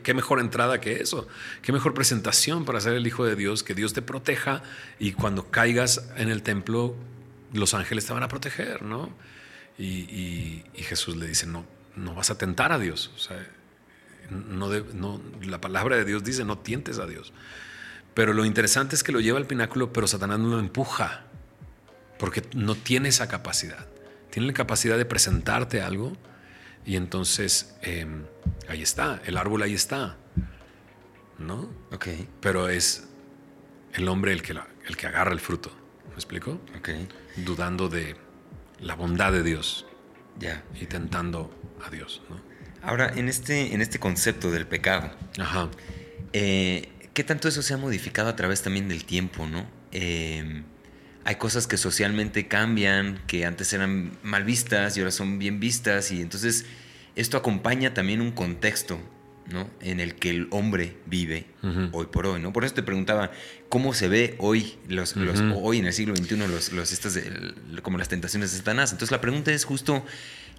qué 0.03 0.15
mejor 0.15 0.41
entrada 0.41 0.81
que 0.81 1.03
eso, 1.03 1.29
qué 1.63 1.73
mejor 1.73 1.93
presentación 1.95 2.65
para 2.65 2.81
ser 2.81 2.95
el 2.95 3.07
Hijo 3.07 3.25
de 3.25 3.37
Dios, 3.37 3.63
que 3.63 3.75
Dios 3.75 3.93
te 3.93 4.01
proteja 4.03 4.63
y 4.99 5.13
cuando 5.13 5.51
caigas 5.51 6.11
en 6.17 6.31
el 6.31 6.43
templo, 6.43 6.97
los 7.53 7.75
ángeles 7.75 8.07
te 8.07 8.13
van 8.15 8.23
a 8.23 8.29
proteger, 8.29 8.83
¿no? 8.83 9.11
Y, 9.79 10.65
Jesús 10.77 11.17
le 11.17 11.27
dice, 11.27 11.47
no, 11.47 11.67
no 11.95 12.15
vas 12.15 12.31
a 12.31 12.39
tentar 12.39 12.73
a 12.73 12.79
Dios. 12.79 13.13
La 15.43 15.61
palabra 15.61 15.97
de 15.97 16.05
Dios 16.05 16.25
dice, 16.25 16.45
no 16.45 16.59
tientes 16.59 16.99
a 16.99 17.07
Dios. 17.07 17.35
Pero 18.15 18.33
lo 18.33 18.47
interesante 18.47 18.97
es 18.97 19.03
que 19.03 19.13
lo 19.13 19.21
lleva 19.21 19.39
al 19.39 19.47
pináculo, 19.47 19.93
pero 19.93 20.07
Satanás 20.07 20.39
no 20.39 20.49
lo 20.49 20.59
empuja 20.59 21.26
porque 22.19 22.43
no 22.55 22.75
tiene 22.75 23.09
esa 23.09 23.29
capacidad. 23.29 23.87
Tiene 24.31 24.49
la 24.49 24.55
capacidad 24.55 24.99
de 24.99 25.05
presentarte 25.05 25.81
algo 25.81 26.13
y 26.85 26.97
entonces 26.97 27.77
em, 27.83 28.25
ahí 28.69 28.83
está, 28.83 29.21
el 29.27 29.37
árbol 29.37 29.63
ahí 29.63 29.75
está, 29.75 30.17
¿no? 31.39 31.71
Ok. 31.93 32.09
Pero 32.41 32.69
es 32.69 33.09
el 33.95 34.09
hombre 34.09 34.33
el 34.33 34.43
que, 34.43 34.55
el 34.87 34.97
que 34.97 35.07
agarra 35.07 35.33
el 35.33 35.41
fruto, 35.41 35.71
¿me 36.09 36.15
explico? 36.15 36.61
Ok. 36.79 36.91
Dudando 37.37 37.89
de 37.89 38.17
la 38.81 38.95
bondad 38.95 39.33
de 39.33 39.43
Dios. 39.43 39.87
Ya. 40.39 40.63
Y 40.81 40.87
tentando 40.87 41.51
a 41.85 41.91
Dios, 41.91 42.23
¿no? 42.29 42.41
Ahora, 42.83 43.13
en 43.17 43.29
este, 43.29 43.75
en 43.75 43.81
este 43.81 43.99
concepto 43.99 44.51
del 44.51 44.67
pecado, 44.67 45.11
Ajá. 45.39 45.69
Eh, 46.33 46.89
¿qué 47.15 47.25
tanto 47.25 47.49
eso 47.49 47.63
se 47.63 47.75
ha 47.75 47.77
modificado 47.79 48.29
a 48.29 48.37
través 48.37 48.63
también 48.63 48.89
del 48.89 49.05
tiempo, 49.05 49.47
no? 49.47 49.67
Eh, 49.91 50.63
hay 51.27 51.35
cosas 51.35 51.67
que 51.67 51.77
socialmente 51.77 52.47
cambian, 52.47 53.21
que 53.27 53.47
antes 53.47 53.73
eran 53.73 54.17
mal 54.23 54.45
vistas 54.45 54.97
y 54.97 55.01
ahora 55.01 55.11
son 55.11 55.41
bien 55.41 55.59
vistas 55.59 56.13
y 56.13 56.23
entonces 56.23 56.67
esto 57.17 57.37
acompaña 57.37 57.93
también 57.95 58.21
un 58.21 58.31
contexto 58.31 59.01
¿no? 59.51 59.69
en 59.81 59.99
el 59.99 60.15
que 60.15 60.31
el 60.31 60.47
hombre 60.53 60.97
vive 61.07 61.47
hoy 61.91 62.07
por 62.07 62.29
hoy. 62.29 62.41
¿no? 62.41 62.53
Por 62.53 62.65
eso 62.65 62.75
te 62.75 62.85
preguntaba, 62.85 63.33
¿cómo 63.69 63.93
se 63.93 64.07
ve 64.07 64.37
hoy, 64.39 64.77
los, 64.87 65.17
hoy 65.17 65.79
en 65.81 65.87
el 65.87 65.93
siglo 65.93 66.15
XXI, 66.15 66.37
los, 66.37 66.71
los 66.71 66.93
estas, 66.93 67.19
como 67.83 67.99
las 67.99 68.09
tentaciones 68.09 68.53
de 68.53 68.59
Satanás? 68.59 68.93
Entonces 68.93 69.11
la 69.11 69.21
pregunta 69.21 69.51
es 69.51 69.65
justo, 69.65 70.07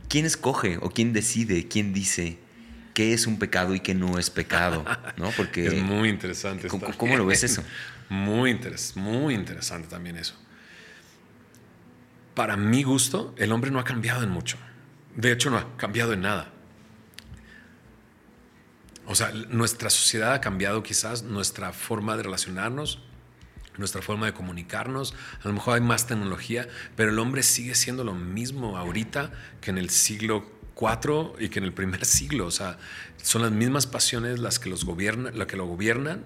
¿quién 0.10 0.26
escoge 0.26 0.80
o 0.82 0.90
quién 0.90 1.14
decide, 1.14 1.70
quién 1.70 1.94
dice 1.94 2.40
qué 2.94 3.14
es 3.14 3.26
un 3.26 3.40
pecado 3.40 3.74
y 3.74 3.80
qué 3.80 3.96
no 3.96 4.20
es 4.20 4.30
pecado? 4.30 4.84
¿no? 5.16 5.32
Porque, 5.38 5.68
es 5.68 5.76
muy 5.76 6.10
interesante. 6.10 6.68
¿cómo, 6.68 6.88
¿Cómo, 6.98 7.16
lo 7.16 7.26
ves 7.26 7.46
eso? 7.46 7.64
Muy, 8.10 8.52
interes 8.52 8.98
muy 8.98 9.34
interesante 9.34 9.88
también 9.88 10.18
eso 10.18 10.36
para 12.38 12.56
mi 12.56 12.84
gusto, 12.84 13.34
el 13.40 13.52
hombre 13.52 13.72
no 13.72 13.80
ha 13.80 13.84
cambiado 13.84 14.22
en 14.22 14.30
mucho. 14.30 14.60
De 15.16 15.32
hecho, 15.32 15.50
no 15.50 15.58
ha 15.58 15.76
cambiado 15.76 16.14
en 16.14 16.22
nada. 16.22 16.54
O 19.08 19.16
sea, 19.16 19.32
nuestra 19.32 19.90
sociedad 19.90 20.34
ha 20.34 20.40
cambiado 20.40 20.84
quizás, 20.84 21.24
nuestra 21.24 21.74
forma 21.74 22.16
de 22.16 22.22
relacionarnos, 22.22 23.00
nuestra 23.78 24.04
forma 24.04 24.28
de 24.28 24.34
comunicarnos. 24.34 25.16
A 25.44 25.48
lo 25.48 25.54
mejor 25.56 25.74
hay 25.74 25.82
más 25.82 26.06
tecnología, 26.06 26.68
pero 26.96 27.10
el 27.10 27.18
hombre 27.18 27.42
sigue 27.42 27.74
siendo 27.74 28.04
lo 28.04 28.14
mismo 28.14 28.78
ahorita 28.78 29.32
que 29.60 29.72
en 29.72 29.80
el 29.80 29.90
siglo 29.90 30.46
IV 30.80 31.44
y 31.44 31.50
que 31.50 31.58
en 31.58 31.66
el 31.66 31.74
primer 31.74 32.06
siglo. 32.06 32.46
O 32.46 32.52
sea, 32.52 32.78
son 33.20 33.42
las 33.42 33.52
mismas 33.52 33.88
pasiones 33.88 34.38
las 34.38 34.60
que, 34.60 34.70
los 34.70 34.86
gobiernan, 34.86 35.40
las 35.40 35.48
que 35.48 35.58
lo 35.58 35.66
gobiernan 35.66 36.24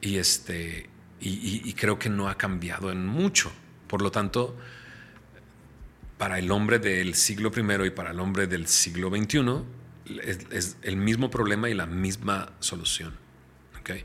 y, 0.00 0.18
este, 0.18 0.88
y 1.18 1.72
creo 1.72 1.98
que 1.98 2.10
no 2.10 2.28
ha 2.28 2.38
cambiado 2.38 2.92
en 2.92 3.04
mucho. 3.04 3.50
Por 3.88 4.02
lo 4.02 4.12
tanto, 4.12 4.56
para 6.22 6.38
el 6.38 6.52
hombre 6.52 6.78
del 6.78 7.16
siglo 7.16 7.50
I 7.52 7.86
y 7.86 7.90
para 7.90 8.12
el 8.12 8.20
hombre 8.20 8.46
del 8.46 8.68
siglo 8.68 9.10
XXI 9.10 9.64
es, 10.22 10.76
el 10.82 10.96
mismo 10.96 11.30
problema 11.32 11.68
y 11.68 11.74
la 11.74 11.86
misma 11.86 12.52
solución. 12.60 13.12
¿okay? 13.80 14.04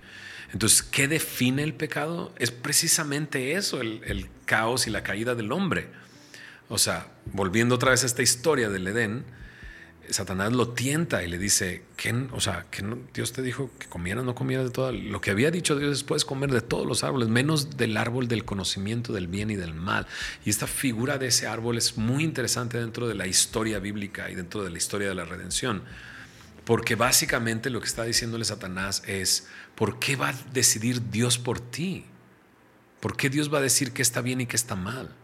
Entonces, 0.51 0.81
¿qué 0.81 1.07
define 1.07 1.61
el 1.61 1.75
pecado? 1.75 2.33
Es 2.39 2.49
precisamente 2.49 3.51
eso, 3.51 3.81
el, 3.81 4.01
el, 4.03 4.31
caos 4.45 4.87
y 4.87 4.89
la 4.89 5.03
caída 5.03 5.35
del 5.35 5.51
hombre. 5.51 5.89
O 6.69 6.79
sea, 6.79 7.05
volviendo 7.33 7.75
otra 7.75 7.91
vez 7.91 8.01
a 8.01 8.07
esta 8.07 8.23
historia 8.23 8.69
del 8.69 8.87
Edén, 8.87 9.23
Satanás 10.09 10.53
lo 10.53 10.69
tienta 10.69 11.23
y 11.23 11.27
le 11.27 11.37
dice, 11.37 11.83
que, 11.95 12.11
o 12.31 12.39
sea, 12.39 12.65
que 12.71 12.83
Dios 13.13 13.33
te 13.33 13.41
dijo 13.41 13.69
que 13.77 13.87
comieras, 13.87 14.23
no 14.23 14.35
comieras 14.35 14.65
de 14.65 14.71
todo. 14.71 14.91
Lo 14.91 15.21
que 15.21 15.31
había 15.31 15.51
dicho 15.51 15.77
Dios 15.77 15.97
es, 15.97 16.03
puedes 16.03 16.25
comer 16.25 16.51
de 16.51 16.61
todos 16.61 16.85
los 16.85 17.03
árboles, 17.03 17.29
menos 17.29 17.77
del 17.77 17.97
árbol 17.97 18.27
del 18.27 18.45
conocimiento 18.45 19.13
del 19.13 19.27
bien 19.27 19.49
y 19.49 19.55
del 19.55 19.73
mal. 19.73 20.07
Y 20.45 20.49
esta 20.49 20.67
figura 20.67 21.17
de 21.17 21.27
ese 21.27 21.47
árbol 21.47 21.77
es 21.77 21.97
muy 21.97 22.23
interesante 22.23 22.77
dentro 22.77 23.07
de 23.07 23.15
la 23.15 23.27
historia 23.27 23.79
bíblica 23.79 24.29
y 24.29 24.35
dentro 24.35 24.63
de 24.63 24.69
la 24.69 24.77
historia 24.77 25.09
de 25.09 25.15
la 25.15 25.25
redención. 25.25 25.83
Porque 26.63 26.95
básicamente 26.95 27.69
lo 27.69 27.79
que 27.79 27.87
está 27.87 28.03
diciéndole 28.03 28.45
Satanás 28.45 29.03
es, 29.07 29.47
¿por 29.75 29.99
qué 29.99 30.15
va 30.15 30.29
a 30.29 30.35
decidir 30.53 31.09
Dios 31.09 31.37
por 31.37 31.59
ti? 31.59 32.05
¿Por 32.99 33.15
qué 33.15 33.29
Dios 33.29 33.53
va 33.53 33.59
a 33.59 33.61
decir 33.61 33.93
qué 33.93 34.01
está 34.01 34.21
bien 34.21 34.41
y 34.41 34.47
qué 34.47 34.55
está 34.55 34.75
mal? 34.75 35.15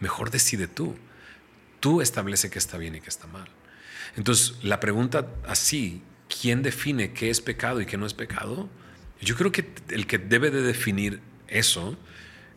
Mejor 0.00 0.30
decide 0.30 0.68
tú. 0.68 0.96
Tú 1.80 2.00
establece 2.00 2.50
qué 2.50 2.58
está 2.58 2.78
bien 2.78 2.94
y 2.94 3.00
qué 3.00 3.08
está 3.08 3.26
mal. 3.26 3.48
Entonces, 4.16 4.54
la 4.62 4.80
pregunta 4.80 5.28
así, 5.46 6.02
¿quién 6.28 6.62
define 6.62 7.12
qué 7.12 7.30
es 7.30 7.40
pecado 7.40 7.80
y 7.80 7.86
qué 7.86 7.96
no 7.96 8.06
es 8.06 8.14
pecado? 8.14 8.68
Yo 9.20 9.36
creo 9.36 9.52
que 9.52 9.72
el 9.88 10.06
que 10.06 10.18
debe 10.18 10.50
de 10.50 10.62
definir 10.62 11.20
eso 11.48 11.96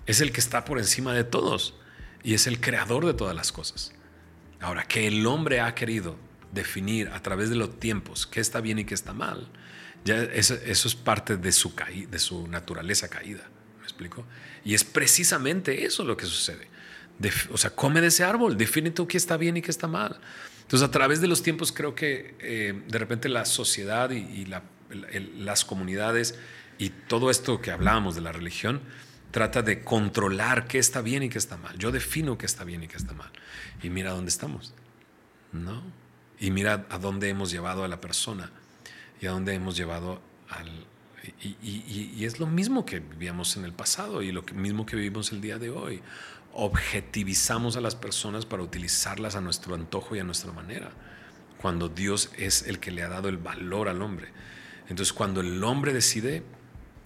es 0.06 0.22
el 0.22 0.32
que 0.32 0.40
está 0.40 0.66
por 0.66 0.80
encima 0.80 1.14
de 1.14 1.24
todos 1.24 1.76
y 2.24 2.34
es 2.34 2.48
el 2.48 2.60
creador 2.60 3.06
de 3.06 3.14
todas 3.14 3.36
las 3.36 3.52
cosas. 3.52 3.94
Ahora, 4.60 4.84
que 4.84 5.08
el 5.08 5.26
hombre 5.28 5.60
ha 5.62 5.76
querido 5.76 6.18
definir 6.52 7.10
a 7.10 7.22
través 7.22 7.50
de 7.50 7.56
los 7.56 7.80
tiempos 7.80 8.26
qué 8.26 8.40
está 8.40 8.62
bien 8.62 8.80
y 8.80 8.86
qué 8.86 8.94
está 8.94 9.14
mal, 9.14 9.48
ya 10.06 10.24
eso, 10.24 10.56
es 10.56 10.96
parte 10.96 11.38
de 11.38 11.52
su, 11.52 11.74
de 12.10 12.20
su 12.20 12.48
naturaleza 12.48 13.10
caída. 13.10 13.44
¿Me 13.80 13.84
explico? 13.84 14.26
Y 14.64 14.74
es 14.74 14.84
precisamente 14.84 15.86
eso 15.86 16.04
lo 16.04 16.18
que 16.18 16.26
sucede. 16.26 16.68
o 17.52 17.58
sea, 17.58 17.72
come 17.72 18.02
de 18.02 18.08
ese 18.08 18.24
árbol, 18.24 18.58
define 18.58 18.92
tú 18.92 19.08
qué 19.08 19.18
está 19.18 19.38
bien 19.38 19.58
y 19.58 19.62
qué 19.62 19.72
está 19.72 19.88
mal. 19.88 20.20
Entonces, 20.66 20.88
a 20.88 20.92
través 20.92 21.22
de 21.22 21.28
los 21.28 21.44
tiempos 21.44 21.72
creo 21.72 21.94
que 21.94 22.36
eh, 22.40 22.82
de 22.88 22.98
repente 22.98 23.30
la 23.30 23.46
sociedad 23.46 24.10
y, 24.10 24.48
las 25.38 25.64
comunidades 25.64 26.40
y 26.80 26.90
todo 26.90 27.30
esto 27.30 27.62
que 27.62 27.70
hablábamos 27.70 28.16
de 28.16 28.22
la 28.22 28.32
religión 28.32 28.82
trata 29.30 29.62
de 29.62 29.84
controlar 29.84 30.66
qué 30.68 30.80
está 30.80 31.02
bien 31.02 31.22
y 31.22 31.30
qué 31.30 31.38
está 31.38 31.58
mal. 31.58 31.78
Yo 31.78 31.92
defino 31.92 32.40
qué 32.40 32.48
está 32.48 32.64
bien 32.64 32.82
y 32.82 32.88
qué 32.88 32.98
está 32.98 33.14
mal. 33.14 33.30
Y 33.84 33.92
mira 33.92 34.12
dónde 34.12 34.30
estamos. 34.30 34.74
¿No? 35.52 35.84
Y 36.40 36.50
mira 36.50 36.88
a 36.90 36.98
dónde 36.98 37.30
hemos 37.30 37.52
llevado 37.52 37.84
a 37.84 37.88
la 37.88 38.02
persona 38.02 38.52
y 39.22 39.28
a 39.28 39.32
dónde 39.32 39.54
hemos 39.54 39.78
llevado 39.78 40.20
al... 40.50 40.88
Y, 41.42 41.56
y 42.18 42.26
es 42.26 42.40
lo 42.40 42.48
mismo 42.48 42.86
que 42.86 43.00
vivíamos 43.00 43.56
en 43.58 43.66
el 43.66 43.74
pasado 43.74 44.22
y 44.22 44.32
lo 44.32 44.44
mismo 44.54 44.86
que 44.86 44.96
vivimos 44.96 45.32
el 45.32 45.42
día 45.42 45.58
de 45.60 45.70
hoy 45.70 46.02
objetivizamos 46.56 47.78
a 47.78 47.82
las 47.82 47.96
personas 47.96 48.46
para 48.46 48.64
utilizarlas 48.64 49.36
a 49.36 49.42
nuestro 49.42 49.76
antojo 49.76 50.16
y 50.16 50.20
a 50.20 50.24
nuestra 50.24 50.52
manera, 50.52 50.92
cuando 51.62 51.90
Dios 51.90 52.32
es 52.38 52.64
el 52.64 52.80
que 52.80 52.92
le 52.92 53.04
ha 53.04 53.10
dado 53.10 53.30
el 53.30 53.38
valor 53.38 53.90
al 53.90 54.02
hombre. 54.02 54.30
Entonces, 54.90 55.14
cuando 55.14 55.42
el 55.42 55.64
hombre 55.64 55.94
decide, 55.94 56.44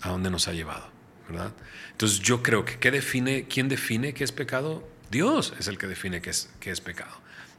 ¿a 0.01 0.09
dónde 0.09 0.29
nos 0.29 0.47
ha 0.47 0.53
llevado? 0.53 0.99
¿verdad? 1.29 1.53
Entonces, 1.91 2.19
yo 2.19 2.41
creo 2.41 2.65
que 2.65 2.77
¿qué 2.79 2.91
define, 2.91 3.45
¿quién 3.47 3.69
define 3.69 4.13
qué 4.13 4.23
es 4.23 4.31
pecado? 4.31 4.87
Dios 5.11 5.53
es 5.59 5.67
el 5.67 5.77
que 5.77 5.87
define 5.87 6.21
qué 6.21 6.31
es, 6.31 6.49
qué 6.59 6.71
es 6.71 6.81
pecado. 6.81 7.15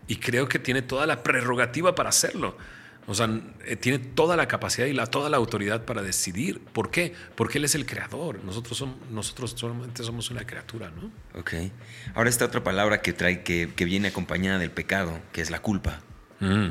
Y 0.08 0.16
creo 0.16 0.48
que 0.48 0.58
tiene 0.58 0.82
toda 0.82 1.06
la 1.06 1.22
prerrogativa 1.22 1.94
para 1.94 2.08
hacerlo. 2.08 2.56
O 3.10 3.14
sea, 3.14 3.28
eh, 3.66 3.74
tiene 3.74 3.98
toda 3.98 4.36
la 4.36 4.46
capacidad 4.46 4.86
y 4.86 4.92
la, 4.92 5.04
toda 5.04 5.28
la 5.28 5.36
autoridad 5.36 5.84
para 5.84 6.00
decidir. 6.00 6.60
¿Por 6.60 6.92
qué? 6.92 7.12
Porque 7.34 7.58
Él 7.58 7.64
es 7.64 7.74
el 7.74 7.84
creador. 7.84 8.38
Nosotros, 8.44 8.78
somos, 8.78 8.98
nosotros 9.10 9.52
solamente 9.56 10.04
somos 10.04 10.30
una 10.30 10.46
criatura, 10.46 10.92
¿no? 10.92 11.10
Ok. 11.36 11.54
Ahora 12.14 12.30
está 12.30 12.44
otra 12.44 12.62
palabra 12.62 13.02
que 13.02 13.12
trae, 13.12 13.42
que, 13.42 13.66
viene 13.84 14.06
acompañada 14.06 14.60
del 14.60 14.70
pecado, 14.70 15.18
que 15.32 15.40
es 15.40 15.50
la 15.50 15.60
culpa. 15.60 16.02
Mm. 16.38 16.68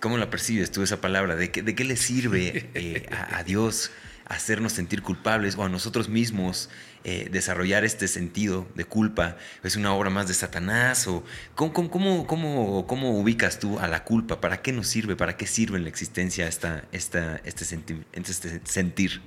¿Cómo 0.00 0.18
la 0.18 0.28
percibes 0.28 0.70
tú 0.70 0.82
esa 0.82 1.00
palabra? 1.00 1.34
¿De 1.34 1.50
qué, 1.50 1.62
de 1.62 1.74
qué 1.74 1.84
le 1.84 1.96
sirve 1.96 2.68
eh, 2.74 3.06
a, 3.10 3.42
Dios 3.42 3.90
hacernos 4.26 4.74
sentir 4.74 5.00
culpables 5.00 5.56
o 5.56 5.64
a 5.64 5.70
nosotros 5.70 6.10
mismos 6.10 6.68
eh, 7.04 7.28
desarrollar 7.30 7.84
este 7.84 8.08
sentido 8.08 8.66
de 8.74 8.84
culpa? 8.84 9.36
¿Es 9.62 9.76
una 9.76 9.92
obra 9.92 10.10
más 10.10 10.28
de 10.28 10.34
Satanás? 10.34 11.06
¿O 11.06 11.24
cómo, 11.54 11.72
cómo, 11.72 12.26
cómo, 12.26 12.86
cómo 12.86 13.18
ubicas 13.18 13.58
tú 13.58 13.78
a 13.78 13.88
la 13.88 14.04
culpa? 14.04 14.40
¿Para 14.40 14.62
qué 14.62 14.72
nos 14.72 14.88
sirve? 14.88 15.16
¿Para 15.16 15.36
qué 15.36 15.46
sirve 15.46 15.78
en 15.78 15.84
la 15.84 15.88
existencia 15.88 16.46
esta, 16.46 16.84
esta, 16.92 17.36
este, 17.44 17.64
este 18.12 18.60
sentir? 18.64 19.20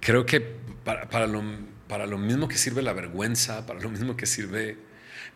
Creo 0.00 0.26
que 0.26 0.40
para, 0.84 1.08
para, 1.08 1.26
lo, 1.26 1.42
para 1.88 2.06
lo 2.06 2.18
mismo 2.18 2.48
que 2.48 2.58
sirve 2.58 2.82
la 2.82 2.92
vergüenza, 2.92 3.66
para 3.66 3.80
lo 3.80 3.90
mismo 3.90 4.16
que 4.16 4.26
sirve 4.26 4.78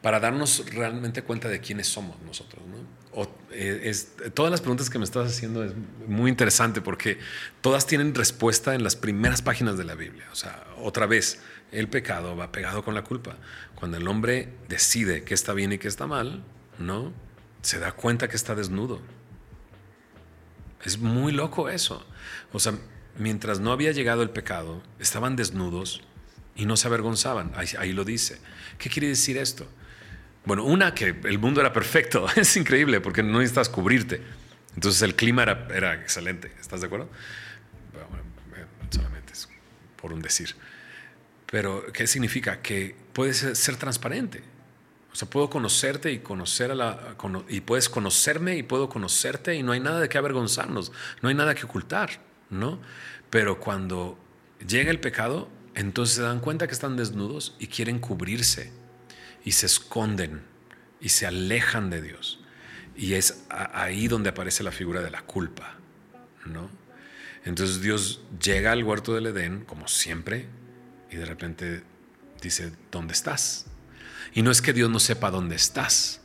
para 0.03 0.19
darnos 0.21 0.65
realmente 0.75 1.23
cuenta 1.23 1.49
de 1.49 1.61
quiénes 1.61 1.87
somos 1.87 2.21
nosotros. 2.23 2.63
¿no? 2.67 3.02
Eh, 3.51 3.95
todas 4.33 4.51
las 4.51 4.61
preguntas 4.61 4.89
que 4.89 4.99
me 4.99 5.05
estás 5.05 5.31
haciendo 5.31 5.63
es 5.63 5.73
muy 6.09 6.31
interesante 6.31 6.81
porque 6.81 7.19
todas 7.61 7.87
tienen 7.87 8.15
respuesta 8.15 8.75
en 8.75 8.83
las 8.83 8.97
primeras 8.97 9.43
páginas 9.43 9.77
de 9.77 9.85
la 9.85 9.95
Biblia. 9.95 10.27
O 10.33 10.35
sea, 10.35 10.65
otra 10.79 11.07
vez, 11.07 11.41
el 11.71 11.89
pecado 11.89 12.37
va 12.37 12.53
pegado 12.53 12.85
con 12.85 12.95
la 12.95 13.05
culpa. 13.05 13.37
Cuando 13.75 13.99
el 13.99 14.09
hombre 14.09 14.49
decide 14.69 15.25
qué 15.25 15.35
está 15.35 15.53
bien 15.53 15.73
y 15.73 15.79
qué 15.79 15.89
está 15.89 16.07
mal, 16.07 16.43
¿no? 16.79 17.13
Se 17.61 17.79
da 17.79 17.93
cuenta 17.93 18.29
que 18.29 18.37
está 18.37 18.55
desnudo. 18.55 19.01
Es 20.83 20.99
muy 20.99 21.33
loco 21.33 21.69
eso. 21.69 22.05
O 22.53 22.61
sea, 22.61 22.75
mientras 23.19 23.61
no 23.61 23.73
había 23.73 23.93
llegado 23.93 24.23
el 24.23 24.31
pecado, 24.31 24.83
estaban 24.99 25.37
desnudos 25.37 26.01
y 26.57 26.67
no 26.67 26.77
se 26.77 26.89
avergonzaban. 26.89 27.53
Ahí, 27.55 27.69
ahí 27.79 27.93
lo 27.93 28.05
dice. 28.05 28.39
¿Qué 28.79 28.89
quiere 28.89 29.09
decir 29.09 29.37
esto? 29.37 29.67
Bueno, 30.45 30.65
una, 30.65 30.95
que 30.95 31.15
el 31.25 31.39
mundo 31.39 31.61
era 31.61 31.73
perfecto. 31.73 32.27
Es 32.37 32.57
increíble 32.57 33.01
porque 33.01 33.23
no 33.23 33.39
necesitas 33.39 33.69
cubrirte. 33.69 34.21
Entonces 34.75 35.03
el 35.03 35.15
clima 35.15 35.43
era, 35.43 35.95
excelente. 35.95 36.53
¿Estás 36.61 36.81
de 36.81 36.87
acuerdo? 36.87 37.09
Bueno, 37.93 38.25
solamente 38.91 39.33
es 39.33 39.49
por 39.97 40.13
un 40.13 40.23
decir. 40.23 40.55
Pero, 41.47 41.85
¿qué 41.93 42.07
significa? 42.07 42.63
Que 42.63 42.97
puedes 43.13 43.37
ser 43.37 43.77
transparente. 43.77 44.43
O 45.13 45.15
sea, 45.15 45.29
puedo 45.29 45.51
conocerte 45.51 46.11
y 46.11 46.21
conocer 46.21 46.71
a 46.71 46.75
la. 46.75 47.17
Y 47.49 47.61
puedes 47.61 47.91
conocerme 47.91 48.57
y 48.57 48.63
puedo 48.63 48.89
conocerte 48.89 49.55
y 49.55 49.63
no 49.63 49.73
hay 49.73 49.81
nada 49.81 50.01
de 50.01 50.09
qué 50.09 50.17
avergonzarnos. 50.17 50.91
No 51.21 51.29
hay 51.29 51.35
nada 51.35 51.55
que 51.55 51.67
ocultar, 51.67 52.21
¿no? 52.49 52.81
Pero 53.29 53.61
cuando 53.61 54.19
llega 54.67 54.91
el 54.91 55.01
pecado, 55.01 55.51
entonces 55.75 56.17
se 56.17 56.23
dan 56.23 56.41
cuenta 56.41 56.67
que 56.67 56.73
están 56.73 56.97
desnudos 56.97 57.55
y 57.59 57.67
quieren 57.67 57.99
cubrirse 57.99 58.73
y 59.45 59.53
se 59.53 59.67
esconden 59.67 60.43
y 61.01 61.11
se 61.11 61.27
alejan 61.27 61.91
de 61.91 62.03
Dios. 62.03 62.41
Y 62.97 63.15
es 63.15 63.45
ahí 63.49 64.09
donde 64.09 64.31
aparece 64.31 64.63
la 64.63 64.73
figura 64.73 65.01
de 65.01 65.11
la 65.11 65.23
culpa, 65.23 65.75
¿no? 66.47 66.71
Entonces 67.45 67.81
Dios 67.81 68.23
llega 68.41 68.73
al 68.73 68.85
huerto 68.85 69.15
del 69.15 69.27
Edén, 69.27 69.65
como 69.65 69.89
siempre, 69.89 70.47
y 71.11 71.17
de 71.17 71.25
repente 71.25 71.83
dice, 72.41 72.73
¿dónde 72.91 73.15
estás? 73.15 73.67
Y 74.33 74.43
no 74.43 74.51
es 74.51 74.63
que 74.63 74.73
Dios 74.73 74.89
no 74.91 75.01
sepa 75.01 75.31
dónde 75.31 75.57
estás. 75.57 76.21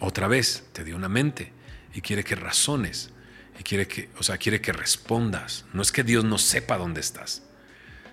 Otra 0.00 0.28
vez, 0.28 0.64
te 0.72 0.84
dio 0.84 0.96
una 0.96 1.08
mente 1.08 1.52
y 1.94 2.00
quiere 2.00 2.24
que 2.24 2.34
razones 2.34 3.10
y 3.58 3.62
quiere 3.62 3.86
que, 3.86 4.08
o 4.18 4.22
sea, 4.22 4.38
quiere 4.38 4.60
que 4.60 4.72
respondas. 4.72 5.64
No 5.72 5.82
es 5.82 5.92
que 5.92 6.04
Dios 6.04 6.24
no 6.24 6.38
sepa 6.38 6.78
dónde 6.78 7.00
estás, 7.00 7.42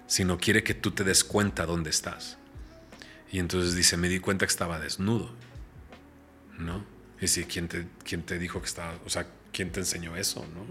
sino 0.08 0.38
quiere 0.38 0.64
que 0.64 0.74
tú 0.74 0.92
te 0.92 1.04
des 1.04 1.24
cuenta 1.24 1.66
dónde 1.66 1.90
estás. 1.90 2.38
Y 3.34 3.40
entonces 3.40 3.76
dice, 3.76 3.98
me 3.98 4.10
di 4.10 4.20
cuenta 4.20 4.46
que 4.46 4.52
estaba 4.52 4.80
desnudo. 4.80 5.32
¿No? 6.60 6.86
Y 7.18 7.22
dice, 7.22 7.48
¿quién 7.48 7.68
te, 7.68 7.88
quién 8.06 8.22
te 8.22 8.38
dijo 8.38 8.62
que 8.62 8.68
estaba, 8.68 8.94
o 9.06 9.10
sea, 9.10 9.26
quién 9.52 9.72
te 9.72 9.80
enseñó 9.80 10.16
eso? 10.16 10.46
¿No? 10.54 10.64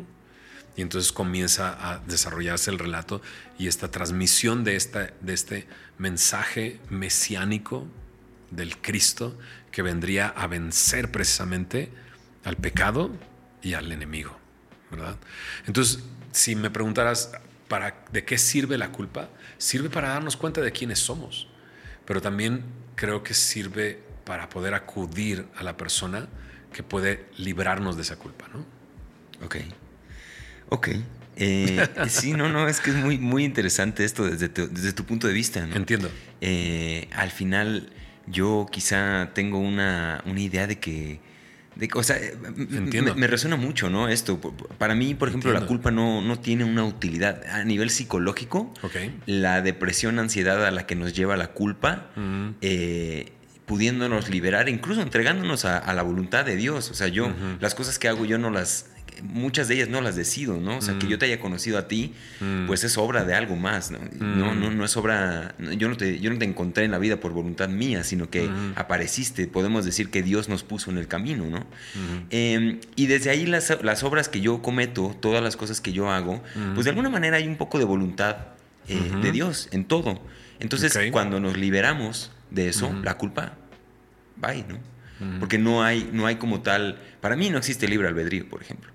Y 0.77 0.83
entonces 0.83 1.11
comienza 1.11 1.77
a 1.91 1.99
desarrollarse 1.99 2.71
el 2.71 2.79
relato 2.79 3.21
y 3.59 3.67
esta 3.67 3.91
transmisión 3.91 4.63
de, 4.63 4.77
esta, 4.77 5.13
de 5.21 5.35
este 5.35 5.67
mensaje 5.99 6.79
mesiánico 6.89 7.89
del 8.53 8.79
Cristo 8.79 9.37
que 9.73 9.83
vendría 9.83 10.29
a 10.29 10.47
vencer 10.47 11.11
precisamente 11.11 11.91
al 12.45 12.57
pecado 12.57 13.11
y 13.61 13.75
al 13.75 13.91
enemigo, 13.91 14.39
¿verdad? 14.89 15.17
Entonces, 15.67 16.05
si 16.31 16.55
me 16.55 16.71
preguntaras, 16.71 17.33
¿para, 17.67 18.05
¿de 18.13 18.25
qué 18.25 18.39
sirve 18.39 18.79
la 18.79 18.93
culpa? 18.93 19.31
Sirve 19.59 19.91
para 19.91 20.11
darnos 20.11 20.37
cuenta 20.37 20.61
de 20.61 20.71
quiénes 20.71 21.01
somos 21.01 21.49
pero 22.05 22.21
también 22.21 22.63
creo 22.95 23.23
que 23.23 23.35
sirve 23.35 23.99
para 24.25 24.49
poder 24.49 24.75
acudir 24.75 25.47
a 25.57 25.63
la 25.63 25.77
persona 25.77 26.29
que 26.73 26.83
puede 26.83 27.27
librarnos 27.37 27.97
de 27.97 28.03
esa 28.03 28.17
culpa, 28.17 28.49
¿no? 28.53 28.65
Ok. 29.45 29.57
Ok. 30.69 30.89
Eh, 31.37 31.89
sí, 32.09 32.33
no, 32.33 32.49
no, 32.49 32.69
es 32.69 32.81
que 32.81 32.91
es 32.91 32.97
muy, 32.97 33.19
muy 33.19 33.45
interesante 33.45 34.05
esto 34.05 34.25
desde 34.25 34.49
tu, 34.49 34.69
desde 34.69 34.93
tu 34.93 35.05
punto 35.05 35.27
de 35.27 35.33
vista. 35.33 35.67
¿no? 35.67 35.75
Entiendo. 35.75 36.11
Eh, 36.41 37.09
al 37.13 37.31
final, 37.31 37.91
yo 38.27 38.67
quizá 38.71 39.31
tengo 39.35 39.59
una, 39.59 40.23
una 40.27 40.41
idea 40.41 40.67
de 40.67 40.79
que 40.79 41.21
o 41.95 42.03
sea, 42.03 42.19
me, 43.17 43.27
resuena 43.27 43.57
mucho, 43.57 43.91
¿no? 43.91 44.09
Esto. 44.09 44.41
Para 44.79 44.95
mí, 44.95 45.15
por 45.15 45.29
ejemplo, 45.29 45.53
la 45.53 45.67
culpa 45.67 45.91
no, 45.91 46.23
no, 46.23 46.39
tiene 46.39 46.65
una 46.65 46.85
utilidad. 46.85 47.43
A 47.51 47.65
nivel 47.65 47.91
psicológico, 47.91 48.73
la 49.27 49.63
depresión, 49.63 50.19
ansiedad 50.19 50.65
a 50.65 50.71
la 50.71 50.87
que 50.87 50.95
nos 50.95 51.15
lleva 51.15 51.37
la 51.37 51.49
culpa, 51.49 52.11
eh, 52.61 53.33
pudiéndonos 53.67 54.29
liberar, 54.29 54.69
incluso 54.69 55.01
entregándonos 55.01 55.65
a, 55.65 55.93
la 55.93 56.03
voluntad 56.03 56.45
de 56.45 56.57
Dios. 56.57 56.91
O 56.91 56.95
sea, 56.95 57.09
yo, 57.09 57.33
las 57.61 57.75
cosas 57.75 57.99
que 57.99 58.09
hago, 58.09 58.25
yo 58.25 58.39
no 58.39 58.51
las 58.51 58.87
muchas 59.23 59.69
de 59.69 59.75
ellas 59.75 59.89
no 59.89 60.01
las 60.01 60.17
decido, 60.17 60.59
¿no? 60.59 60.79
O 60.79 60.83
sea, 60.83 60.99
que 60.99 61.07
yo 61.07 61.19
te 61.19 61.27
haya 61.27 61.41
conocido 61.41 61.79
a 61.79 61.89
ti, 61.89 62.15
pues 62.67 62.85
es 62.85 62.99
obra 62.99 63.25
de 63.25 63.35
algo 63.35 63.57
más, 63.57 63.91
¿no? 63.91 63.99
No, 64.19 64.55
no, 64.55 64.71
no 64.71 64.85
es 64.85 64.97
obra, 64.97 65.55
yo 65.77 65.89
no, 65.89 65.97
te, 65.97 66.21
yo 66.21 66.31
no 66.31 66.39
te 66.39 66.45
encontré 66.45 66.85
en 66.85 66.91
la 66.91 66.99
vida 66.99 67.21
por 67.21 67.33
voluntad 67.33 67.69
mía, 67.69 68.05
sino 68.05 68.31
que 68.31 68.49
apareciste, 68.77 69.47
podemos 69.47 69.85
decir 69.85 70.11
que 70.11 70.23
Dios 70.23 70.49
nos 70.49 70.63
puso 70.63 70.91
en 70.91 70.99
el 70.99 71.09
camino, 71.09 71.47
¿no? 71.47 71.67
Em, 72.31 72.81
y 72.97 73.07
desde 73.07 73.31
ahí 73.31 73.47
las, 73.47 73.77
las, 73.83 74.03
obras 74.03 74.29
que 74.29 74.41
yo 74.41 74.63
cometo, 74.63 75.17
todas 75.21 75.43
las 75.43 75.57
cosas 75.57 75.81
que 75.81 75.93
yo 75.93 76.11
hago, 76.11 76.43
pues 76.75 76.85
de 76.85 76.91
alguna 76.91 77.11
manera 77.11 77.37
hay 77.37 77.47
un 77.47 77.57
poco 77.57 77.79
de 77.79 77.85
voluntad 77.85 78.37
eh, 78.89 79.13
de 79.23 79.33
Dios 79.33 79.69
en 79.73 79.85
todo. 79.85 80.21
Entonces, 80.59 80.97
cuando 81.11 81.41
nos 81.41 81.57
liberamos 81.57 82.31
de 82.51 82.69
eso, 82.69 82.93
la 83.03 83.17
culpa, 83.17 83.55
bye, 84.37 84.65
¿no? 84.69 84.92
Porque 85.39 85.59
no 85.59 85.83
hay, 85.83 86.09
no 86.13 86.27
hay 86.27 86.37
como 86.37 86.63
tal, 86.63 86.99
para 87.21 87.37
mí 87.37 87.51
no 87.51 87.59
existe 87.59 87.89
libre 87.89 88.09
albedrío, 88.09 88.49
por 88.49 88.63
ejemplo. 88.63 88.91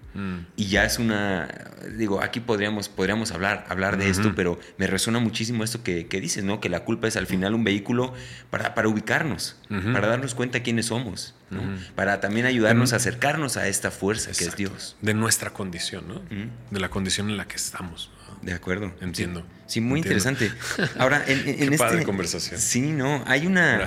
Y 0.55 0.65
ya 0.65 0.83
es 0.83 0.97
una, 0.97 1.47
digo, 1.95 2.23
aquí 2.23 2.39
podríamos, 2.39 2.89
podríamos 2.89 3.31
hablar, 3.31 3.67
hablar 3.69 3.97
de 3.97 4.09
esto, 4.09 4.33
pero 4.35 4.59
me 4.77 4.87
resuena 4.87 5.19
muchísimo 5.19 5.63
esto 5.63 5.83
que, 5.83 6.05
dices, 6.05 6.43
¿no? 6.43 6.59
Que 6.59 6.69
la 6.69 6.79
culpa 6.79 7.07
es 7.07 7.15
al 7.17 7.27
final 7.27 7.53
un 7.53 7.63
vehículo 7.63 8.13
para, 8.49 8.73
para 8.73 8.87
ubicarnos, 8.87 9.57
para 9.69 10.07
darnos 10.07 10.33
cuenta 10.33 10.63
quiénes 10.63 10.87
somos, 10.87 11.35
para 11.95 12.19
también 12.19 12.47
ayudarnos 12.47 12.93
a 12.93 12.95
acercarnos 12.95 13.57
a 13.57 13.67
esta 13.67 13.91
fuerza 13.91 14.31
que 14.31 14.45
es 14.45 14.55
Dios. 14.55 14.97
De 15.01 15.13
nuestra 15.13 15.51
condición, 15.51 16.07
¿no? 16.07 16.21
De 16.71 16.79
la 16.79 16.89
condición 16.89 17.29
en 17.29 17.37
la 17.37 17.47
que 17.47 17.55
estamos. 17.55 18.11
De 18.41 18.53
acuerdo. 18.53 18.93
Entiendo. 19.01 19.41
Sí, 19.41 19.56
muy 19.81 19.99
interesante. 19.99 20.51
Ahora, 20.97 21.23
en, 21.27 21.47
en, 21.47 21.77
Qué 21.77 22.03
conversación. 22.03 22.59
Sí, 22.59 22.81
no, 22.81 23.23
hay 23.27 23.45
una. 23.45 23.85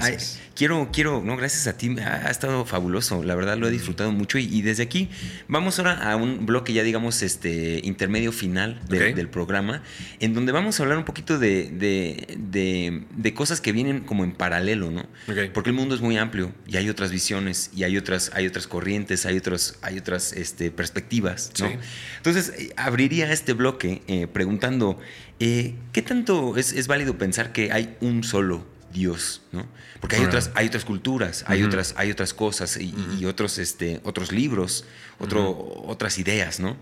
quiero, 0.55 0.91
quiero, 0.93 1.23
no, 1.25 1.37
gracias 1.37 1.67
a 1.67 1.77
ti, 1.77 1.97
ha, 1.99 2.31
estado 2.31 2.65
fabuloso. 2.67 3.23
La 3.23 3.35
verdad 3.35 3.57
lo 3.57 3.69
he 3.69 3.71
disfrutado 3.71 4.13
mucho. 4.13 4.39
Y, 4.39 4.63
desde 4.63 4.83
aquí 4.83 5.09
vamos 5.49 5.79
ahora 5.79 6.11
a 6.11 6.17
un 6.17 6.47
bloque 6.47 6.73
ya, 6.73 6.83
digamos, 6.83 7.23
este 7.23 7.81
intermedio 7.83 8.33
final 8.33 8.81
del 8.89 9.29
programa, 9.29 9.83
en 10.21 10.35
donde 10.35 10.53
vamos 10.53 10.79
a 10.79 10.83
hablar 10.83 10.99
un 10.99 11.05
poquito 11.05 11.39
de, 11.39 11.71
de, 11.71 13.05
de, 13.17 13.35
cosas 13.35 13.61
que 13.61 13.73
vienen 13.73 14.01
como 14.01 14.25
en 14.25 14.33
paralelo, 14.33 14.91
¿no? 14.91 15.07
Porque 15.55 15.71
el 15.71 15.77
mundo 15.77 15.95
es 15.95 16.01
muy 16.01 16.19
amplio 16.19 16.53
y 16.67 16.77
hay 16.77 16.89
otras 16.89 17.11
visiones 17.11 17.71
y 17.75 17.85
hay 17.85 17.97
otras, 17.97 18.31
hay 18.35 18.47
otras 18.47 18.67
corrientes, 18.67 19.25
hay 19.25 19.39
otros, 19.39 19.77
hay 19.83 19.99
otras 19.99 20.33
este, 20.33 20.71
perspectivas, 20.71 21.53
¿no? 21.59 21.71
Entonces, 22.19 22.53
eh, 22.59 22.73
abriría 22.77 23.33
este 23.33 23.55
bloque 23.55 24.03
eh, 24.09 24.27
preguntando. 24.27 24.99
Eh, 25.43 25.75
¿Qué 25.93 26.03
tanto 26.03 26.59
es, 26.59 26.87
válido 26.87 27.17
pensar 27.17 27.51
que 27.53 27.73
hay 27.73 27.97
un 28.03 28.23
solo 28.23 28.67
Dios? 28.93 29.41
¿no? 29.53 29.67
Porque 29.99 30.17
hay, 30.17 30.25
otras, 30.25 30.51
hay 30.55 30.67
otras 30.67 30.85
culturas, 30.85 31.45
hay, 31.47 31.63
otras, 31.63 31.95
hay 31.97 32.11
otras 32.11 32.35
cosas 32.35 32.77
y, 32.79 33.25
otros, 33.25 33.57
este, 33.57 34.01
otros 34.05 34.33
libros, 34.33 34.85
otro, 35.19 35.51
otras 35.87 36.19
ideas. 36.19 36.61
¿no? 36.61 36.77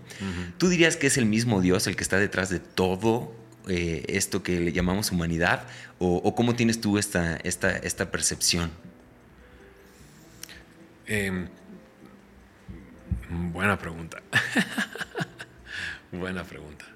¿Tú 0.57 0.67
dirías 0.67 0.97
que 0.97 1.07
es 1.07 1.17
el 1.17 1.25
mismo 1.25 1.61
Dios 1.61 1.87
el 1.87 1.95
que 1.95 2.03
está 2.03 2.17
detrás 2.17 2.49
de 2.49 2.59
todo 2.59 3.33
eh, 3.69 4.03
esto 4.09 4.43
que 4.43 4.59
le 4.59 4.73
llamamos 4.73 5.11
humanidad? 5.11 5.65
¿O, 5.97 6.35
cómo 6.35 6.53
tienes 6.55 6.81
tú 6.81 6.97
esta, 6.97 7.37
esta, 7.37 7.77
esta 7.77 8.11
percepción? 8.11 8.71
Em, 11.07 11.47
buena 13.29 13.79
pregunta. 13.79 14.21
buena 16.11 16.43
pregunta. 16.43 16.88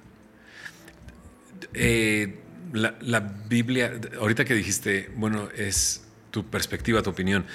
Eh, 1.73 2.39
la, 2.73 3.19
Biblia, 3.47 3.99
ahorita 4.19 4.45
que 4.45 4.55
dijiste, 4.55 5.11
bueno, 5.15 5.49
es 5.55 6.05
tu 6.31 6.45
perspectiva, 6.49 7.01
tu 7.01 7.11
opinión. 7.11 7.45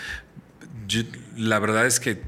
la 1.37 1.59
verdad 1.59 1.87
es 1.87 1.99
que 2.01 2.23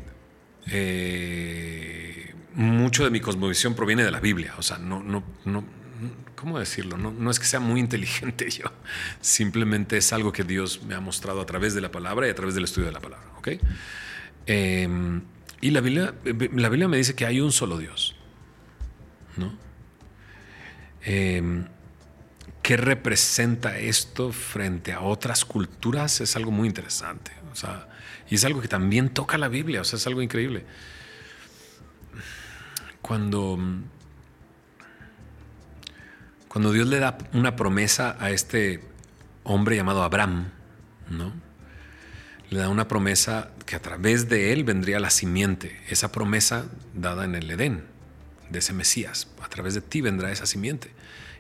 eh, 0.67 2.35
mucho 2.55 3.05
de 3.05 3.11
mi 3.11 3.21
cosmovisión 3.21 3.75
proviene 3.75 4.05
de 4.05 4.11
la 4.11 4.21
Biblia. 4.21 4.55
O 4.59 4.63
sea, 4.63 4.79
no, 4.79 5.03
no, 5.03 5.23
no, 5.45 5.65
¿cómo 6.35 6.59
decirlo? 6.59 6.97
No, 6.97 7.13
no, 7.13 7.31
es 7.31 7.39
que 7.39 7.47
sea 7.47 7.61
muy 7.61 7.81
inteligente 7.81 8.51
yo, 8.51 8.65
simplemente 9.21 9.97
es 9.97 10.13
algo 10.13 10.33
que 10.33 10.45
Dios 10.45 10.83
me 10.83 10.95
ha 10.95 11.01
mostrado 11.01 11.41
a 11.41 11.47
través 11.47 11.75
de 11.75 11.81
la 11.81 11.93
palabra 11.93 12.27
y 12.27 12.31
a 12.31 12.35
través 12.35 12.55
del 12.55 12.65
estudio 12.65 12.87
de 12.89 12.93
la 12.93 13.01
palabra, 13.01 13.29
¿ok? 13.39 13.49
Em, 14.47 15.23
y 15.61 15.71
la 15.71 15.81
Biblia, 15.81 16.15
la 16.25 16.69
Biblia 16.69 16.89
me 16.89 16.97
dice 16.97 17.15
que 17.15 17.27
hay 17.27 17.41
un 17.41 17.53
solo 17.53 17.79
Dios, 17.79 18.17
¿no? 19.37 19.70
Eh, 21.05 21.65
¿Qué 22.63 22.77
representa 22.77 23.79
esto 23.79 24.33
frente 24.33 24.93
a 24.93 25.01
otras 25.01 25.45
culturas? 25.45 26.21
Es 26.21 26.37
algo 26.37 26.51
muy 26.51 26.69
interesante. 26.69 27.33
O 27.53 27.57
sea, 27.57 27.89
y 28.29 28.37
es 28.37 28.45
algo 28.45 28.61
que 28.61 28.69
también 28.69 29.09
toca 29.09 29.39
la 29.39 29.49
Biblia, 29.49 29.81
o 29.81 29.85
sea, 29.85 29.97
es 29.97 30.07
algo 30.07 30.23
increíble. 30.23 30.65
Cuando, 33.03 33.59
cuando 36.49 36.73
Dios 36.73 36.87
le 36.87 37.01
da 37.01 37.19
una 37.33 37.57
promesa 37.57 38.17
a 38.21 38.31
este 38.31 38.85
hombre 39.43 39.75
llamado 39.75 40.03
Abraham, 40.03 40.51
¿no? 41.09 41.33
Le 42.51 42.61
da 42.61 42.69
una 42.69 42.89
promesa 42.89 43.51
que 43.67 43.75
a 43.75 43.83
través 43.83 44.29
de 44.29 44.53
él 44.53 44.65
vendría 44.65 45.01
la 45.01 45.11
simiente, 45.11 45.81
esa 45.89 46.13
promesa 46.13 46.67
dada 46.95 47.25
en 47.25 47.35
el 47.35 47.51
Edén, 47.51 47.85
de 48.51 48.59
ese 48.59 48.73
Mesías. 48.73 49.29
A 49.43 49.49
través 49.49 49.75
de 49.75 49.81
ti 49.81 50.01
vendrá 50.01 50.31
esa 50.31 50.47
simiente 50.47 50.91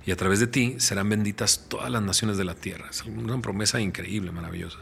y 0.07 0.12
a 0.12 0.16
través 0.16 0.41
de 0.41 0.47
ti 0.47 0.77
serán 0.78 1.09
benditas 1.09 1.66
todas 1.69 1.91
las 1.91 2.03
naciones 2.03 2.37
de 2.37 2.45
la 2.45 2.55
tierra. 2.55 2.89
Es 2.91 3.03
una 3.03 3.41
promesa 3.41 3.81
increíble, 3.81 4.32
maravillosa. 4.32 4.78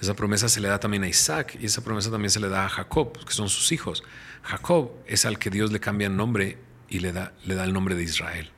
Esa 0.00 0.14
promesa 0.14 0.48
se 0.48 0.60
le 0.60 0.68
da 0.68 0.80
también 0.80 1.04
a 1.04 1.08
Isaac 1.08 1.56
y 1.60 1.66
esa 1.66 1.82
promesa 1.82 2.10
también 2.10 2.30
se 2.30 2.40
le 2.40 2.48
da 2.48 2.66
a 2.66 2.68
Jacob, 2.68 3.24
que 3.24 3.32
son 3.32 3.48
sus 3.48 3.72
hijos. 3.72 4.02
Jacob 4.42 4.92
es 5.06 5.24
al 5.24 5.38
que 5.38 5.50
Dios 5.50 5.72
le 5.72 5.80
cambia 5.80 6.08
el 6.08 6.16
nombre 6.16 6.58
y 6.88 6.98
le 6.98 7.12
da, 7.12 7.32
le 7.44 7.54
da 7.54 7.64
el 7.64 7.72
nombre 7.72 7.94
de 7.94 8.02
Israel. 8.02 8.50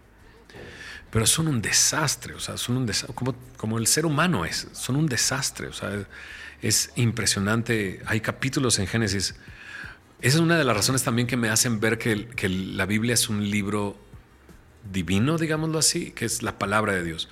Pero 1.10 1.26
son 1.26 1.46
un 1.46 1.62
desastre, 1.62 2.34
o 2.34 2.40
sea, 2.40 2.56
son 2.56 2.78
un 2.78 2.90
como, 3.14 3.34
como 3.56 3.78
el 3.78 3.86
ser 3.86 4.06
humano 4.06 4.44
es, 4.44 4.68
son 4.72 4.96
un 4.96 5.06
desastre, 5.06 5.68
o 5.68 5.72
sea, 5.72 6.06
es 6.62 6.90
impresionante. 6.96 8.02
Hay 8.06 8.20
capítulos 8.20 8.78
en 8.78 8.86
Génesis. 8.86 9.34
Esa 10.20 10.36
es 10.38 10.43
una 10.43 10.56
de 10.56 10.64
las 10.64 10.76
razones 10.76 11.02
también 11.02 11.28
que 11.28 11.36
me 11.36 11.51
hacen 11.51 11.78
ver 11.78 11.98
que, 11.98 12.48
la 12.48 12.86
Biblia 12.86 13.14
es 13.14 13.28
un 13.28 13.51
libro 13.51 13.97
divino, 14.90 15.36
digámoslo 15.36 15.78
así, 15.78 16.12
que 16.12 16.24
es 16.24 16.43
la 16.43 16.59
palabra 16.59 16.94
de 16.94 17.05
Dios. 17.05 17.28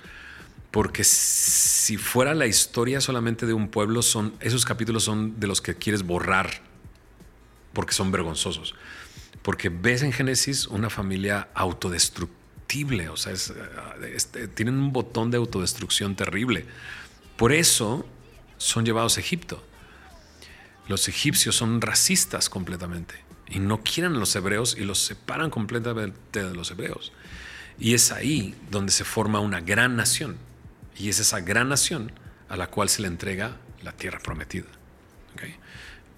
Porque 0.69 1.03
si 1.03 1.97
fuera 1.97 2.35
la 2.35 2.47
historia 2.47 3.01
solamente 3.01 3.45
de 3.45 3.53
un 3.53 3.69
pueblo, 3.69 4.01
son, 4.01 4.33
esos 4.39 4.65
capítulos 4.65 5.03
son 5.03 5.39
de 5.39 5.47
los 5.47 5.61
que 5.61 5.75
quieres 5.75 6.03
borrar, 6.03 6.61
porque 7.73 7.93
son 7.93 8.11
vergonzosos. 8.11 8.75
Porque 9.41 9.69
ves 9.69 10.03
en 10.03 10.11
Génesis 10.11 10.67
una 10.67 10.89
familia 10.89 11.47
autodestructible, 11.55 13.09
o 13.09 13.17
sea, 13.17 13.33
eh, 13.33 14.47
tienen 14.53 14.75
un 14.75 14.91
botón 14.93 15.31
de 15.31 15.37
autodestrucción 15.37 16.15
terrible. 16.15 16.65
Por 17.35 17.51
eso 17.51 18.05
son 18.57 18.85
llevados 18.85 19.17
a 19.17 19.21
Egipto. 19.21 19.63
Los 20.87 21.07
egipcios 21.07 21.55
son 21.55 21.81
racistas 21.81 22.49
completamente 22.49 23.15
y 23.47 23.59
no 23.59 23.83
quieren 23.83 24.15
a 24.15 24.19
los 24.19 24.35
hebreos 24.35 24.75
y 24.77 24.83
los 24.83 24.99
separan 24.99 25.49
completamente 25.49 26.43
de 26.43 26.53
los 26.53 26.71
hebreos. 26.71 27.11
Y 27.79 27.93
es 27.93 28.11
ahí 28.11 28.55
donde 28.71 28.91
se 28.91 29.03
forma 29.03 29.39
una 29.39 29.61
gran 29.61 29.95
nación. 29.95 30.37
Y 30.97 31.09
es 31.09 31.19
esa 31.19 31.41
gran 31.41 31.69
nación 31.69 32.11
a 32.49 32.55
la 32.55 32.67
cual 32.67 32.89
se 32.89 33.01
le 33.01 33.07
entrega 33.07 33.57
la 33.83 33.91
tierra 33.91 34.19
prometida. 34.19 34.67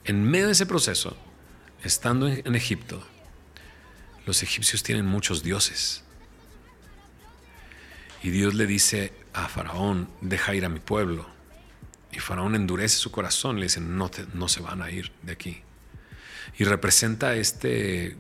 En 0.06 0.24
medio 0.24 0.46
de 0.46 0.54
ese 0.54 0.66
proceso, 0.66 1.18
estando 1.84 2.30
en, 2.30 2.56
Egipto, 2.56 3.06
los 4.26 4.42
egipcios 4.42 4.82
tienen 4.82 5.06
muchos 5.06 5.44
dioses. 5.44 6.02
Y 8.24 8.30
Dios 8.30 8.54
le 8.54 8.66
dice 8.68 9.12
a 9.34 9.50
Faraón, 9.50 10.10
deja 10.22 10.56
ir 10.56 10.64
a 10.64 10.70
mi 10.70 10.80
pueblo. 10.80 11.28
Y 12.18 12.20
Faraón 12.20 12.56
endurece 12.56 12.98
su 12.98 13.12
corazón, 13.12 13.60
le 13.60 13.68
dice, 13.68 13.80
no, 13.80 14.10
no 14.34 14.48
se 14.48 14.60
van 14.60 14.82
a 14.82 14.90
ir 14.90 15.12
de 15.22 15.34
aquí. 15.34 15.62
Y 16.58 16.64
representa 16.64 17.28
a 17.28 17.36
este 17.36 18.18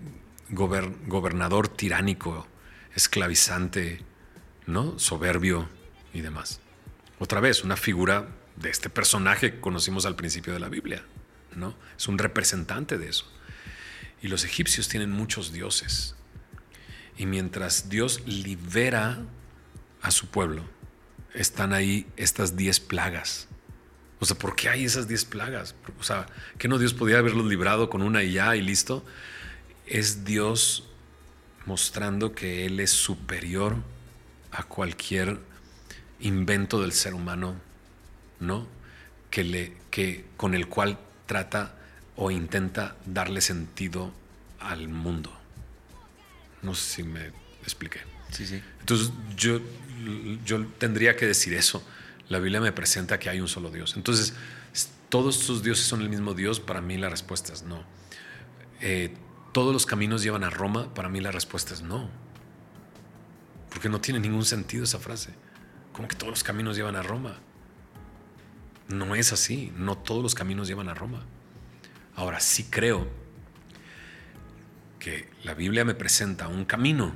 gobernador 0.49 1.67
tiránico 1.67 2.45
esclavizante, 2.93 4.03
¿no? 4.67 4.99
soberbio 4.99 5.67
y 6.13 6.21
demás. 6.21 6.59
Otra 7.17 7.39
vez, 7.39 7.63
una 7.63 7.75
figura 7.75 8.27
de 8.55 8.69
este 8.69 8.91
personaje 8.91 9.53
que 9.53 9.59
conocimos 9.59 10.05
al 10.05 10.15
principio 10.15 10.53
de 10.53 10.59
la 10.59 10.69
Biblia. 10.69 11.03
¿no? 11.55 11.73
Es 11.97 12.07
un 12.07 12.19
representante 12.19 12.99
de 12.99 13.09
eso. 13.09 13.25
Y 14.21 14.27
los 14.27 14.43
egipcios 14.43 14.89
tienen 14.89 15.09
muchos 15.09 15.51
dioses. 15.51 16.13
Y 17.17 17.25
mientras 17.25 17.89
Dios 17.89 18.21
libera 18.27 19.23
a 20.03 20.11
su 20.11 20.27
pueblo, 20.27 20.69
están 21.33 21.73
ahí 21.73 22.05
estas 22.15 22.55
diez 22.55 22.79
plagas. 22.79 23.47
O 24.19 24.25
sea, 24.25 24.37
¿por 24.37 24.55
qué 24.55 24.69
hay 24.69 24.85
esas 24.85 25.07
diez 25.07 25.25
plagas? 25.25 25.75
O 25.99 26.03
sea, 26.03 26.25
¿que 26.57 26.67
no 26.67 26.79
Dios 26.79 26.93
podía 26.93 27.19
haberlos 27.19 27.45
librado 27.45 27.89
con 27.89 28.01
una 28.01 28.23
y 28.23 28.33
ya 28.33 28.55
y 28.55 28.61
listo? 28.61 29.05
Es 29.85 30.25
Dios 30.25 30.87
mostrando 31.65 32.33
que 32.33 32.65
Él 32.65 32.79
es 32.79 32.91
superior 32.91 33.75
a 34.51 34.63
cualquier 34.63 35.39
invento 36.19 36.81
del 36.81 36.93
ser 36.93 37.13
humano, 37.13 37.55
¿no? 38.39 38.67
Que 39.29 39.43
le, 39.43 39.73
que, 39.91 40.25
con 40.35 40.55
el 40.55 40.67
cual 40.67 40.97
trata 41.27 41.75
o 42.15 42.31
intenta 42.31 42.95
darle 43.05 43.41
sentido 43.41 44.11
al 44.59 44.87
mundo. 44.87 45.31
No 46.63 46.73
sé 46.73 46.95
si 46.95 47.03
me 47.03 47.31
expliqué. 47.61 47.99
Sí, 48.31 48.47
sí. 48.47 48.61
Entonces 48.79 49.11
yo, 49.35 49.59
yo 50.43 50.65
tendría 50.79 51.15
que 51.15 51.27
decir 51.27 51.53
eso. 51.53 51.83
La 52.29 52.39
Biblia 52.39 52.59
me 52.59 52.71
presenta 52.71 53.19
que 53.19 53.29
hay 53.29 53.39
un 53.39 53.47
solo 53.47 53.71
Dios. 53.71 53.95
Entonces, 53.95 54.33
¿todos 55.09 55.39
estos 55.39 55.63
dioses 55.63 55.85
son 55.85 56.01
el 56.01 56.09
mismo 56.09 56.33
Dios? 56.33 56.59
Para 56.59 56.81
mí 56.81 56.97
la 56.97 57.09
respuesta 57.09 57.53
es 57.53 57.63
no. 57.63 57.83
Eh, 58.81 59.15
¿Todos 59.53 59.73
los 59.73 59.85
caminos 59.85 60.23
llevan 60.23 60.43
a 60.43 60.49
Roma? 60.49 60.93
Para 60.93 61.09
mí 61.09 61.21
la 61.21 61.31
respuesta 61.31 61.73
es 61.73 61.81
no. 61.81 62.09
Porque 63.69 63.89
no 63.89 64.01
tiene 64.01 64.19
ningún 64.19 64.45
sentido 64.45 64.83
esa 64.83 64.99
frase. 64.99 65.33
¿Cómo 65.93 66.07
que 66.07 66.15
todos 66.15 66.31
los 66.31 66.43
caminos 66.43 66.75
llevan 66.75 66.95
a 66.95 67.01
Roma? 67.01 67.39
No 68.89 69.15
es 69.15 69.33
así. 69.33 69.71
No 69.75 69.97
todos 69.97 70.21
los 70.21 70.35
caminos 70.35 70.67
llevan 70.67 70.89
a 70.89 70.93
Roma. 70.93 71.25
Ahora 72.15 72.39
sí 72.39 72.65
creo 72.69 73.07
que 74.99 75.29
la 75.43 75.53
Biblia 75.53 75.85
me 75.85 75.95
presenta 75.95 76.47
un 76.47 76.65
camino. 76.65 77.13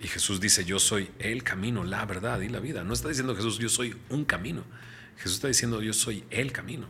Y 0.00 0.08
Jesús 0.08 0.40
dice, 0.40 0.64
yo 0.64 0.78
soy 0.78 1.10
el 1.18 1.42
camino, 1.42 1.84
la 1.84 2.04
verdad 2.04 2.40
y 2.40 2.48
la 2.48 2.60
vida. 2.60 2.84
No 2.84 2.92
está 2.92 3.08
diciendo 3.08 3.34
Jesús, 3.34 3.58
yo 3.58 3.68
soy 3.68 3.96
un 4.10 4.24
camino. 4.24 4.64
Jesús 5.16 5.34
está 5.34 5.48
diciendo, 5.48 5.80
yo 5.80 5.92
soy 5.92 6.24
el 6.30 6.52
camino. 6.52 6.86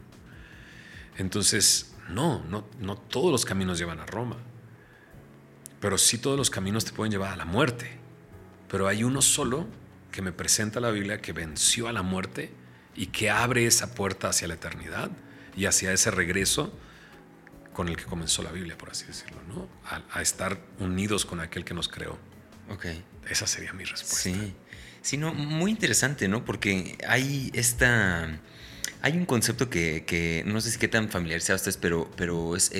Entonces, 1.17 1.95
no, 2.09 2.45
no, 2.45 2.67
no 2.81 2.97
todos 2.97 3.31
los 3.31 3.45
caminos 3.45 3.79
llevan 3.79 4.01
a 4.01 4.07
Roma. 4.07 4.37
Pero 5.81 5.99
sí 5.99 6.19
todos 6.19 6.37
los 6.37 6.51
caminos 6.51 6.85
te 6.85 6.93
pueden 6.93 7.13
llevar 7.13 7.33
a 7.33 7.37
la 7.37 7.45
muerte. 7.45 7.99
Pero 8.69 8.89
hay 8.89 9.05
uno 9.05 9.23
solo 9.23 9.67
que 10.11 10.23
me 10.23 10.33
presenta 10.33 10.81
la 10.81 10.91
Biblia 10.91 11.21
que 11.21 11.33
venció 11.33 11.89
a 11.89 11.93
la 11.93 12.03
muerte 12.03 12.53
y 12.97 13.07
que 13.07 13.31
abre 13.31 13.67
esa 13.67 13.95
puerta 13.95 14.29
hacia 14.29 14.49
la 14.49 14.55
eternidad 14.55 15.11
y 15.57 15.67
hacia 15.67 15.93
ese 15.93 16.11
regreso 16.11 16.73
con 17.73 17.89
el 17.89 17.97
que 17.97 18.05
comenzó 18.05 18.43
la 18.43 18.53
Biblia, 18.53 18.79
por 18.79 18.91
así 18.91 19.05
decirlo, 19.05 19.39
¿no? 19.49 19.69
A, 20.13 20.23
estar 20.23 20.59
unidos 20.79 21.25
con 21.25 21.41
aquel 21.41 21.65
que 21.65 21.75
nos 21.75 21.89
creó. 21.89 22.19
Ok. 22.71 22.87
Esa 23.29 23.47
sería 23.47 23.73
mi 23.73 23.85
respuesta. 23.85 24.31
Sí. 24.31 24.55
Sí, 25.03 25.19
no, 25.19 25.35
muy 25.35 25.71
interesante, 25.71 26.29
¿no? 26.29 26.45
Porque 26.47 26.97
hay 27.07 27.51
esta 27.53 28.41
hay 29.05 29.19
un 29.19 29.27
concepto 29.27 29.69
que, 29.69 30.43
no 30.47 30.63
sé 30.63 30.71
si 30.71 30.79
qué 30.79 30.89
tan 30.89 31.11
familiar 31.11 31.43
sea 31.43 31.55
a 31.55 31.57
ustedes, 31.57 31.77
pero, 31.77 32.11
pero 32.17 32.57
es 32.57 32.73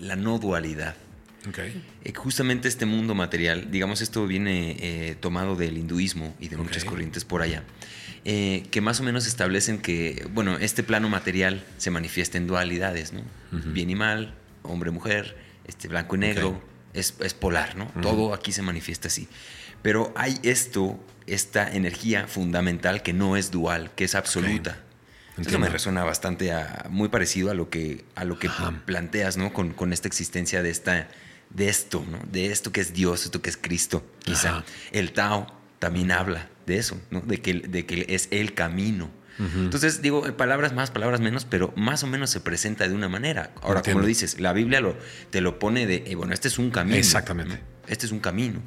la 0.00 0.16
no 0.16 0.38
dualidad. 0.38 0.96
Okay. 1.50 1.84
Eh, 2.02 2.14
justamente 2.14 2.66
este 2.66 2.86
mundo 2.86 3.14
material, 3.14 3.70
digamos, 3.70 4.00
esto 4.00 4.26
viene 4.26 4.76
eh, 4.80 5.16
tomado 5.20 5.56
del 5.56 5.76
hinduismo 5.76 6.34
y 6.40 6.48
de 6.48 6.56
muchas 6.56 6.86
corrientes 6.86 7.26
por 7.26 7.42
allá, 7.42 7.62
eh, 8.24 8.64
que 8.70 8.80
más 8.80 9.00
o 9.00 9.02
menos 9.02 9.26
establecen 9.26 9.82
que, 9.82 10.26
bueno, 10.32 10.56
este 10.56 10.82
plano 10.82 11.10
material 11.10 11.62
se 11.76 11.90
manifiesta 11.90 12.38
en 12.38 12.46
dualidades, 12.46 13.12
¿no? 13.12 13.20
Bien 13.50 13.90
y 13.90 13.94
mal, 13.94 14.34
hombre-mujer, 14.62 15.36
este, 15.66 15.88
blanco 15.88 16.16
y 16.16 16.20
negro, 16.20 16.62
es, 16.94 17.12
polar, 17.34 17.76
¿no? 17.76 17.86
Todo 18.02 18.34
aquí 18.34 18.52
se 18.52 18.62
manifiesta 18.62 19.08
así. 19.08 19.28
Pero 19.82 20.12
hay 20.16 20.38
esto, 20.42 20.98
esta 21.26 21.72
energía 21.72 22.26
fundamental 22.26 23.02
que 23.02 23.12
no 23.12 23.36
es 23.36 23.50
dual, 23.50 23.90
que 23.94 24.04
es 24.04 24.14
absoluta. 24.14 24.78
Eso 25.38 25.58
me 25.58 25.68
resuena 25.68 26.04
bastante 26.04 26.52
muy 26.90 27.08
parecido 27.08 27.50
a 27.50 27.54
lo 27.54 27.70
que, 27.70 28.04
a 28.14 28.24
lo 28.24 28.38
que 28.38 28.50
planteas, 28.84 29.36
¿no? 29.36 29.52
Con, 29.52 29.72
con, 29.72 29.92
esta 29.92 30.06
existencia 30.06 30.62
de, 30.62 30.70
esta, 30.70 31.08
de 31.50 31.68
esto, 31.68 32.04
¿no? 32.10 32.18
De 32.30 32.46
esto 32.46 32.72
que 32.72 32.80
es 32.80 32.92
Dios, 32.92 33.24
esto 33.24 33.40
que 33.40 33.48
es 33.50 33.56
Cristo, 33.56 34.04
quizá. 34.22 34.64
El 34.92 35.12
Tao 35.12 35.46
también 35.78 36.12
habla 36.12 36.48
de 36.66 36.76
eso, 36.76 37.00
¿no? 37.10 37.20
De 37.20 37.40
que, 37.40 37.54
de 37.54 37.86
que 37.86 38.06
es 38.08 38.28
el 38.30 38.54
camino. 38.54 39.10
Entonces, 39.40 40.02
digo, 40.02 40.22
palabras 40.36 40.74
más, 40.74 40.90
palabras 40.90 41.20
menos, 41.20 41.46
pero 41.46 41.72
más 41.76 42.02
o 42.02 42.06
menos 42.06 42.30
se 42.30 42.40
presenta 42.40 42.86
de 42.86 42.94
una 42.94 43.08
manera. 43.08 43.52
Ahora, 43.62 43.82
como 43.82 44.00
lo 44.00 44.06
dices, 44.06 44.38
la 44.38 44.52
Biblia 44.52 44.80
lo, 44.80 44.96
te 45.30 45.40
lo 45.40 45.58
pone 45.58 45.86
de, 45.86 46.04
eh, 46.06 46.14
bueno, 46.14 46.34
este 46.34 46.48
es 46.48 46.58
un 46.58 46.70
camino. 46.70 46.96
Exactamente. 46.96 47.60
Este 47.88 48.06
es 48.06 48.12
un 48.12 48.20
camino. 48.20 48.62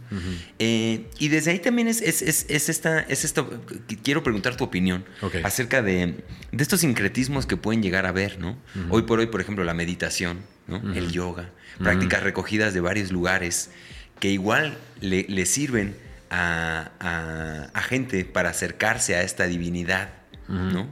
Eh, 0.59 1.07
y 1.17 1.29
desde 1.29 1.51
ahí 1.51 1.59
también 1.59 1.87
es, 1.87 2.01
es, 2.01 2.21
es, 2.21 2.69
esta, 2.69 2.99
es 3.01 3.23
esto, 3.23 3.61
quiero 4.03 4.21
preguntar 4.21 4.57
tu 4.57 4.65
opinión 4.65 5.05
acerca 5.43 5.81
de, 5.81 6.23
de, 6.51 6.63
estos 6.63 6.81
sincretismos 6.81 7.45
que 7.45 7.55
pueden 7.55 7.81
llegar 7.81 8.05
a 8.05 8.11
ver, 8.11 8.39
¿no? 8.39 8.57
Hoy 8.89 9.03
por 9.03 9.19
hoy, 9.19 9.27
por 9.27 9.39
ejemplo, 9.39 9.63
la 9.63 9.73
meditación, 9.73 10.39
¿no? 10.67 10.93
El 10.93 11.11
yoga, 11.11 11.51
prácticas 11.79 12.23
recogidas 12.23 12.73
de 12.73 12.81
varios 12.81 13.11
lugares 13.11 13.69
que 14.19 14.29
igual 14.29 14.77
le, 14.99 15.25
le 15.29 15.45
sirven 15.45 15.95
a, 16.29 17.69
a, 17.73 17.81
gente 17.81 18.25
para 18.25 18.49
acercarse 18.49 19.15
a 19.15 19.21
esta 19.21 19.45
divinidad, 19.45 20.09
¿no? 20.53 20.87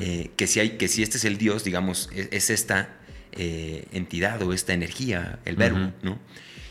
Eh, 0.00 0.30
que, 0.36 0.46
si 0.46 0.60
hay, 0.60 0.70
que 0.70 0.88
si 0.88 1.02
este 1.02 1.16
es 1.16 1.24
el 1.24 1.38
Dios, 1.38 1.64
digamos, 1.64 2.10
e, 2.12 2.28
es, 2.32 2.50
esta 2.50 2.96
eh, 3.32 3.86
entidad 3.92 4.42
o 4.42 4.52
esta 4.52 4.72
energía, 4.72 5.38
el 5.44 5.56
verbo, 5.56 5.92
¿no? 6.02 6.18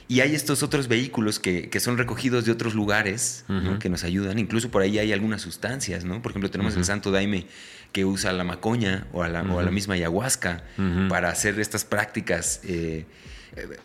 Y 0.09 0.21
hay 0.21 0.33
estos 0.33 0.63
otros 0.63 0.87
vehículos 0.87 1.39
que, 1.39 1.69
que 1.69 1.79
son 1.79 1.99
recogidos 1.99 2.43
de 2.43 2.51
otros 2.51 2.73
lugares 2.73 3.45
que 3.79 3.89
nos 3.89 4.03
ayudan. 4.03 4.39
Incluso 4.39 4.71
por 4.71 4.81
ahí 4.81 4.97
hay 4.97 5.13
algunas 5.13 5.43
sustancias, 5.43 6.03
¿no? 6.03 6.19
Por 6.23 6.31
ejemplo, 6.31 6.49
tenemos 6.49 6.75
el 6.75 6.83
Santo 6.83 7.11
Daime 7.11 7.45
que 7.91 8.05
usa 8.05 8.33
la 8.33 8.43
macoña 8.43 9.05
o 9.13 9.21
a 9.21 9.29
la, 9.29 9.43
o 9.43 9.59
a 9.59 9.63
la 9.63 9.69
misma 9.69 9.93
ayahuasca 9.93 10.63
para 11.09 11.29
hacer 11.29 11.59
estas 11.59 11.85
prácticas. 11.85 12.61
Eh, 12.63 13.05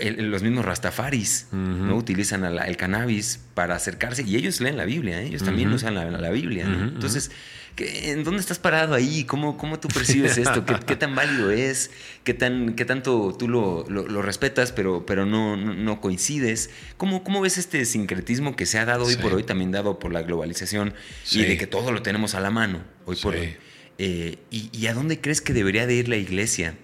los 0.00 0.42
mismos 0.42 0.64
rastafaris 0.64 1.46
¿no? 1.52 1.96
utilizan 1.96 2.44
el 2.44 2.76
cannabis 2.76 3.40
para 3.54 3.74
acercarse 3.74 4.22
y 4.22 4.36
ellos 4.36 4.60
leen 4.60 4.76
la 4.76 4.84
Biblia, 4.84 5.22
¿eh? 5.22 5.26
ellos 5.26 5.42
también 5.42 5.72
usan 5.72 5.94
la, 5.94 6.30
Biblia. 6.30 6.64
Entonces, 6.64 7.30
¿en 7.76 8.24
dónde 8.24 8.40
estás 8.40 8.58
parado 8.58 8.94
ahí? 8.94 9.24
¿Cómo, 9.24 9.56
cómo 9.56 9.80
tú 9.80 9.88
percibes 9.88 10.38
esto? 10.38 10.64
¿Qué, 10.64 10.96
tan 10.96 11.14
válido 11.14 11.50
es? 11.50 11.90
¿Qué, 12.22 12.34
tan, 12.34 12.74
qué 12.74 12.84
tanto 12.84 13.34
tú 13.38 13.48
lo, 13.48 13.86
lo, 13.88 14.22
respetas 14.22 14.72
pero, 14.72 15.06
pero 15.06 15.26
no, 15.26 15.56
no, 15.56 16.00
coincides? 16.00 16.70
¿Cómo, 16.96 17.24
¿Cómo 17.24 17.40
ves 17.40 17.58
este 17.58 17.84
sincretismo 17.84 18.56
que 18.56 18.66
se 18.66 18.78
ha 18.78 18.84
dado 18.84 19.04
hoy 19.04 19.16
por 19.16 19.34
hoy, 19.34 19.44
también 19.44 19.72
dado 19.72 19.98
por 19.98 20.12
la 20.12 20.22
globalización 20.22 20.94
y 21.32 21.42
de 21.44 21.56
que 21.56 21.66
todo 21.66 21.92
lo 21.92 22.02
tenemos 22.02 22.34
a 22.34 22.40
la 22.40 22.50
mano 22.50 22.82
hoy 23.06 23.16
por 23.16 23.34
hoy? 23.34 23.56
Eh, 23.96 24.38
y, 24.50 24.70
¿Y 24.72 24.88
a 24.88 24.94
dónde 24.94 25.20
crees 25.20 25.40
que 25.40 25.52
debería 25.52 25.86
de 25.86 25.94
ir 25.94 26.08
la 26.08 26.16
iglesia? 26.16 26.74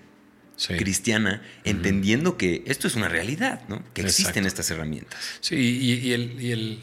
Cristiana, 0.69 1.43
entendiendo 1.65 2.37
que 2.37 2.63
esto 2.67 2.87
es 2.87 2.95
una 2.95 3.09
realidad, 3.09 3.63
¿no? 3.69 3.83
que 3.95 4.03
existen 4.03 4.47
estas 4.47 4.71
herramientas. 4.71 5.19
Sí, 5.41 5.57
y, 5.57 6.13
el, 6.13 6.81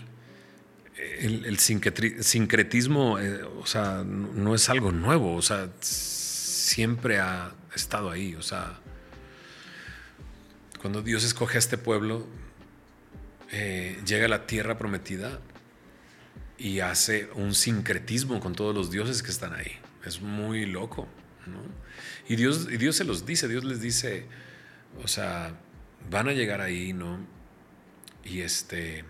el, 1.19 1.59
sincretismo, 1.59 3.19
eh, 3.19 3.43
o 3.43 3.65
sea, 3.65 4.03
no 4.03 4.55
es 4.55 4.69
algo 4.69 4.91
nuevo, 4.91 5.35
o 5.35 5.41
sea, 5.41 5.69
siempre 5.81 7.19
ha 7.19 7.53
estado 7.75 8.09
ahí, 8.09 8.35
o 8.35 8.41
sea, 8.41 8.79
cuando 10.81 11.01
Dios 11.01 11.23
escoge 11.23 11.57
a 11.57 11.59
este 11.59 11.77
pueblo, 11.77 12.27
eh, 13.51 13.99
llega 14.05 14.25
a 14.25 14.29
la 14.29 14.45
tierra 14.45 14.77
prometida 14.77 15.39
y 16.57 16.79
hace 16.79 17.29
un 17.35 17.53
sincretismo 17.53 18.39
con 18.39 18.55
todos 18.55 18.75
los 18.75 18.91
dioses 18.91 19.23
que 19.23 19.31
están 19.31 19.53
ahí. 19.53 19.71
Es 20.05 20.21
muy 20.21 20.65
loco, 20.65 21.07
¿no? 21.45 21.59
Y 22.27 22.35
Dios, 22.35 22.67
y 22.69 22.77
Dios 22.77 22.95
se 22.95 23.03
los 23.03 23.25
dice, 23.25 23.47
Dios 23.47 23.63
les 23.63 23.81
dice, 23.81 24.25
o 25.03 25.07
sea, 25.07 25.55
van 26.09 26.27
a 26.27 26.33
llegar 26.33 26.61
ahí, 26.61 26.93
¿no? 26.93 27.25
Y 28.23 28.41
este... 28.41 29.05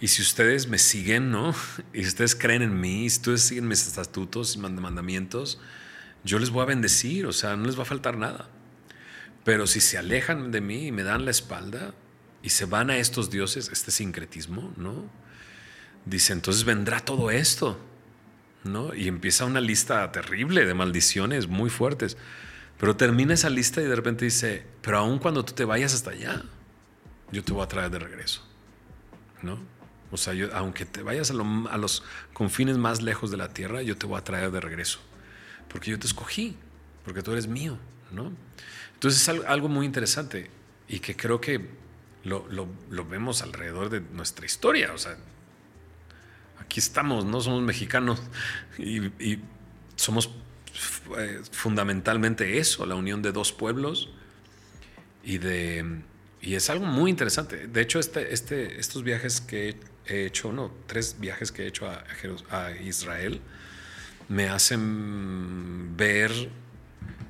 Y 0.00 0.06
si 0.08 0.22
ustedes 0.22 0.68
me 0.68 0.78
siguen, 0.78 1.30
¿no? 1.30 1.54
Y 1.92 2.02
si 2.02 2.08
ustedes 2.08 2.36
creen 2.36 2.62
en 2.62 2.80
mí, 2.80 3.10
si 3.10 3.16
ustedes 3.18 3.42
siguen 3.42 3.66
mis 3.66 3.86
estatutos 3.86 4.54
y 4.54 4.58
mandamientos, 4.58 5.60
yo 6.22 6.38
les 6.38 6.50
voy 6.50 6.62
a 6.62 6.66
bendecir, 6.66 7.26
o 7.26 7.32
sea, 7.32 7.56
no 7.56 7.66
les 7.66 7.76
va 7.76 7.82
a 7.82 7.86
faltar 7.86 8.16
nada. 8.16 8.48
Pero 9.44 9.66
si 9.66 9.80
se 9.80 9.98
alejan 9.98 10.52
de 10.52 10.60
mí 10.60 10.88
y 10.88 10.92
me 10.92 11.02
dan 11.02 11.24
la 11.24 11.30
espalda 11.30 11.94
y 12.42 12.50
se 12.50 12.66
van 12.66 12.90
a 12.90 12.98
estos 12.98 13.30
dioses, 13.30 13.70
este 13.72 13.90
sincretismo, 13.90 14.72
¿no? 14.76 15.10
Dice, 16.04 16.32
entonces 16.32 16.64
vendrá 16.64 17.00
todo 17.00 17.30
esto. 17.30 17.80
¿No? 18.64 18.94
Y 18.94 19.08
empieza 19.08 19.44
una 19.44 19.60
lista 19.60 20.10
terrible 20.12 20.64
de 20.64 20.74
maldiciones 20.74 21.48
muy 21.48 21.70
fuertes. 21.70 22.16
Pero 22.78 22.96
termina 22.96 23.34
esa 23.34 23.50
lista 23.50 23.80
y 23.80 23.84
de 23.84 23.96
repente 23.96 24.24
dice, 24.24 24.64
pero 24.82 24.98
aun 24.98 25.18
cuando 25.18 25.44
tú 25.44 25.52
te 25.52 25.64
vayas 25.64 25.94
hasta 25.94 26.10
allá, 26.10 26.42
yo 27.32 27.42
te 27.42 27.52
voy 27.52 27.62
a 27.62 27.68
traer 27.68 27.90
de 27.90 27.98
regreso, 27.98 28.42
¿no? 29.42 29.58
O 30.10 30.16
sea, 30.16 30.32
yo, 30.32 30.54
aunque 30.54 30.86
te 30.86 31.02
vayas 31.02 31.30
a, 31.30 31.34
los 31.34 32.02
confines 32.32 32.78
más 32.78 33.02
lejos 33.02 33.30
de 33.30 33.36
la 33.36 33.52
tierra, 33.52 33.82
yo 33.82 33.96
te 33.96 34.06
voy 34.06 34.18
a 34.18 34.24
traer 34.24 34.50
de 34.50 34.60
regreso, 34.60 35.00
porque 35.68 35.90
yo 35.90 35.98
te 35.98 36.06
escogí, 36.06 36.56
porque 37.04 37.22
tú 37.22 37.32
eres 37.32 37.48
mío, 37.48 37.76
¿no? 38.12 38.32
Entonces 38.94 39.20
es 39.20 39.28
algo 39.28 39.68
muy 39.68 39.84
interesante 39.84 40.50
y 40.88 41.00
que 41.00 41.16
creo 41.16 41.40
que 41.40 41.68
lo, 42.24 42.46
lo 42.48 43.04
vemos 43.04 43.42
alrededor 43.42 43.90
de 43.90 44.00
nuestra 44.00 44.46
historia, 44.46 44.92
o 44.94 44.98
sea, 44.98 45.16
aquí 46.68 46.80
estamos, 46.80 47.24
¿no? 47.24 47.40
Somos 47.40 47.62
mexicanos 47.62 48.20
y, 48.78 49.38
somos 49.96 50.30
eh, 51.18 51.40
fundamentalmente 51.50 52.58
eso, 52.58 52.84
la 52.84 52.94
unión 52.94 53.22
de 53.22 53.32
dos 53.32 53.52
pueblos 53.52 54.10
y 55.24 55.38
de... 55.38 56.02
Y 56.40 56.54
es 56.54 56.70
algo 56.70 56.84
muy 56.84 57.10
interesante. 57.10 57.66
De 57.66 57.80
hecho, 57.80 57.98
este, 57.98 58.32
este, 58.32 58.78
estos 58.78 59.02
viajes 59.02 59.40
que 59.40 59.76
he 60.06 60.26
hecho, 60.26 60.52
no, 60.52 60.70
tres 60.86 61.16
viajes 61.18 61.50
que 61.50 61.64
he 61.64 61.66
hecho 61.66 61.88
a, 61.88 62.04
a 62.50 62.70
Israel, 62.76 63.40
me 64.28 64.48
hacen 64.48 65.96
ver 65.96 66.30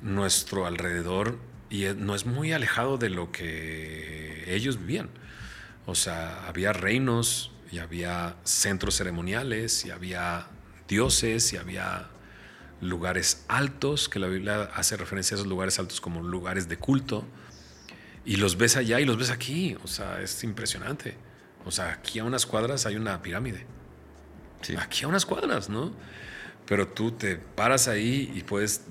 nuestro 0.03 0.67
alrededor 0.67 1.39
y 1.69 1.85
no 1.97 2.13
es 2.13 2.25
muy 2.25 2.51
alejado 2.51 2.97
de 2.97 3.09
lo 3.09 3.31
que 3.31 4.53
ellos 4.53 4.79
vivían. 4.79 5.09
O 5.85 5.95
sea, 5.95 6.45
había 6.45 6.73
reinos 6.73 7.51
y 7.71 7.79
había 7.79 8.35
centros 8.43 8.95
ceremoniales, 8.95 9.85
y 9.85 9.91
había 9.91 10.47
dioses, 10.87 11.53
y 11.53 11.57
había 11.57 12.07
lugares 12.81 13.45
altos, 13.47 14.09
que 14.09 14.19
la 14.19 14.27
Biblia 14.27 14.69
hace 14.73 14.97
referencia 14.97 15.35
a 15.35 15.37
esos 15.37 15.47
lugares 15.47 15.79
altos 15.79 16.01
como 16.01 16.21
lugares 16.21 16.67
de 16.67 16.77
culto, 16.77 17.25
y 18.25 18.37
los 18.37 18.57
ves 18.57 18.77
allá 18.77 18.99
y 18.99 19.05
los 19.05 19.17
ves 19.17 19.29
aquí, 19.29 19.75
o 19.83 19.87
sea, 19.87 20.21
es 20.21 20.43
impresionante. 20.43 21.15
O 21.65 21.71
sea, 21.71 21.91
aquí 21.91 22.19
a 22.19 22.23
unas 22.23 22.45
cuadras 22.45 22.85
hay 22.85 22.95
una 22.95 23.21
pirámide. 23.21 23.65
Aquí 24.79 25.05
a 25.05 25.07
unas 25.07 25.25
cuadras, 25.25 25.69
¿no? 25.69 25.93
Pero 26.65 26.87
tú 26.87 27.11
te 27.11 27.37
paras 27.37 27.87
ahí 27.87 28.31
y 28.35 28.43
puedes 28.43 28.81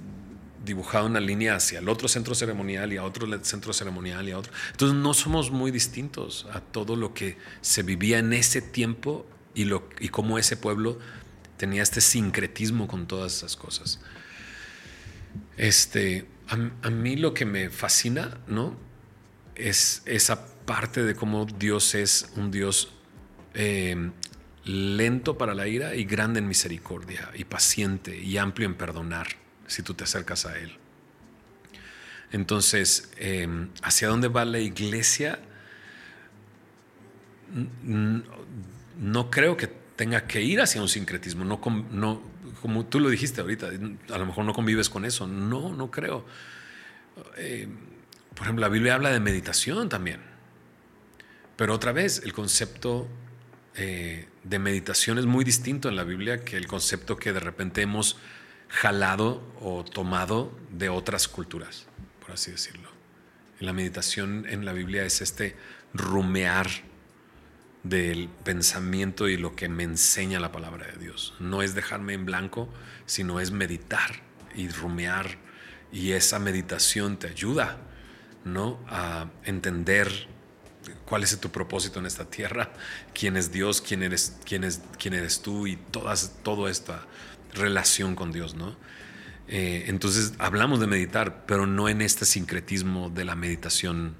dibujado 0.68 1.06
una 1.06 1.18
línea 1.18 1.56
hacia 1.56 1.80
el 1.80 1.88
otro 1.88 2.06
centro 2.06 2.34
ceremonial 2.34 2.92
y 2.92 2.98
a 2.98 3.02
otro 3.02 3.26
centro 3.44 3.72
ceremonial 3.72 4.28
y 4.28 4.32
a 4.32 4.38
otro. 4.38 4.52
Entonces 4.70 4.96
no 4.96 5.14
somos 5.14 5.50
muy 5.50 5.72
distintos 5.72 6.46
a 6.52 6.60
todo 6.60 6.94
lo 6.94 7.14
que 7.14 7.36
se 7.60 7.82
vivía 7.82 8.18
en 8.18 8.32
ese 8.32 8.62
tiempo 8.62 9.26
y, 9.54 9.64
lo, 9.64 9.88
y 9.98 10.10
cómo 10.10 10.38
ese 10.38 10.56
pueblo 10.56 10.98
tenía 11.56 11.82
este 11.82 12.00
sincretismo 12.00 12.86
con 12.86 13.08
todas 13.08 13.34
esas 13.38 13.56
cosas. 13.56 14.00
Este, 15.56 16.26
a, 16.46 16.90
mí 16.90 17.16
lo 17.16 17.34
que 17.34 17.44
me 17.44 17.70
fascina, 17.70 18.38
¿no? 18.46 18.76
Es 19.56 20.02
esa 20.04 20.46
parte 20.64 21.02
de 21.02 21.16
cómo 21.16 21.46
Dios 21.46 21.96
es 21.96 22.30
un 22.36 22.52
Dios 22.52 22.92
eh, 23.54 24.10
lento 24.64 25.36
para 25.36 25.54
la 25.54 25.66
ira 25.66 25.96
y 25.96 26.04
grande 26.04 26.38
en 26.38 26.46
misericordia 26.46 27.30
y 27.34 27.44
paciente 27.44 28.16
y 28.16 28.36
amplio 28.36 28.68
en 28.68 28.74
perdonar 28.76 29.47
si 29.68 29.82
tú 29.82 29.94
te 29.94 30.02
acercas 30.02 30.44
a 30.46 30.58
Él. 30.58 30.76
Entonces, 32.32 33.10
em, 33.16 33.68
¿hacia 33.82 34.08
dónde 34.08 34.28
va 34.28 34.44
la 34.44 34.58
iglesia? 34.58 35.38
No 38.98 39.30
creo 39.30 39.56
que 39.56 39.68
tenga 39.96 40.26
que 40.26 40.42
ir 40.42 40.60
hacia 40.60 40.82
un 40.82 40.88
sincretismo, 40.88 41.44
no, 41.44 41.60
como 42.60 42.86
tú 42.86 43.00
lo 43.00 43.08
dijiste 43.08 43.40
ahorita, 43.40 43.68
a 44.10 44.18
lo 44.18 44.26
mejor 44.26 44.44
no 44.44 44.52
convives 44.52 44.90
con 44.90 45.04
eso, 45.04 45.26
no, 45.26 45.72
no 45.72 45.90
creo. 45.90 46.26
Em, 47.36 47.76
por 48.34 48.44
ejemplo, 48.44 48.62
la 48.62 48.68
Biblia 48.68 48.94
habla 48.94 49.10
de 49.10 49.20
meditación 49.20 49.88
también, 49.88 50.20
pero 51.56 51.74
otra 51.74 51.92
vez, 51.92 52.22
el 52.24 52.32
concepto 52.32 53.08
eh, 53.74 54.28
de 54.44 54.58
meditación 54.58 55.18
es 55.18 55.26
muy 55.26 55.44
distinto 55.44 55.88
en 55.88 55.96
la 55.96 56.04
Biblia 56.04 56.44
que 56.44 56.56
el 56.56 56.66
concepto 56.66 57.16
que 57.16 57.32
de 57.32 57.40
repente 57.40 57.82
hemos 57.82 58.16
jalado 58.68 59.42
o 59.60 59.84
tomado 59.84 60.56
de 60.70 60.88
otras 60.88 61.28
culturas, 61.28 61.86
por 62.20 62.32
así 62.32 62.50
decirlo. 62.50 62.88
La 63.60 63.72
meditación 63.72 64.46
en 64.48 64.64
la 64.64 64.72
Biblia 64.72 65.04
es 65.04 65.20
este 65.20 65.56
rumear 65.92 66.68
del 67.82 68.28
pensamiento 68.44 69.28
y 69.28 69.36
lo 69.36 69.56
que 69.56 69.68
me 69.68 69.82
enseña 69.82 70.38
la 70.38 70.52
palabra 70.52 70.86
de 70.86 70.98
Dios. 70.98 71.34
No 71.40 71.62
es 71.62 71.74
dejarme 71.74 72.12
en 72.12 72.26
blanco, 72.26 72.68
sino 73.06 73.40
es 73.40 73.50
meditar 73.50 74.22
y 74.54 74.68
rumear. 74.68 75.38
Y 75.90 76.12
esa 76.12 76.38
meditación 76.38 77.18
te 77.18 77.28
ayuda 77.28 77.78
¿no? 78.44 78.78
a 78.88 79.30
entender 79.44 80.28
cuál 81.04 81.22
es 81.22 81.38
tu 81.40 81.50
propósito 81.50 81.98
en 81.98 82.06
esta 82.06 82.26
tierra, 82.26 82.70
quién 83.14 83.36
es 83.36 83.50
Dios, 83.50 83.80
quién 83.80 84.02
eres, 84.02 84.36
quién 84.44 84.64
es, 84.64 84.82
quién 84.98 85.14
eres 85.14 85.40
tú 85.40 85.66
y 85.66 85.76
todas, 85.76 86.34
todo 86.42 86.68
esta 86.68 87.06
relación 87.54 88.14
con 88.14 88.32
Dios, 88.32 88.54
¿no? 88.54 88.76
Eh, 89.48 89.84
entonces 89.86 90.34
hablamos 90.38 90.78
de 90.78 90.86
meditar, 90.86 91.46
pero 91.46 91.66
no 91.66 91.88
en 91.88 92.02
este 92.02 92.26
sincretismo 92.26 93.08
de 93.08 93.24
la 93.24 93.34
meditación 93.34 94.14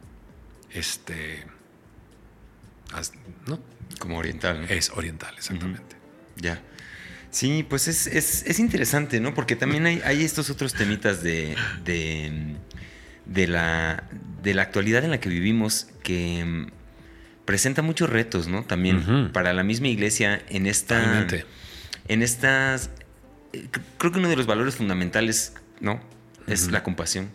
este, 0.72 1.44
¿no? 3.46 3.60
Como 3.98 4.18
oriental. 4.18 4.66
Es 4.68 4.90
oriental, 4.90 5.34
exactamente. 5.36 5.96
Ya. 6.36 6.62
Sí, 7.30 7.64
pues 7.68 7.88
es, 7.88 8.06
es, 8.06 8.58
interesante, 8.58 9.20
¿no? 9.20 9.34
Porque 9.34 9.54
también 9.54 9.84
hay, 9.84 10.00
hay 10.04 10.24
estos 10.24 10.48
otros 10.48 10.72
temitas 10.72 11.22
de, 11.22 11.56
de, 11.84 13.46
la, 13.46 14.04
de 14.42 14.54
la 14.54 14.62
actualidad 14.62 15.04
en 15.04 15.10
la 15.10 15.20
que 15.20 15.28
vivimos 15.28 15.88
que 16.02 16.42
mm, 16.44 16.70
presenta 17.44 17.82
muchos 17.82 18.08
retos, 18.08 18.48
¿no? 18.48 18.64
También 18.64 19.30
para 19.32 19.52
la 19.52 19.62
misma 19.62 19.88
iglesia 19.88 20.42
en 20.48 20.66
esta... 20.66 21.26
En 22.08 22.22
estas... 22.22 22.90
Eh, 23.52 23.68
creo 23.98 24.12
que 24.12 24.18
uno 24.18 24.28
de 24.28 24.36
los 24.36 24.46
valores 24.46 24.76
fundamentales, 24.76 25.54
¿no? 25.80 26.00
Es 26.46 26.70
la 26.70 26.82
compasión, 26.82 27.30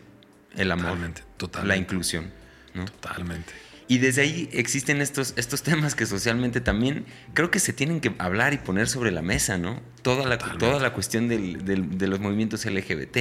el 0.55 0.71
amor, 0.71 0.97
totalmente, 1.37 1.67
la 1.67 1.77
inclusión, 1.77 2.31
¿no? 2.73 2.85
Totalmente. 2.85 3.53
Y 3.87 3.99
desde 3.99 4.21
ahí 4.21 4.49
existen 4.53 5.01
estos, 5.01 5.33
estos 5.35 5.61
temas 5.61 5.93
que 5.93 6.05
socialmente 6.05 6.61
también 6.61 7.05
creo 7.33 7.51
que 7.51 7.59
se 7.59 7.73
tienen 7.73 7.99
que 7.99 8.15
hablar 8.17 8.53
y 8.53 8.57
poner 8.57 8.87
sobre 8.87 9.11
la 9.11 9.21
mesa, 9.21 9.57
¿no? 9.57 9.81
Toda 10.03 10.27
la, 10.27 10.37
toda 10.37 10.79
la 10.79 10.93
cuestión 10.93 11.27
de 11.29 12.07
los 12.07 12.19
movimientos 12.19 12.65
LGBT, 12.65 13.15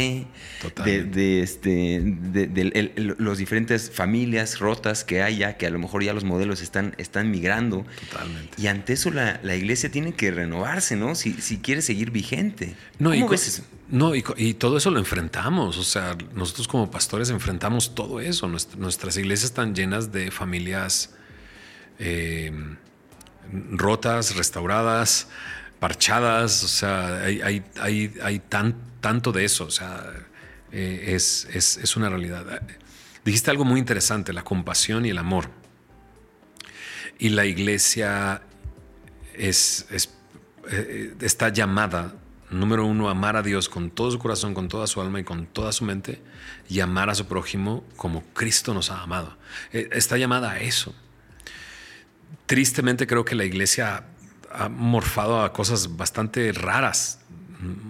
de, 0.84 1.40
este, 1.42 2.02
de, 2.02 3.14
los 3.18 3.38
diferentes 3.38 3.90
familias 3.90 4.58
rotas 4.58 5.04
que 5.04 5.22
hay 5.22 5.38
ya, 5.38 5.56
que 5.56 5.66
a 5.66 5.70
lo 5.70 5.78
mejor 5.78 6.02
ya 6.02 6.12
los 6.12 6.24
modelos 6.24 6.60
están, 6.60 6.94
están 6.98 7.30
migrando. 7.30 7.86
Totalmente. 8.10 8.60
Y 8.60 8.66
ante 8.66 8.92
eso 8.94 9.10
la, 9.10 9.56
iglesia 9.56 9.90
tiene 9.90 10.12
que 10.12 10.30
renovarse, 10.30 10.96
¿no? 10.96 11.14
Si, 11.14 11.34
si 11.34 11.58
quiere 11.58 11.82
seguir 11.82 12.10
vigente. 12.10 12.74
No, 12.98 13.10
¿Cómo 13.10 13.28
ves 13.28 13.48
eso? 13.48 13.62
No, 13.92 14.14
y, 14.14 14.54
todo 14.54 14.78
eso 14.78 14.90
lo 14.90 14.98
enfrentamos. 14.98 15.76
O 15.76 15.84
sea, 15.84 16.16
nosotros 16.34 16.66
como 16.66 16.90
pastores 16.90 17.28
enfrentamos 17.28 17.94
todo 17.94 18.20
eso. 18.20 18.48
nuestras 18.48 19.18
iglesias 19.18 19.50
están 19.50 19.74
llenas 19.74 20.12
de 20.12 20.30
familias 20.30 21.14
eh, 21.98 22.50
rotas, 23.70 24.34
restauradas, 24.34 25.28
parchadas. 25.82 26.62
O 26.62 26.68
sea, 26.68 27.24
hay, 27.24 27.64
hay, 27.80 28.38
tan, 28.48 28.76
tanto 29.00 29.32
de 29.32 29.44
eso. 29.44 29.64
O 29.64 29.70
sea, 29.70 30.04
eh, 30.70 31.14
es, 31.16 31.48
es, 31.52 31.96
una 31.96 32.08
realidad. 32.08 32.62
Dijiste 33.24 33.50
algo 33.50 33.64
muy 33.64 33.80
interesante, 33.80 34.32
la 34.32 34.44
compasión 34.44 35.04
y 35.04 35.10
el 35.10 35.18
amor. 35.18 35.50
Y 37.18 37.30
la 37.30 37.46
iglesia 37.46 38.42
es, 39.34 39.86
eh, 40.70 41.14
está 41.20 41.48
llamada 41.48 42.14
Número 42.52 42.84
uno, 42.84 43.08
amar 43.08 43.36
a 43.36 43.42
Dios 43.42 43.70
con 43.70 43.90
todo 43.90 44.10
su 44.10 44.18
corazón, 44.18 44.52
con 44.52 44.68
toda 44.68 44.86
su 44.86 45.00
alma 45.00 45.18
y 45.18 45.24
con 45.24 45.46
toda 45.46 45.72
su 45.72 45.86
mente 45.86 46.20
y 46.68 46.80
amar 46.80 47.08
a 47.08 47.14
su 47.14 47.26
prójimo 47.26 47.82
como 47.96 48.22
Cristo 48.34 48.74
nos 48.74 48.90
ha 48.90 49.00
amado. 49.00 49.38
E, 49.72 49.88
está 49.92 50.18
llamada 50.18 50.52
a 50.52 50.60
eso. 50.60 50.94
Tristemente 52.44 53.06
creo 53.06 53.24
que 53.24 53.34
la 53.34 53.46
iglesia 53.46 54.04
ha 54.54 54.68
morfado 54.68 55.42
a 55.42 55.52
cosas 55.52 55.96
bastante 55.96 56.52
raras, 56.52 57.20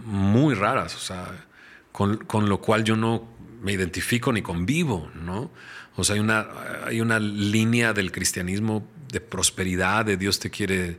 muy 0.04 0.54
raras, 0.54 0.94
o 0.94 0.98
sea, 0.98 1.46
con, 1.92 2.48
lo 2.48 2.60
cual 2.60 2.84
yo 2.84 2.96
no 2.96 3.28
me 3.62 3.72
identifico 3.72 4.32
ni 4.32 4.42
convivo, 4.42 5.10
¿no? 5.14 5.50
O 5.96 6.04
sea, 6.04 6.14
hay 6.14 6.20
una, 6.20 6.46
hay 6.86 7.00
una 7.00 7.18
línea 7.18 7.92
del 7.92 8.10
cristianismo 8.10 8.86
de 9.10 9.20
prosperidad, 9.20 10.06
de 10.06 10.16
Dios 10.16 10.38
te 10.38 10.50
quiere 10.50 10.98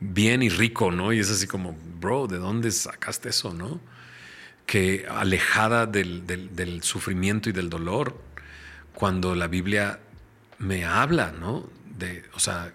bien 0.00 0.42
y 0.42 0.48
rico, 0.48 0.90
¿no? 0.90 1.12
Y 1.12 1.18
es 1.18 1.30
así 1.30 1.46
como, 1.46 1.76
bro, 2.00 2.26
¿de 2.26 2.38
dónde 2.38 2.70
sacaste 2.70 3.28
eso, 3.28 3.52
no? 3.52 3.80
Que 4.66 5.06
alejada 5.08 5.86
del, 5.86 6.80
sufrimiento 6.82 7.50
y 7.50 7.52
del 7.52 7.68
dolor, 7.68 8.18
cuando 8.94 9.34
la 9.34 9.46
Biblia 9.46 10.00
me 10.58 10.84
habla, 10.84 11.32
¿no? 11.32 11.68
De, 11.98 12.24
o 12.34 12.40
sea, 12.40 12.72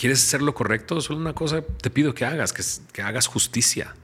¿quieres 0.00 0.22
hacer 0.22 0.40
lo 0.40 0.54
correcto? 0.54 1.02
Solo 1.02 1.20
una 1.20 1.34
cosa 1.34 1.60
te 1.60 1.90
pido 1.90 2.14
que 2.14 2.24
hagas, 2.24 2.54
que, 2.54 2.62
que 2.90 3.02
hagas 3.02 3.26
justicia. 3.26 3.94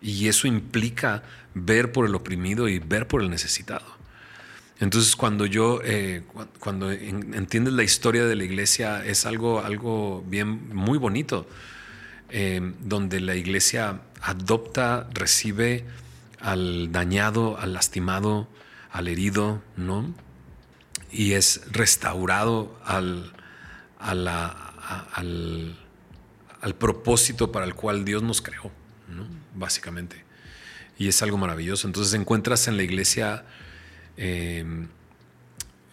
Y 0.00 0.28
eso 0.28 0.46
implica 0.46 1.24
ver 1.54 1.90
por 1.90 2.06
el 2.06 2.14
oprimido 2.14 2.68
y 2.68 2.78
ver 2.78 3.08
por 3.08 3.20
el 3.20 3.28
necesitado. 3.28 3.84
Entonces, 4.78 5.16
cuando 5.16 5.44
yo, 5.44 5.80
eh, 5.84 6.22
cuando 6.60 6.92
entiendes 6.92 7.74
la 7.74 7.82
historia 7.82 8.26
de 8.26 8.36
la 8.36 8.44
iglesia, 8.44 9.04
es 9.04 9.26
algo, 9.26 9.60
algo 9.60 10.24
bien, 10.26 10.72
muy 10.72 10.98
bonito, 10.98 11.48
eh, 12.30 12.72
donde 12.80 13.18
la 13.18 13.34
iglesia 13.34 14.02
adopta, 14.20 15.08
recibe 15.14 15.84
al 16.38 16.92
dañado, 16.92 17.58
al 17.58 17.72
lastimado, 17.72 18.48
al 18.92 19.08
herido, 19.08 19.62
¿no? 19.76 20.14
Y 21.10 21.32
es 21.32 21.62
restaurado 21.72 22.78
al, 22.84 23.32
al, 25.00 25.76
al 26.60 26.74
propósito 26.74 27.52
para 27.52 27.66
el 27.66 27.74
cual 27.74 28.04
Dios 28.04 28.22
nos 28.22 28.40
creó. 28.40 28.70
Básicamente. 29.54 30.24
Y 30.98 31.08
es 31.08 31.22
algo 31.22 31.36
maravilloso. 31.36 31.86
Entonces 31.86 32.14
encuentras 32.14 32.68
en 32.68 32.76
la 32.76 32.82
iglesia 32.82 33.44
Em, 34.16 34.88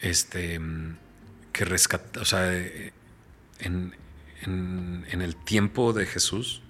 este, 0.01 0.59
que 1.51 1.65
rescata, 1.65 2.21
o 2.21 2.25
sea, 2.25 2.53
en, 3.59 3.95
el 4.45 5.35
tiempo 5.35 5.93
de 5.93 6.05
Jesús, 6.05 6.61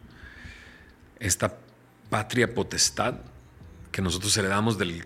esta 1.20 1.58
patria 2.10 2.54
potestad 2.56 3.16
que 3.92 4.02
nosotros 4.02 4.36
heredamos 4.38 4.78
de, 4.78 5.04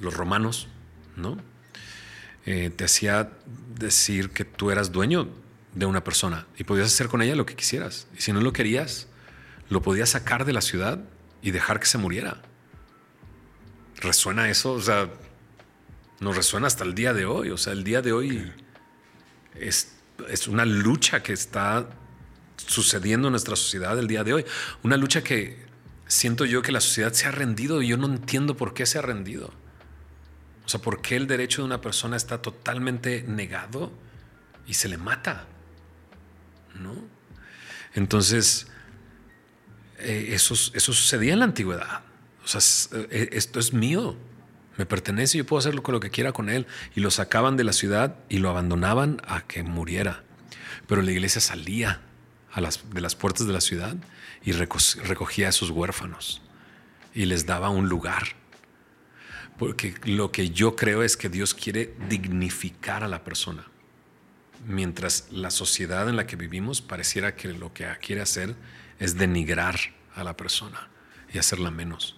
los 0.00 0.14
romanos, 0.14 0.68
¿no? 1.16 1.38
Eh, 2.46 2.70
te 2.70 2.84
hacía 2.84 3.30
decir 3.78 4.30
que 4.30 4.44
tú 4.44 4.70
eras 4.70 4.90
dueño 4.90 5.28
de 5.74 5.86
una 5.86 6.04
persona 6.04 6.46
y 6.58 6.64
podías 6.64 6.88
hacer 6.88 7.08
con 7.08 7.22
ella 7.22 7.34
lo 7.34 7.46
que 7.46 7.56
quisieras. 7.56 8.06
Y 8.16 8.20
si 8.20 8.32
no 8.32 8.40
lo 8.40 8.52
querías, 8.52 9.08
lo 9.68 9.82
podías 9.82 10.10
sacar 10.10 10.44
de 10.44 10.52
la 10.52 10.60
ciudad 10.60 11.00
y 11.40 11.50
dejar 11.50 11.80
que 11.80 11.86
se 11.86 11.98
muriera. 11.98 12.42
¿Resuena 13.96 14.50
eso? 14.50 14.72
O 14.72 14.80
sea, 14.82 15.08
nos 16.20 16.36
resuena 16.36 16.66
hasta 16.66 16.84
el 16.84 16.94
día 16.94 17.14
de 17.14 17.24
hoy. 17.24 17.50
O 17.50 17.56
sea, 17.56 17.72
el 17.72 17.84
día 17.84 18.02
de 18.02 18.12
hoy 18.12 18.52
es, 19.54 19.94
es 20.28 20.48
una 20.48 20.64
lucha 20.64 21.22
que 21.22 21.32
está 21.32 21.88
sucediendo 22.56 23.28
en 23.28 23.32
nuestra 23.32 23.56
sociedad 23.56 23.98
el 23.98 24.06
día 24.06 24.24
de 24.24 24.34
hoy. 24.34 24.44
Una 24.82 24.96
lucha 24.96 25.22
que 25.22 25.64
siento 26.06 26.44
yo 26.44 26.62
que 26.62 26.72
la 26.72 26.80
sociedad 26.80 27.12
se 27.12 27.26
ha 27.26 27.30
rendido 27.30 27.80
y 27.80 27.88
yo 27.88 27.96
no 27.96 28.06
entiendo 28.06 28.56
por 28.56 28.74
qué 28.74 28.86
se 28.86 28.98
ha 28.98 29.02
rendido. 29.02 29.52
O 30.64 30.68
sea, 30.68 30.80
por 30.80 31.02
qué 31.02 31.16
el 31.16 31.26
derecho 31.26 31.62
de 31.62 31.66
una 31.66 31.80
persona 31.80 32.16
está 32.16 32.40
totalmente 32.40 33.24
negado 33.26 33.92
y 34.66 34.74
se 34.74 34.88
le 34.88 34.96
mata. 34.96 35.46
¿No? 36.80 36.94
Entonces, 37.94 38.66
eh, 39.98 40.30
eso, 40.30 40.54
eso 40.54 40.92
sucedía 40.92 41.32
en 41.32 41.40
la 41.40 41.44
antigüedad. 41.46 42.02
O 42.44 42.48
sea, 42.48 42.60
eh, 43.10 43.28
esto 43.32 43.60
es 43.60 43.72
mío 43.72 44.16
me 44.76 44.86
pertenece, 44.86 45.38
yo 45.38 45.46
puedo 45.46 45.58
hacer 45.58 45.74
lo 45.74 46.00
que 46.00 46.10
quiera 46.10 46.32
con 46.32 46.48
él. 46.48 46.66
Y 46.94 47.00
lo 47.00 47.10
sacaban 47.10 47.56
de 47.56 47.64
la 47.64 47.72
ciudad 47.72 48.16
y 48.28 48.38
lo 48.38 48.50
abandonaban 48.50 49.20
a 49.26 49.42
que 49.42 49.62
muriera. 49.62 50.24
Pero 50.86 51.02
la 51.02 51.12
iglesia 51.12 51.40
salía 51.40 52.00
a 52.52 52.60
las, 52.60 52.82
de 52.90 53.00
las 53.00 53.14
puertas 53.14 53.46
de 53.46 53.52
la 53.52 53.60
ciudad 53.60 53.96
y 54.44 54.52
recogía 54.52 55.46
a 55.46 55.50
esos 55.50 55.70
huérfanos 55.70 56.42
y 57.14 57.26
les 57.26 57.46
daba 57.46 57.68
un 57.68 57.88
lugar. 57.88 58.34
Porque 59.58 59.94
lo 60.04 60.32
que 60.32 60.50
yo 60.50 60.74
creo 60.74 61.02
es 61.02 61.16
que 61.16 61.28
Dios 61.28 61.54
quiere 61.54 61.94
dignificar 62.08 63.04
a 63.04 63.08
la 63.08 63.22
persona. 63.22 63.66
Mientras 64.66 65.28
la 65.30 65.50
sociedad 65.50 66.08
en 66.08 66.16
la 66.16 66.26
que 66.26 66.36
vivimos 66.36 66.82
pareciera 66.82 67.34
que 67.34 67.52
lo 67.52 67.72
que 67.72 67.86
quiere 68.00 68.22
hacer 68.22 68.54
es 68.98 69.16
denigrar 69.16 69.76
a 70.14 70.22
la 70.24 70.36
persona 70.36 70.88
y 71.32 71.38
hacerla 71.38 71.70
menos. 71.70 72.16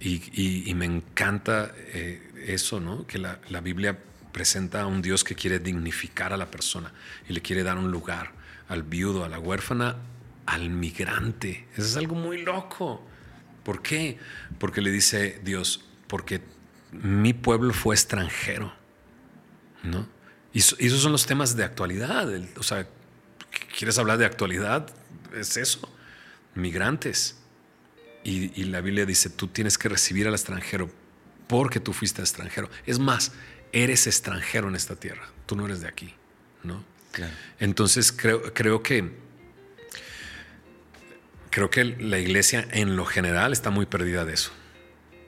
Y, 0.00 0.74
me 0.74 0.84
encanta 0.86 1.72
eh, 1.76 2.20
eso, 2.46 2.80
¿no? 2.80 3.06
Que 3.06 3.18
la, 3.18 3.60
Biblia 3.62 3.98
presenta 4.32 4.82
a 4.82 4.86
un 4.86 5.00
Dios 5.00 5.24
que 5.24 5.34
quiere 5.34 5.60
dignificar 5.60 6.32
a 6.32 6.36
la 6.36 6.50
persona 6.50 6.92
y 7.28 7.32
le 7.32 7.40
quiere 7.40 7.62
dar 7.62 7.78
un 7.78 7.90
lugar 7.90 8.32
al 8.68 8.82
viudo, 8.82 9.24
a 9.24 9.28
la 9.28 9.38
huérfana, 9.38 9.96
al 10.46 10.68
migrante. 10.70 11.68
Eso 11.72 11.82
es 11.82 11.96
algo 11.96 12.16
muy 12.16 12.42
loco. 12.42 13.06
¿Por 13.62 13.80
qué? 13.80 14.18
Porque 14.58 14.82
le 14.82 14.90
dice 14.90 15.40
Dios, 15.42 15.84
porque 16.06 16.42
mi 16.92 17.32
pueblo 17.32 17.72
fue 17.72 17.94
extranjero, 17.94 18.74
¿no? 19.84 20.06
Y, 20.54 20.60
esos 20.60 21.02
son 21.02 21.12
los 21.12 21.26
temas 21.26 21.56
de 21.56 21.64
actualidad. 21.64 22.28
o 22.56 22.62
sea, 22.62 22.88
¿quieres 23.76 23.98
hablar 23.98 24.16
de 24.16 24.24
actualidad? 24.24 24.88
Es 25.34 25.58
eso, 25.58 25.80
migrantes. 26.54 27.36
Y, 28.22 28.64
la 28.64 28.80
Biblia 28.80 29.04
dice, 29.04 29.28
tú 29.28 29.48
tienes 29.48 29.76
que 29.76 29.90
recibir 29.90 30.26
al 30.26 30.32
extranjero 30.32 30.90
porque 31.46 31.80
tú 31.80 31.92
fuiste 31.92 32.22
extranjero. 32.22 32.70
Es 32.86 32.98
más, 32.98 33.32
eres 33.72 34.06
extranjero 34.06 34.68
en 34.68 34.76
esta 34.76 34.96
tierra, 34.96 35.28
tú 35.44 35.56
no 35.56 35.66
eres 35.66 35.82
de 35.82 35.88
aquí, 35.88 36.14
¿no? 36.62 36.82
Entonces 37.60 38.10
creo, 38.10 38.54
creo 38.54 38.82
que 38.82 39.12
creo 41.50 41.70
que 41.70 41.84
la 41.84 42.18
iglesia 42.18 42.66
en 42.72 42.96
lo 42.96 43.04
general 43.04 43.52
está 43.52 43.70
muy 43.70 43.86
perdida 43.86 44.24
de 44.24 44.34
eso 44.34 44.50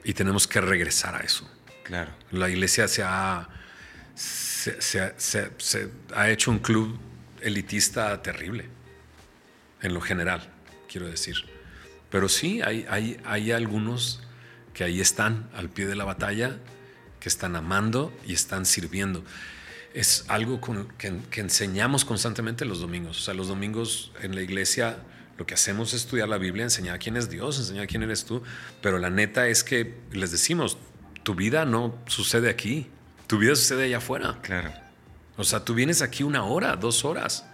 y 0.03 0.13
tenemos 0.13 0.45
que 0.45 0.59
regresar 0.59 1.15
a 1.15 1.19
eso. 1.19 1.49
Claro. 1.83 2.11
La 2.31 2.49
iglesia 2.49 2.89
se 2.89 3.01
ha, 3.01 3.47
se, 4.79 5.91
ha 6.15 6.29
hecho 6.29 6.51
un 6.51 6.59
club 6.59 6.97
elitista 7.41 8.21
terrible, 8.21 8.69
en 9.81 9.93
lo 9.93 10.01
general, 10.01 10.49
quiero 10.89 11.07
decir. 11.07 11.35
Pero 12.09 12.29
sí, 12.29 12.61
hay, 12.61 12.85
hay, 12.89 13.19
hay 13.25 13.51
algunos 13.51 14.21
que 14.73 14.83
ahí 14.83 15.01
están 15.01 15.49
al 15.53 15.69
pie 15.69 15.87
de 15.87 15.95
la 15.95 16.05
batalla, 16.05 16.57
que 17.19 17.29
están 17.29 17.55
amando 17.55 18.13
y 18.25 18.33
están 18.33 18.65
sirviendo. 18.65 19.23
Es 19.93 20.25
algo 20.27 20.61
que, 20.97 21.19
que, 21.31 21.41
enseñamos 21.41 22.05
constantemente 22.05 22.65
los 22.65 22.79
domingos. 22.79 23.19
O 23.19 23.21
sea, 23.21 23.33
los 23.33 23.47
domingos 23.47 24.11
en 24.21 24.35
la 24.35 24.41
iglesia 24.41 24.99
lo 25.37 25.45
que 25.45 25.53
hacemos 25.53 25.93
es 25.93 26.01
estudiar 26.01 26.29
la 26.29 26.37
Biblia, 26.37 26.63
enseñar 26.63 26.99
quién 26.99 27.17
es 27.17 27.29
Dios, 27.29 27.57
enseñar 27.59 27.87
quién 27.87 28.03
eres 28.03 28.25
tú. 28.25 28.41
Pero 28.81 28.99
la 28.99 29.09
neta 29.09 29.47
es 29.47 29.63
que 29.63 29.95
les 30.11 30.31
decimos, 30.31 30.77
tu 31.23 31.35
vida 31.35 31.65
no 31.65 31.97
sucede 32.07 32.49
aquí, 32.49 32.87
tu 33.27 33.37
vida 33.37 33.55
sucede 33.55 33.83
allá 33.85 33.97
afuera. 33.97 34.39
Claro. 34.41 34.73
O 35.37 35.43
sea, 35.43 35.63
tú 35.63 35.75
vienes 35.75 36.01
aquí 36.01 36.23
una 36.23 36.43
hora, 36.45 36.75
dos 36.75 37.05
horas. 37.05 37.45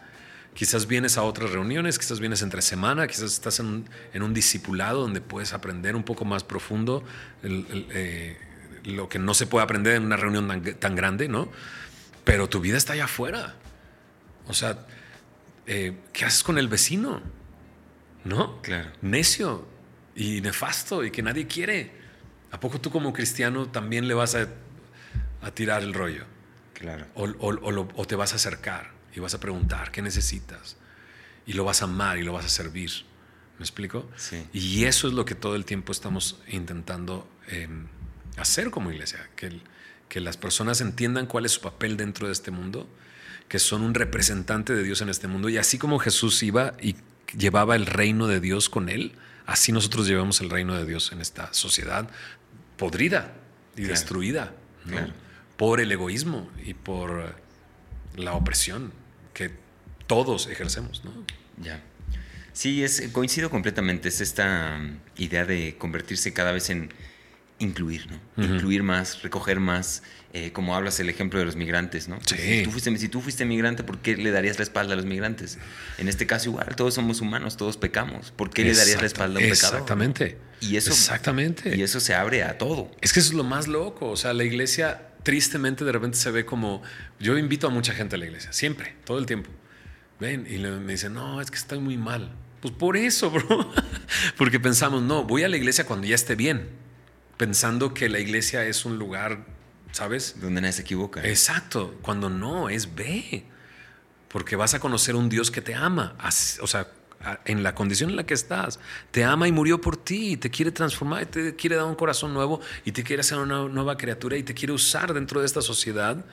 Quizás 0.53 0.87
vienes 0.87 1.17
a 1.17 1.23
otras 1.23 1.51
reuniones, 1.51 1.97
quizás 1.97 2.19
vienes 2.19 2.43
entre 2.43 2.61
semana, 2.61 3.07
quizás 3.07 3.33
estás 3.33 3.59
en, 3.59 3.87
un 4.13 4.33
discipulado 4.33 5.01
donde 5.01 5.19
puedes 5.19 5.51
aprender 5.51 5.95
un 5.95 6.03
poco 6.03 6.25
más 6.25 6.43
profundo 6.43 7.03
eh, 7.41 8.37
lo 8.85 9.09
que 9.09 9.17
no 9.17 9.33
se 9.33 9.47
puede 9.47 9.63
aprender 9.63 9.95
en 9.95 10.03
una 10.03 10.15
reunión 10.15 10.47
tan, 10.79 10.95
grande, 10.95 11.27
¿no? 11.27 11.49
Pero 12.23 12.47
tu 12.47 12.59
vida 12.59 12.77
está 12.77 12.93
allá 12.93 13.05
afuera. 13.05 13.55
O 14.47 14.53
sea, 14.53 14.85
eh, 15.65 15.97
¿qué 16.13 16.25
haces 16.25 16.43
con 16.43 16.59
el 16.59 16.67
vecino? 16.67 17.21
¿No? 18.23 18.61
Claro. 18.61 18.91
Necio 19.01 19.67
y 20.15 20.41
nefasto 20.41 21.03
y 21.03 21.09
que 21.09 21.23
nadie 21.23 21.47
quiere. 21.47 21.91
¿A 22.51 22.59
poco 22.59 22.79
tú 22.79 22.91
como 22.91 23.11
cristiano 23.11 23.69
también 23.69 24.07
le 24.07 24.13
vas 24.13 24.35
a, 24.35 24.47
tirar 25.51 25.83
el 25.83 25.93
rollo? 25.93 26.25
Claro. 26.73 27.05
O, 27.15 28.05
te 28.05 28.15
vas 28.15 28.33
a 28.33 28.35
acercar 28.35 28.91
y 29.15 29.19
vas 29.19 29.33
a 29.33 29.39
preguntar 29.39 29.91
qué 29.91 30.01
necesitas. 30.01 30.77
Y 31.45 31.53
lo 31.53 31.63
vas 31.63 31.81
a 31.81 31.85
amar 31.85 32.17
y 32.17 32.23
lo 32.23 32.33
vas 32.33 32.45
a 32.45 32.49
servir. 32.49 32.91
¿Me 33.57 33.63
explico? 33.63 34.09
Sí. 34.15 34.45
Y 34.53 34.85
eso 34.85 35.07
es 35.07 35.13
lo 35.13 35.25
que 35.25 35.35
todo 35.35 35.55
el 35.55 35.65
tiempo 35.65 35.91
estamos 35.91 36.41
intentando 36.47 37.29
em, 37.47 37.87
hacer 38.37 38.71
como 38.71 38.91
iglesia. 38.91 39.29
Que, 39.35 39.61
que 40.09 40.19
las 40.19 40.37
personas 40.37 40.81
entiendan 40.81 41.25
cuál 41.25 41.45
es 41.45 41.53
su 41.53 41.61
papel 41.61 41.97
dentro 41.97 42.27
de 42.27 42.33
este 42.33 42.51
mundo, 42.51 42.87
que 43.47 43.59
son 43.59 43.81
un 43.81 43.93
representante 43.93 44.73
de 44.73 44.83
Dios 44.83 45.01
en 45.01 45.09
este 45.09 45.27
mundo. 45.27 45.49
Y 45.49 45.57
así 45.57 45.77
como 45.77 45.99
Jesús 45.99 46.41
iba 46.43 46.73
y 46.81 46.95
llevaba 47.37 47.75
el 47.75 47.85
reino 47.85 48.27
de 48.27 48.39
Dios 48.39 48.69
con 48.69 48.89
él, 48.89 49.13
así 49.45 49.71
nosotros 49.71 50.07
llevamos 50.07 50.41
el 50.41 50.49
reino 50.49 50.75
de 50.75 50.85
Dios 50.85 51.11
en 51.11 51.21
esta 51.21 51.53
sociedad 51.53 52.09
podrida 52.77 53.33
y 53.75 53.83
destruida 53.83 54.53
por 55.57 55.79
el 55.79 55.91
egoísmo 55.91 56.49
y 56.63 56.73
por 56.73 57.35
la 58.15 58.33
opresión 58.33 58.93
que 59.33 59.51
todos 60.07 60.47
ejercemos. 60.47 61.03
¿no? 61.03 61.11
Ya. 61.61 61.81
Sí, 62.53 62.83
es, 62.83 63.09
coincido 63.11 63.49
completamente. 63.49 64.09
Es 64.09 64.21
esta 64.21 64.77
um, 64.79 64.97
idea 65.17 65.45
de 65.45 65.75
convertirse 65.77 66.33
cada 66.33 66.51
vez 66.51 66.69
en 66.69 66.93
incluir, 67.59 68.07
¿no? 68.11 68.43
Incluir 68.43 68.83
más, 68.83 69.21
recoger 69.21 69.59
más, 69.59 70.03
eh, 70.33 70.51
como 70.51 70.75
hablas 70.75 70.99
el 70.99 71.09
ejemplo 71.09 71.39
de 71.39 71.45
los 71.45 71.55
migrantes, 71.55 72.07
¿no? 72.07 72.19
Si, 72.25 72.63
tú 72.63 72.71
fuiste, 72.71 72.97
si 72.97 73.07
tú 73.07 73.21
fuiste 73.21 73.45
migrante, 73.45 73.83
¿por 73.83 73.99
qué 73.99 74.17
le 74.17 74.31
darías 74.31 74.57
la 74.57 74.63
espalda 74.63 74.93
a 74.93 74.95
los 74.95 75.05
migrantes? 75.05 75.59
En 75.97 76.09
este 76.09 76.27
caso 76.27 76.49
igual, 76.49 76.75
todos 76.75 76.93
somos 76.93 77.21
humanos, 77.21 77.55
todos 77.55 77.77
pecamos. 77.77 78.31
¿Por 78.31 78.49
qué 78.49 78.63
le 78.63 78.73
darías 78.73 78.99
la 78.99 79.07
espalda 79.07 79.39
a 79.39 79.43
un 79.43 79.49
pecador? 79.49 79.75
Exactamente. 79.75 80.37
Y 80.59 80.75
eso, 80.75 80.91
exactamente. 80.91 81.75
Y 81.75 81.83
eso 81.83 81.99
se 81.99 82.13
abre 82.13 82.43
a 82.43 82.57
todo. 82.57 82.91
Es 83.01 83.13
que 83.13 83.19
eso 83.19 83.29
es 83.29 83.35
lo 83.35 83.43
más 83.43 83.67
loco. 83.67 84.09
O 84.09 84.17
sea, 84.17 84.33
la 84.33 84.43
iglesia 84.43 85.12
tristemente 85.23 85.85
de 85.85 85.91
repente 85.91 86.17
se 86.17 86.31
ve 86.31 86.45
como... 86.45 86.81
Yo 87.19 87.37
invito 87.37 87.67
a 87.67 87.69
mucha 87.69 87.93
gente 87.93 88.15
a 88.15 88.19
la 88.19 88.25
iglesia, 88.25 88.53
siempre, 88.53 88.95
todo 89.05 89.17
el 89.17 89.25
tiempo. 89.25 89.49
Ven 90.19 90.45
y 90.49 90.59
me 90.59 90.93
dicen, 90.93 91.13
no, 91.13 91.41
es 91.41 91.49
que 91.49 91.57
estoy 91.57 91.79
muy 91.79 91.97
mal. 91.97 92.31
Pues 92.61 92.73
por 92.73 92.95
eso, 92.95 93.31
bro. 93.31 93.73
Porque 94.37 94.59
pensamos, 94.59 95.01
no, 95.01 95.23
voy 95.23 95.43
a 95.43 95.49
la 95.49 95.57
iglesia 95.57 95.85
cuando 95.85 96.07
ya 96.07 96.15
esté 96.15 96.35
bien 96.35 96.83
pensando 97.37 97.93
que 97.93 98.09
la 98.09 98.19
iglesia 98.19 98.65
es 98.65 98.85
un 98.85 98.97
lugar, 98.97 99.45
¿sabes? 99.91 100.35
Donde 100.39 100.61
nadie 100.61 100.73
se 100.73 100.81
equivoca. 100.83 101.27
Exacto, 101.27 101.97
cuando 102.01 102.29
no, 102.29 102.69
es 102.69 102.95
ve. 102.95 103.45
Porque 104.29 104.55
vas 104.55 104.73
a 104.73 104.79
conocer 104.79 105.15
un 105.15 105.29
Dios 105.29 105.51
que 105.51 105.61
te 105.61 105.75
ama, 105.75 106.15
o 106.61 106.67
sea, 106.67 106.87
en 107.45 107.63
la 107.63 107.75
condición 107.75 108.09
en 108.09 108.15
la 108.15 108.25
que 108.25 108.33
estás. 108.33 108.79
Te 109.11 109.23
ama 109.23 109.47
y 109.47 109.51
murió 109.51 109.79
por 109.81 109.97
ti, 109.97 110.37
te 110.37 110.49
quiere 110.49 110.71
transformar, 110.71 111.25
te 111.25 111.55
quiere 111.55 111.75
dar 111.75 111.85
un 111.85 111.95
corazón 111.95 112.33
nuevo 112.33 112.61
y 112.85 112.91
te 112.91 113.03
quiere 113.03 113.21
hacer 113.21 113.37
una 113.37 113.67
nueva 113.67 113.97
criatura 113.97 114.37
y 114.37 114.43
te 114.43 114.53
quiere 114.53 114.73
usar 114.73 115.13
dentro 115.13 115.39
de 115.39 115.45
esta 115.45 115.61
sociedad 115.61 116.25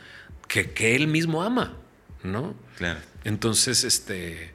que, 0.48 0.72
que 0.72 0.96
Él 0.96 1.06
mismo 1.06 1.42
ama, 1.42 1.76
¿no? 2.22 2.54
Claro. 2.76 3.00
Entonces, 3.24 3.84
este, 3.84 4.52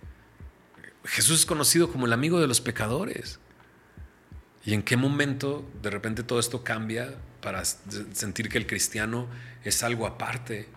Jesús 1.03 1.41
es 1.41 1.45
conocido 1.45 1.91
como 1.91 2.05
el 2.05 2.13
amigo 2.13 2.39
de 2.39 2.47
los 2.47 2.61
pecadores. 2.61 3.39
¿Y 4.65 4.73
en 4.73 4.81
qué 4.81 4.97
momento 4.97 5.63
de 5.81 5.91
repente 5.91 6.23
todo 6.23 6.39
esto 6.39 6.63
cambia 6.63 7.13
para 7.39 7.63
sentir 7.63 8.49
que 8.49 8.57
el 8.57 8.65
cristiano 8.65 9.27
es 9.63 9.83
algo 9.83 10.07
aparte? 10.07 10.67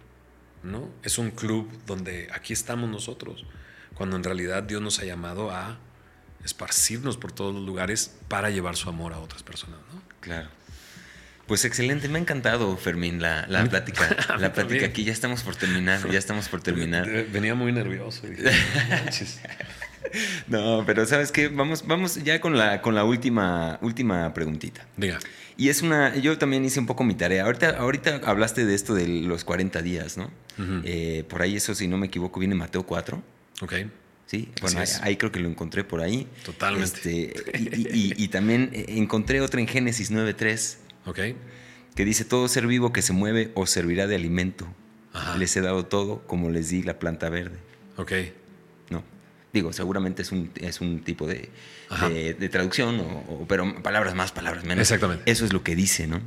¿no? 0.63 0.89
Es 1.03 1.19
un 1.19 1.31
club 1.31 1.71
donde 1.87 2.29
aquí 2.33 2.53
estamos 2.53 2.89
nosotros, 2.91 3.45
cuando 3.99 4.17
en 4.17 4.25
realidad 4.25 4.63
Dios 4.63 4.81
nos 4.81 5.01
ha 5.01 5.05
llamado 5.05 5.51
a 5.51 5.77
esparcirnos 6.45 7.17
por 7.17 7.33
todos 7.33 7.53
los 7.53 7.65
lugares 7.65 8.15
para 8.29 8.49
llevar 8.49 8.77
su 8.77 8.89
amor 8.89 9.13
a 9.13 9.19
otras 9.19 9.43
personas. 9.43 9.81
¿no? 9.93 10.01
Claro. 10.21 10.49
Pues 11.49 11.65
excelente, 11.65 12.09
me 12.09 12.19
ha 12.19 12.23
encantado, 12.23 12.77
Fermín, 12.77 13.21
la, 13.21 13.47
la 13.49 13.65
plática. 13.69 14.17
La 14.39 14.53
plática 14.53 14.87
aquí, 14.87 15.05
ya 15.05 15.13
estamos 15.13 15.43
por 15.43 15.57
terminar, 15.57 16.09
ya 16.11 16.19
estamos 16.19 16.49
por 16.49 16.63
terminar. 16.63 17.07
Venía 17.33 17.55
muy 17.55 17.73
nervioso. 17.73 18.23
No, 20.47 20.85
pero 20.87 21.05
¿sabes 21.05 21.33
qué? 21.33 21.49
Vamos, 21.49 21.87
vamos 21.87 22.23
ya 22.25 22.41
con 22.41 22.57
la, 22.57 22.81
con 22.81 22.95
la 22.95 23.05
última, 23.05 23.79
última 23.83 24.33
preguntita. 24.33 24.87
Diga. 24.97 25.19
Y 25.59 25.69
es 25.69 25.83
una, 25.83 26.17
yo 26.17 26.39
también 26.39 26.65
hice 26.65 26.81
un 26.81 26.87
poco 26.87 27.05
mi 27.05 27.15
tarea. 27.15 27.45
Ahorita, 27.45 27.77
ahorita 27.77 28.21
hablaste 28.25 28.65
de 28.65 28.75
esto 28.75 28.95
de 28.95 29.07
los 29.07 29.45
40 29.45 29.83
días, 29.83 30.17
¿no? 30.17 30.31
Eh, 30.85 31.25
por 31.29 31.43
ahí 31.43 31.57
eso, 31.57 31.75
si 31.75 31.89
no 31.89 31.99
me 31.99 32.07
equivoco, 32.07 32.41
viene 32.41 32.55
Mateo 32.55 32.85
4. 32.85 33.23
Ok. 33.61 33.75
Sí, 34.27 34.51
bueno, 34.61 34.81
ahí, 35.01 35.17
creo 35.17 35.33
que 35.33 35.41
lo 35.41 35.49
encontré 35.49 35.85
por 35.85 36.03
ahí. 36.03 36.29
Totalmente. 36.45 37.33
Este, 37.33 37.93
y, 37.95 38.29
también 38.29 38.71
encontré 38.73 39.41
otra 39.41 39.61
en 39.61 39.67
Génesis 39.67 40.13
9.3. 40.13 40.77
Ok. 41.07 41.19
Que 41.95 42.05
dice, 42.05 42.27
todo 42.27 42.47
ser 42.49 42.67
vivo 42.67 42.93
que 42.93 43.01
se 43.01 43.15
mueve 43.15 43.51
os 43.55 43.71
servirá 43.71 44.07
de 44.07 44.17
alimento. 44.17 44.69
Les 45.39 45.57
he 45.57 45.63
dado 45.63 45.87
todo 45.87 46.27
como 46.27 46.51
les 46.51 46.69
di 46.69 46.83
la 46.83 46.99
planta 46.99 47.31
verde. 47.31 47.59
Ok. 47.97 48.13
Digo, 49.53 49.73
seguramente 49.73 50.23
es 50.23 50.31
un, 50.31 50.51
es 50.57 50.81
un 50.83 51.01
tipo 51.01 51.27
de, 51.27 51.49
de, 52.39 52.49
traducción, 52.51 53.01
o, 53.01 53.47
pero 53.49 53.83
palabras 53.83 54.15
más, 54.15 54.31
palabras 54.31 54.65
menos. 54.65 54.83
Exactamente. 54.83 55.31
Eso 55.31 55.47
es 55.47 55.55
lo 55.55 55.63
que 55.63 55.75
dice, 55.75 56.07
¿no? 56.07 56.21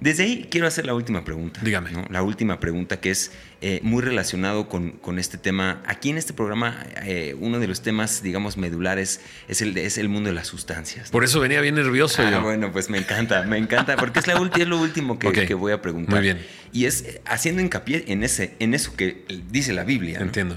Desde 0.00 0.24
ahí 0.24 0.48
quiero 0.50 0.66
hacer 0.66 0.86
la 0.86 0.94
última 0.94 1.24
pregunta. 1.24 1.60
Dígame. 1.62 1.90
La 2.10 2.22
última 2.22 2.60
pregunta 2.60 3.00
que 3.00 3.10
es 3.10 3.32
eh, 3.60 3.80
muy 3.82 4.02
relacionado 4.02 4.68
con, 4.68 4.92
con, 4.92 5.18
este 5.18 5.38
tema. 5.38 5.82
Aquí 5.86 6.10
en 6.10 6.18
este 6.18 6.32
programa, 6.32 6.84
eh, 7.02 7.34
uno 7.38 7.58
de 7.58 7.66
los 7.66 7.80
temas, 7.82 8.22
digamos, 8.22 8.56
medulares 8.56 9.20
es 9.48 9.62
el, 9.62 9.76
es 9.78 9.96
el 9.96 10.08
mundo 10.08 10.28
de 10.28 10.34
las 10.34 10.48
sustancias. 10.48 11.10
Por 11.10 11.24
eso 11.24 11.40
venía 11.40 11.60
bien 11.60 11.74
nervioso. 11.74 12.22
Ah, 12.22 12.40
bueno, 12.40 12.72
pues 12.72 12.90
me 12.90 12.98
encanta, 12.98 13.42
me 13.44 13.56
encanta, 13.56 13.96
porque 13.96 14.18
es, 14.18 14.26
la 14.26 14.34
es 14.34 14.68
lo 14.68 14.80
último 14.80 15.18
que, 15.18 15.32
que, 15.32 15.54
voy 15.54 15.72
a 15.72 15.80
preguntar. 15.80 16.16
Muy 16.16 16.22
bien. 16.22 16.38
Y 16.72 16.84
es 16.86 17.20
haciendo 17.24 17.62
hincapié 17.62 18.04
en, 18.08 18.24
ese, 18.24 18.54
en 18.58 18.74
eso 18.74 18.94
que 18.96 19.24
dice 19.50 19.72
la 19.72 19.84
Biblia. 19.84 20.18
Entiendo. 20.20 20.56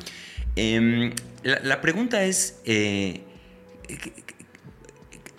Em, 0.56 1.14
la, 1.44 1.82
pregunta 1.82 2.24
es, 2.24 2.60
eh, 2.66 3.22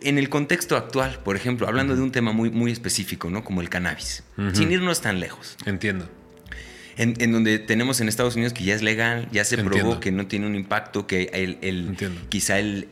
en 0.01 0.19
el 0.19 0.29
contexto 0.29 0.77
actual, 0.77 1.19
por 1.25 1.37
ejemplo, 1.37 1.66
hablando 1.66 1.97
de 1.97 2.03
un 2.03 2.12
tema 2.12 2.33
muy, 2.33 2.51
muy 2.51 2.73
específico, 2.73 3.31
¿no? 3.31 3.45
Como 3.45 3.61
el 3.61 3.69
cannabis, 3.69 4.23
sin 4.53 4.70
irnos 4.73 5.01
tan 5.01 5.20
lejos. 5.20 5.57
Entiendo. 5.66 6.09
En, 6.97 7.31
donde 7.31 7.61
tenemos 7.61 8.01
en 8.01 8.09
Estados 8.09 8.35
Unidos 8.35 8.53
que 8.53 8.65
ya 8.65 8.75
es 8.75 8.83
legal, 8.83 9.29
ya 9.31 9.45
se 9.45 9.57
probó 9.59 10.01
que 10.01 10.11
no 10.11 10.27
tiene 10.27 10.47
un 10.47 10.57
impacto, 10.57 11.07
que 11.07 11.31
el, 11.33 11.97
quizá 12.29 12.59
el, 12.59 12.89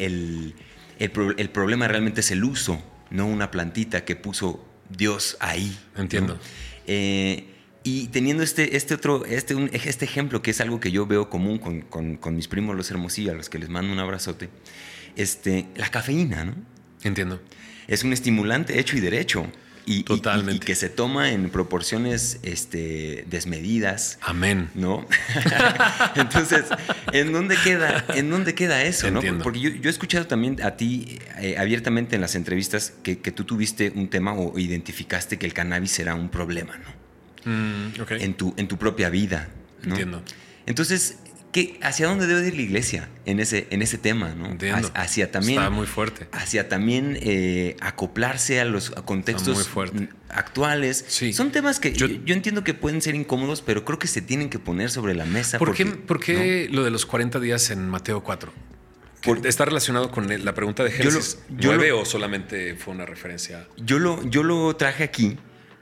el, 0.99 1.51
problema 1.51 1.89
realmente 1.89 2.21
es 2.21 2.31
el 2.31 2.45
uso, 2.45 2.83
no 3.11 3.27
una 3.27 3.51
plantita 3.51 4.05
que 4.05 4.15
puso 4.15 4.65
Dios 4.89 5.37
ahí. 5.41 5.77
Entiendo. 5.97 6.39
Eh, 6.87 7.49
y 7.83 8.09
teniendo 8.09 8.43
este, 8.43 8.77
este 8.77 8.95
otro, 8.95 9.25
este, 9.27 9.55
este 9.73 10.05
ejemplo 10.05 10.43
que 10.43 10.51
es 10.51 10.61
algo 10.61 10.81
que 10.81 10.91
yo 10.91 11.07
veo 11.07 11.31
común 11.31 11.59
con, 11.59 12.35
mis 12.35 12.49
primos 12.49 12.77
los 12.77 12.91
hermosillos, 12.91 13.33
a 13.33 13.37
los 13.37 13.49
que 13.49 13.59
les 13.59 13.69
mando 13.69 13.93
un 13.93 13.99
abrazote, 13.99 14.51
este, 15.17 15.67
la 15.77 15.89
cafeína, 15.89 16.45
¿no? 16.45 16.55
Entiendo. 17.03 17.41
Es 17.89 18.05
un 18.05 18.13
estimulante 18.13 18.79
hecho 18.79 18.97
y 18.97 19.01
derecho. 19.01 19.47
Y, 19.89 20.03
Totalmente. 20.03 20.65
Y, 20.65 20.67
que 20.67 20.75
se 20.75 20.89
toma 20.89 21.31
en 21.31 21.49
proporciones 21.49 22.41
este, 22.43 23.25
desmedidas. 23.29 24.19
Amén. 24.21 24.69
¿No? 24.75 25.07
Entonces, 26.17 26.65
¿en 27.13 27.33
dónde 27.33 27.57
queda, 27.57 28.05
en 28.09 28.29
dónde 28.29 28.57
queda 28.57 28.83
eso? 28.83 29.09
¿no? 29.13 29.21
Porque 29.45 29.61
yo, 29.61 29.71
he 29.71 29.89
escuchado 29.89 30.27
también 30.27 30.61
a 30.65 30.77
ti 30.77 31.21
eh, 31.39 31.55
abiertamente 31.57 32.17
en 32.17 32.21
las 32.21 32.35
entrevistas 32.35 32.95
que, 33.05 33.21
que, 33.21 33.31
tú 33.31 33.45
tuviste 33.45 33.93
un 33.95 34.09
tema 34.09 34.35
o 34.35 34.59
identificaste 34.59 35.39
que 35.39 35.47
el 35.47 35.55
cannabis 35.55 36.01
era 36.01 36.17
un 36.17 36.31
problema, 36.31 36.77
¿no? 36.79 37.07
Mm, 37.47 37.93
en, 38.11 38.35
tu, 38.35 38.55
en 38.57 38.67
tu 38.67 38.77
propia 38.77 39.09
vida. 39.09 39.49
¿no? 39.85 39.91
Entiendo. 39.91 40.23
Entonces, 40.67 41.19
¿qué, 41.57 41.79
¿hacia 41.81 42.07
dónde 42.07 42.27
debe 42.27 42.47
ir 42.49 42.55
la 42.55 42.61
iglesia 42.61 43.09
en 43.25 43.41
ese, 43.41 43.67
en 43.71 43.81
ese 43.81 43.97
tema? 43.97 44.35
¿no? 44.35 44.47
Entiendo. 44.51 44.91
Hacia- 44.95 45.31
también, 45.31 45.59
Está 45.59 45.71
muy 45.71 45.87
fuerte. 45.87 46.29
hacia 46.31 46.69
también 46.69 47.17
eh, 47.23 47.77
acoplarse 47.81 48.61
a 48.61 48.67
los 48.67 48.91
a 48.95 49.01
contextos 49.03 49.67
actuales. 50.29 51.05
Sí. 51.09 51.33
Son 51.33 51.53
temas 51.53 51.81
que 51.81 51.93
yo, 51.93 52.07
entiendo 52.27 52.63
que 52.63 52.75
pueden 52.75 53.01
ser 53.01 53.15
incómodos, 53.15 53.63
pero 53.63 53.87
creo 53.87 53.99
que 53.99 54.07
se 54.07 54.21
tienen 54.21 54.51
que 54.51 54.59
poner 54.59 54.91
sobre 54.91 55.15
la 55.15 55.25
mesa. 55.25 55.59
¿Por 55.59 55.69
porque, 55.69 55.85
qué, 55.85 55.91
por 55.93 56.21
qué 56.21 56.69
lo 56.71 56.85
de 56.85 56.91
los 56.91 57.07
40 57.07 57.41
días 57.41 57.71
en 57.71 57.89
Mateo 57.89 58.23
4? 58.23 58.53
¿Que 59.23 59.35
Por- 59.35 59.47
¿Está 59.47 59.65
relacionado 59.65 60.11
con 60.11 60.29
la 60.45 60.55
pregunta 60.55 60.85
de 60.85 60.91
Yo 60.91 61.05
lo- 61.05 61.11
Génesis 61.11 61.39
yo 61.49 61.71
9 61.73 61.89
lo- 61.89 62.01
o 62.01 62.05
solamente 62.05 62.75
fue 62.77 62.93
una 62.93 63.07
referencia? 63.07 63.67
Yo 63.79 63.99
lo, 63.99 64.23
yo 64.29 64.43
lo 64.43 64.77
traje 64.77 65.05
aquí 65.05 65.39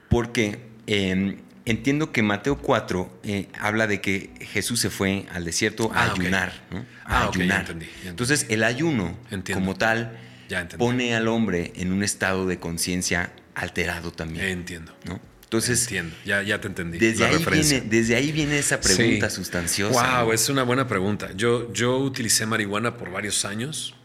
porque 0.09 0.59
eh, 0.87 1.37
entiendo 1.65 2.11
que 2.11 2.21
Mateo 2.21 2.57
4 2.57 3.19
eh, 3.23 3.47
habla 3.59 3.87
de 3.87 4.01
que 4.01 4.29
Jesús 4.41 4.79
se 4.79 4.89
fue 4.89 5.25
al 5.31 5.45
desierto 5.45 5.91
a 5.93 6.05
Ah, 6.05 6.11
ayunar. 6.13 6.53
¿no? 6.71 6.77
A 6.79 6.83
Ah, 7.05 7.21
ya 7.23 7.29
ayunar. 7.29 7.59
entendí, 7.61 7.85
ya 7.85 7.91
entendí. 7.91 8.09
Entonces, 8.09 8.45
el 8.49 8.63
ayuno, 8.63 9.17
Entiendo. 9.31 9.53
como 9.61 9.75
tal, 9.75 10.17
Ya 10.49 10.67
pone 10.77 11.15
al 11.15 11.27
hombre 11.27 11.73
en 11.75 11.91
un 11.91 12.03
estado 12.03 12.45
de 12.45 12.59
conciencia 12.59 13.31
alterado 13.55 14.11
también. 14.11 14.45
Entiendo. 14.45 14.95
¿no? 15.05 15.19
Entonces, 15.43 15.81
Entiendo. 15.83 16.15
Ya, 16.25 16.43
ya 16.43 16.59
te 16.61 16.67
entendí. 16.67 16.97
desde 16.99 17.21
la 17.21 17.27
ahí, 17.29 17.37
referencia. 17.37 17.79
viene, 17.79 17.95
desde 17.97 18.15
ahí 18.15 18.31
viene 18.31 18.59
esa 18.59 18.79
pregunta 18.81 19.29
Sí. 19.29 19.35
sustanciosa. 19.37 20.17
Wow, 20.19 20.27
¿no? 20.27 20.33
es 20.33 20.49
una 20.49 20.63
buena 20.63 20.87
pregunta. 20.87 21.31
Yo, 21.35 21.71
yo 21.73 21.97
utilicé 21.97 22.45
marihuana 22.45 22.95
por 22.97 23.11
varios 23.11 23.43
años. 23.45 23.95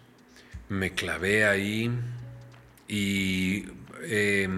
Me 0.68 0.92
clavé 0.92 1.44
ahí 1.46 1.90
y 2.88 3.64
eh, 4.04 4.48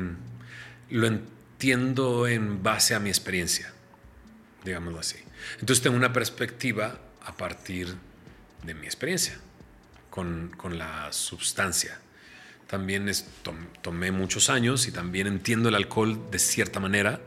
lo 0.91 1.07
entiendo 1.07 1.33
en 1.71 2.63
base 2.63 2.95
a 2.95 2.99
mi 2.99 3.09
experiencia, 3.09 3.73
digámoslo 4.65 4.99
así. 4.99 5.17
Entonces 5.61 5.83
tengo 5.83 5.97
una 5.97 6.13
perspectiva 6.13 6.99
a 7.25 7.37
partir 7.37 7.95
de 8.65 8.75
mi 8.75 8.87
experiencia 8.87 9.39
con, 10.11 10.53
con 10.57 10.79
la 10.79 11.13
sustancia. 11.13 12.01
También 12.67 13.11
tomé 13.83 14.11
muchos 14.11 14.51
años 14.51 14.89
y 14.89 14.93
también 14.93 15.27
entiendo 15.27 15.69
el 15.69 15.75
alcohol 15.75 16.31
de 16.31 16.39
cierta 16.39 16.81
manera 16.81 17.21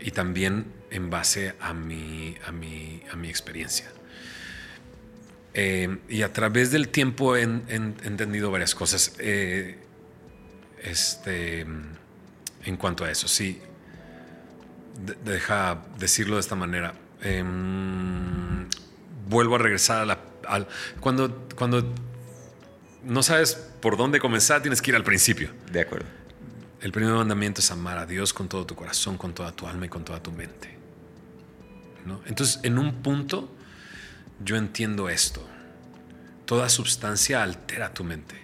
y 0.00 0.10
también 0.10 0.66
en 0.90 1.10
base 1.10 1.54
a 1.60 1.72
mi, 1.74 2.36
a 2.46 2.52
mi, 2.52 3.02
a 3.12 3.16
mi 3.16 3.28
experiencia. 3.28 3.90
Eh, 5.54 5.98
y 6.08 6.22
a 6.22 6.32
través 6.32 6.70
del 6.70 6.88
tiempo 6.88 7.36
he 7.36 7.42
entendido 7.42 8.50
varias 8.50 8.74
cosas. 8.74 9.14
Eh, 9.18 9.78
este, 10.82 11.66
en 12.64 12.76
cuanto 12.76 13.04
a 13.04 13.10
eso, 13.10 13.28
sí. 13.28 13.60
De- 15.04 15.16
deja 15.32 15.82
decirlo 15.98 16.36
de 16.36 16.40
esta 16.40 16.54
manera. 16.54 16.94
Em, 17.22 18.66
vuelvo 19.28 19.54
a 19.56 19.58
regresar 19.58 20.02
a 20.02 20.06
la. 20.06 20.18
al- 20.46 20.68
cuando, 21.00 21.46
cuando 21.56 21.92
no 23.04 23.22
sabes 23.22 23.54
por 23.80 23.96
dónde 23.96 24.18
comenzar, 24.20 24.60
tienes 24.62 24.82
que 24.82 24.90
ir 24.90 24.96
al 24.96 25.04
principio. 25.04 25.50
De 25.70 25.80
acuerdo. 25.80 26.06
El 26.80 26.90
primer 26.92 27.14
mandamiento 27.14 27.60
es 27.60 27.70
amar 27.70 27.98
a 27.98 28.06
Dios 28.06 28.32
con 28.34 28.48
todo 28.48 28.66
tu 28.66 28.74
corazón, 28.74 29.16
con 29.16 29.32
toda 29.34 29.52
tu 29.52 29.66
alma 29.68 29.86
y 29.86 29.88
con 29.88 30.04
toda 30.04 30.20
tu 30.20 30.32
mente. 30.32 30.76
¿No? 32.04 32.20
Entonces, 32.26 32.58
en 32.64 32.76
un 32.78 33.02
punto, 33.02 33.48
yo 34.44 34.56
entiendo 34.56 35.08
esto. 35.08 35.46
Toda 36.44 36.68
sustancia 36.68 37.40
altera 37.42 37.94
tu 37.94 38.02
mente. 38.02 38.34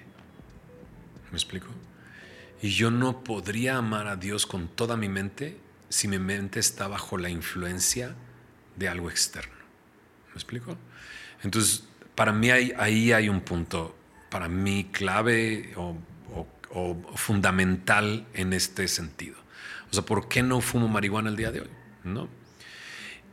¿Me 1.33 1.37
explico? 1.37 1.67
Y 2.63 2.71
yo 2.71 2.91
no 2.91 3.23
podría 3.23 3.77
amar 3.77 4.07
a 4.09 4.17
Dios 4.17 4.47
con 4.47 4.69
toda 4.69 4.97
mi 4.97 5.09
mente 5.09 5.59
si 5.89 6.09
mi 6.09 6.19
mente 6.19 6.61
está 6.61 6.89
bajo 6.89 7.17
la 7.17 7.31
influencia 7.31 8.15
de 8.77 8.89
algo 8.89 9.11
externo. 9.11 9.55
¿Me 10.29 10.35
explico? 10.35 10.77
Entonces, 11.43 11.85
para 12.15 12.33
mí 12.33 12.51
ahí, 12.51 13.13
hay 13.13 13.29
un 13.29 13.41
punto, 13.41 13.97
para 14.29 14.49
mí 14.49 14.89
clave 14.93 15.73
o, 15.77 15.97
o- 16.35 16.47
o 16.71 16.97
fundamental 17.17 18.27
en 18.35 18.53
este 18.53 18.89
sentido. 18.89 19.37
O 19.91 19.95
sea, 19.95 20.05
¿por 20.05 20.29
qué 20.29 20.43
no 20.43 20.61
fumo 20.61 20.89
marihuana 20.89 21.31
el 21.31 21.37
día 21.37 21.51
de 21.51 21.61
hoy? 21.63 21.71
¿No? 22.05 22.29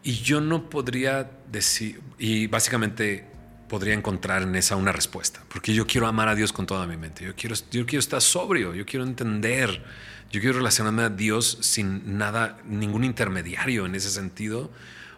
Y 0.03 0.13
yo 0.21 0.39
no 0.39 0.69
podría 0.69 1.29
decir, 1.51 1.99
y 2.19 2.47
básicamente 2.47 3.25
podría 3.69 3.93
encontrar 3.93 4.43
en 4.43 4.55
esa 4.55 4.75
una 4.75 4.91
respuesta, 4.91 5.41
porque 5.49 5.73
yo 5.73 5.87
quiero 5.87 6.07
amar 6.07 6.27
a 6.27 6.35
Dios 6.35 6.53
con 6.53 6.65
toda 6.65 6.85
mi 6.87 6.97
mente, 6.97 7.25
yo 7.25 7.35
quiero, 7.35 7.55
yo 7.71 7.85
quiero 7.85 7.99
estar 7.99 8.21
sobrio, 8.21 8.73
yo 8.75 8.85
quiero 8.85 9.05
entender, 9.05 9.83
yo 10.31 10.39
quiero 10.41 10.57
relacionarme 10.57 11.03
a 11.03 11.09
Dios 11.09 11.57
sin 11.61 12.17
nada, 12.17 12.57
ningún 12.65 13.03
intermediario 13.03 13.85
en 13.85 13.95
ese 13.95 14.09
sentido, 14.09 14.71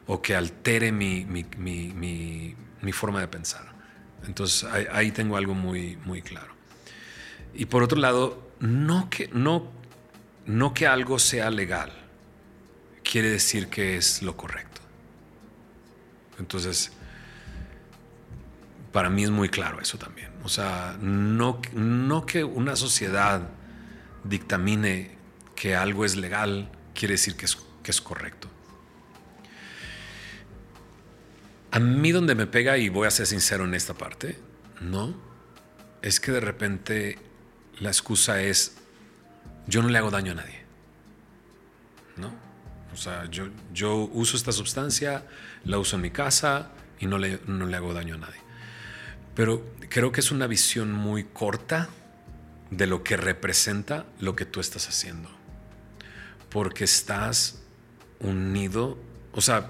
o 0.05 0.21
que 0.21 0.35
altere 0.35 0.91
mi, 0.93 1.25
mi, 1.25 1.45
mi- 1.57 1.93
mi- 2.81 2.93
forma 2.93 3.19
de 3.19 3.27
pensar. 3.27 3.65
Entonces 4.25 4.63
ahí, 4.63 4.85
ahí 4.93 5.11
tengo 5.11 5.35
algo 5.35 5.53
muy, 5.53 5.97
muy 6.05 6.21
claro. 6.21 6.53
Y 7.53 7.65
por 7.65 7.83
otro 7.83 7.99
lado, 7.99 8.49
no 8.61 9.09
que, 9.09 9.29
no, 9.33 9.69
no 10.45 10.73
que 10.73 10.87
algo 10.87 11.19
sea 11.19 11.49
legal 11.51 11.91
quiere 13.03 13.29
decir 13.29 13.67
que 13.67 13.97
es 13.97 14.21
lo 14.21 14.37
correcto. 14.37 14.79
Entonces, 16.39 16.91
para 18.91 19.09
mí 19.09 19.23
es 19.23 19.31
muy 19.31 19.49
claro 19.49 19.81
eso 19.81 19.97
también. 19.97 20.31
O 20.43 20.49
sea, 20.49 20.97
no, 21.01 21.61
no 21.73 22.25
que 22.25 22.43
una 22.43 22.75
sociedad 22.75 23.49
dictamine 24.23 25.17
que 25.55 25.75
algo 25.75 26.05
es 26.05 26.15
legal 26.15 26.69
quiere 26.93 27.13
decir 27.13 27.35
que 27.35 27.45
es, 27.45 27.57
que 27.83 27.91
es 27.91 28.01
correcto. 28.01 28.49
A 31.71 31.79
mí 31.79 32.11
donde 32.11 32.33
me 32.33 32.47
pega, 32.47 32.77
y 32.77 32.89
voy 32.89 33.07
a 33.07 33.11
ser 33.11 33.27
sincero 33.27 33.65
en 33.65 33.73
esta 33.73 33.93
parte, 33.93 34.39
¿no? 34.81 35.15
Es 36.01 36.19
que 36.19 36.31
de 36.31 36.39
repente 36.39 37.19
la 37.79 37.89
excusa 37.89 38.41
es, 38.41 38.77
yo 39.67 39.81
no 39.81 39.89
le 39.89 39.97
hago 39.97 40.09
daño 40.09 40.31
a 40.31 40.35
nadie. 40.35 40.63
¿No? 42.15 42.33
O 42.93 42.97
sea, 42.97 43.25
yo, 43.25 43.49
yo 43.73 43.95
uso 44.13 44.37
esta 44.37 44.51
sustancia, 44.51 45.25
la 45.65 45.77
uso 45.77 45.97
en 45.97 46.01
mi 46.01 46.09
casa 46.09 46.71
y 46.99 47.05
no 47.05 47.17
le, 47.17 47.39
no 47.45 47.65
le 47.65 47.75
hago 47.75 47.93
daño 47.93 48.15
a 48.15 48.17
nadie. 48.17 48.46
Pero 49.37 49.63
creo 49.89 50.11
que 50.11 50.19
es 50.19 50.31
una 50.31 50.47
visión 50.47 50.91
muy 50.91 51.23
corta 51.23 51.89
de 52.71 52.87
lo 52.87 53.03
que 53.03 53.17
representa 53.17 54.07
lo 54.19 54.35
que 54.35 54.45
tú 54.45 54.59
estás 54.59 54.89
haciendo. 54.89 55.29
Porque 56.49 56.83
estás 56.83 57.61
unido, 58.19 58.97
o 59.33 59.41
sea, 59.41 59.69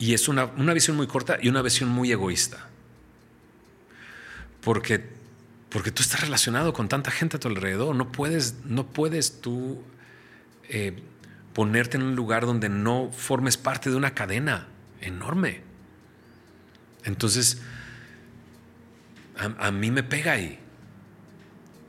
y 0.00 0.12
es 0.12 0.26
una, 0.26 0.46
una 0.56 0.74
visión 0.74 0.96
muy 0.96 1.06
corta 1.06 1.38
y 1.40 1.48
una 1.48 1.62
visión 1.62 1.88
muy 1.88 2.10
egoísta. 2.10 2.66
Porque, 4.60 5.08
porque 5.68 5.92
tú 5.92 6.02
estás 6.02 6.22
relacionado 6.22 6.72
con 6.72 6.88
tanta 6.88 7.12
gente 7.12 7.36
a 7.36 7.40
tu 7.40 7.46
alrededor, 7.46 7.94
no 7.94 8.10
puedes, 8.10 8.56
no 8.64 8.88
puedes 8.88 9.40
tú 9.40 9.84
eh, 10.68 11.00
ponerte 11.54 11.96
en 11.96 12.02
un 12.02 12.16
lugar 12.16 12.44
donde 12.44 12.68
no 12.68 13.12
formes 13.12 13.56
parte 13.56 13.88
de 13.88 13.94
una 13.94 14.14
cadena 14.14 14.66
enorme. 15.00 15.60
Entonces, 17.04 17.62
a, 19.36 19.70
mí 19.70 19.90
me 19.90 20.02
pega 20.02 20.32
ahí. 20.32 20.58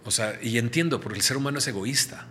O 0.06 0.12
sea, 0.12 0.40
y 0.42 0.58
entiendo, 0.58 1.00
porque 1.00 1.18
el 1.18 1.24
ser 1.24 1.38
humano 1.38 1.60
es 1.60 1.68
egoísta. 1.68 2.28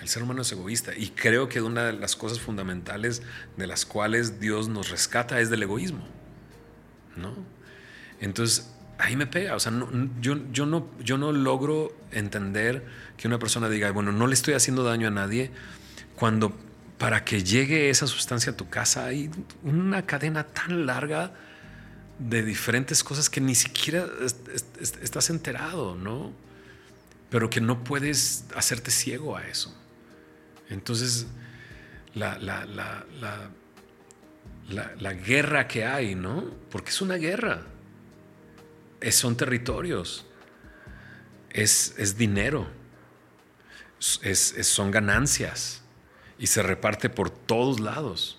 El 0.00 0.08
ser 0.08 0.22
humano 0.22 0.42
es 0.42 0.52
egoísta. 0.52 0.92
Y 0.96 1.10
creo 1.10 1.48
que 1.48 1.60
una 1.60 1.84
de 1.84 1.92
las 1.92 2.16
cosas 2.16 2.40
fundamentales 2.40 3.22
de 3.56 3.66
las 3.66 3.86
cuales 3.86 4.40
Dios 4.40 4.68
nos 4.68 4.90
rescata 4.90 5.40
es 5.40 5.50
del 5.50 5.62
egoísmo. 5.62 6.06
¿No? 7.16 7.34
Entonces, 8.20 8.70
ahí 8.98 9.16
me 9.16 9.26
pega. 9.26 9.54
O 9.54 9.60
sea, 9.60 9.72
yo, 10.20 10.38
yo, 10.52 10.66
no, 10.66 10.88
yo 11.00 11.18
no 11.18 11.32
logro 11.32 11.96
entender 12.10 12.84
que 13.16 13.28
una 13.28 13.38
persona 13.38 13.68
diga, 13.68 13.90
bueno, 13.90 14.12
no 14.12 14.26
le 14.26 14.34
estoy 14.34 14.54
haciendo 14.54 14.84
daño 14.84 15.08
a 15.08 15.10
nadie, 15.10 15.50
cuando 16.16 16.56
para 16.98 17.24
que 17.24 17.42
llegue 17.42 17.90
esa 17.90 18.06
sustancia 18.06 18.52
a 18.52 18.56
tu 18.56 18.68
casa 18.68 19.06
hay 19.06 19.28
una 19.64 20.06
cadena 20.06 20.44
tan 20.44 20.86
larga 20.86 21.32
de 22.28 22.42
diferentes 22.42 23.02
cosas 23.02 23.28
que 23.30 23.40
ni 23.40 23.54
siquiera 23.54 24.06
est- 24.24 24.48
est- 24.48 24.80
est- 24.80 25.02
estás 25.02 25.30
enterado, 25.30 25.94
¿no? 25.94 26.32
Pero 27.30 27.48
que 27.50 27.60
no 27.60 27.82
puedes 27.84 28.44
hacerte 28.54 28.90
ciego 28.90 29.36
a 29.36 29.46
eso. 29.48 29.74
Entonces, 30.68 31.26
la, 32.14 32.38
la, 32.38 32.64
la, 32.66 33.04
la, 34.68 35.12
guerra 35.14 35.66
que 35.68 35.84
hay, 35.84 36.14
¿no? 36.14 36.50
Porque 36.70 36.90
es 36.90 37.00
una 37.00 37.16
guerra. 37.16 37.62
Son 39.10 39.36
territorios. 39.36 40.26
Es, 41.50 41.94
es 41.98 42.16
dinero. 42.16 42.68
Son 43.98 44.90
ganancias. 44.90 45.82
Y 46.38 46.46
se 46.46 46.62
reparte 46.62 47.08
por 47.08 47.30
todos 47.30 47.80
lados. 47.80 48.38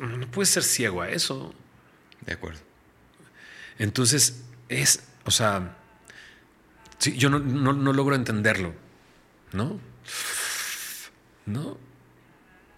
No 0.00 0.30
puedes 0.30 0.50
ser 0.50 0.62
ciego 0.62 1.02
a 1.02 1.10
eso. 1.10 1.52
De 2.24 2.32
acuerdo. 2.32 2.60
Entonces, 3.78 4.42
es, 4.68 5.04
o 5.24 5.30
sea, 5.30 5.76
yo 7.00 7.28
no, 7.30 7.38
no- 7.38 7.92
logro 7.92 8.14
entenderlo, 8.14 8.72
¿no? 9.52 9.78
¿No? 11.46 11.78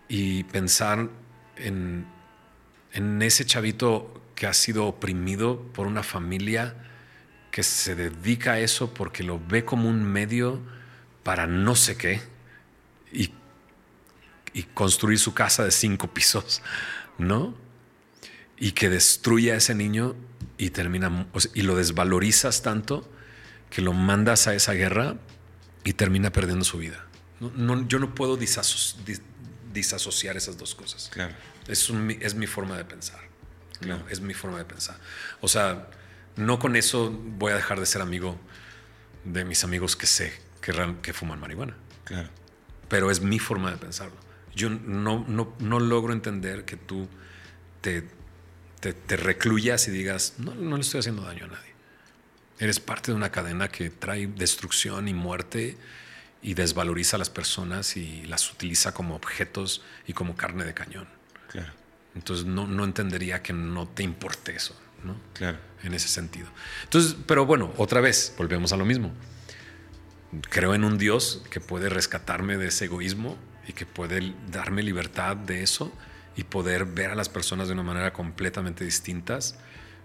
y 0.09 0.45
pensar 0.45 1.09
en, 1.57 2.07
en 2.93 3.23
ese 3.23 3.45
chavito 3.45 4.23
que 4.37 4.47
ha 4.47 4.55
sido 4.55 4.87
oprimido 4.87 5.61
por 5.73 5.89
una 5.89 6.05
familia 6.05 6.75
que 7.51 7.63
se 7.65 7.97
dedica 7.97 8.53
a 8.53 8.61
eso 8.61 8.95
porque 8.95 9.25
lo 9.25 9.41
ve 9.49 9.65
como 9.65 9.89
un 9.89 10.05
medio 10.05 10.61
para 11.25 11.49
no 11.49 11.75
sé 11.75 11.97
qué 11.97 12.21
y, 13.13 13.33
y 14.53 14.63
construir 14.63 15.19
su 15.19 15.35
casa 15.35 15.65
de 15.65 15.73
cinco 15.73 16.07
pisos, 16.15 16.63
¿no? 17.19 17.55
Y 18.59 18.73
que 18.73 18.89
destruye 18.89 19.51
a 19.53 19.57
ese 19.57 19.75
niño 19.75 20.15
y 20.59 20.71
termina 20.71 21.27
y 21.55 21.63
lo 21.63 21.77
desvalorizas 21.77 22.63
tanto 22.63 23.09
que 23.71 23.83
lo 23.83 23.93
mandas 23.93 24.47
a 24.47 24.55
esa 24.55 24.73
guerra 24.73 25.17
y 25.85 25.93
termina 25.93 26.33
perdiendo 26.33 26.65
su 26.65 26.79
vida. 26.79 27.05
No, 27.41 27.87
yo 27.87 27.99
no 27.99 28.15
puedo 28.15 28.37
disasociar 28.37 30.37
esas 30.37 30.57
dos 30.57 30.75
cosas. 30.75 31.11
Claro. 31.13 31.35
Es, 31.69 31.91
es 32.21 32.35
mi 32.35 32.47
forma 32.47 32.77
de 32.77 32.85
pensar. 32.85 33.21
Claro. 33.81 34.07
es 34.09 34.21
mi 34.21 34.33
forma 34.33 34.57
de 34.57 34.65
pensar. 34.65 34.97
O 35.43 35.49
sea, 35.49 35.91
no 36.37 36.59
con 36.59 36.77
eso 36.77 37.11
voy 37.11 37.53
a 37.53 37.57
dejar 37.57 37.79
de 37.79 37.85
ser 37.85 38.01
amigo 38.01 38.39
de 39.25 39.45
mis 39.45 39.65
amigos 39.65 39.97
que 39.97 40.07
sé 40.07 40.33
que, 40.63 40.95
que 41.03 41.13
fuman 41.13 41.41
marihuana. 41.41 41.77
Claro. 42.05 42.31
Pero 42.89 43.11
es 43.11 43.21
mi 43.21 43.39
forma 43.39 43.71
de 43.71 43.77
pensarlo. 43.77 44.17
Yo 44.55 44.71
no, 44.71 45.27
no, 45.29 45.55
no 45.59 45.81
logro 45.81 46.13
entender 46.13 46.65
que 46.65 46.77
tú 46.77 47.09
te, 47.83 48.09
te, 48.81 49.17
recluyas 49.17 49.89
y 49.89 49.91
digas, 49.91 50.35
no, 50.39 50.55
no 50.55 50.77
le 50.77 50.83
estoy 50.83 51.01
haciendo 51.01 51.23
daño 51.23 51.47
a 51.47 51.49
nadie. 51.49 51.75
Eres 52.59 52.81
parte 52.81 53.11
de 53.13 53.17
una 53.17 53.31
cadena 53.31 53.69
que 53.69 53.91
trae 53.91 54.27
destrucción 54.27 55.09
y 55.09 55.15
muerte 55.15 55.77
y 56.43 56.55
desvaloriza 56.55 57.17
a 57.17 57.19
las 57.19 57.31
personas 57.31 57.97
y 57.97 58.23
las 58.23 58.51
utiliza 58.51 58.95
como 58.95 59.15
objetos 59.15 59.83
y 60.07 60.13
como 60.13 60.37
carne 60.37 60.65
de 60.65 60.75
cañón. 60.75 61.07
Claro. 61.51 61.73
Entonces 62.15 62.47
no, 62.47 62.67
no 62.67 62.85
entendería 62.85 63.43
que 63.43 63.53
no 63.53 63.87
te 63.89 64.03
importe 64.03 64.57
eso, 64.57 64.79
¿no? 65.05 65.17
Claro. 65.35 65.59
En 65.83 65.93
ese 65.93 66.09
sentido. 66.09 66.49
Entonces, 66.85 67.17
pero 67.27 67.45
bueno, 67.45 67.73
otra 67.77 68.01
vez, 68.01 68.35
volvemos 68.39 68.73
a 68.73 68.77
lo 68.77 68.85
mismo. 68.85 69.13
Creo 70.49 70.75
en 70.75 70.85
un 70.85 70.99
Dios 70.99 71.43
que 71.51 71.61
puede 71.61 71.89
rescatarme 71.89 72.57
de 72.57 72.69
ese 72.69 72.87
egoísmo 72.87 73.37
y 73.69 73.73
que 73.73 73.85
puede 73.85 74.35
darme 74.51 74.83
libertad 74.83 75.37
de 75.37 75.63
eso 75.63 75.93
y 76.37 76.45
poder 76.45 76.85
ver 76.85 77.11
a 77.11 77.15
las 77.15 77.29
personas 77.29 77.69
de 77.69 77.75
una 77.75 77.83
manera 77.83 78.13
completamente 78.13 78.85
distintas, 78.85 79.59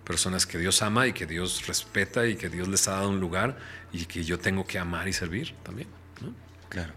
personas 0.05 0.45
que 0.45 0.57
Dios 0.57 0.81
ama 0.81 1.07
y 1.07 1.13
que 1.13 1.27
Dios 1.27 1.67
respeta 1.67 2.25
y 2.27 2.35
que 2.35 2.49
Dios 2.49 2.67
les 2.67 2.87
ha 2.87 2.93
dado 2.93 3.09
un 3.09 3.19
lugar 3.19 3.57
y 3.91 4.05
que 4.05 4.23
yo 4.23 4.39
tengo 4.39 4.65
que 4.65 4.79
amar 4.79 5.07
y 5.07 5.13
servir 5.13 5.53
también. 5.63 5.87
Claro. 6.69 6.93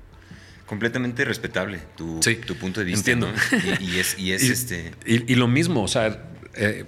Completamente 0.67 1.25
respetable 1.25 1.81
tu, 1.97 2.21
tu 2.21 2.57
punto 2.57 2.81
de 2.81 2.87
vista. 2.87 3.11
Entiendo. 3.11 3.33
Y, 3.81 3.99
es, 3.99 4.19
y, 4.19 4.33
es 4.33 4.43
este... 4.49 4.95
y, 5.05 5.35
lo 5.35 5.49
mismo, 5.49 5.83
o 5.83 5.89
sea, 5.89 6.31
eh, 6.55 6.85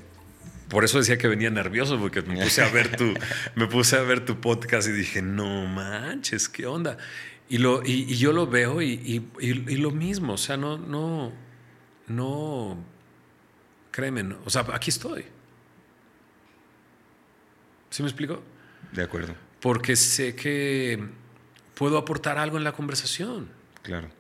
por 0.68 0.85
eso 0.85 0.98
decía 0.98 1.18
que 1.18 1.28
venía 1.28 1.51
nervioso, 1.51 1.98
porque 1.98 2.23
me 2.23 2.43
puse 2.43 2.62
a 2.62 2.70
ver 2.70 2.97
tu, 2.97 3.14
me 3.55 3.66
puse 3.66 3.97
a 3.97 4.02
ver 4.02 4.24
tu 4.24 4.40
podcast 4.40 4.89
y 4.89 4.93
dije, 4.93 5.23
no 5.23 5.66
manches, 5.66 6.48
¿qué 6.48 6.66
onda? 6.66 6.97
Y, 7.48 7.59
lo, 7.59 7.85
y, 7.85 8.16
yo 8.16 8.32
lo 8.32 8.47
veo 8.47 8.82
y, 8.82 9.23
lo 9.40 9.90
mismo, 9.90 10.35
o 10.35 10.39
sea, 10.39 10.56
no, 10.56 10.78
no, 10.78 11.32
no, 12.09 12.77
créeme, 13.91 14.37
o 14.45 14.51
sea, 14.51 14.66
aquí 14.73 14.91
estoy. 14.91 15.24
¿Sí 17.91 18.03
me 18.03 18.09
explico? 18.09 18.43
De 18.93 19.03
acuerdo. 19.03 19.35
Porque 19.61 19.97
sé 19.97 20.35
que 20.35 21.03
puedo 21.74 21.99
aportar 21.99 22.39
algo 22.39 22.59
en 22.59 22.65
la 22.65 22.73
conversación. 22.73 23.49
Claro. 23.83 24.11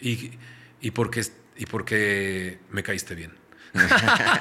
Y, 0.00 0.32
y, 0.80 0.90
porque, 0.90 1.24
y 1.56 1.66
porque 1.66 2.58
me 2.70 2.82
caíste 2.82 3.14
bien. 3.14 3.32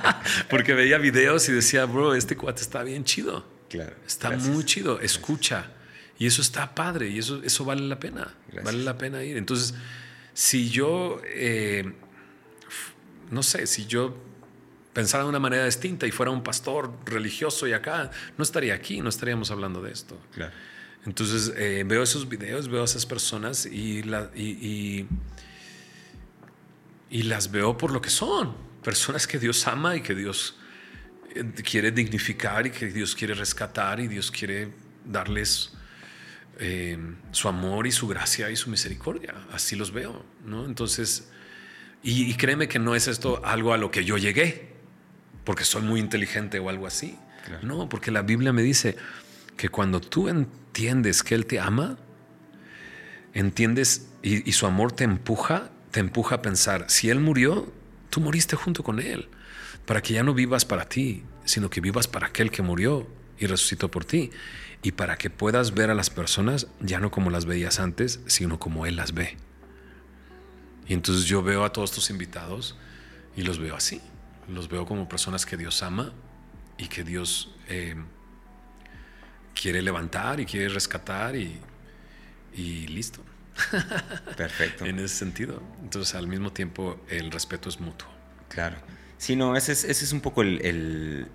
porque 0.49 0.74
veía 0.74 0.98
videos 0.98 1.48
y 1.49 1.54
decía, 1.54 1.86
bro, 1.86 2.14
este 2.14 2.36
cuate 2.36 2.62
está 2.62 2.84
bien 2.84 3.04
chido. 3.04 3.48
Claro. 3.70 3.95
Está 4.06 4.32
muy 4.32 4.64
chido. 4.66 4.99
Escucha. 4.99 5.72
Y 6.20 6.26
eso 6.26 6.41
está 6.41 6.74
padre 6.74 7.10
y 7.10 7.20
eso, 7.20 7.44
eso 7.44 7.64
vale 7.64 7.82
la 7.82 7.99
pena. 7.99 8.34
Vale 8.64 8.80
la 8.80 8.98
pena 8.98 9.24
ir. 9.24 9.38
Entonces, 9.38 9.76
si 10.34 10.70
yo 10.70 11.22
eh, 11.26 11.94
no 13.32 13.44
sé, 13.44 13.68
si 13.68 13.86
yo 13.86 14.16
pensara 14.94 15.24
de 15.24 15.30
una 15.30 15.40
manera 15.40 15.66
distinta 15.66 16.08
y 16.08 16.12
fuera 16.12 16.32
un 16.32 16.41
pastor 16.41 16.91
religioso 17.06 17.68
y 17.68 17.74
acá, 17.74 18.10
no 18.36 18.44
estaría 18.44 18.74
aquí, 18.74 18.99
no 18.99 19.10
estaríamos 19.10 19.52
hablando 19.52 19.82
de 19.82 19.91
esto. 19.91 20.20
Claro. 20.34 20.52
Entonces 21.06 21.54
eh, 21.56 21.84
veo 21.86 22.02
esos 22.02 22.28
videos, 22.28 22.68
veo 22.68 22.82
a 22.82 22.86
esas 22.86 23.06
personas 23.06 23.66
y, 23.66 24.04
y, 24.36 25.08
las 27.24 27.52
veo 27.52 27.78
por 27.78 27.91
lo 27.91 28.02
que 28.02 28.10
son. 28.10 28.56
Personas 28.84 29.28
que 29.28 29.38
Dios 29.38 29.68
ama 29.68 29.95
y 29.95 30.02
que 30.02 30.16
Dios 30.16 30.58
eh, 31.36 31.45
quiere 31.64 31.91
dignificar 31.91 32.66
y 32.66 32.72
que 32.72 32.88
Dios 32.88 33.16
quiere 33.16 33.36
rescatar 33.36 33.99
y 33.99 34.08
Dios 34.08 34.32
quiere 34.32 34.74
darles 35.06 35.74
eh, 36.60 36.98
su 37.32 37.48
amor 37.48 37.86
y 37.86 37.91
su 37.91 38.08
gracia 38.08 38.49
y 38.49 38.56
su 38.56 38.70
misericordia. 38.70 39.36
Así 39.52 39.76
los 39.76 39.91
veo, 39.91 40.26
¿no? 40.44 40.66
Entonces 40.66 41.30
y, 42.10 42.34
créeme 42.36 42.70
que 42.70 42.80
no 42.80 42.96
es 42.96 43.10
esto 43.10 43.42
algo 43.44 43.74
a 43.74 43.78
lo 43.78 43.92
que 43.92 44.06
yo 44.06 44.18
llegué, 44.18 44.70
porque 45.44 45.66
soy 45.66 45.82
muy 45.82 46.00
inteligente 46.00 46.58
o 46.58 46.70
algo 46.70 46.88
así. 46.88 47.18
No, 47.64 47.90
porque 47.90 48.12
la 48.12 48.22
Biblia 48.22 48.54
me 48.54 48.62
dice 48.62 48.96
que 49.58 49.68
cuando 49.68 50.00
tú 50.00 50.30
entiendes 50.30 51.22
que 51.22 51.36
Él 51.36 51.46
te 51.46 51.60
ama, 51.60 51.98
entiendes 53.34 54.08
y, 54.24 54.50
su 54.54 54.66
amor 54.66 54.94
te 54.94 55.04
empuja, 55.04 55.70
te 55.92 56.00
empuja 56.00 56.36
a 56.36 56.42
pensar, 56.42 56.86
si 56.88 57.10
Él 57.10 57.20
murió, 57.20 57.70
tú 58.10 58.22
moriste 58.22 58.56
junto 58.56 58.84
con 58.84 59.02
Él, 59.02 59.28
para 59.86 60.02
que 60.02 60.14
ya 60.14 60.24
no 60.24 60.34
vivas 60.34 60.64
para 60.64 60.88
ti, 60.88 61.26
sino 61.44 61.70
que 61.70 61.82
vivas 61.82 62.08
para 62.08 62.28
aquel 62.28 62.52
que 62.52 62.62
murió 62.62 63.06
y 63.38 63.48
resucitó 63.48 63.92
por 63.92 64.06
ti, 64.06 64.32
y 64.82 64.94
para 64.94 65.18
que 65.18 65.30
puedas 65.30 65.74
ver 65.74 65.90
a 65.90 65.94
las 65.94 66.10
personas 66.10 66.68
ya 66.80 67.02
no 67.02 67.12
como 67.12 67.32
las 67.32 67.46
veías 67.46 67.82
antes, 67.82 68.22
sino 68.28 68.60
como 68.60 68.86
Él 68.86 68.96
las 68.96 69.14
ve. 69.14 69.36
Y 70.88 70.93
entonces 70.93 71.26
yo 71.26 71.43
veo 71.43 71.64
a 71.64 71.72
todos 71.72 71.91
tus 71.91 72.09
invitados 72.09 72.76
y 73.35 73.41
los 73.41 73.59
veo 73.59 73.76
así. 73.76 74.01
Los 74.47 74.69
veo 74.69 74.85
como 74.85 75.09
personas 75.09 75.45
que 75.45 75.57
Dios 75.57 75.84
ama 75.84 76.14
y 76.77 76.88
que 76.88 77.03
Dios 77.03 77.53
eh, 77.68 77.95
quiere 79.59 79.81
levantar 79.81 80.39
y 80.39 80.45
quiere 80.45 80.69
rescatar 80.69 81.35
y, 81.35 81.59
y 82.53 82.88
listo. 82.88 83.22
Perfecto. 84.38 84.85
en 84.85 84.99
ese 84.99 85.15
sentido. 85.15 85.61
Entonces 85.81 86.15
al 86.15 86.27
mismo 86.27 86.53
tiempo 86.53 86.99
el 87.09 87.31
respeto 87.31 87.69
es 87.69 87.80
mutuo. 87.80 88.07
Claro. 88.49 88.77
Sí, 89.18 89.35
no, 89.35 89.55
ese 89.55 89.72
es, 89.72 89.84
ese 89.84 90.05
es 90.05 90.14
un 90.14 90.22
poco 90.22 90.43
el, 90.43 91.27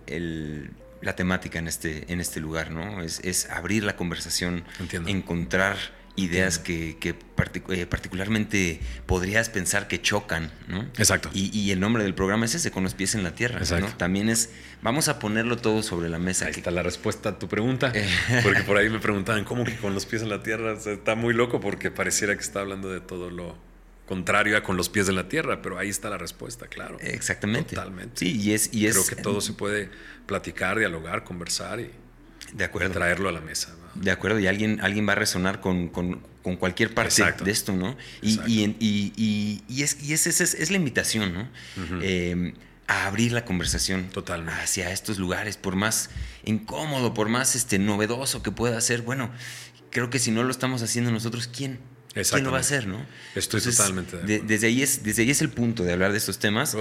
la 1.03 1.17
temática 1.17 1.59
en 1.59 1.67
este, 1.69 2.11
en 2.13 2.21
este 2.21 2.41
lugar, 2.41 2.71
¿no? 2.71 3.03
Es, 3.03 3.21
es 3.21 3.51
abrir 3.51 3.83
la 3.83 3.97
conversación, 3.97 4.65
Entiendo. 4.79 5.09
encontrar 5.11 5.77
ideas 6.17 6.59
que, 6.59 6.99
eh, 7.01 7.87
particularmente 7.87 8.81
podrías 9.07 9.49
pensar 9.49 9.89
que 9.89 10.01
chocan, 10.01 10.51
¿no? 10.69 10.83
Exacto. 10.99 11.31
Y, 11.33 11.71
el 11.71 11.81
nombre 11.81 12.03
del 12.03 12.15
programa 12.15 12.45
es 12.45 12.55
ese, 12.55 12.71
con 12.71 12.83
los 12.83 12.95
pies 12.95 13.15
en 13.15 13.23
la 13.23 13.35
tierra. 13.35 13.59
Exacto. 13.59 13.95
También 13.97 14.29
es, 14.29 14.51
vamos 14.83 15.09
a 15.09 15.19
ponerlo 15.19 15.57
todo 15.57 15.83
sobre 15.83 16.09
la 16.09 16.19
mesa. 16.19 16.47
Ahí 16.47 16.53
está 16.55 16.71
la 16.71 16.83
respuesta 16.83 17.31
a 17.31 17.39
tu 17.39 17.49
pregunta, 17.49 17.93
eh. 17.95 18.07
porque 18.43 18.63
por 18.63 18.77
ahí 18.77 18.91
me 18.91 18.99
preguntaban, 18.99 19.45
¿cómo 19.45 19.65
que 19.65 19.77
con 19.77 19.95
los 19.95 20.07
pies 20.07 20.23
en 20.23 20.29
la 20.29 20.43
tierra? 20.43 20.73
está 20.73 21.15
muy 21.15 21.35
loco 21.35 21.61
porque 21.61 21.91
pareciera 21.91 22.35
que 22.35 22.43
está 22.43 22.61
hablando 22.61 22.91
de 22.91 23.01
todo 23.01 23.31
lo 23.31 23.57
contrario 24.07 24.59
a 24.59 24.63
con 24.63 24.77
los 24.77 24.91
pies 24.91 25.09
en 25.09 25.15
la 25.15 25.29
tierra, 25.29 25.63
pero 25.63 25.79
ahí 25.79 25.89
está 25.89 26.11
la 26.11 26.19
respuesta, 26.19 26.67
claro. 26.67 26.99
Exactamente. 27.01 27.75
Totalmente. 27.75 28.17
Sí, 28.17 28.39
y 28.39 28.53
es... 28.53 28.69
Y 28.73 28.87
es 28.87 28.95
Creo 28.95 29.07
que 29.07 29.23
todo 29.23 29.41
se 29.41 29.55
puede 29.55 29.91
platicar, 30.27 30.79
dialogar, 30.79 31.25
conversar 31.25 31.81
y, 31.81 31.91
de 32.53 32.65
acuerdo. 32.65 32.93
traerlo 32.93 33.29
a 33.29 33.33
la 33.33 33.41
mesa. 33.41 33.75
De 33.95 34.11
acuerdo, 34.11 34.39
y 34.39 34.47
alguien, 34.47 34.81
alguien 34.81 35.07
va 35.07 35.13
a 35.13 35.17
resonar 35.17 35.61
con, 35.61 35.89
cualquier 36.59 36.95
parte 36.95 37.23
de 37.45 37.51
esto, 37.51 37.73
¿no? 37.73 37.97
Y, 38.23 38.41
y, 38.47 39.83
es, 39.83 40.03
y 40.03 40.13
es, 40.13 40.27
es, 40.27 40.71
la 40.71 40.77
invitación, 40.77 41.35
¿no? 41.35 41.49
Em, 42.03 42.55
a 42.89 43.07
abrir 43.07 43.33
la 43.33 43.45
conversación 43.45 44.09
Totalmente. 44.11 44.61
hacia 44.61 44.91
estos 44.91 45.19
lugares, 45.19 45.57
por 45.57 45.77
más 45.77 46.11
incómodo, 46.45 47.15
por 47.15 47.29
más 47.29 47.55
este, 47.55 47.79
novedoso 47.79 48.43
que 48.43 48.51
pueda 48.51 48.81
ser. 48.81 49.03
Bueno, 49.03 49.31
creo 49.91 50.11
que 50.11 50.19
si 50.19 50.31
no 50.31 50.43
lo 50.43 50.51
estamos 50.51 50.83
haciendo 50.83 51.11
nosotros, 51.11 51.49
¿quién? 51.49 51.79
¿Quién 52.13 52.45
lo 52.45 52.51
va 52.51 52.59
a 52.59 52.61
hacer, 52.61 52.87
no? 52.87 53.07
Estoy 53.35 53.63
totalmente 53.63 54.17
de 54.17 54.23
acuerdo. 54.23 54.47
desde, 54.47 54.67
ahí 54.67 54.83
es, 54.83 55.03
desde 55.03 55.23
ahí 55.23 55.31
es 55.31 55.41
el 55.41 55.49
punto 55.49 55.83
de 55.83 55.93
hablar 55.93 56.13
de 56.13 56.19
estos 56.19 56.39
temas. 56.39 56.77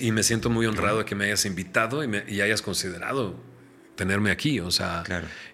y 0.00 0.12
me 0.12 0.22
siento 0.22 0.50
muy 0.50 0.66
honrado 0.66 0.98
de 0.98 1.04
que 1.04 1.14
me 1.14 1.24
hayas 1.26 1.46
invitado 1.46 2.04
y, 2.04 2.08
me, 2.08 2.24
y 2.28 2.40
hayas 2.40 2.60
considerado 2.60 3.53
tenerme 3.96 4.30
aquí, 4.30 4.60
o 4.60 4.70
sea, 4.70 5.04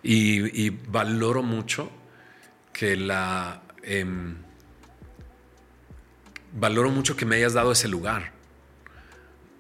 y, 0.03 0.71
valoro 0.71 1.43
mucho 1.43 1.91
que 2.73 2.97
la... 2.97 3.63
Em, 3.83 4.37
valoro 6.53 6.91
mucho 6.91 7.17
que 7.17 7.25
me 7.25 7.37
hayas 7.37 7.55
dado 7.55 7.73
ese 7.73 7.89
lugar, 7.89 8.33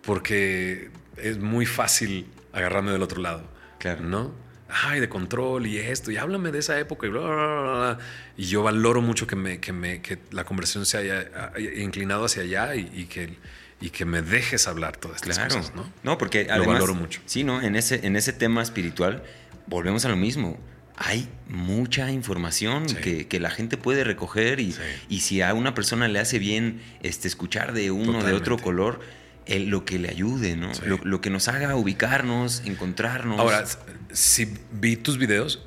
porque 0.02 0.90
es 1.16 1.39
muy 1.39 1.66
fácil 1.66 2.27
agarrarme 2.52 2.90
del 2.93 3.02
otro 3.02 3.20
lado, 3.20 3.48
claro. 3.78 4.02
¿no? 4.02 4.51
ay, 4.70 5.01
de 5.01 5.09
control 5.09 5.66
y 5.66 5.78
esto, 5.78 6.11
y 6.11 6.16
háblame 6.16 6.52
de 6.52 6.61
esa 6.61 6.78
época 6.78 7.07
y 7.07 7.11
bla, 7.11 7.20
bla, 7.20 7.35
bla, 7.35 7.73
bla. 7.73 7.98
Y 8.36 8.44
yo 8.44 8.62
valoro 8.62 9.02
mucho 9.02 9.27
que, 9.27 9.36
me, 9.36 9.61
que, 9.61 9.73
me, 9.73 10.01
que 10.01 10.19
la 10.31 10.44
conversación 10.44 10.86
se 10.86 10.98
haya 10.98 11.51
haya 11.55 11.74
inclinado 11.82 12.24
hacia 12.24 12.43
allá 12.43 12.74
y, 12.74 12.90
y 12.93 13.05
que, 13.07 13.36
y 13.81 13.90
que 13.90 14.05
me 14.05 14.23
dejes 14.23 14.66
hablar 14.69 14.97
todas 14.97 15.16
estas 15.23 15.36
Claro. 15.39 15.57
cosas, 15.57 15.74
¿no? 15.74 15.90
No, 16.02 16.19
porque 16.19 16.44
Lo 16.44 16.52
además, 16.52 16.74
valoro 16.74 16.94
mucho. 16.94 17.20
Sí, 17.27 17.44
¿no? 17.44 17.62
En 17.62 17.77
ese, 17.77 18.07
en 18.07 18.16
ese 18.16 18.32
tema 18.32 18.62
espiritual, 18.62 19.23
volvemos 19.66 20.05
a 20.05 20.09
lo 20.09 20.16
mismo. 20.16 20.59
Hay 20.97 21.28
mucha 21.48 22.11
información 22.11 22.89
Sí. 22.89 22.97
que, 22.97 23.27
que 23.27 23.40
la 23.40 23.48
gente 23.51 23.78
puede 23.78 24.05
recoger 24.05 24.61
y, 24.61 24.73
Sí. 24.73 24.81
y 25.09 25.20
si 25.20 25.40
a 25.40 25.55
una 25.55 25.74
persona 25.74 26.09
le 26.09 26.19
hace 26.19 26.39
bien 26.39 26.82
este, 27.02 27.27
escuchar 27.27 27.73
de 27.73 27.90
uno 27.90 28.23
de 28.23 28.32
otro 28.35 28.57
Totalmente. 28.57 28.62
color, 28.65 29.01
el- 29.47 29.69
lo 29.70 29.86
que 29.86 29.98
le 29.98 30.11
ayude, 30.11 30.57
¿no? 30.57 30.74
Sí. 30.74 30.82
Lo, 30.85 30.98
lo 31.02 31.20
que 31.23 31.31
nos 31.31 31.48
haga 31.48 31.74
ubicarnos, 31.74 32.62
encontrarnos. 32.66 33.40
Ahora, 33.40 33.65
si 34.12 34.52
vi 34.73 34.97
tus 34.97 35.16
videos, 35.16 35.65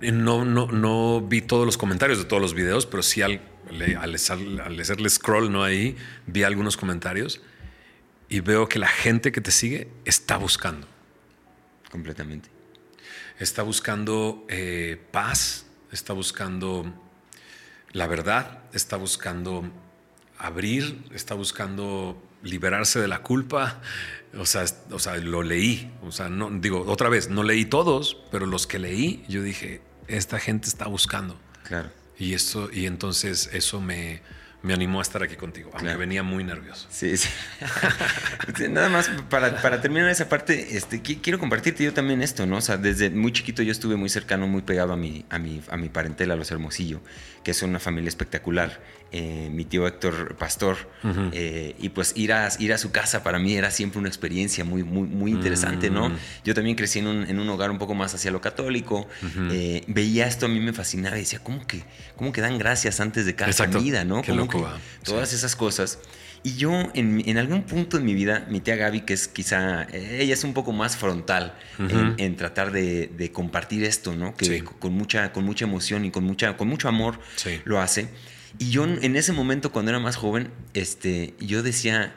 eh, 0.00 0.10
no, 0.10 0.46
no, 0.46 0.66
no 0.72 1.20
vi 1.20 1.42
todos 1.42 1.66
los 1.66 1.76
comentarios 1.76 2.18
de 2.18 2.24
todos 2.24 2.40
los 2.40 2.54
videos, 2.54 2.86
pero 2.86 3.02
sí 3.02 3.20
al, 3.20 3.42
le- 3.70 3.96
al, 3.96 4.16
al- 4.60 4.80
hacerle 4.80 5.08
scroll 5.10 5.50
¿no? 5.52 5.62
ahí, 5.64 5.96
vi 6.26 6.42
algunos 6.42 6.76
comentarios 6.76 7.40
y 8.28 8.40
veo 8.40 8.68
que 8.68 8.78
la 8.78 8.88
gente 8.88 9.32
que 9.32 9.40
te 9.40 9.50
sigue 9.50 9.88
está 10.04 10.36
buscando. 10.36 10.86
completamente. 11.90 12.48
Está 13.38 13.62
buscando 13.62 14.44
eh, 14.48 15.00
paz, 15.10 15.66
está 15.90 16.12
buscando 16.12 16.92
la 17.92 18.06
verdad, 18.06 18.60
está 18.72 18.96
buscando 18.96 19.70
abrir, 20.38 21.04
está 21.12 21.34
buscando 21.34 22.22
liberarse 22.42 23.00
de 23.00 23.08
la 23.08 23.22
culpa. 23.22 23.80
O 24.38 24.46
sea, 24.46 24.64
o 24.90 24.98
sea, 24.98 25.16
lo 25.16 25.42
leí. 25.42 25.92
O 26.02 26.10
sea, 26.12 26.28
no 26.30 26.50
digo 26.50 26.84
otra 26.86 27.08
vez, 27.10 27.28
no 27.28 27.42
leí 27.42 27.64
todos, 27.66 28.16
pero 28.30 28.46
los 28.46 28.66
que 28.66 28.78
leí, 28.78 29.24
yo 29.28 29.42
dije, 29.42 29.82
esta 30.08 30.38
gente 30.38 30.68
está 30.68 30.86
buscando. 30.86 31.38
Claro. 31.64 31.90
Y 32.22 32.34
esto, 32.34 32.70
y 32.72 32.86
entonces 32.86 33.50
eso 33.52 33.80
me, 33.80 34.20
me 34.62 34.72
animó 34.72 35.00
a 35.00 35.02
estar 35.02 35.22
aquí 35.24 35.34
contigo, 35.34 35.70
aunque 35.72 35.86
Claro. 35.86 35.98
venía 35.98 36.22
muy 36.22 36.44
nervioso. 36.44 36.86
Sí, 36.90 37.16
sí. 37.16 37.28
Nada 38.70 38.88
más 38.88 39.10
para, 39.28 39.60
para 39.60 39.80
terminar 39.80 40.08
esa 40.08 40.28
parte, 40.28 40.76
este, 40.76 41.02
qui- 41.02 41.20
quiero 41.20 41.38
compartirte 41.38 41.82
yo 41.84 41.92
también 41.92 42.22
esto, 42.22 42.46
¿no? 42.46 42.58
O 42.58 42.60
sea, 42.60 42.76
desde 42.76 43.10
muy 43.10 43.32
chiquito 43.32 43.62
yo 43.62 43.72
estuve 43.72 43.96
muy 43.96 44.08
cercano, 44.08 44.46
muy 44.46 44.62
pegado 44.62 44.92
a 44.92 44.96
mi, 44.96 45.24
a 45.30 45.38
mi, 45.38 45.60
a 45.68 45.76
mi 45.76 45.88
parentela, 45.88 46.34
a 46.34 46.36
los 46.36 46.50
Hermosillo, 46.52 47.00
que 47.42 47.50
es 47.50 47.62
una 47.62 47.80
familia 47.80 48.08
espectacular. 48.08 48.80
Eh, 49.14 49.50
mi 49.52 49.66
tío 49.66 49.86
Héctor 49.86 50.36
Pastor, 50.36 50.76
eh, 51.32 51.74
y 51.78 51.90
pues 51.90 52.14
ir 52.16 52.32
a, 52.32 52.48
ir 52.58 52.72
a 52.72 52.78
su 52.78 52.92
casa 52.92 53.22
para 53.22 53.38
mí 53.38 53.52
era 53.54 53.70
siempre 53.70 53.98
una 53.98 54.08
experiencia 54.08 54.64
muy, 54.64 54.84
muy, 54.84 55.06
muy 55.06 55.32
interesante, 55.32 55.90
¿no? 55.90 56.08
Mm. 56.08 56.16
Yo 56.44 56.54
también 56.54 56.76
crecí 56.76 57.00
en 57.00 57.06
un, 57.08 57.26
en 57.28 57.38
un 57.38 57.46
hogar 57.50 57.70
un 57.70 57.78
poco 57.78 57.94
más 57.94 58.14
hacia 58.14 58.30
lo 58.30 58.40
católico, 58.40 59.06
eh, 59.50 59.84
veía 59.86 60.26
esto, 60.26 60.46
a 60.46 60.48
mí 60.48 60.60
me 60.60 60.72
fascinaba 60.72 61.16
y 61.18 61.20
decía, 61.20 61.40
¿cómo 61.40 61.66
que, 61.66 61.84
cómo 62.16 62.32
que 62.32 62.40
dan 62.40 62.56
gracias 62.56 63.00
antes 63.00 63.26
de 63.26 63.34
cada 63.34 63.50
Exacto. 63.50 63.76
comida, 63.78 64.02
¿no? 64.06 64.22
Qué 64.22 64.28
¿Cómo 64.30 64.44
loco, 64.44 64.64
que. 64.64 65.04
Todas 65.04 65.28
Sí. 65.28 65.36
esas 65.36 65.56
cosas. 65.56 65.98
Y 66.44 66.54
yo, 66.56 66.72
en, 66.94 67.22
en 67.28 67.36
algún 67.38 67.64
punto 67.64 67.98
de 67.98 68.04
mi 68.04 68.14
vida, 68.14 68.46
mi 68.48 68.60
tía 68.60 68.74
Gaby, 68.76 69.02
que 69.02 69.12
es 69.12 69.28
quizá, 69.28 69.82
eh, 69.92 70.18
ella 70.22 70.32
es 70.34 70.42
un 70.42 70.54
poco 70.54 70.72
más 70.72 70.96
frontal 70.96 71.54
en, 71.78 71.84
Ujú. 71.84 72.14
en 72.16 72.36
tratar 72.36 72.72
de, 72.72 73.08
de 73.08 73.30
compartir 73.30 73.84
esto, 73.84 74.14
¿no? 74.16 74.34
Que 74.34 74.46
Sí. 74.46 74.60
con, 74.62 74.74
con 74.78 74.92
mucha, 74.94 75.32
con 75.32 75.44
mucha 75.44 75.66
emoción 75.66 76.04
y 76.06 76.10
con, 76.10 76.24
mucha, 76.24 76.56
con 76.56 76.66
mucho 76.66 76.88
amor 76.88 77.20
Sí. 77.36 77.60
lo 77.64 77.78
hace. 77.80 78.08
Y 78.62 78.70
yo 78.70 78.84
en 78.84 79.16
ese 79.16 79.32
momento, 79.32 79.72
cuando 79.72 79.90
era 79.90 79.98
más 79.98 80.16
joven, 80.16 80.50
este, 80.74 81.34
yo 81.40 81.62
decía, 81.62 82.14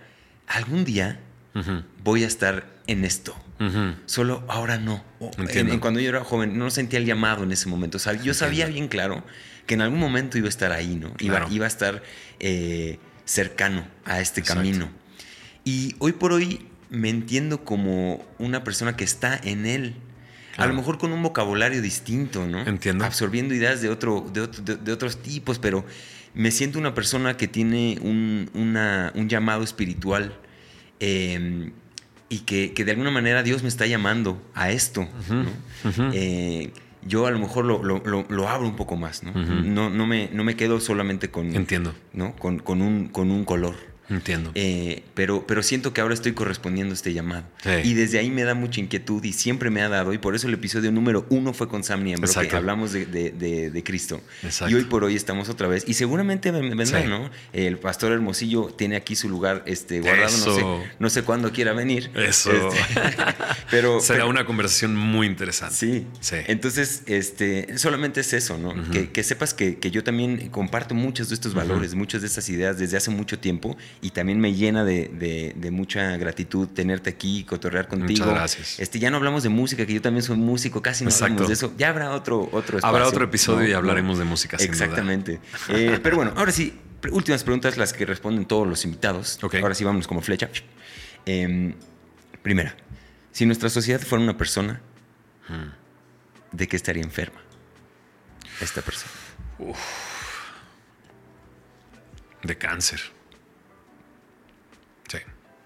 algún 0.47 0.85
día 0.85 1.19
Ujú, 1.55 1.83
voy 2.03 2.23
a 2.23 2.27
estar 2.27 2.67
en 2.87 3.03
esto. 3.05 3.35
ujú. 3.59 3.95
Solo 4.05 4.43
ahora 4.47 4.77
no. 4.77 5.03
En, 5.19 5.41
Entiendo. 5.41 5.73
en 5.73 5.79
cuando 5.79 5.99
yo 6.01 6.09
era 6.09 6.23
joven, 6.23 6.57
no 6.57 6.69
sentía 6.69 6.99
el 6.99 7.05
llamado 7.05 7.43
en 7.43 7.51
ese 7.51 7.67
momento. 7.69 7.97
O 7.97 7.99
sea, 7.99 8.13
yo 8.13 8.33
sabía 8.33 8.67
bien 8.67 8.87
claro 8.89 9.23
que 9.65 9.73
en 9.73 9.81
algún 9.81 9.99
momento 9.99 10.37
iba 10.37 10.45
a 10.47 10.49
estar 10.49 10.71
ahí, 10.71 10.95
¿no? 10.95 11.13
Iba, 11.19 11.37
Claro. 11.37 11.47
iba 11.51 11.65
a 11.65 11.67
estar 11.67 12.03
eh, 12.39 12.99
cercano 13.23 13.87
a 14.03 14.19
este 14.19 14.41
Exacto. 14.41 14.61
camino. 14.61 14.89
Y 15.63 15.95
hoy 15.99 16.11
por 16.11 16.31
hoy 16.33 16.67
me 16.91 17.09
entiendo 17.09 17.63
como 17.63 18.23
una 18.37 18.63
persona 18.63 18.95
que 18.95 19.03
está 19.03 19.39
en 19.43 19.65
él. 19.65 19.95
A 20.53 20.55
Claro. 20.57 20.71
lo 20.71 20.77
mejor 20.77 20.97
con 20.99 21.11
un 21.11 21.23
vocabulario 21.23 21.81
distinto, 21.81 22.45
¿no? 22.45 22.61
Entiendo. 22.67 23.03
Absorbiendo 23.03 23.53
ideas 23.55 23.81
de, 23.81 23.89
otro, 23.89 24.29
de, 24.31 24.41
otro- 24.41 24.63
de- 24.63 24.75
de 24.77 24.91
otros 24.91 25.21
tipos, 25.21 25.57
pero 25.59 25.83
me 26.35 26.51
siento 26.51 26.77
una 26.79 26.93
persona 26.93 27.37
que 27.37 27.47
tiene 27.47 27.97
un, 28.01 28.49
una- 28.53 29.11
un 29.15 29.27
llamado 29.29 29.63
espiritual 29.63 30.37
eh, 30.99 31.71
y 32.29 32.39
que, 32.39 32.73
que 32.73 32.85
de 32.85 32.91
alguna 32.91 33.11
manera 33.11 33.43
Dios 33.43 33.61
me 33.63 33.69
está 33.69 33.85
llamando 33.85 34.41
a 34.53 34.71
esto. 34.71 35.07
¿no? 35.29 35.45
Eh, 36.13 36.71
yo 37.07 37.27
a 37.27 37.31
lo 37.31 37.37
mejor 37.39 37.65
lo, 37.65 37.83
lo- 37.83 38.01
lo- 38.03 38.25
lo 38.29 38.49
abro 38.49 38.67
un 38.67 38.75
poco 38.75 38.95
más, 38.95 39.21
¿no? 39.23 39.31
No, 39.33 39.89
no, 39.91 40.07
me, 40.07 40.29
no 40.33 40.43
me 40.43 40.55
quedo 40.55 40.79
solamente 40.79 41.29
con, 41.29 41.55
Entiendo, 41.55 41.93
¿no? 42.13 42.35
con, 42.35 42.59
con 42.59 42.81
un, 42.81 43.07
con 43.09 43.29
un 43.31 43.45
color. 43.45 43.75
Entiendo. 44.09 44.51
Eh, 44.55 45.03
pero, 45.13 45.45
pero 45.47 45.63
siento 45.63 45.93
que 45.93 46.01
ahora 46.01 46.13
estoy 46.13 46.33
correspondiendo 46.33 46.93
a 46.93 46.95
este 46.95 47.13
llamado. 47.13 47.43
Sí. 47.63 47.69
Y 47.83 47.93
desde 47.93 48.19
ahí 48.19 48.29
me 48.29 48.43
da 48.43 48.53
mucha 48.53 48.79
inquietud 48.81 49.23
y 49.23 49.33
siempre 49.33 49.69
me 49.69 49.81
ha 49.81 49.89
dado. 49.89 50.13
Y 50.13 50.17
por 50.17 50.35
eso 50.35 50.47
el 50.47 50.53
episodio 50.53 50.91
número 50.91 51.25
uno 51.29 51.53
fue 51.53 51.67
con 51.67 51.83
Sam 51.83 52.03
Niembro, 52.03 52.27
que 52.27 52.31
Exacto. 52.31 52.57
hablamos 52.57 52.91
de, 52.93 53.05
de- 53.05 53.31
de- 53.31 53.71
de 53.71 53.83
Cristo. 53.83 54.21
Exacto. 54.43 54.71
Y 54.71 54.75
hoy 54.77 54.83
por 54.85 55.03
hoy 55.03 55.15
estamos 55.15 55.49
otra 55.49 55.67
vez. 55.67 55.83
Y 55.87 55.93
seguramente 55.93 56.51
ven- 56.51 56.75
vendrán, 56.77 57.03
Sí. 57.03 57.09
¿no? 57.09 57.29
El 57.53 57.77
pastor 57.79 58.11
Hermosillo 58.11 58.67
tiene 58.77 58.95
aquí 58.95 59.15
su 59.15 59.29
lugar 59.29 59.63
este, 59.65 59.99
guardado. 60.01 60.29
No 60.37 60.37
Eso. 60.37 60.55
sé, 60.55 60.91
no 60.99 61.09
sé 61.09 61.23
cuándo 61.23 61.51
quiera 61.51 61.73
venir. 61.73 62.11
Eso. 62.15 62.51
Este, 62.51 62.79
pero, 63.71 63.99
Será 63.99 64.19
pero- 64.19 64.29
una 64.29 64.45
conversación 64.45 64.95
muy 64.95 65.27
interesante. 65.27 65.75
Sí. 65.75 66.07
Sí. 66.19 66.35
Entonces, 66.47 67.03
este, 67.05 67.77
solamente 67.77 68.21
es 68.21 68.33
eso, 68.33 68.57
¿no? 68.57 68.73
Que, 68.91 69.09
que 69.09 69.23
sepas 69.23 69.53
que, 69.53 69.77
que 69.77 69.91
yo 69.91 70.03
también 70.03 70.49
comparto 70.49 70.95
muchos 70.95 71.29
de 71.29 71.35
estos 71.35 71.53
valores, 71.53 71.95
muchas 71.95 72.21
de 72.21 72.27
estas 72.27 72.47
ideas 72.49 72.77
desde 72.77 72.97
hace 72.97 73.11
mucho 73.11 73.39
tiempo 73.39 73.77
y 74.01 74.11
también 74.11 74.39
me 74.39 74.53
llena 74.53 74.83
de, 74.83 75.07
de- 75.07 75.53
de 75.55 75.71
mucha 75.71 76.15
gratitud 76.17 76.67
tenerte 76.67 77.09
aquí, 77.09 77.43
cotorrear 77.43 77.87
contigo. 77.87 78.25
Muchas 78.25 78.27
gracias. 78.39 78.79
Este, 78.79 78.99
ya 78.99 79.09
no 79.09 79.17
hablamos 79.17 79.43
de 79.43 79.49
música, 79.49 79.85
que 79.85 79.93
yo 79.93 80.01
también 80.01 80.23
soy 80.23 80.37
músico, 80.37 80.81
casi 80.81 81.03
no 81.03 81.09
Exacto. 81.09 81.25
hablamos 81.33 81.47
de 81.47 81.53
eso. 81.53 81.73
Ya 81.77 81.89
habrá 81.89 82.11
otro, 82.11 82.41
otro 82.51 82.77
espacio. 82.77 82.87
Habrá 82.87 83.07
otro 83.07 83.25
episodio 83.25 83.61
¿no? 83.63 83.67
y 83.69 83.73
hablaremos 83.73 84.17
¿no? 84.17 84.23
de 84.23 84.29
música, 84.29 84.57
sin 84.57 84.71
duda. 84.71 84.83
Exactamente. 84.85 85.39
Eh, 85.69 85.99
pero 86.03 86.17
bueno, 86.17 86.33
ahora 86.35 86.51
sí, 86.51 86.77
últimas 87.11 87.43
preguntas, 87.43 87.77
las 87.77 87.93
que 87.93 88.05
responden 88.05 88.45
todos 88.45 88.67
los 88.67 88.83
invitados. 88.85 89.39
Ok. 89.43 89.55
Ahora 89.55 89.73
sí, 89.75 89.83
vámonos 89.83 90.07
como 90.07 90.21
flecha. 90.21 90.49
Em, 91.25 91.73
primera, 92.43 92.75
si 93.31 93.45
nuestra 93.45 93.69
sociedad 93.69 93.99
fuera 94.01 94.23
una 94.23 94.37
persona, 94.37 94.81
Mm. 95.47 96.55
¿de 96.57 96.67
qué 96.67 96.75
estaría 96.75 97.03
enferma 97.03 97.39
esta 98.61 98.81
persona? 98.81 99.11
De 102.43 102.57
cáncer. 102.57 102.99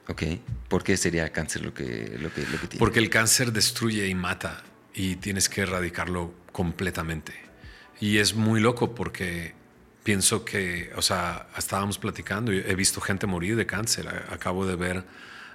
¿Ok? 0.10 0.24
¿Por 0.68 0.84
qué 0.84 0.98
sería 0.98 1.32
cáncer 1.32 1.64
lo 1.64 1.74
que, 1.74 2.18
lo 2.20 2.34
que, 2.34 2.42
lo 2.42 2.60
que 2.60 2.68
tiene? 2.68 2.80
Porque 2.80 3.00
el 3.00 3.10
cáncer 3.10 3.54
destruye 3.54 4.08
y 4.08 4.16
mata 4.16 4.64
y 4.94 5.18
tienes 5.18 5.48
que 5.50 5.62
erradicarlo 5.62 6.34
completamente. 6.52 7.34
Y 8.02 8.18
es 8.18 8.34
muy 8.34 8.60
loco 8.60 8.96
porque 8.96 9.54
pienso 10.04 10.44
que, 10.44 10.92
o 10.96 11.04
sea, 11.04 11.50
estábamos 11.58 12.00
platicando 12.00 12.52
y 12.52 12.58
he 12.58 12.74
visto 12.74 13.02
gente 13.02 13.28
morir 13.28 13.56
de 13.56 13.68
cáncer. 13.68 14.08
Acabo 14.32 14.66
de 14.66 14.76
ver 14.76 15.06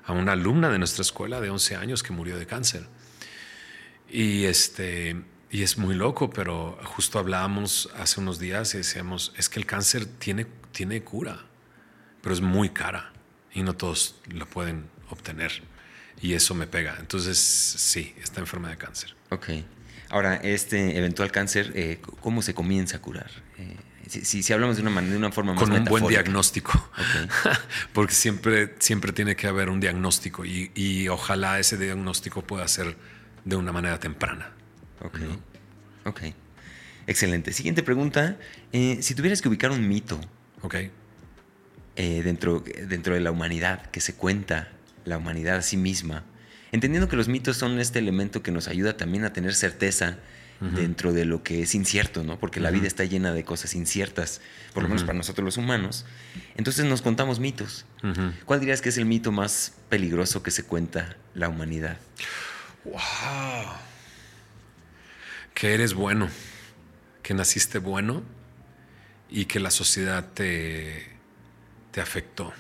a 0.05 0.12
una 0.12 0.32
alumna 0.32 0.70
de 0.70 0.78
nuestra 0.78 1.02
escuela 1.02 1.40
de 1.40 1.51
11 1.51 1.74
años 1.74 2.02
que 2.05 2.12
murió 2.12 2.39
de 2.39 2.47
cáncer. 2.47 2.86
Y 4.09 4.44
este 4.44 5.16
y 5.51 5.62
es 5.62 5.78
muy 5.78 5.94
loco, 5.94 6.31
pero 6.31 6.78
justo 6.85 7.18
hablábamos 7.18 7.89
hace 7.97 8.20
unos 8.20 8.39
días 8.39 8.74
y 8.74 8.78
decíamos, 8.78 9.32
es 9.36 9.48
que 9.48 9.60
el 9.60 9.66
cáncer 9.66 10.05
tiene, 10.06 10.47
tiene 10.72 11.02
cura, 11.02 11.44
pero 12.20 12.35
es 12.35 12.40
muy 12.40 12.70
cara 12.70 13.14
y 13.55 13.62
no 13.62 13.74
todos 13.76 14.16
lo 14.28 14.47
pueden 14.47 14.86
obtener. 15.10 15.62
Y 16.20 16.35
eso 16.35 16.55
me 16.55 16.66
pega. 16.66 16.97
Entonces, 17.01 17.39
sí, 17.39 18.14
está 18.22 18.40
enferma 18.40 18.68
de 18.70 18.76
cáncer. 18.76 19.14
Ok. 19.31 19.48
Ahora, 20.10 20.36
este 20.36 20.97
eventual 20.98 21.31
cáncer, 21.32 21.72
eh, 21.74 22.01
¿cómo 22.20 22.43
se 22.43 22.55
comienza 22.55 22.98
a 22.98 23.01
curar? 23.01 23.31
Eh, 23.59 23.76
si, 24.09 24.24
si- 24.24 24.43
si 24.43 24.52
hablamos 24.52 24.76
de 24.76 24.82
una, 24.82 24.90
manera, 24.90 25.12
de 25.12 25.18
una 25.18 25.32
forma 25.32 25.55
más 25.55 25.62
Con 25.62 25.72
un 25.72 25.85
buen 25.85 26.06
diagnóstico. 26.06 26.90
Porque 27.93 28.14
siempre, 28.14 28.74
siempre 28.78 29.12
tiene 29.12 29.35
que 29.36 29.47
haber 29.47 29.70
un 29.70 29.81
diagnóstico 29.81 30.44
y, 30.44 30.70
y 30.74 31.09
ojalá 31.09 31.59
ese 31.59 31.76
diagnóstico 31.78 32.43
pueda 32.43 32.66
ser 32.68 32.97
de 33.44 33.56
una 33.56 33.72
manera 33.72 33.98
temprana. 33.98 34.52
Ok. 35.01 35.18
Ok. 36.05 36.20
Excelente. 37.06 37.52
Siguiente 37.52 37.82
pregunta. 37.82 38.36
Eh, 38.72 38.98
si 39.02 39.14
tuvieras 39.14 39.43
que 39.43 39.48
ubicar 39.48 39.70
un 39.70 39.86
mito 39.89 40.18
¿Ok? 40.62 40.76
Eh, 41.96 42.22
dentro, 42.22 42.64
dentro 42.88 43.14
de 43.14 43.20
la 43.20 43.30
humanidad, 43.30 43.90
que 43.90 44.00
se 44.00 44.14
cuenta 44.14 44.68
la 45.04 45.18
humanidad 45.18 45.56
a 45.56 45.62
sí 45.62 45.76
misma, 45.76 46.24
entendiendo 46.72 47.08
que 47.08 47.16
los 47.16 47.28
mitos 47.28 47.56
son 47.56 47.78
este 47.78 47.98
elemento 47.98 48.42
que 48.42 48.50
nos 48.50 48.68
ayuda 48.68 48.96
también 48.96 49.24
a 49.24 49.32
tener 49.32 49.54
certeza 49.54 50.18
dentro 50.60 51.12
de 51.12 51.24
lo 51.26 51.42
que 51.42 51.62
es 51.62 51.74
incierto, 51.74 52.24
¿no? 52.24 52.38
Porque 52.38 52.58
la 52.58 52.70
vida 52.70 52.86
está 52.86 53.04
llena 53.04 53.32
de 53.32 53.44
cosas 53.44 53.74
inciertas, 53.74 54.40
por 54.72 54.82
lo 54.82 54.88
menos 54.88 55.04
para 55.04 55.18
nosotros 55.18 55.44
los 55.44 55.56
humanos. 55.58 56.06
Entonces 56.56 56.86
nos 56.86 57.02
contamos 57.02 57.38
mitos. 57.38 57.84
¿Cuál 58.46 58.60
dirías 58.60 58.80
que 58.80 58.88
es 58.88 58.96
el 58.96 59.04
mito 59.04 59.30
más 59.30 59.74
peligroso 59.90 60.42
que 60.42 60.50
se 60.50 60.64
cuenta 60.64 61.16
la 61.34 61.48
humanidad? 61.48 61.98
Wow. 62.84 63.74
que 65.54 65.74
eres 65.74 65.94
bueno, 65.94 66.28
que 67.22 67.34
naciste 67.34 67.78
bueno 67.78 68.22
y 69.28 69.46
que 69.46 69.60
la 69.60 69.70
sociedad 69.70 70.32
te, 70.32 71.14
te 71.94 72.00
afectó. 72.00 72.52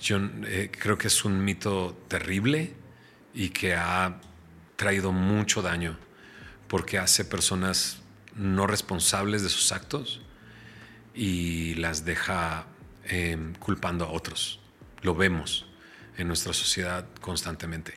Yo 0.00 0.18
eh, 0.44 0.72
creo 0.76 0.98
que 0.98 1.06
es 1.06 1.24
un 1.24 1.44
mito 1.44 1.96
terrible 2.08 2.74
y 3.32 3.50
que 3.50 3.74
ha 3.74 4.20
traído 4.74 5.12
mucho 5.12 5.62
daño 5.62 5.96
porque 6.66 6.98
hace 6.98 7.24
personas 7.24 8.00
no 8.34 8.66
responsables 8.66 9.42
de 9.44 9.48
sus 9.48 9.70
actos 9.70 10.20
y 11.14 11.74
las 11.74 12.04
deja 12.04 12.66
em, 13.04 13.54
culpando 13.54 14.04
a 14.04 14.08
otros. 14.08 14.58
Lo 15.02 15.14
vemos 15.14 15.66
en 16.16 16.26
nuestra 16.26 16.52
sociedad 16.52 17.06
constantemente. 17.20 17.94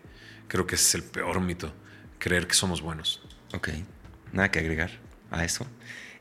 Creo 0.48 0.68
que 0.68 0.76
es 0.76 0.94
el 0.94 1.04
peor 1.04 1.42
mito, 1.42 1.74
creer 2.20 2.46
que 2.46 2.54
somos 2.54 2.82
buenos. 2.82 3.24
Ok, 3.56 3.70
nada 4.34 4.52
que 4.52 4.60
agregar 4.60 4.92
a 5.32 5.44
eso. 5.44 5.66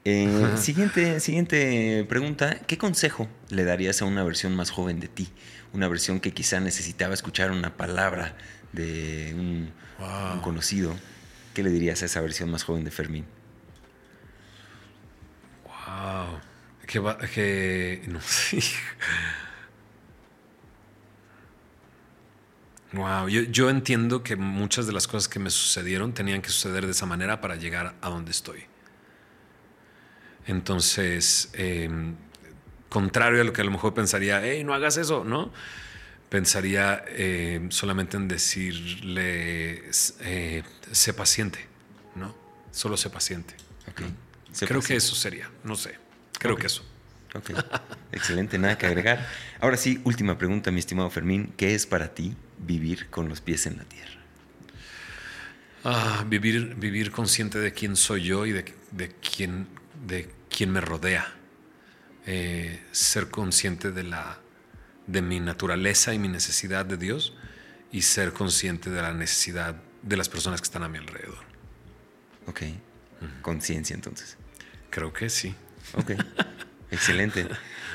Eh, 0.04 0.56
siguiente, 0.56 1.20
siguiente 1.20 2.06
pregunta, 2.08 2.58
¿qué 2.66 2.78
consejo 2.78 3.28
le 3.50 3.64
darías 3.64 4.00
a 4.00 4.06
una 4.06 4.24
versión 4.24 4.56
más 4.56 4.70
joven 4.70 4.98
de 4.98 5.08
ti? 5.08 5.28
Una 5.74 5.88
versión 5.88 6.20
que 6.20 6.32
quizá 6.32 6.58
necesitaba 6.58 7.12
escuchar 7.12 7.50
una 7.50 7.76
palabra 7.76 8.36
de 8.72 9.34
un, 9.36 9.72
conocido. 10.42 10.96
¿Qué 11.54 11.62
le 11.62 11.70
dirías 11.70 12.02
a 12.02 12.06
esa 12.06 12.20
versión 12.20 12.50
más 12.50 12.64
joven 12.64 12.84
de 12.84 12.90
Fermín? 12.90 13.26
Wow. 15.64 16.40
Que, 16.86 17.00
que 17.34 18.02
no 18.08 18.20
sé. 18.20 18.60
Wow, 22.92 23.28
yo, 23.28 23.42
yo, 23.42 23.70
entiendo 23.70 24.24
que 24.24 24.34
muchas 24.34 24.88
de 24.88 24.92
las 24.92 25.06
cosas 25.06 25.28
que 25.28 25.38
me 25.38 25.50
sucedieron 25.50 26.12
tenían 26.12 26.42
que 26.42 26.48
suceder 26.48 26.86
de 26.86 26.90
esa 26.90 27.06
manera 27.06 27.40
para 27.40 27.54
llegar 27.54 27.94
a 28.00 28.08
donde 28.08 28.32
estoy. 28.32 28.64
Entonces, 30.50 31.48
em, 31.52 32.16
contrario 32.88 33.40
a 33.40 33.44
lo 33.44 33.52
que 33.52 33.60
a 33.60 33.64
lo 33.64 33.70
mejor 33.70 33.94
pensaría, 33.94 34.40
hey, 34.44 34.64
no 34.64 34.74
hagas 34.74 34.96
eso, 34.96 35.22
¿no? 35.24 35.52
Pensaría 36.28 37.04
em, 37.08 37.70
solamente 37.70 38.16
en 38.16 38.26
decirle, 38.26 39.84
eh, 40.20 40.62
sé 40.90 41.14
paciente, 41.14 41.60
¿no? 42.16 42.34
Solo 42.72 42.96
sé 42.96 43.10
paciente. 43.10 43.54
Creo 44.66 44.82
que 44.82 44.96
eso 44.96 45.14
sería, 45.14 45.48
no 45.62 45.76
sé, 45.76 45.96
creo 46.38 46.56
que 46.56 46.66
eso. 46.66 46.84
Ok, 47.34 47.50
excelente, 48.12 48.58
nada 48.58 48.76
que 48.76 48.86
agregar. 48.86 49.28
Ahora 49.60 49.76
sí, 49.76 50.00
última 50.02 50.36
pregunta, 50.36 50.72
mi 50.72 50.80
estimado 50.80 51.10
Fermín, 51.10 51.52
¿qué 51.56 51.76
es 51.76 51.86
para 51.86 52.12
ti 52.12 52.34
vivir 52.58 53.08
con 53.08 53.28
los 53.28 53.40
pies 53.40 53.66
en 53.66 53.76
la 53.76 53.84
tierra? 53.84 54.20
Ah, 55.84 56.24
vivir, 56.28 56.74
vivir 56.74 57.12
consciente 57.12 57.60
de 57.60 57.72
quién 57.72 57.94
soy 57.94 58.24
yo 58.24 58.46
y 58.46 58.52
de, 58.52 58.64
de 58.90 59.12
quién, 59.20 59.68
de 60.04 60.39
quién 60.50 60.70
me 60.70 60.80
rodea. 60.80 61.34
Eh, 62.26 62.84
ser 62.92 63.30
consciente 63.30 63.92
de, 63.92 64.02
la, 64.02 64.38
de 65.06 65.22
mi 65.22 65.40
naturaleza 65.40 66.12
y 66.12 66.18
mi 66.18 66.28
necesidad 66.28 66.84
de 66.84 66.96
Dios 66.96 67.34
y 67.90 68.02
ser 68.02 68.32
consciente 68.32 68.90
de 68.90 69.00
la 69.00 69.14
necesidad 69.14 69.76
de 70.02 70.16
las 70.16 70.28
personas 70.28 70.60
que 70.60 70.66
están 70.66 70.82
a 70.82 70.88
mi 70.88 70.98
alrededor. 70.98 71.44
Ok. 72.46 72.62
Conciencia 73.42 73.94
entonces. 73.94 74.36
Creo 74.90 75.12
que 75.12 75.30
sí. 75.30 75.54
Ok. 75.94 76.12
Excelente. 76.90 77.48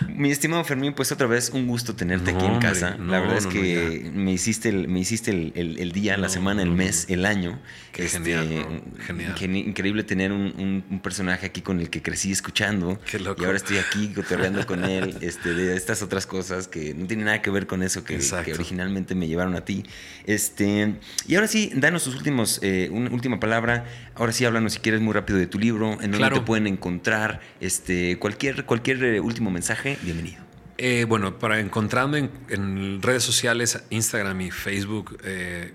Mi 0.07 0.31
estimado 0.31 0.63
Fermín, 0.63 0.93
pues 0.93 1.11
otra 1.11 1.27
vez 1.27 1.49
un 1.51 1.67
gusto 1.67 1.95
tenerte 1.95 2.31
aquí 2.31 2.45
en 2.45 2.59
casa. 2.59 2.97
la 2.97 3.19
verdad 3.19 3.37
es 3.37 3.47
que 3.47 4.11
me 4.13 4.31
hiciste, 4.31 4.69
el, 4.69 4.87
me 4.87 4.99
hiciste 4.99 5.31
el, 5.31 5.91
día, 5.91 6.17
la 6.17 6.29
semana, 6.29 6.61
el 6.61 6.71
mes, 6.71 7.05
el 7.09 7.25
año. 7.25 7.59
Qué 7.91 8.05
este, 8.05 8.19
genial, 8.19 9.55
Increíble 9.55 10.03
tener 10.03 10.31
un, 10.31 10.99
personaje 11.03 11.45
aquí 11.45 11.61
con 11.61 11.79
el 11.79 11.89
que 11.89 12.01
crecí 12.01 12.31
escuchando. 12.31 12.99
Qué 13.09 13.19
loco. 13.19 13.41
Y 13.41 13.45
ahora 13.45 13.57
estoy 13.57 13.77
aquí 13.77 14.09
cotorreando 14.09 14.65
con 14.65 14.83
él 14.85 15.17
este, 15.21 15.53
de 15.53 15.75
estas 15.75 16.01
otras 16.01 16.25
cosas 16.25 16.67
que 16.67 16.93
no 16.93 17.05
tienen 17.07 17.25
nada 17.25 17.41
que 17.41 17.49
ver 17.49 17.67
con 17.67 17.83
eso 17.83 18.03
que, 18.03 18.19
originalmente 18.53 19.15
me 19.15 19.27
llevaron 19.27 19.55
a 19.55 19.61
ti. 19.61 19.83
Este, 20.25 20.95
y 21.27 21.35
ahora 21.35 21.47
sí, 21.47 21.71
danos 21.75 22.03
sus 22.03 22.15
últimos, 22.15 22.59
eh, 22.63 22.89
una 22.91 23.11
última 23.11 23.39
palabra. 23.39 23.85
Ahora 24.15 24.31
sí, 24.31 24.45
háblanos 24.45 24.73
si 24.73 24.79
quieres 24.79 25.01
muy 25.01 25.13
rápido 25.13 25.37
de 25.39 25.47
tu 25.47 25.59
libro, 25.59 26.01
en 26.01 26.11
dónde 26.11 26.29
te 26.29 26.41
pueden 26.41 26.67
encontrar, 26.67 27.41
este, 27.59 28.17
cualquier, 28.17 28.65
cualquier 28.65 29.03
eh, 29.03 29.19
último 29.19 29.51
mensaje 29.51 29.84
bienvenido. 30.01 30.43
Eh, 30.77 31.05
bueno, 31.07 31.37
para 31.37 31.59
encontrarme 31.59 32.29
en, 32.49 33.01
redes 33.01 33.23
sociales, 33.23 33.79
Instagram 33.89 34.41
y 34.41 34.51
Facebook, 34.51 35.17
eh, 35.23 35.73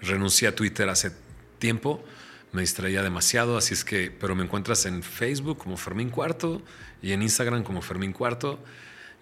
renuncié 0.00 0.48
a 0.48 0.54
Twitter 0.54 0.88
hace 0.88 1.12
tiempo, 1.58 2.04
me 2.52 2.60
distraía 2.60 3.02
demasiado, 3.02 3.56
así 3.56 3.72
es 3.72 3.84
que, 3.84 4.10
pero 4.10 4.34
me 4.34 4.44
encuentras 4.44 4.84
en 4.84 5.02
Facebook 5.02 5.58
como 5.58 5.76
Fermín 5.76 6.10
Cuarto 6.10 6.62
y 7.00 7.12
en 7.12 7.22
Instagram 7.22 7.64
como 7.64 7.80
Fermín 7.80 8.12
Cuarto. 8.12 8.62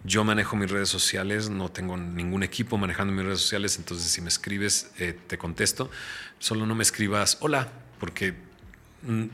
Yo 0.02 0.24
manejo 0.24 0.56
mis 0.56 0.70
redes 0.70 0.88
sociales, 0.88 1.50
no 1.50 1.70
tengo 1.70 1.96
ningún 1.96 2.42
equipo 2.42 2.78
manejando 2.78 3.12
mis 3.12 3.24
redes 3.24 3.40
sociales, 3.40 3.76
entonces 3.76 4.10
si 4.10 4.20
me 4.20 4.28
escribes 4.28 4.90
eh, 4.98 5.16
te 5.26 5.38
contesto. 5.38 5.90
Solo 6.38 6.66
no 6.66 6.74
me 6.74 6.82
escribas 6.82 7.38
hola, 7.40 7.70
porque 7.98 8.34
mm, 9.02 9.26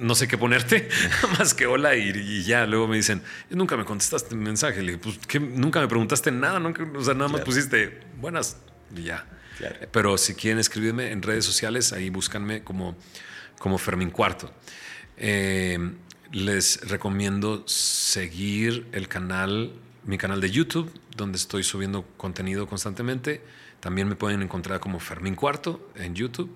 no 0.00 0.14
sé 0.14 0.26
qué 0.26 0.38
ponerte, 0.38 0.88
más 1.38 1.54
que 1.54 1.66
hola 1.66 1.96
y, 1.96 2.42
ya. 2.42 2.66
Luego 2.66 2.88
me 2.88 2.96
dicen, 2.96 3.22
nunca 3.50 3.76
me 3.76 3.84
contestaste 3.84 4.34
el 4.34 4.40
mensaje. 4.40 4.82
Le 4.82 4.92
dije, 4.92 4.98
pues 5.02 5.18
que 5.26 5.40
nunca 5.40 5.80
me 5.80 5.88
preguntaste 5.88 6.30
nada, 6.30 6.58
nunca, 6.58 6.86
o 6.96 7.04
sea, 7.04 7.14
nada 7.14 7.28
más 7.28 7.42
pusiste 7.42 8.00
buenas 8.20 8.56
y 8.96 9.02
ya. 9.04 9.26
Pero 9.92 10.16
si 10.16 10.34
quieren 10.34 10.58
escribirme 10.58 11.12
en 11.12 11.22
redes 11.22 11.44
sociales, 11.44 11.92
ahí 11.92 12.10
búscanme 12.10 12.62
como, 12.62 12.96
como 13.58 13.78
Fermín 13.78 14.10
Cuarto. 14.10 14.52
Eh, 15.18 15.78
les 16.32 16.88
recomiendo 16.88 17.64
seguir 17.66 18.86
el 18.92 19.08
canal, 19.08 19.72
mi 20.04 20.16
canal 20.16 20.40
de 20.40 20.50
YouTube, 20.50 20.90
donde 21.16 21.36
estoy 21.36 21.62
subiendo 21.62 22.06
contenido 22.16 22.66
constantemente. 22.66 23.42
También 23.80 24.08
me 24.08 24.16
pueden 24.16 24.42
encontrar 24.42 24.80
como 24.80 25.00
Fermín 25.00 25.34
Cuarto 25.34 25.90
en 25.96 26.14
YouTube. 26.14 26.54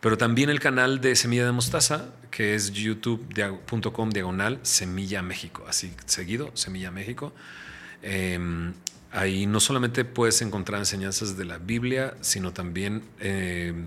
Pero 0.00 0.18
también 0.18 0.50
el 0.50 0.58
canal 0.58 1.00
de 1.00 1.14
Semilla 1.14 1.46
de 1.46 1.52
Mostaza, 1.52 2.12
que 2.32 2.54
es 2.54 2.72
youtube.com 2.72 4.10
diagonal 4.10 4.58
Semilla 4.62 5.22
México, 5.22 5.64
así 5.68 5.92
seguido, 6.06 6.50
Semilla 6.54 6.90
México. 6.90 7.32
Em, 8.02 8.72
ahí 9.12 9.46
no 9.46 9.60
solamente 9.60 10.04
puedes 10.04 10.40
encontrar 10.40 10.80
enseñanzas 10.80 11.36
de 11.36 11.44
la 11.44 11.58
Biblia, 11.58 12.14
sino 12.22 12.52
también 12.52 13.04
em, 13.20 13.86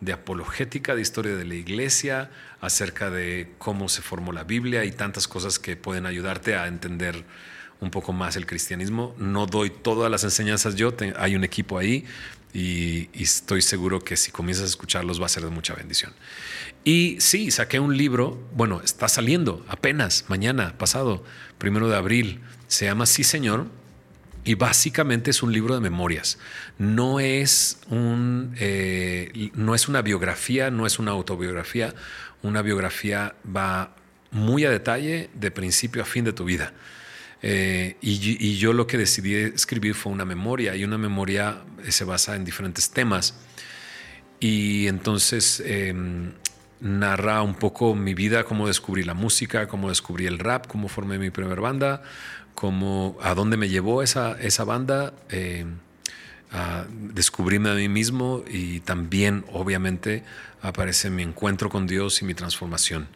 de 0.00 0.12
apologética, 0.12 0.94
de 0.94 1.02
historia 1.02 1.34
de 1.34 1.44
la 1.44 1.56
iglesia, 1.56 2.30
acerca 2.60 3.10
de 3.10 3.52
cómo 3.58 3.88
se 3.88 4.02
formó 4.02 4.32
la 4.32 4.44
Biblia 4.44 4.84
y 4.84 4.92
tantas 4.92 5.26
cosas 5.26 5.58
que 5.58 5.76
pueden 5.76 6.06
ayudarte 6.06 6.54
a 6.54 6.68
entender 6.68 7.24
un 7.80 7.90
poco 7.90 8.12
más 8.12 8.36
el 8.36 8.46
cristianismo. 8.46 9.16
No 9.18 9.46
doy 9.46 9.68
todas 9.68 10.10
las 10.10 10.22
enseñanzas 10.22 10.76
yo, 10.76 10.94
hay 11.18 11.34
un 11.34 11.42
equipo 11.42 11.76
ahí, 11.76 12.04
y, 12.52 13.08
estoy 13.14 13.62
seguro 13.62 14.00
que 14.00 14.16
si 14.16 14.30
comienzas 14.30 14.64
a 14.64 14.68
escucharlos 14.68 15.20
va 15.20 15.26
a 15.26 15.28
ser 15.28 15.44
de 15.44 15.50
mucha 15.50 15.74
bendición. 15.74 16.12
Y 16.84 17.16
sí, 17.20 17.50
saqué 17.50 17.78
un 17.78 17.96
libro, 17.96 18.42
bueno, 18.54 18.80
está 18.82 19.08
saliendo 19.08 19.64
apenas 19.68 20.24
mañana, 20.28 20.76
pasado, 20.78 21.22
primero 21.58 21.88
de 21.88 21.96
abril, 21.96 22.40
se 22.68 22.86
llama 22.86 23.06
Sí 23.06 23.24
Señor, 23.24 23.66
y 24.44 24.54
básicamente 24.54 25.30
es 25.30 25.42
un 25.42 25.52
libro 25.52 25.74
de 25.74 25.80
memorias. 25.80 26.38
No 26.78 27.20
es, 27.20 27.78
un, 27.88 28.54
eh, 28.58 29.50
no 29.54 29.74
es 29.74 29.88
una 29.88 30.00
biografía, 30.02 30.70
no 30.70 30.86
es 30.86 30.98
una 30.98 31.10
autobiografía. 31.10 31.94
Una 32.42 32.62
biografía 32.62 33.34
va 33.44 33.94
muy 34.30 34.64
a 34.64 34.70
detalle 34.70 35.28
de 35.34 35.50
principio 35.50 36.02
a 36.02 36.06
fin 36.06 36.24
de 36.24 36.32
tu 36.32 36.44
vida. 36.44 36.72
Eh, 37.42 37.96
y, 38.02 38.56
yo 38.58 38.72
lo 38.72 38.86
que 38.86 38.98
decidí 38.98 39.34
escribir 39.34 39.94
fue 39.94 40.12
una 40.12 40.24
memoria 40.24 40.76
y 40.76 40.84
una 40.84 40.98
memoria 40.98 41.62
eh, 41.84 41.92
se 41.92 42.04
basa 42.04 42.36
en 42.36 42.44
diferentes 42.44 42.90
temas. 42.90 43.34
Y 44.40 44.86
entonces 44.88 45.62
em, 45.64 46.32
narra 46.80 47.42
un 47.42 47.54
poco 47.54 47.94
mi 47.94 48.14
vida, 48.14 48.44
cómo 48.44 48.66
descubrí 48.66 49.02
la 49.02 49.14
música, 49.14 49.68
cómo 49.68 49.88
descubrí 49.88 50.26
el 50.26 50.38
rap, 50.38 50.66
cómo 50.66 50.88
formé 50.88 51.18
mi 51.18 51.30
primera 51.30 51.60
banda, 51.60 52.02
cómo, 52.54 53.18
a 53.22 53.34
dónde 53.34 53.56
me 53.56 53.68
llevó 53.68 54.02
esa, 54.02 54.38
esa 54.40 54.64
banda, 54.64 55.14
em, 55.28 55.78
a 56.52 56.84
descubrirme 56.90 57.70
a 57.70 57.74
mí 57.74 57.88
mismo 57.88 58.44
y 58.48 58.80
también 58.80 59.44
obviamente 59.52 60.24
aparece 60.62 61.08
mi 61.08 61.22
encuentro 61.22 61.70
con 61.70 61.86
Dios 61.86 62.22
y 62.22 62.24
mi 62.24 62.34
transformación. 62.34 63.08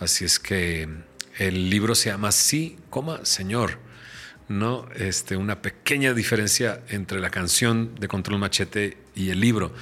Así 0.00 0.24
es 0.24 0.40
que 0.40 0.88
el 1.38 1.70
libro 1.70 1.94
se 1.94 2.10
llama 2.10 2.32
Sí, 2.32 2.76
coma, 2.90 3.24
Señor. 3.24 3.78
¿no? 4.48 4.88
Este, 4.94 5.36
una 5.36 5.62
pequeña 5.62 6.12
diferencia 6.14 6.82
entre 6.88 7.20
la 7.20 7.30
canción 7.30 7.94
de 7.94 8.08
Control 8.08 8.38
Machete 8.38 8.98
y 9.14 9.30
el 9.30 9.40
libro, 9.40 9.72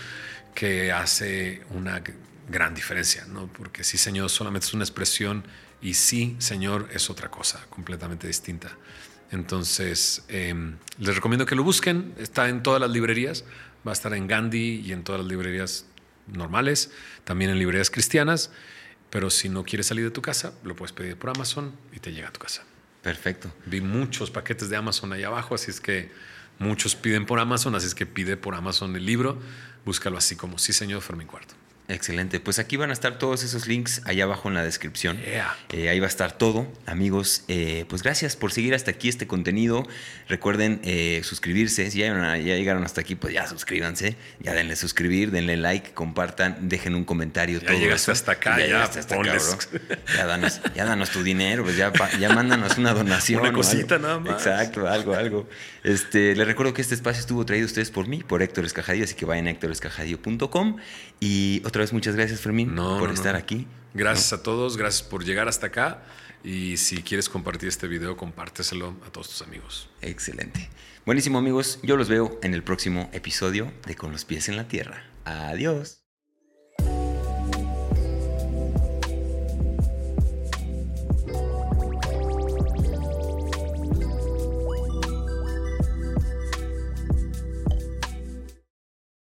que 0.55 0.93
hace 0.93 1.62
una 1.70 2.02
gran 2.48 2.74
diferencia, 2.74 3.24
¿no? 3.27 3.47
porque 3.48 3.85
sí, 3.85 3.98
Señor 3.98 4.31
solamente 4.31 4.66
es 4.66 4.74
una 4.74 4.85
expresión 4.85 5.44
y 5.81 5.94
sí, 5.94 6.36
Señor 6.39 6.89
es 6.93 7.10
otra 7.10 7.31
cosa 7.31 7.64
completamente 7.70 8.27
distinta. 8.27 8.77
Entonces, 9.31 10.24
em, 10.28 10.77
les 10.98 11.14
recomiendo 11.14 11.47
que 11.47 11.55
lo 11.55 11.62
busquen, 11.62 12.14
está 12.18 12.48
en 12.48 12.62
todas 12.62 12.81
las 12.81 12.90
librerías, 12.90 13.44
va 13.86 13.93
a 13.93 13.94
estar 13.94 14.12
en 14.12 14.27
Gandhi 14.27 14.82
y 14.85 14.93
en 14.93 15.05
todas 15.05 15.20
las 15.20 15.31
librerías 15.31 15.86
normales, 16.27 16.90
también 17.24 17.51
en 17.51 17.59
librerías 17.59 17.90
cristianas. 17.90 18.51
Pero 19.11 19.28
si 19.31 19.49
no 19.49 19.65
quieres 19.65 19.87
salir 19.87 20.05
de 20.05 20.11
tu 20.11 20.23
casa, 20.23 20.55
lo 20.65 20.77
puedes 20.77 20.93
pedir 20.93 21.16
por 21.16 21.31
Amazon 21.31 21.73
y 21.93 21.99
te 21.99 22.12
llega 22.12 22.28
a 22.28 22.32
tu 22.32 22.41
casa. 22.41 22.62
Perfecto. 23.03 23.53
Vi 23.66 23.81
muchos 23.81 24.31
paquetes 24.31 24.69
de 24.69 24.77
Amazon 24.77 25.12
ahí 25.12 25.24
abajo, 25.24 25.55
así 25.55 25.70
es 25.70 25.81
que 25.81 26.11
muchos 26.59 26.95
piden 26.95 27.27
por 27.27 27.41
Amazon, 27.41 27.74
así 27.74 27.87
es 27.87 27.95
que 27.95 28.07
pide 28.07 28.37
por 28.37 28.55
Amazon 28.55 28.95
el 28.95 29.05
libro. 29.05 29.39
Búscalo 29.85 30.19
así 30.19 30.37
como 30.37 30.59
Sí, 30.59 30.73
señor 30.73 31.01
Fermín 31.03 31.27
Cuarto. 31.27 31.55
Excelente. 31.91 32.39
Pues 32.39 32.59
aquí 32.59 32.77
van 32.77 32.91
a 32.91 32.93
estar 32.93 33.19
todos 33.19 33.43
esos 33.43 33.67
links 33.67 34.03
allá 34.05 34.25
abajo 34.25 34.49
en 34.49 34.55
la 34.55 34.62
descripción. 34.62 35.21
Yeah. 35.21 35.57
Eh, 35.71 35.89
ahí 35.89 35.99
va 35.99 36.07
a 36.07 36.09
estar 36.09 36.33
todo. 36.33 36.67
Amigos, 36.87 37.45
eh, 37.49 37.85
pues 37.89 38.03
gracias 38.03 38.37
por 38.37 38.53
seguir 38.53 38.75
hasta 38.75 38.93
aquí 38.93 39.09
este 39.09 39.27
contenido. 39.27 39.87
Recuerden 40.29 40.81
eh, 40.85 41.21
suscribirse. 41.25 41.91
Si 41.91 41.99
ya, 41.99 42.37
llegaron 42.37 42.83
ya 42.83 42.87
hasta 42.87 43.01
aquí, 43.01 43.17
pues 43.17 43.35
ya 43.35 43.47
suscríbanse. 43.47 44.17
Ya 44.39 44.55
denle 44.55 44.77
suscribir, 44.77 45.33
denle 45.33 45.57
like, 45.57 45.93
compartan, 45.93 46.69
dejen 46.69 46.95
un 46.95 47.05
comentario. 47.05 47.61
Ya 47.61 47.67
todo 47.67 47.79
llegaste 47.79 48.03
eso. 48.05 48.12
hasta 48.12 48.33
acá, 48.33 48.59
ya, 48.59 48.67
llegaste 48.67 49.01
hasta 49.01 49.15
acá, 49.17 49.35
bro. 49.35 49.81
Ya 50.17 50.27
danos, 50.27 50.61
ya 50.75 50.85
danos 50.85 51.11
tu 51.11 51.23
dinero, 51.25 51.65
pues 51.65 51.77
ya, 51.77 51.93
ya 52.19 52.33
mándanos 52.33 52.79
una 52.79 52.93
donación. 52.95 53.41
Una 53.41 53.53
cosita 53.53 53.99
nada 53.99 54.21
más. 54.21 54.35
Exacto, 54.35 54.89
algo, 54.89 55.15
algo. 55.15 55.49
Este, 55.83 56.37
les 56.37 56.47
recuerdo 56.47 56.73
que 56.73 56.83
este 56.83 56.95
espacio 56.95 57.21
estuvo 57.21 57.45
traído 57.45 57.65
a 57.65 57.67
ustedes 57.67 57.91
por 57.91 58.07
mí, 58.07 58.23
por 58.23 58.43
Héctor 58.43 58.65
Escajadillo, 58.65 59.05
así 59.05 59.15
que 59.15 59.25
vayan 59.25 59.47
a 59.47 59.51
héctorescajadillo.com. 59.51 60.77
Y 61.21 61.63
otra 61.67 61.81
vez 61.83 61.93
muchas 61.93 62.17
gracias, 62.17 62.41
Fermín, 62.41 62.75
No, 62.75 62.99
por 62.99 63.09
no, 63.09 63.15
estar 63.15 63.35
no. 63.35 63.39
aquí. 63.39 63.67
Gracias 63.93 64.33
a 64.33 64.43
todos, 64.43 64.77
gracias 64.77 65.03
por 65.07 65.25
llegar 65.25 65.49
hasta 65.49 65.67
acá. 65.67 66.03
Y 66.43 66.79
si 66.79 67.03
quieres 67.03 67.29
compartir 67.29 67.69
este 67.69 67.87
video, 67.87 68.17
compárteselo 68.17 68.97
a 69.07 69.11
todos 69.11 69.29
tus 69.29 69.43
amigos. 69.43 69.91
Excelente. 70.01 70.71
Buenísimo, 71.05 71.39
amigos. 71.39 71.79
Yo 71.83 71.97
los 71.97 72.09
veo 72.09 72.39
en 72.43 72.55
el 72.55 72.63
próximo 72.63 73.11
episodio 73.13 73.73
de 73.87 73.95
Con 73.95 74.13
los 74.13 74.25
pies 74.25 74.49
en 74.49 74.57
la 74.57 74.67
tierra. 74.69 75.05
Adiós. 75.25 75.99